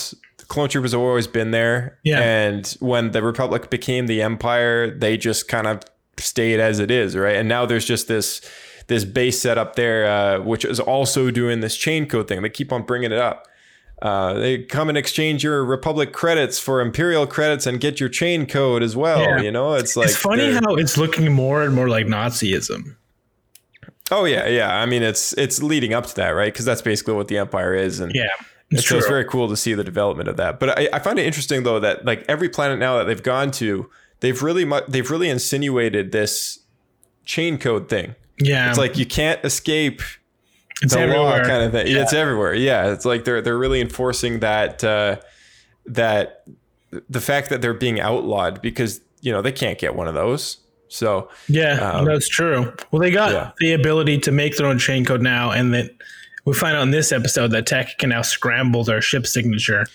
clone 0.49 0.69
troopers 0.69 0.93
have 0.93 1.01
always 1.01 1.27
been 1.27 1.51
there. 1.51 1.99
Yeah. 2.05 2.21
And 2.21 2.67
when 2.81 3.11
the 3.11 3.23
Republic 3.23 3.69
became 3.71 4.07
the 4.07 4.23
Empire, 4.23 4.97
they 4.97 5.17
just 5.17 5.49
kind 5.49 5.67
of 5.67 5.81
stayed 6.19 6.61
as 6.61 6.79
it 6.79 6.91
is, 6.91 7.17
right? 7.17 7.35
And 7.37 7.49
now 7.49 7.67
there's 7.67 7.85
just 7.85 8.07
this 8.09 8.41
this 8.87 9.05
base 9.05 9.41
set 9.41 9.59
up 9.59 9.77
there, 9.77 10.07
uh, 10.07 10.41
which 10.41 10.65
is 10.65 10.81
also 10.81 11.31
doing 11.31 11.61
this 11.61 11.77
chain 11.77 12.07
code 12.07 12.29
thing. 12.29 12.43
They 12.43 12.51
keep 12.51 12.73
on 12.73 12.83
bringing 12.83 13.13
it 13.13 13.19
up. 13.19 13.47
Uh, 14.03 14.35
they 14.35 14.63
come 14.63 14.89
and 14.89 14.99
exchange 14.99 15.43
your 15.43 15.65
Republic 15.65 16.13
credits 16.13 16.59
for 16.59 16.81
Imperial 16.81 17.27
credits 17.27 17.67
and 17.67 17.81
get 17.81 18.01
your 18.01 18.09
chain 18.09 18.45
code 18.45 18.83
as 18.83 18.95
well. 18.97 19.21
Yeah. 19.21 19.41
You 19.41 19.51
know, 19.51 19.75
it's 19.75 19.97
like 19.97 20.09
it's 20.09 20.17
funny 20.17 20.53
how 20.53 20.75
it's 20.75 20.99
looking 20.99 21.33
more 21.33 21.63
and 21.63 21.75
more 21.75 21.89
like 21.89 22.07
Nazism. 22.07 22.97
Oh 24.11 24.25
yeah, 24.25 24.47
yeah. 24.47 24.77
I 24.77 24.85
mean, 24.85 25.03
it's 25.03 25.33
it's 25.35 25.63
leading 25.63 25.95
up 25.95 26.07
to 26.07 26.15
that, 26.17 26.31
right? 26.31 26.53
Because 26.53 26.67
that's 26.67 26.83
basically 26.83 27.15
what 27.15 27.29
the 27.29 27.39
Empire 27.39 27.75
is, 27.75 28.01
and 28.01 28.13
Yeah, 28.15 28.29
it's 28.71 28.87
so 28.87 28.99
it's 28.99 29.07
very 29.07 29.25
cool 29.25 29.49
to 29.49 29.57
see 29.57 29.73
the 29.73 29.85
development 29.85 30.29
of 30.29 30.37
that. 30.37 30.61
But 30.61 30.79
I, 30.79 30.89
I 30.93 30.99
find 30.99 31.19
it 31.19 31.25
interesting 31.25 31.63
though 31.63 31.81
that 31.81 32.05
like 32.05 32.25
every 32.29 32.49
planet 32.51 32.79
now 32.79 32.99
that 32.99 33.05
they've 33.05 33.23
gone 33.23 33.51
to, 33.53 33.89
they've 34.21 34.43
really 34.43 34.67
mu- 34.67 34.83
they've 34.87 35.11
really 35.11 35.31
insinuated 35.31 36.13
this 36.13 36.59
chain 37.25 37.57
code 37.57 37.89
thing. 37.89 38.15
Yeah, 38.39 38.69
It's 38.69 38.79
like 38.79 38.97
you 38.99 39.07
can't 39.07 39.43
escape 39.45 40.03
it's 40.83 40.93
the 40.93 41.01
law 41.07 41.31
everywhere. 41.33 41.45
kind 41.45 41.63
of 41.63 41.73
thing. 41.73 41.87
Yeah. 41.87 42.03
It's 42.03 42.13
everywhere. 42.13 42.55
Yeah, 42.55 42.93
it's 42.93 43.05
like 43.05 43.25
they're 43.25 43.41
they're 43.41 43.59
really 43.59 43.81
enforcing 43.81 44.41
that 44.41 44.83
uh, 44.83 45.17
that 45.87 46.45
the 47.09 47.21
fact 47.21 47.49
that 47.51 47.63
they're 47.63 47.75
being 47.75 48.01
outlawed 48.01 48.61
because 48.63 49.01
you 49.21 49.33
know 49.33 49.41
they 49.43 49.53
can't 49.53 49.79
get 49.79 49.95
one 49.95 50.09
of 50.09 50.15
those. 50.15 50.59
So 50.89 51.29
Yeah, 51.49 51.75
Um, 51.81 52.05
that's 52.05 52.29
true. 52.29 52.73
Well, 52.91 53.01
they 53.01 53.11
got 53.11 53.33
yeah. 53.33 53.51
the 53.59 53.73
ability 53.73 54.19
to 54.21 54.33
make 54.33 54.57
their 54.57 54.67
own 54.67 54.79
chain 54.79 55.05
code 55.05 55.23
now, 55.23 55.51
and 55.51 55.73
that 55.75 55.91
we 56.45 56.55
find 56.55 56.77
out 56.77 56.83
in 56.83 56.91
this 56.91 57.11
episode 57.13 57.49
that 57.53 57.67
Tech 57.67 57.99
can 57.99 58.11
now 58.11 58.23
scramble 58.23 58.85
their 58.85 59.01
ship 59.01 59.27
signature. 59.27 59.87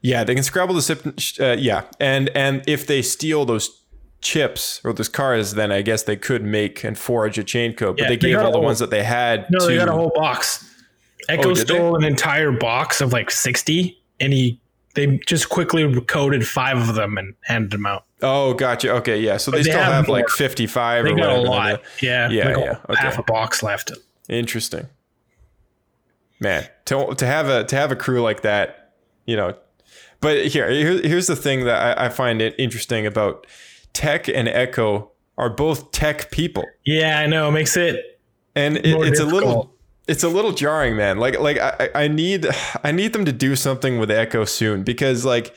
Yeah, 0.00 0.24
they 0.24 0.34
can 0.34 0.42
scrabble 0.44 0.74
the 0.74 0.82
ship. 0.82 1.40
Uh, 1.40 1.56
yeah, 1.58 1.82
and 2.00 2.30
and 2.34 2.62
if 2.66 2.86
they 2.86 3.02
steal 3.02 3.44
those 3.44 3.80
chips 4.20 4.80
or 4.84 4.92
those 4.92 5.08
cars, 5.08 5.54
then 5.54 5.70
I 5.70 5.82
guess 5.82 6.02
they 6.02 6.16
could 6.16 6.42
make 6.44 6.82
and 6.84 6.98
forge 6.98 7.38
a 7.38 7.44
chain 7.44 7.72
code. 7.74 7.96
But 7.96 8.02
Yeah, 8.04 8.08
they 8.08 8.16
gave 8.16 8.36
all 8.38 8.46
the 8.46 8.52
whole- 8.58 8.62
ones 8.64 8.78
that 8.80 8.90
they 8.90 9.04
had. 9.04 9.46
No, 9.50 9.60
to, 9.60 9.66
they 9.66 9.76
got 9.76 9.88
a 9.88 9.92
whole 9.92 10.12
box. 10.14 10.64
Echo 11.28 11.50
Oh, 11.50 11.54
stole 11.54 11.96
an 11.96 12.04
entire 12.04 12.50
box 12.52 13.00
of 13.00 13.12
like 13.12 13.30
sixty, 13.30 14.00
and 14.18 14.32
he 14.32 14.60
they 14.94 15.18
just 15.26 15.48
quickly 15.50 16.00
coded 16.06 16.46
five 16.46 16.78
of 16.88 16.94
them 16.94 17.18
and 17.18 17.34
handed 17.44 17.70
them 17.70 17.86
out. 17.86 18.04
Oh, 18.22 18.54
gotcha. 18.54 18.90
Okay, 18.94 19.20
yeah. 19.20 19.36
So 19.36 19.50
they, 19.52 19.58
they 19.58 19.64
still 19.64 19.78
have 19.78 19.92
have, 19.92 20.08
like 20.08 20.28
fifty-five 20.28 21.04
They 21.04 21.12
or 21.12 21.16
got 21.16 21.24
a 21.30 21.40
whatever. 21.40 21.48
lot. 21.48 21.82
Yeah, 22.00 22.30
Yeah, 22.30 22.46
like 22.48 22.56
a- 22.56 22.60
yeah, 22.60 22.78
okay. 22.88 23.00
half 23.00 23.18
a 23.18 23.22
box 23.22 23.62
left. 23.62 23.92
Interesting. 24.28 24.86
Man, 26.40 26.66
to 26.86 27.14
to 27.16 27.26
have 27.26 27.48
a 27.48 27.64
to 27.64 27.76
have 27.76 27.92
a 27.92 27.96
crew 27.96 28.22
like 28.22 28.42
that, 28.42 28.92
you 29.26 29.36
know. 29.36 29.54
But 30.20 30.46
here, 30.46 30.68
here 30.70 31.00
here's 31.02 31.26
the 31.26 31.36
thing 31.36 31.64
that 31.64 31.98
I, 31.98 32.06
I 32.06 32.08
find 32.08 32.40
it 32.40 32.54
interesting 32.58 33.06
about 33.06 33.46
Tech 33.92 34.28
and 34.28 34.48
Echo 34.48 35.10
are 35.36 35.50
both 35.50 35.92
tech 35.92 36.30
people. 36.30 36.64
Yeah, 36.84 37.20
I 37.20 37.26
know. 37.26 37.48
It 37.48 37.52
makes 37.52 37.76
it 37.76 38.18
and 38.58 38.76
it, 38.78 38.84
it's 38.86 39.20
a 39.20 39.24
little 39.24 39.72
it's 40.06 40.22
a 40.22 40.28
little 40.28 40.52
jarring 40.52 40.96
man 40.96 41.18
like 41.18 41.38
like 41.38 41.58
I, 41.58 41.90
I 41.94 42.08
need 42.08 42.46
i 42.84 42.92
need 42.92 43.12
them 43.12 43.24
to 43.24 43.32
do 43.32 43.56
something 43.56 43.98
with 43.98 44.10
echo 44.10 44.44
soon 44.44 44.82
because 44.82 45.24
like 45.24 45.54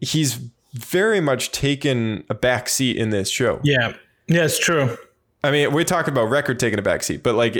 he's 0.00 0.40
very 0.72 1.20
much 1.20 1.52
taken 1.52 2.24
a 2.30 2.34
back 2.34 2.68
seat 2.68 2.96
in 2.96 3.10
this 3.10 3.28
show 3.28 3.60
yeah, 3.62 3.92
yeah, 4.26 4.44
it's 4.44 4.58
true. 4.58 4.96
i 5.44 5.50
mean 5.50 5.72
we're 5.72 5.84
talking 5.84 6.12
about 6.12 6.30
record 6.30 6.58
taking 6.58 6.78
a 6.78 6.82
back 6.82 7.02
seat 7.02 7.22
but 7.22 7.34
like 7.34 7.56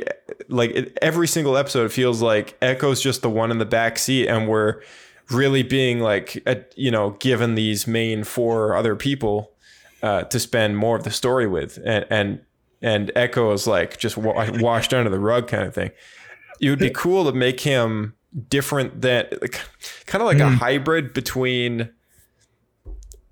like 0.49 0.71
it, 0.71 0.99
every 1.03 1.29
single 1.29 1.57
episode 1.57 1.93
feels 1.93 2.23
like 2.23 2.57
echo's 2.63 3.03
just 3.03 3.23
the 3.23 3.31
one 3.31 3.51
in 3.51 3.59
the 3.59 3.67
back 3.67 3.99
seat 3.99 4.29
and 4.29 4.49
we're 4.49 4.81
really 5.31 5.63
being 5.63 6.01
like 6.01 6.43
you 6.77 6.91
know 6.91 7.11
given 7.21 7.55
these 7.55 7.87
main 7.87 8.25
four 8.25 8.75
other 8.75 8.97
people 8.97 9.52
uh, 10.03 10.25
to 10.25 10.39
spend 10.39 10.77
more 10.77 10.97
of 10.97 11.05
the 11.05 11.11
story 11.11 11.47
with 11.47 11.79
and 11.85 12.05
and 12.11 12.41
and 12.81 13.13
echo 13.15 13.53
is 13.53 13.67
like 13.67 13.99
just 13.99 14.17
wa- 14.17 14.49
washed 14.55 14.93
under 14.93 15.11
the 15.11 15.21
rug 15.21 15.49
kind 15.49 15.65
of 15.65 15.75
thing 15.75 15.91
it 16.61 16.71
would 16.71 16.79
be 16.79 16.91
cool 16.91 17.25
to 17.25 17.33
make 17.33 17.61
him 17.61 18.15
different 18.49 19.01
than 19.01 19.27
like, 19.41 19.61
kind 20.07 20.23
of 20.23 20.27
like 20.27 20.39
a 20.39 20.49
hybrid 20.49 21.13
between 21.13 21.91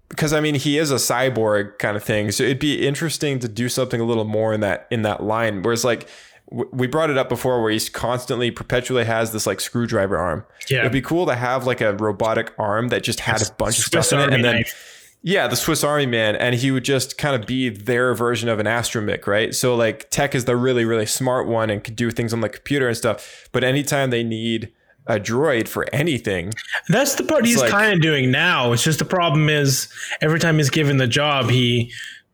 because 0.08 0.32
I 0.32 0.40
mean 0.40 0.56
he 0.56 0.76
is 0.76 0.90
a 0.90 0.96
cyborg 0.96 1.78
kind 1.78 1.96
of 1.96 2.02
thing, 2.02 2.32
so 2.32 2.42
it'd 2.42 2.58
be 2.58 2.86
interesting 2.86 3.38
to 3.38 3.48
do 3.48 3.68
something 3.68 4.00
a 4.00 4.04
little 4.04 4.24
more 4.24 4.52
in 4.52 4.60
that 4.60 4.86
in 4.90 5.02
that 5.02 5.22
line. 5.22 5.62
Whereas 5.62 5.84
like 5.84 6.08
w- 6.50 6.68
we 6.72 6.88
brought 6.88 7.10
it 7.10 7.16
up 7.16 7.28
before, 7.28 7.62
where 7.62 7.70
he's 7.70 7.88
constantly 7.88 8.50
perpetually 8.50 9.04
has 9.04 9.32
this 9.32 9.46
like 9.46 9.60
screwdriver 9.60 10.18
arm. 10.18 10.44
Yeah. 10.68 10.80
it'd 10.80 10.92
be 10.92 11.00
cool 11.00 11.26
to 11.26 11.36
have 11.36 11.64
like 11.64 11.80
a 11.80 11.94
robotic 11.94 12.52
arm 12.58 12.88
that 12.88 13.04
just 13.04 13.20
had 13.20 13.40
a 13.40 13.52
bunch 13.52 13.78
of 13.78 13.84
Swiss 13.84 14.08
stuff 14.08 14.12
in 14.12 14.18
it, 14.18 14.22
Army 14.24 14.34
and 14.34 14.44
then 14.44 14.54
knife. 14.56 14.99
Yeah, 15.22 15.46
the 15.48 15.56
Swiss 15.56 15.84
Army 15.84 16.06
man, 16.06 16.34
and 16.36 16.54
he 16.54 16.70
would 16.70 16.84
just 16.84 17.18
kind 17.18 17.40
of 17.40 17.46
be 17.46 17.68
their 17.68 18.14
version 18.14 18.48
of 18.48 18.58
an 18.58 18.66
astromech, 18.66 19.26
right? 19.26 19.54
So 19.54 19.74
like 19.76 20.08
Tech 20.10 20.34
is 20.34 20.44
the 20.46 20.56
really 20.56 20.84
really 20.84 21.06
smart 21.06 21.46
one 21.46 21.68
and 21.70 21.82
could 21.84 21.96
do 21.96 22.10
things 22.10 22.32
on 22.32 22.40
the 22.40 22.48
computer 22.48 22.88
and 22.88 22.96
stuff. 22.96 23.48
But 23.52 23.62
anytime 23.64 24.10
they 24.10 24.22
need 24.22 24.72
a 25.06 25.18
droid 25.18 25.66
for 25.66 25.86
anything, 25.92 26.52
That's 26.88 27.16
the 27.16 27.24
part 27.24 27.44
he's 27.44 27.58
like- 27.60 27.70
kind 27.70 27.92
of 27.94 28.00
doing 28.00 28.30
now. 28.30 28.72
It's 28.72 28.84
just 28.84 28.98
the 28.98 29.04
problem 29.04 29.48
is 29.48 29.88
every 30.20 30.38
time 30.38 30.56
he's 30.58 30.70
given 30.70 30.98
the 30.98 31.06
job, 31.08 31.50
he 31.50 31.90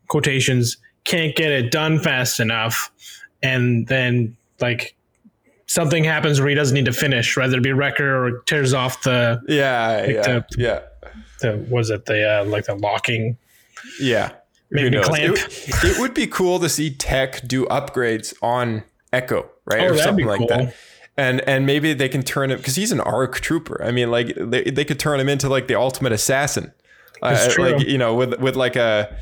quotations 0.08 0.76
can't 1.04 1.34
get 1.36 1.50
it 1.52 1.70
done 1.70 1.98
fast 1.98 2.40
enough, 2.40 2.90
and 3.42 3.86
then 3.86 4.36
like 4.60 4.94
something 5.66 6.04
happens 6.04 6.38
where 6.40 6.48
he 6.48 6.54
doesn't 6.54 6.74
need 6.74 6.84
to 6.84 6.92
finish, 6.92 7.36
whether 7.36 7.56
it 7.56 7.62
be 7.62 7.72
wrecker 7.72 8.24
or 8.26 8.40
tears 8.42 8.72
off 8.74 9.02
the 9.02 9.40
yeah, 9.48 10.06
yeah, 10.06 10.22
the- 10.22 10.44
yeah. 10.58 10.80
The 11.46 11.66
was 11.70 11.90
it 11.90 12.06
the 12.06 12.40
uh, 12.40 12.44
like 12.44 12.64
the 12.64 12.74
locking. 12.74 13.38
Yeah. 14.00 14.32
Maybe 14.70 15.00
clamp. 15.00 15.36
It, 15.36 15.84
it 15.84 16.00
would 16.00 16.12
be 16.12 16.26
cool 16.26 16.58
to 16.58 16.68
see 16.68 16.90
tech 16.90 17.46
do 17.46 17.66
upgrades 17.66 18.34
on 18.42 18.82
Echo, 19.12 19.48
right? 19.64 19.82
Oh, 19.82 19.94
or 19.94 19.96
something 19.98 20.26
like 20.26 20.38
cool. 20.38 20.48
that. 20.48 20.74
And 21.16 21.40
and 21.42 21.64
maybe 21.64 21.94
they 21.94 22.08
can 22.08 22.22
turn 22.22 22.50
him 22.50 22.58
because 22.58 22.74
he's 22.74 22.92
an 22.92 23.00
ARC 23.00 23.40
trooper. 23.40 23.82
I 23.82 23.90
mean, 23.90 24.10
like 24.10 24.34
they, 24.36 24.64
they 24.64 24.84
could 24.84 24.98
turn 24.98 25.20
him 25.20 25.28
into 25.28 25.48
like 25.48 25.68
the 25.68 25.76
ultimate 25.76 26.12
assassin. 26.12 26.72
Uh, 27.22 27.48
true. 27.48 27.70
like 27.70 27.86
you 27.86 27.96
know, 27.96 28.14
with 28.14 28.38
with 28.40 28.56
like 28.56 28.76
a 28.76 29.16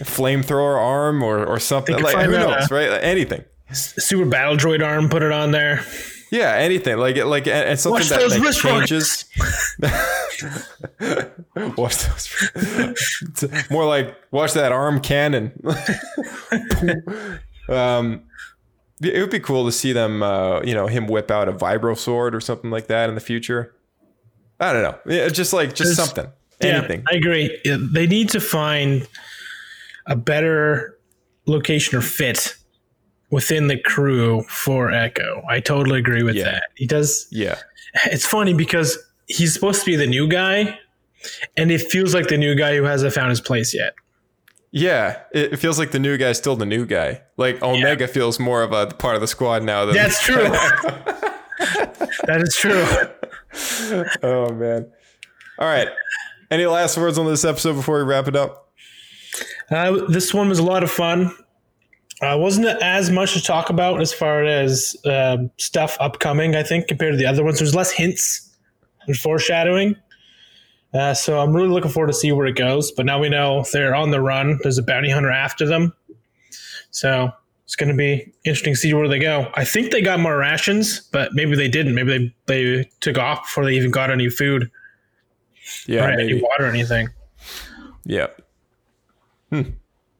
flamethrower 0.00 0.78
arm 0.78 1.22
or 1.22 1.44
or 1.44 1.58
something. 1.58 2.00
Like 2.00 2.16
who 2.26 2.32
knows, 2.32 2.70
right? 2.70 2.90
Like, 2.90 3.02
anything. 3.02 3.44
Super 3.72 4.26
battle 4.26 4.56
droid 4.56 4.84
arm, 4.86 5.08
put 5.08 5.22
it 5.22 5.32
on 5.32 5.50
there. 5.50 5.84
Yeah, 6.34 6.52
anything 6.56 6.98
like 6.98 7.16
like 7.16 7.46
and, 7.46 7.78
something 7.78 8.00
Watch 8.00 8.08
that 8.08 8.18
those 8.18 8.40
like, 8.40 8.88
changes. 8.88 9.24
watch 11.76 12.06
those. 12.06 13.70
More 13.70 13.86
like 13.86 14.16
watch 14.32 14.52
that 14.54 14.72
arm 14.72 14.98
cannon. 15.00 15.52
um, 17.68 18.22
it 19.00 19.20
would 19.20 19.30
be 19.30 19.38
cool 19.38 19.64
to 19.66 19.70
see 19.70 19.92
them, 19.92 20.24
uh, 20.24 20.60
you 20.62 20.74
know, 20.74 20.88
him 20.88 21.06
whip 21.06 21.30
out 21.30 21.48
a 21.48 21.52
vibro 21.52 21.96
sword 21.96 22.34
or 22.34 22.40
something 22.40 22.72
like 22.72 22.88
that 22.88 23.08
in 23.08 23.14
the 23.14 23.20
future. 23.20 23.72
I 24.58 24.72
don't 24.72 24.82
know. 24.82 24.98
Yeah, 25.06 25.28
just 25.28 25.52
like 25.52 25.76
just 25.76 25.96
There's- 25.96 26.08
something, 26.08 26.32
Yeah. 26.60 27.00
I 27.12 27.14
agree. 27.14 27.60
They 27.64 28.08
need 28.08 28.30
to 28.30 28.40
find 28.40 29.06
a 30.06 30.16
better 30.16 30.98
location 31.46 31.96
or 31.96 32.02
fit 32.02 32.56
within 33.34 33.66
the 33.66 33.76
crew 33.78 34.42
for 34.48 34.92
Echo. 34.92 35.42
I 35.50 35.58
totally 35.60 35.98
agree 35.98 36.22
with 36.22 36.36
Yeah. 36.36 36.44
that. 36.44 36.62
He 36.76 36.86
does. 36.86 37.26
yeah, 37.32 37.58
It's 38.06 38.24
funny 38.26 38.54
because 38.54 38.96
he's 39.26 39.52
supposed 39.52 39.80
to 39.80 39.86
be 39.86 39.96
the 39.96 40.06
new 40.06 40.28
guy, 40.28 40.78
and 41.56 41.70
it 41.72 41.80
feels 41.80 42.14
like 42.14 42.28
the 42.28 42.38
new 42.38 42.54
guy 42.54 42.76
who 42.76 42.84
hasn't 42.84 43.12
found 43.12 43.30
his 43.30 43.40
place 43.40 43.74
yet. 43.74 43.94
yeah. 44.70 45.20
It, 45.32 45.58
feels 45.58 45.78
like 45.78 45.90
the 45.90 45.98
new 45.98 46.16
guy's 46.16 46.38
still 46.38 46.56
the 46.56 46.66
new 46.66 46.84
guy. 46.86 47.22
Like 47.36 47.60
Omega 47.62 48.06
feels 48.08 48.38
more 48.38 48.62
of 48.62 48.72
a 48.72 48.86
part 48.86 49.14
of 49.16 49.20
the 49.20 49.26
squad 49.28 49.62
now. 49.64 49.84
Than, 49.86 49.94
That's 49.96 50.20
true. 50.28 50.48
that 52.26 52.40
is 52.42 52.54
true. 52.56 52.84
Oh 54.22 54.52
man. 54.52 54.90
All 55.60 55.68
right. 55.68 55.88
Any 56.50 56.66
last 56.66 56.96
words 56.98 57.18
on 57.18 57.26
this 57.26 57.44
episode 57.44 57.74
before 57.74 57.98
we 57.98 58.04
wrap 58.04 58.26
it 58.28 58.34
up? 58.36 58.68
Uh, 59.70 60.04
this 60.08 60.34
one 60.34 60.48
was 60.48 60.58
a 60.58 60.62
lot 60.64 60.82
of 60.82 60.90
fun. 60.90 61.32
Uh, 62.24 62.36
wasn't 62.36 62.66
as 62.82 63.10
much 63.10 63.34
to 63.34 63.42
talk 63.42 63.70
about 63.70 64.00
as 64.00 64.12
far 64.12 64.44
as 64.44 64.96
um 65.04 65.50
stuff 65.58 65.96
upcoming, 66.00 66.56
I 66.56 66.62
think, 66.62 66.88
compared 66.88 67.12
to 67.12 67.18
the 67.18 67.26
other 67.26 67.44
ones. 67.44 67.58
There's 67.58 67.74
less 67.74 67.90
hints 67.90 68.50
and 69.06 69.16
foreshadowing. 69.16 69.96
Uh, 70.94 71.12
so 71.12 71.40
I'm 71.40 71.52
really 71.52 71.68
looking 71.68 71.90
forward 71.90 72.06
to 72.06 72.14
see 72.14 72.30
where 72.30 72.46
it 72.46 72.56
goes. 72.56 72.92
But 72.92 73.04
now 73.04 73.18
we 73.18 73.28
know 73.28 73.64
they're 73.72 73.94
on 73.94 74.10
the 74.10 74.20
run. 74.20 74.60
There's 74.62 74.78
a 74.78 74.82
bounty 74.82 75.10
hunter 75.10 75.30
after 75.30 75.66
them. 75.66 75.92
So 76.90 77.32
it's 77.64 77.74
going 77.74 77.88
to 77.88 77.96
be 77.96 78.32
interesting 78.44 78.74
to 78.74 78.78
see 78.78 78.94
where 78.94 79.08
they 79.08 79.18
go. 79.18 79.50
I 79.54 79.64
think 79.64 79.90
they 79.90 80.00
got 80.00 80.20
more 80.20 80.36
rations, 80.38 81.00
but 81.00 81.34
maybe 81.34 81.56
they 81.56 81.68
didn't. 81.68 81.94
Maybe 81.94 82.32
they, 82.46 82.82
they 82.82 82.90
took 83.00 83.18
off 83.18 83.42
before 83.42 83.64
they 83.64 83.74
even 83.74 83.90
got 83.90 84.10
any 84.10 84.28
food 84.30 84.70
Yeah, 85.86 86.06
or 86.06 86.10
any 86.12 86.40
water 86.40 86.66
or 86.66 86.68
anything. 86.68 87.08
Yeah. 88.04 88.28
Hmm. 89.50 89.62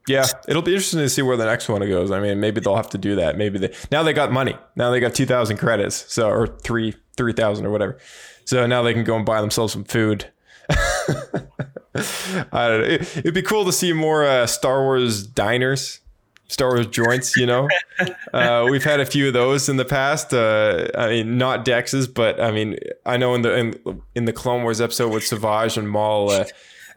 Yeah, 0.07 0.27
it'll 0.49 0.63
be 0.63 0.73
interesting 0.73 1.01
to 1.01 1.09
see 1.09 1.23
where 1.23 1.37
the 1.37 1.47
next 1.47 1.69
one 1.69 1.81
goes. 1.81 2.11
I 2.11 2.21
mean, 2.21 2.39
maybe 2.39 2.61
they'll 2.61 2.77
have 2.77 2.91
to 2.91 2.99
do 2.99 3.17
that. 3.17 3.39
Maybe 3.39 3.59
they 3.59 3.75
now 3.91 4.03
they 4.03 4.13
got 4.13 4.33
money. 4.33 4.55
Now 4.77 4.91
they 4.91 5.01
got 5.01 5.15
two 5.15 5.27
thousand 5.27 5.57
credits, 5.57 6.13
so 6.13 6.29
or 6.29 6.47
three 6.47 6.95
three 7.17 7.33
thousand 7.33 7.67
or 7.67 7.71
whatever. 7.71 7.99
So 8.45 8.67
now 8.67 8.83
they 8.83 8.93
can 8.93 9.05
go 9.05 9.17
and 9.17 9.25
buy 9.25 9.41
themselves 9.41 9.73
some 9.73 9.85
food. 9.85 10.31
I 10.71 12.69
don't 12.69 12.81
know. 12.81 12.87
It, 12.87 13.17
it'd 13.19 13.35
be 13.35 13.43
cool 13.43 13.65
to 13.65 13.73
see 13.73 13.93
more 13.93 14.25
uh, 14.25 14.47
Star 14.47 14.83
Wars 14.83 15.27
diners, 15.27 16.01
Star 16.49 16.75
Wars 16.75 16.87
joints. 16.89 17.37
You 17.37 17.47
know, 17.47 17.69
uh, 18.35 18.67
we've 18.71 18.85
had 18.85 19.01
a 19.01 19.07
few 19.07 19.29
of 19.29 19.33
those 19.33 19.71
in 19.71 19.77
the 19.79 19.85
past. 19.87 20.35
Uh, 20.35 20.89
I 20.97 21.09
mean, 21.09 21.39
not 21.39 21.65
Dex's, 21.65 22.09
but 22.09 22.41
I 22.41 22.51
mean, 22.51 22.77
I 23.07 23.17
know 23.17 23.35
in 23.35 23.43
the 23.43 23.57
in, 23.57 24.03
in 24.15 24.25
the 24.27 24.33
Clone 24.35 24.65
Wars 24.65 24.81
episode 24.83 25.13
with 25.13 25.27
Savage 25.27 25.79
and 25.79 25.89
Maul, 25.89 26.31
uh, 26.31 26.45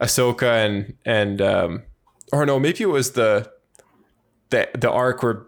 Ahsoka 0.00 0.66
and 0.66 0.94
and 1.06 1.40
um, 1.40 1.82
or 2.32 2.44
no, 2.46 2.58
maybe 2.58 2.82
it 2.82 2.86
was 2.86 3.12
the 3.12 3.50
the 4.50 4.68
the 4.78 4.90
arc 4.90 5.22
where 5.22 5.46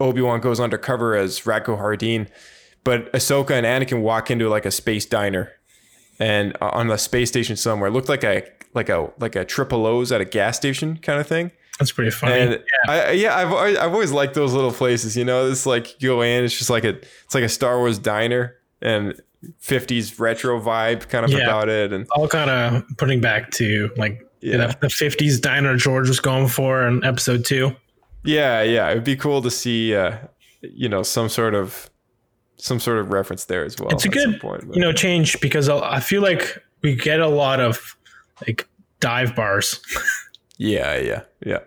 Obi 0.00 0.20
Wan 0.20 0.40
goes 0.40 0.60
undercover 0.60 1.16
as 1.16 1.40
Rako 1.40 1.78
Hardeen, 1.78 2.28
but 2.84 3.12
Ahsoka 3.12 3.50
and 3.50 3.66
Anakin 3.66 4.00
walk 4.02 4.30
into 4.30 4.48
like 4.48 4.64
a 4.66 4.70
space 4.70 5.04
diner, 5.06 5.52
and 6.18 6.56
uh, 6.60 6.70
on 6.72 6.90
a 6.90 6.98
space 6.98 7.28
station 7.28 7.56
somewhere, 7.56 7.88
it 7.88 7.92
looked 7.92 8.08
like 8.08 8.24
a 8.24 8.44
like 8.74 8.88
a 8.88 9.10
like 9.18 9.36
a 9.36 9.44
triple 9.44 9.86
O's 9.86 10.12
at 10.12 10.20
a 10.20 10.24
gas 10.24 10.56
station 10.56 10.98
kind 10.98 11.20
of 11.20 11.26
thing. 11.26 11.50
That's 11.78 11.92
pretty 11.92 12.10
funny. 12.10 12.34
And 12.40 12.50
yeah. 12.52 12.92
I, 12.92 13.10
yeah, 13.12 13.36
I've 13.36 13.52
always, 13.52 13.76
I've 13.76 13.92
always 13.92 14.10
liked 14.10 14.34
those 14.34 14.52
little 14.52 14.72
places. 14.72 15.16
You 15.16 15.24
know, 15.24 15.48
it's 15.48 15.64
like 15.64 16.02
you 16.02 16.08
go 16.08 16.22
in, 16.22 16.44
it's 16.44 16.56
just 16.58 16.70
like 16.70 16.84
a 16.84 16.96
it's 16.96 17.34
like 17.34 17.44
a 17.44 17.48
Star 17.48 17.78
Wars 17.78 17.98
diner 18.00 18.56
and 18.82 19.14
50s 19.62 20.18
retro 20.18 20.60
vibe 20.60 21.08
kind 21.08 21.24
of 21.24 21.30
Yeah. 21.30 21.44
about 21.44 21.68
it. 21.68 21.92
And 21.92 22.06
all 22.10 22.26
kind 22.26 22.50
of 22.50 22.82
putting 22.96 23.20
back 23.20 23.52
to 23.52 23.90
like 23.96 24.27
Yeah. 24.40 24.68
the, 24.68 24.78
the 24.82 24.86
50s 24.88 25.40
diner 25.40 25.76
George 25.76 26.08
was 26.08 26.20
going 26.20 26.48
for 26.48 26.86
in 26.86 27.04
episode 27.04 27.44
two. 27.44 27.74
yeah, 28.24 28.62
yeah, 28.62 28.90
it'd 28.90 29.04
be 29.04 29.16
cool 29.16 29.42
to 29.42 29.50
see, 29.50 29.94
uh, 29.94 30.16
you 30.62 30.88
know, 30.88 31.02
some 31.02 31.28
sort 31.28 31.54
of 31.54 31.90
some 32.56 32.80
sort 32.80 32.98
of 32.98 33.10
reference 33.12 33.44
there 33.44 33.64
as 33.64 33.76
well. 33.78 33.88
it's 33.90 34.04
a 34.04 34.08
good 34.08 34.40
point, 34.40 34.64
you 34.74 34.80
know 34.80 34.92
change 34.92 35.40
because 35.40 35.68
I 35.68 35.78
I 35.78 36.00
feel 36.00 36.22
like 36.22 36.60
we 36.82 36.96
get 36.96 37.20
a 37.20 37.28
lot 37.28 37.60
of 37.60 37.96
like 38.46 38.68
dive 39.00 39.34
bars. 39.36 39.80
Yeah, 40.60 40.96
yeah, 40.96 41.22
yeah. 41.46 41.60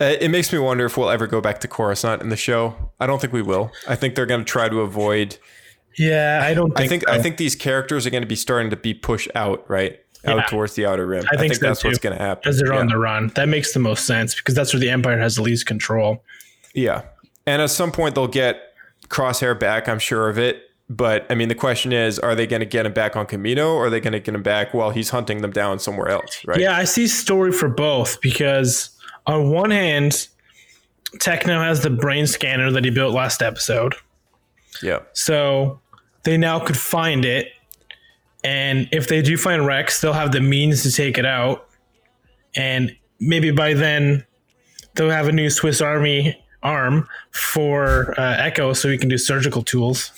Uh, 0.00 0.16
it 0.20 0.30
makes 0.30 0.50
me 0.50 0.58
wonder 0.58 0.86
if 0.86 0.96
we'll 0.96 1.10
ever 1.10 1.26
go 1.26 1.42
back 1.42 1.60
to 1.60 1.68
Coruscant 1.68 2.22
in 2.22 2.30
the 2.30 2.36
show. 2.36 2.92
I 2.98 3.06
don't 3.06 3.20
think 3.20 3.34
we 3.34 3.42
will. 3.42 3.70
I 3.86 3.94
think 3.94 4.14
they're 4.14 4.24
going 4.24 4.40
to 4.40 4.50
try 4.50 4.70
to 4.70 4.80
avoid. 4.80 5.36
Yeah, 5.98 6.40
I 6.42 6.54
don't. 6.54 6.74
Think 6.74 6.80
I 6.80 6.88
think 6.88 7.02
so. 7.06 7.12
I 7.12 7.18
think 7.20 7.36
these 7.36 7.54
characters 7.54 8.06
are 8.06 8.10
going 8.10 8.22
to 8.22 8.26
be 8.26 8.34
starting 8.34 8.70
to 8.70 8.76
be 8.76 8.94
pushed 8.94 9.30
out, 9.34 9.68
right, 9.68 10.00
Yeah. 10.26 10.34
out 10.34 10.48
towards 10.48 10.74
the 10.74 10.86
outer 10.86 11.06
rim. 11.06 11.24
I 11.32 11.36
think, 11.36 11.54
so 11.54 11.66
that's 11.66 11.84
what's 11.84 11.98
going 11.98 12.16
to 12.16 12.22
happen. 12.22 12.48
as 12.48 12.58
they're 12.58 12.72
yeah. 12.72 12.80
on 12.80 12.88
the 12.88 12.98
run. 12.98 13.28
That 13.36 13.48
makes 13.48 13.72
the 13.72 13.80
most 13.80 14.06
sense 14.06 14.34
because 14.34 14.54
that's 14.54 14.72
where 14.72 14.80
the 14.80 14.90
Empire 14.90 15.18
has 15.18 15.36
the 15.36 15.42
least 15.42 15.66
control. 15.66 16.22
Yeah. 16.74 17.02
And 17.46 17.62
at 17.62 17.70
some 17.70 17.92
point 17.92 18.14
they'll 18.14 18.26
get 18.28 18.74
Crosshair 19.08 19.58
back, 19.58 19.88
I'm 19.88 19.98
sure 19.98 20.28
of 20.28 20.38
it. 20.38 20.62
But 20.88 21.26
I 21.30 21.34
mean, 21.34 21.48
the 21.48 21.54
question 21.54 21.92
is, 21.92 22.18
are 22.18 22.34
they 22.34 22.46
going 22.46 22.60
to 22.60 22.66
get 22.66 22.86
him 22.86 22.92
back 22.92 23.16
on 23.16 23.26
Kamino 23.26 23.74
or 23.74 23.86
are 23.86 23.90
they 23.90 24.00
going 24.00 24.12
to 24.12 24.20
get 24.20 24.34
him 24.34 24.42
back 24.42 24.72
while 24.72 24.90
he's 24.90 25.10
hunting 25.10 25.42
them 25.42 25.50
down 25.50 25.78
somewhere 25.78 26.08
else? 26.08 26.44
Right. 26.44 26.60
Yeah, 26.60 26.76
I 26.76 26.84
see 26.84 27.08
story 27.08 27.50
for 27.50 27.68
both 27.68 28.20
because 28.20 28.90
on 29.26 29.50
one 29.50 29.70
hand, 29.70 30.28
Tech 31.18 31.46
now 31.46 31.62
has 31.62 31.82
the 31.82 31.90
brain 31.90 32.26
scanner 32.26 32.70
that 32.70 32.84
he 32.84 32.90
built 32.90 33.14
last 33.14 33.42
episode. 33.42 33.94
Yeah. 34.82 35.00
So 35.12 35.80
they 36.24 36.36
now 36.36 36.60
could 36.60 36.76
find 36.76 37.24
it. 37.24 37.48
And 38.44 38.88
if 38.92 39.08
they 39.08 39.22
do 39.22 39.36
find 39.36 39.66
Rex, 39.66 40.00
they'll 40.00 40.12
have 40.12 40.32
the 40.32 40.40
means 40.40 40.82
to 40.84 40.92
take 40.92 41.18
it 41.18 41.26
out. 41.26 41.68
And 42.54 42.94
maybe 43.20 43.50
by 43.50 43.74
then 43.74 44.24
they'll 44.94 45.10
have 45.10 45.28
a 45.28 45.32
new 45.32 45.50
Swiss 45.50 45.80
Army 45.80 46.40
arm 46.62 47.08
for 47.32 48.18
uh, 48.18 48.36
Echo 48.38 48.72
so 48.72 48.88
he 48.88 48.98
can 48.98 49.08
do 49.08 49.18
surgical 49.18 49.62
tools 49.62 50.10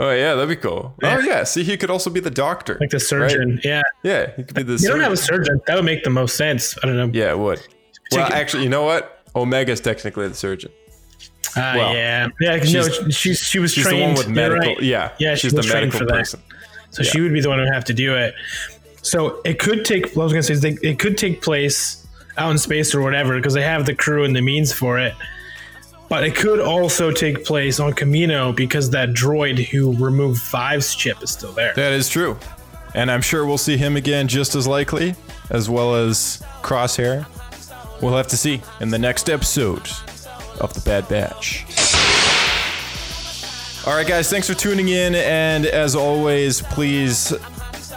Oh, 0.00 0.10
yeah. 0.10 0.34
That'd 0.34 0.48
be 0.48 0.56
cool. 0.56 0.94
Oh, 1.02 1.18
yeah. 1.18 1.44
See, 1.44 1.62
he 1.64 1.76
could 1.76 1.90
also 1.90 2.08
be 2.08 2.18
the 2.20 2.30
doctor. 2.30 2.78
like 2.80 2.88
the 2.88 2.98
surgeon. 2.98 3.60
Yeah. 3.62 3.82
yeah. 4.02 4.32
He 4.36 4.42
could 4.42 4.54
be 4.56 4.62
the 4.62 4.76
They 4.76 4.88
don't 4.88 5.00
have 5.00 5.12
a 5.12 5.16
surgeon. 5.18 5.44
surgeon. 5.44 5.60
That 5.66 5.76
would 5.76 5.84
make 5.84 6.02
the 6.02 6.08
most 6.08 6.34
sense. 6.34 6.78
I 6.82 6.86
don't 6.86 6.96
know. 6.96 7.10
Yeah, 7.12 7.32
it 7.32 7.38
would. 7.38 7.60
Well, 8.10 8.26
actually, 8.32 8.62
you 8.62 8.70
know 8.70 8.84
what? 8.84 9.22
Omega's 9.34 9.80
technically 9.80 10.28
the 10.28 10.34
surgeon. 10.34 10.72
Ah, 11.56 11.74
well, 11.76 11.94
yeah. 11.94 12.28
Yeah. 12.40 12.56
No, 12.56 12.62
she's- 12.62 13.14
she's, 13.14 13.38
she 13.40 13.58
was 13.58 13.74
She's 13.74 13.84
trained. 13.84 14.00
the 14.00 14.06
one 14.06 14.14
with 14.14 14.28
medical. 14.28 14.74
right. 14.76 14.82
Yeah. 14.82 15.12
Yeah, 15.18 15.34
She's 15.34 15.52
the 15.52 15.62
medical 15.62 16.06
person. 16.06 16.40
that. 16.48 16.56
So 16.92 17.02
she 17.02 17.20
would 17.20 17.32
be 17.32 17.40
the 17.40 17.48
one 17.48 17.58
who 17.58 17.64
would 17.64 17.74
have 17.74 17.84
to 17.86 17.94
do 17.94 18.14
it. 18.14 18.34
So 19.02 19.40
it 19.44 19.58
could 19.58 19.84
take. 19.84 20.16
I 20.16 20.20
was 20.20 20.32
gonna 20.32 20.42
say 20.42 20.54
they, 20.54 20.88
it 20.88 20.98
could 20.98 21.18
take 21.18 21.42
place 21.42 22.06
out 22.38 22.50
in 22.50 22.58
space 22.58 22.94
or 22.94 23.02
whatever 23.02 23.36
because 23.36 23.54
they 23.54 23.62
have 23.62 23.84
the 23.84 23.94
crew 23.94 24.24
and 24.24 24.34
the 24.34 24.40
means 24.40 24.72
for 24.72 24.98
it. 24.98 25.14
But 26.08 26.24
it 26.24 26.36
could 26.36 26.60
also 26.60 27.10
take 27.10 27.44
place 27.44 27.80
on 27.80 27.94
Kamino 27.94 28.54
because 28.54 28.90
that 28.90 29.10
droid 29.10 29.58
who 29.58 29.96
removed 29.96 30.40
Five's 30.40 30.94
chip 30.94 31.22
is 31.22 31.30
still 31.30 31.52
there. 31.52 31.72
That 31.74 31.92
is 31.92 32.08
true. 32.08 32.38
And 32.94 33.10
I'm 33.10 33.22
sure 33.22 33.46
we'll 33.46 33.56
see 33.56 33.78
him 33.78 33.96
again 33.96 34.28
just 34.28 34.54
as 34.54 34.66
likely, 34.66 35.14
as 35.48 35.70
well 35.70 35.94
as 35.94 36.42
Crosshair. 36.60 37.26
We'll 38.02 38.16
have 38.16 38.28
to 38.28 38.36
see 38.36 38.60
in 38.80 38.90
the 38.90 38.98
next 38.98 39.30
episode 39.30 39.88
of 40.60 40.74
The 40.74 40.82
Bad 40.84 41.08
Batch. 41.08 41.91
All 43.84 43.96
right, 43.96 44.06
guys, 44.06 44.30
thanks 44.30 44.46
for 44.46 44.54
tuning 44.54 44.90
in. 44.90 45.16
And 45.16 45.66
as 45.66 45.96
always, 45.96 46.62
please, 46.62 47.32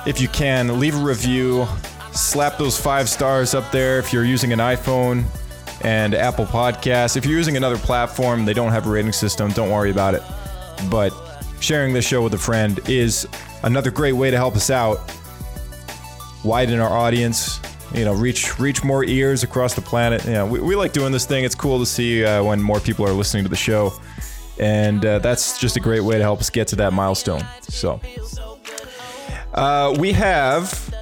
if 0.07 0.19
you 0.19 0.27
can, 0.27 0.79
leave 0.79 0.95
a 0.95 1.03
review. 1.03 1.67
Slap 2.11 2.57
those 2.57 2.79
five 2.79 3.07
stars 3.07 3.53
up 3.53 3.69
there 3.71 3.99
if 3.99 4.11
you're 4.11 4.25
using 4.25 4.51
an 4.51 4.57
iPhone 4.57 5.25
and 5.81 6.15
Apple 6.15 6.47
Podcasts. 6.47 7.17
If 7.17 7.23
you're 7.23 7.37
using 7.37 7.55
another 7.55 7.77
platform, 7.77 8.45
they 8.45 8.53
don't 8.53 8.71
have 8.71 8.87
a 8.87 8.89
rating 8.89 9.11
system, 9.11 9.51
don't 9.51 9.69
worry 9.69 9.91
about 9.91 10.15
it. 10.15 10.23
But 10.89 11.13
sharing 11.59 11.93
this 11.93 12.07
show 12.07 12.23
with 12.23 12.33
a 12.33 12.39
friend 12.39 12.79
is 12.89 13.27
another 13.61 13.91
great 13.91 14.13
way 14.13 14.31
to 14.31 14.37
help 14.37 14.55
us 14.55 14.71
out, 14.71 15.13
widen 16.43 16.79
our 16.79 16.91
audience, 16.91 17.59
you 17.93 18.05
know, 18.05 18.13
reach 18.15 18.57
reach 18.57 18.83
more 18.83 19.03
ears 19.03 19.43
across 19.43 19.75
the 19.75 19.81
planet. 19.81 20.25
You 20.25 20.31
know, 20.31 20.47
we, 20.47 20.59
we 20.61 20.75
like 20.75 20.93
doing 20.93 21.11
this 21.11 21.27
thing. 21.27 21.43
It's 21.43 21.53
cool 21.53 21.77
to 21.77 21.85
see 21.85 22.25
uh, 22.25 22.43
when 22.43 22.59
more 22.59 22.79
people 22.79 23.05
are 23.05 23.13
listening 23.13 23.43
to 23.43 23.49
the 23.49 23.55
show, 23.55 23.93
and 24.59 25.05
uh, 25.05 25.19
that's 25.19 25.59
just 25.59 25.77
a 25.77 25.79
great 25.79 26.01
way 26.01 26.17
to 26.17 26.23
help 26.23 26.39
us 26.39 26.49
get 26.49 26.67
to 26.69 26.75
that 26.77 26.93
milestone. 26.93 27.43
So, 27.61 27.99
uh, 29.53 29.95
we 29.97 30.11
have 30.13 30.93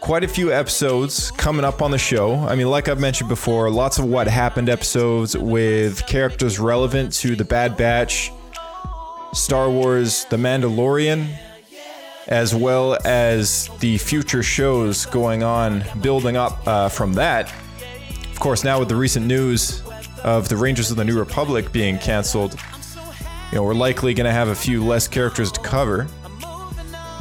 quite 0.00 0.22
a 0.22 0.28
few 0.28 0.52
episodes 0.52 1.30
coming 1.30 1.64
up 1.64 1.80
on 1.80 1.90
the 1.90 1.96
show. 1.96 2.34
I 2.34 2.56
mean, 2.56 2.68
like 2.68 2.88
I've 2.88 3.00
mentioned 3.00 3.30
before, 3.30 3.70
lots 3.70 3.98
of 3.98 4.04
what 4.04 4.26
happened 4.26 4.68
episodes 4.68 5.34
with 5.34 6.06
characters 6.06 6.58
relevant 6.58 7.12
to 7.14 7.34
the 7.34 7.44
Bad 7.44 7.76
Batch, 7.76 8.30
Star 9.32 9.70
Wars, 9.70 10.26
The 10.26 10.36
Mandalorian, 10.36 11.34
as 12.26 12.54
well 12.54 12.98
as 13.04 13.68
the 13.80 13.96
future 13.98 14.42
shows 14.42 15.06
going 15.06 15.42
on, 15.42 15.84
building 16.02 16.36
up 16.36 16.66
uh, 16.66 16.88
from 16.88 17.14
that. 17.14 17.50
Of 18.30 18.40
course, 18.40 18.62
now 18.62 18.78
with 18.80 18.88
the 18.88 18.96
recent 18.96 19.26
news 19.26 19.82
of 20.22 20.48
the 20.48 20.56
Rangers 20.56 20.90
of 20.90 20.96
the 20.96 21.04
New 21.04 21.18
Republic 21.18 21.72
being 21.72 21.98
canceled, 21.98 22.56
you 23.54 23.60
know, 23.60 23.66
we're 23.66 23.74
likely 23.74 24.14
going 24.14 24.24
to 24.24 24.32
have 24.32 24.48
a 24.48 24.54
few 24.54 24.84
less 24.84 25.06
characters 25.06 25.52
to 25.52 25.60
cover. 25.60 26.08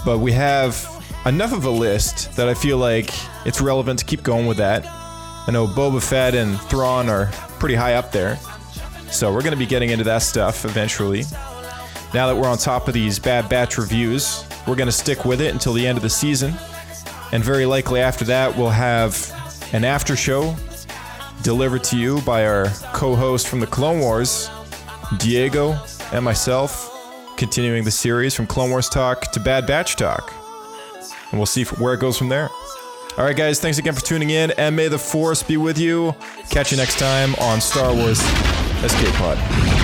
But 0.04 0.18
we 0.18 0.32
have 0.32 0.84
enough 1.28 1.54
of 1.54 1.66
a 1.66 1.70
list 1.70 2.36
that 2.36 2.50
I 2.50 2.56
feel 2.56 2.80
like 2.80 3.12
it's 3.46 3.62
relevant 3.62 4.00
to 4.00 4.06
keep 4.06 4.24
going 4.24 4.48
with 4.48 4.58
that. 4.58 4.84
I 4.84 5.52
know 5.52 5.68
Boba 5.68 6.02
Fett 6.02 6.34
and 6.34 6.60
Thrawn 6.60 7.08
are 7.08 7.28
pretty 7.60 7.76
high 7.76 7.94
up 7.94 8.12
there. 8.12 8.38
So 9.12 9.32
we're 9.32 9.44
going 9.44 9.54
to 9.54 9.60
be 9.60 9.68
getting 9.68 9.92
into 9.92 10.06
that 10.06 10.24
stuff 10.24 10.66
eventually. 10.66 11.22
Now 12.16 12.26
that 12.26 12.36
we're 12.36 12.50
on 12.50 12.58
top 12.58 12.88
of 12.88 12.96
these 12.96 13.20
Bad 13.20 13.48
Batch 13.48 13.78
reviews, 13.78 14.44
we're 14.68 14.76
going 14.76 14.88
to 14.88 14.92
stick 14.92 15.26
with 15.26 15.40
it 15.40 15.54
until 15.54 15.74
the 15.74 15.86
end 15.86 16.00
of 16.00 16.02
the 16.02 16.10
season. 16.10 16.56
And 17.32 17.44
very 17.44 17.68
likely 17.68 18.02
after 18.02 18.26
that, 18.26 18.58
we'll 18.58 18.70
have 18.70 19.14
an 19.72 19.86
after 19.86 20.16
show 20.16 20.56
delivered 21.44 21.84
to 21.84 21.96
you 21.96 22.22
by 22.22 22.48
our 22.48 22.70
co 22.92 23.16
host 23.16 23.48
from 23.48 23.60
the 23.60 23.68
Clone 23.68 24.00
Wars, 24.00 24.50
Diego, 25.20 25.80
and 26.14 26.24
myself, 26.24 26.90
continuing 27.38 27.84
the 27.84 27.92
series 27.92 28.34
from 28.36 28.48
Clone 28.48 28.70
Wars 28.70 28.88
Talk 28.88 29.32
to 29.32 29.40
Bad 29.40 29.66
Batch 29.66 29.96
Talk. 29.96 30.34
And 31.32 31.40
we'll 31.40 31.48
see 31.48 31.64
where 31.64 31.94
it 31.94 32.00
goes 32.00 32.18
from 32.18 32.30
there. 32.30 32.50
All 33.18 33.26
right, 33.26 33.36
guys, 33.36 33.60
thanks 33.60 33.78
again 33.78 33.94
for 33.94 34.02
tuning 34.02 34.30
in, 34.30 34.52
and 34.52 34.76
may 34.76 34.88
the 34.88 34.98
Force 34.98 35.44
be 35.44 35.58
with 35.58 35.78
you. 35.78 36.16
Catch 36.50 36.72
you 36.72 36.78
next 36.78 36.98
time 36.98 37.36
on 37.36 37.60
Star 37.60 37.94
Wars 37.94 38.20
Escape 38.84 39.14
Pod. 39.16 39.83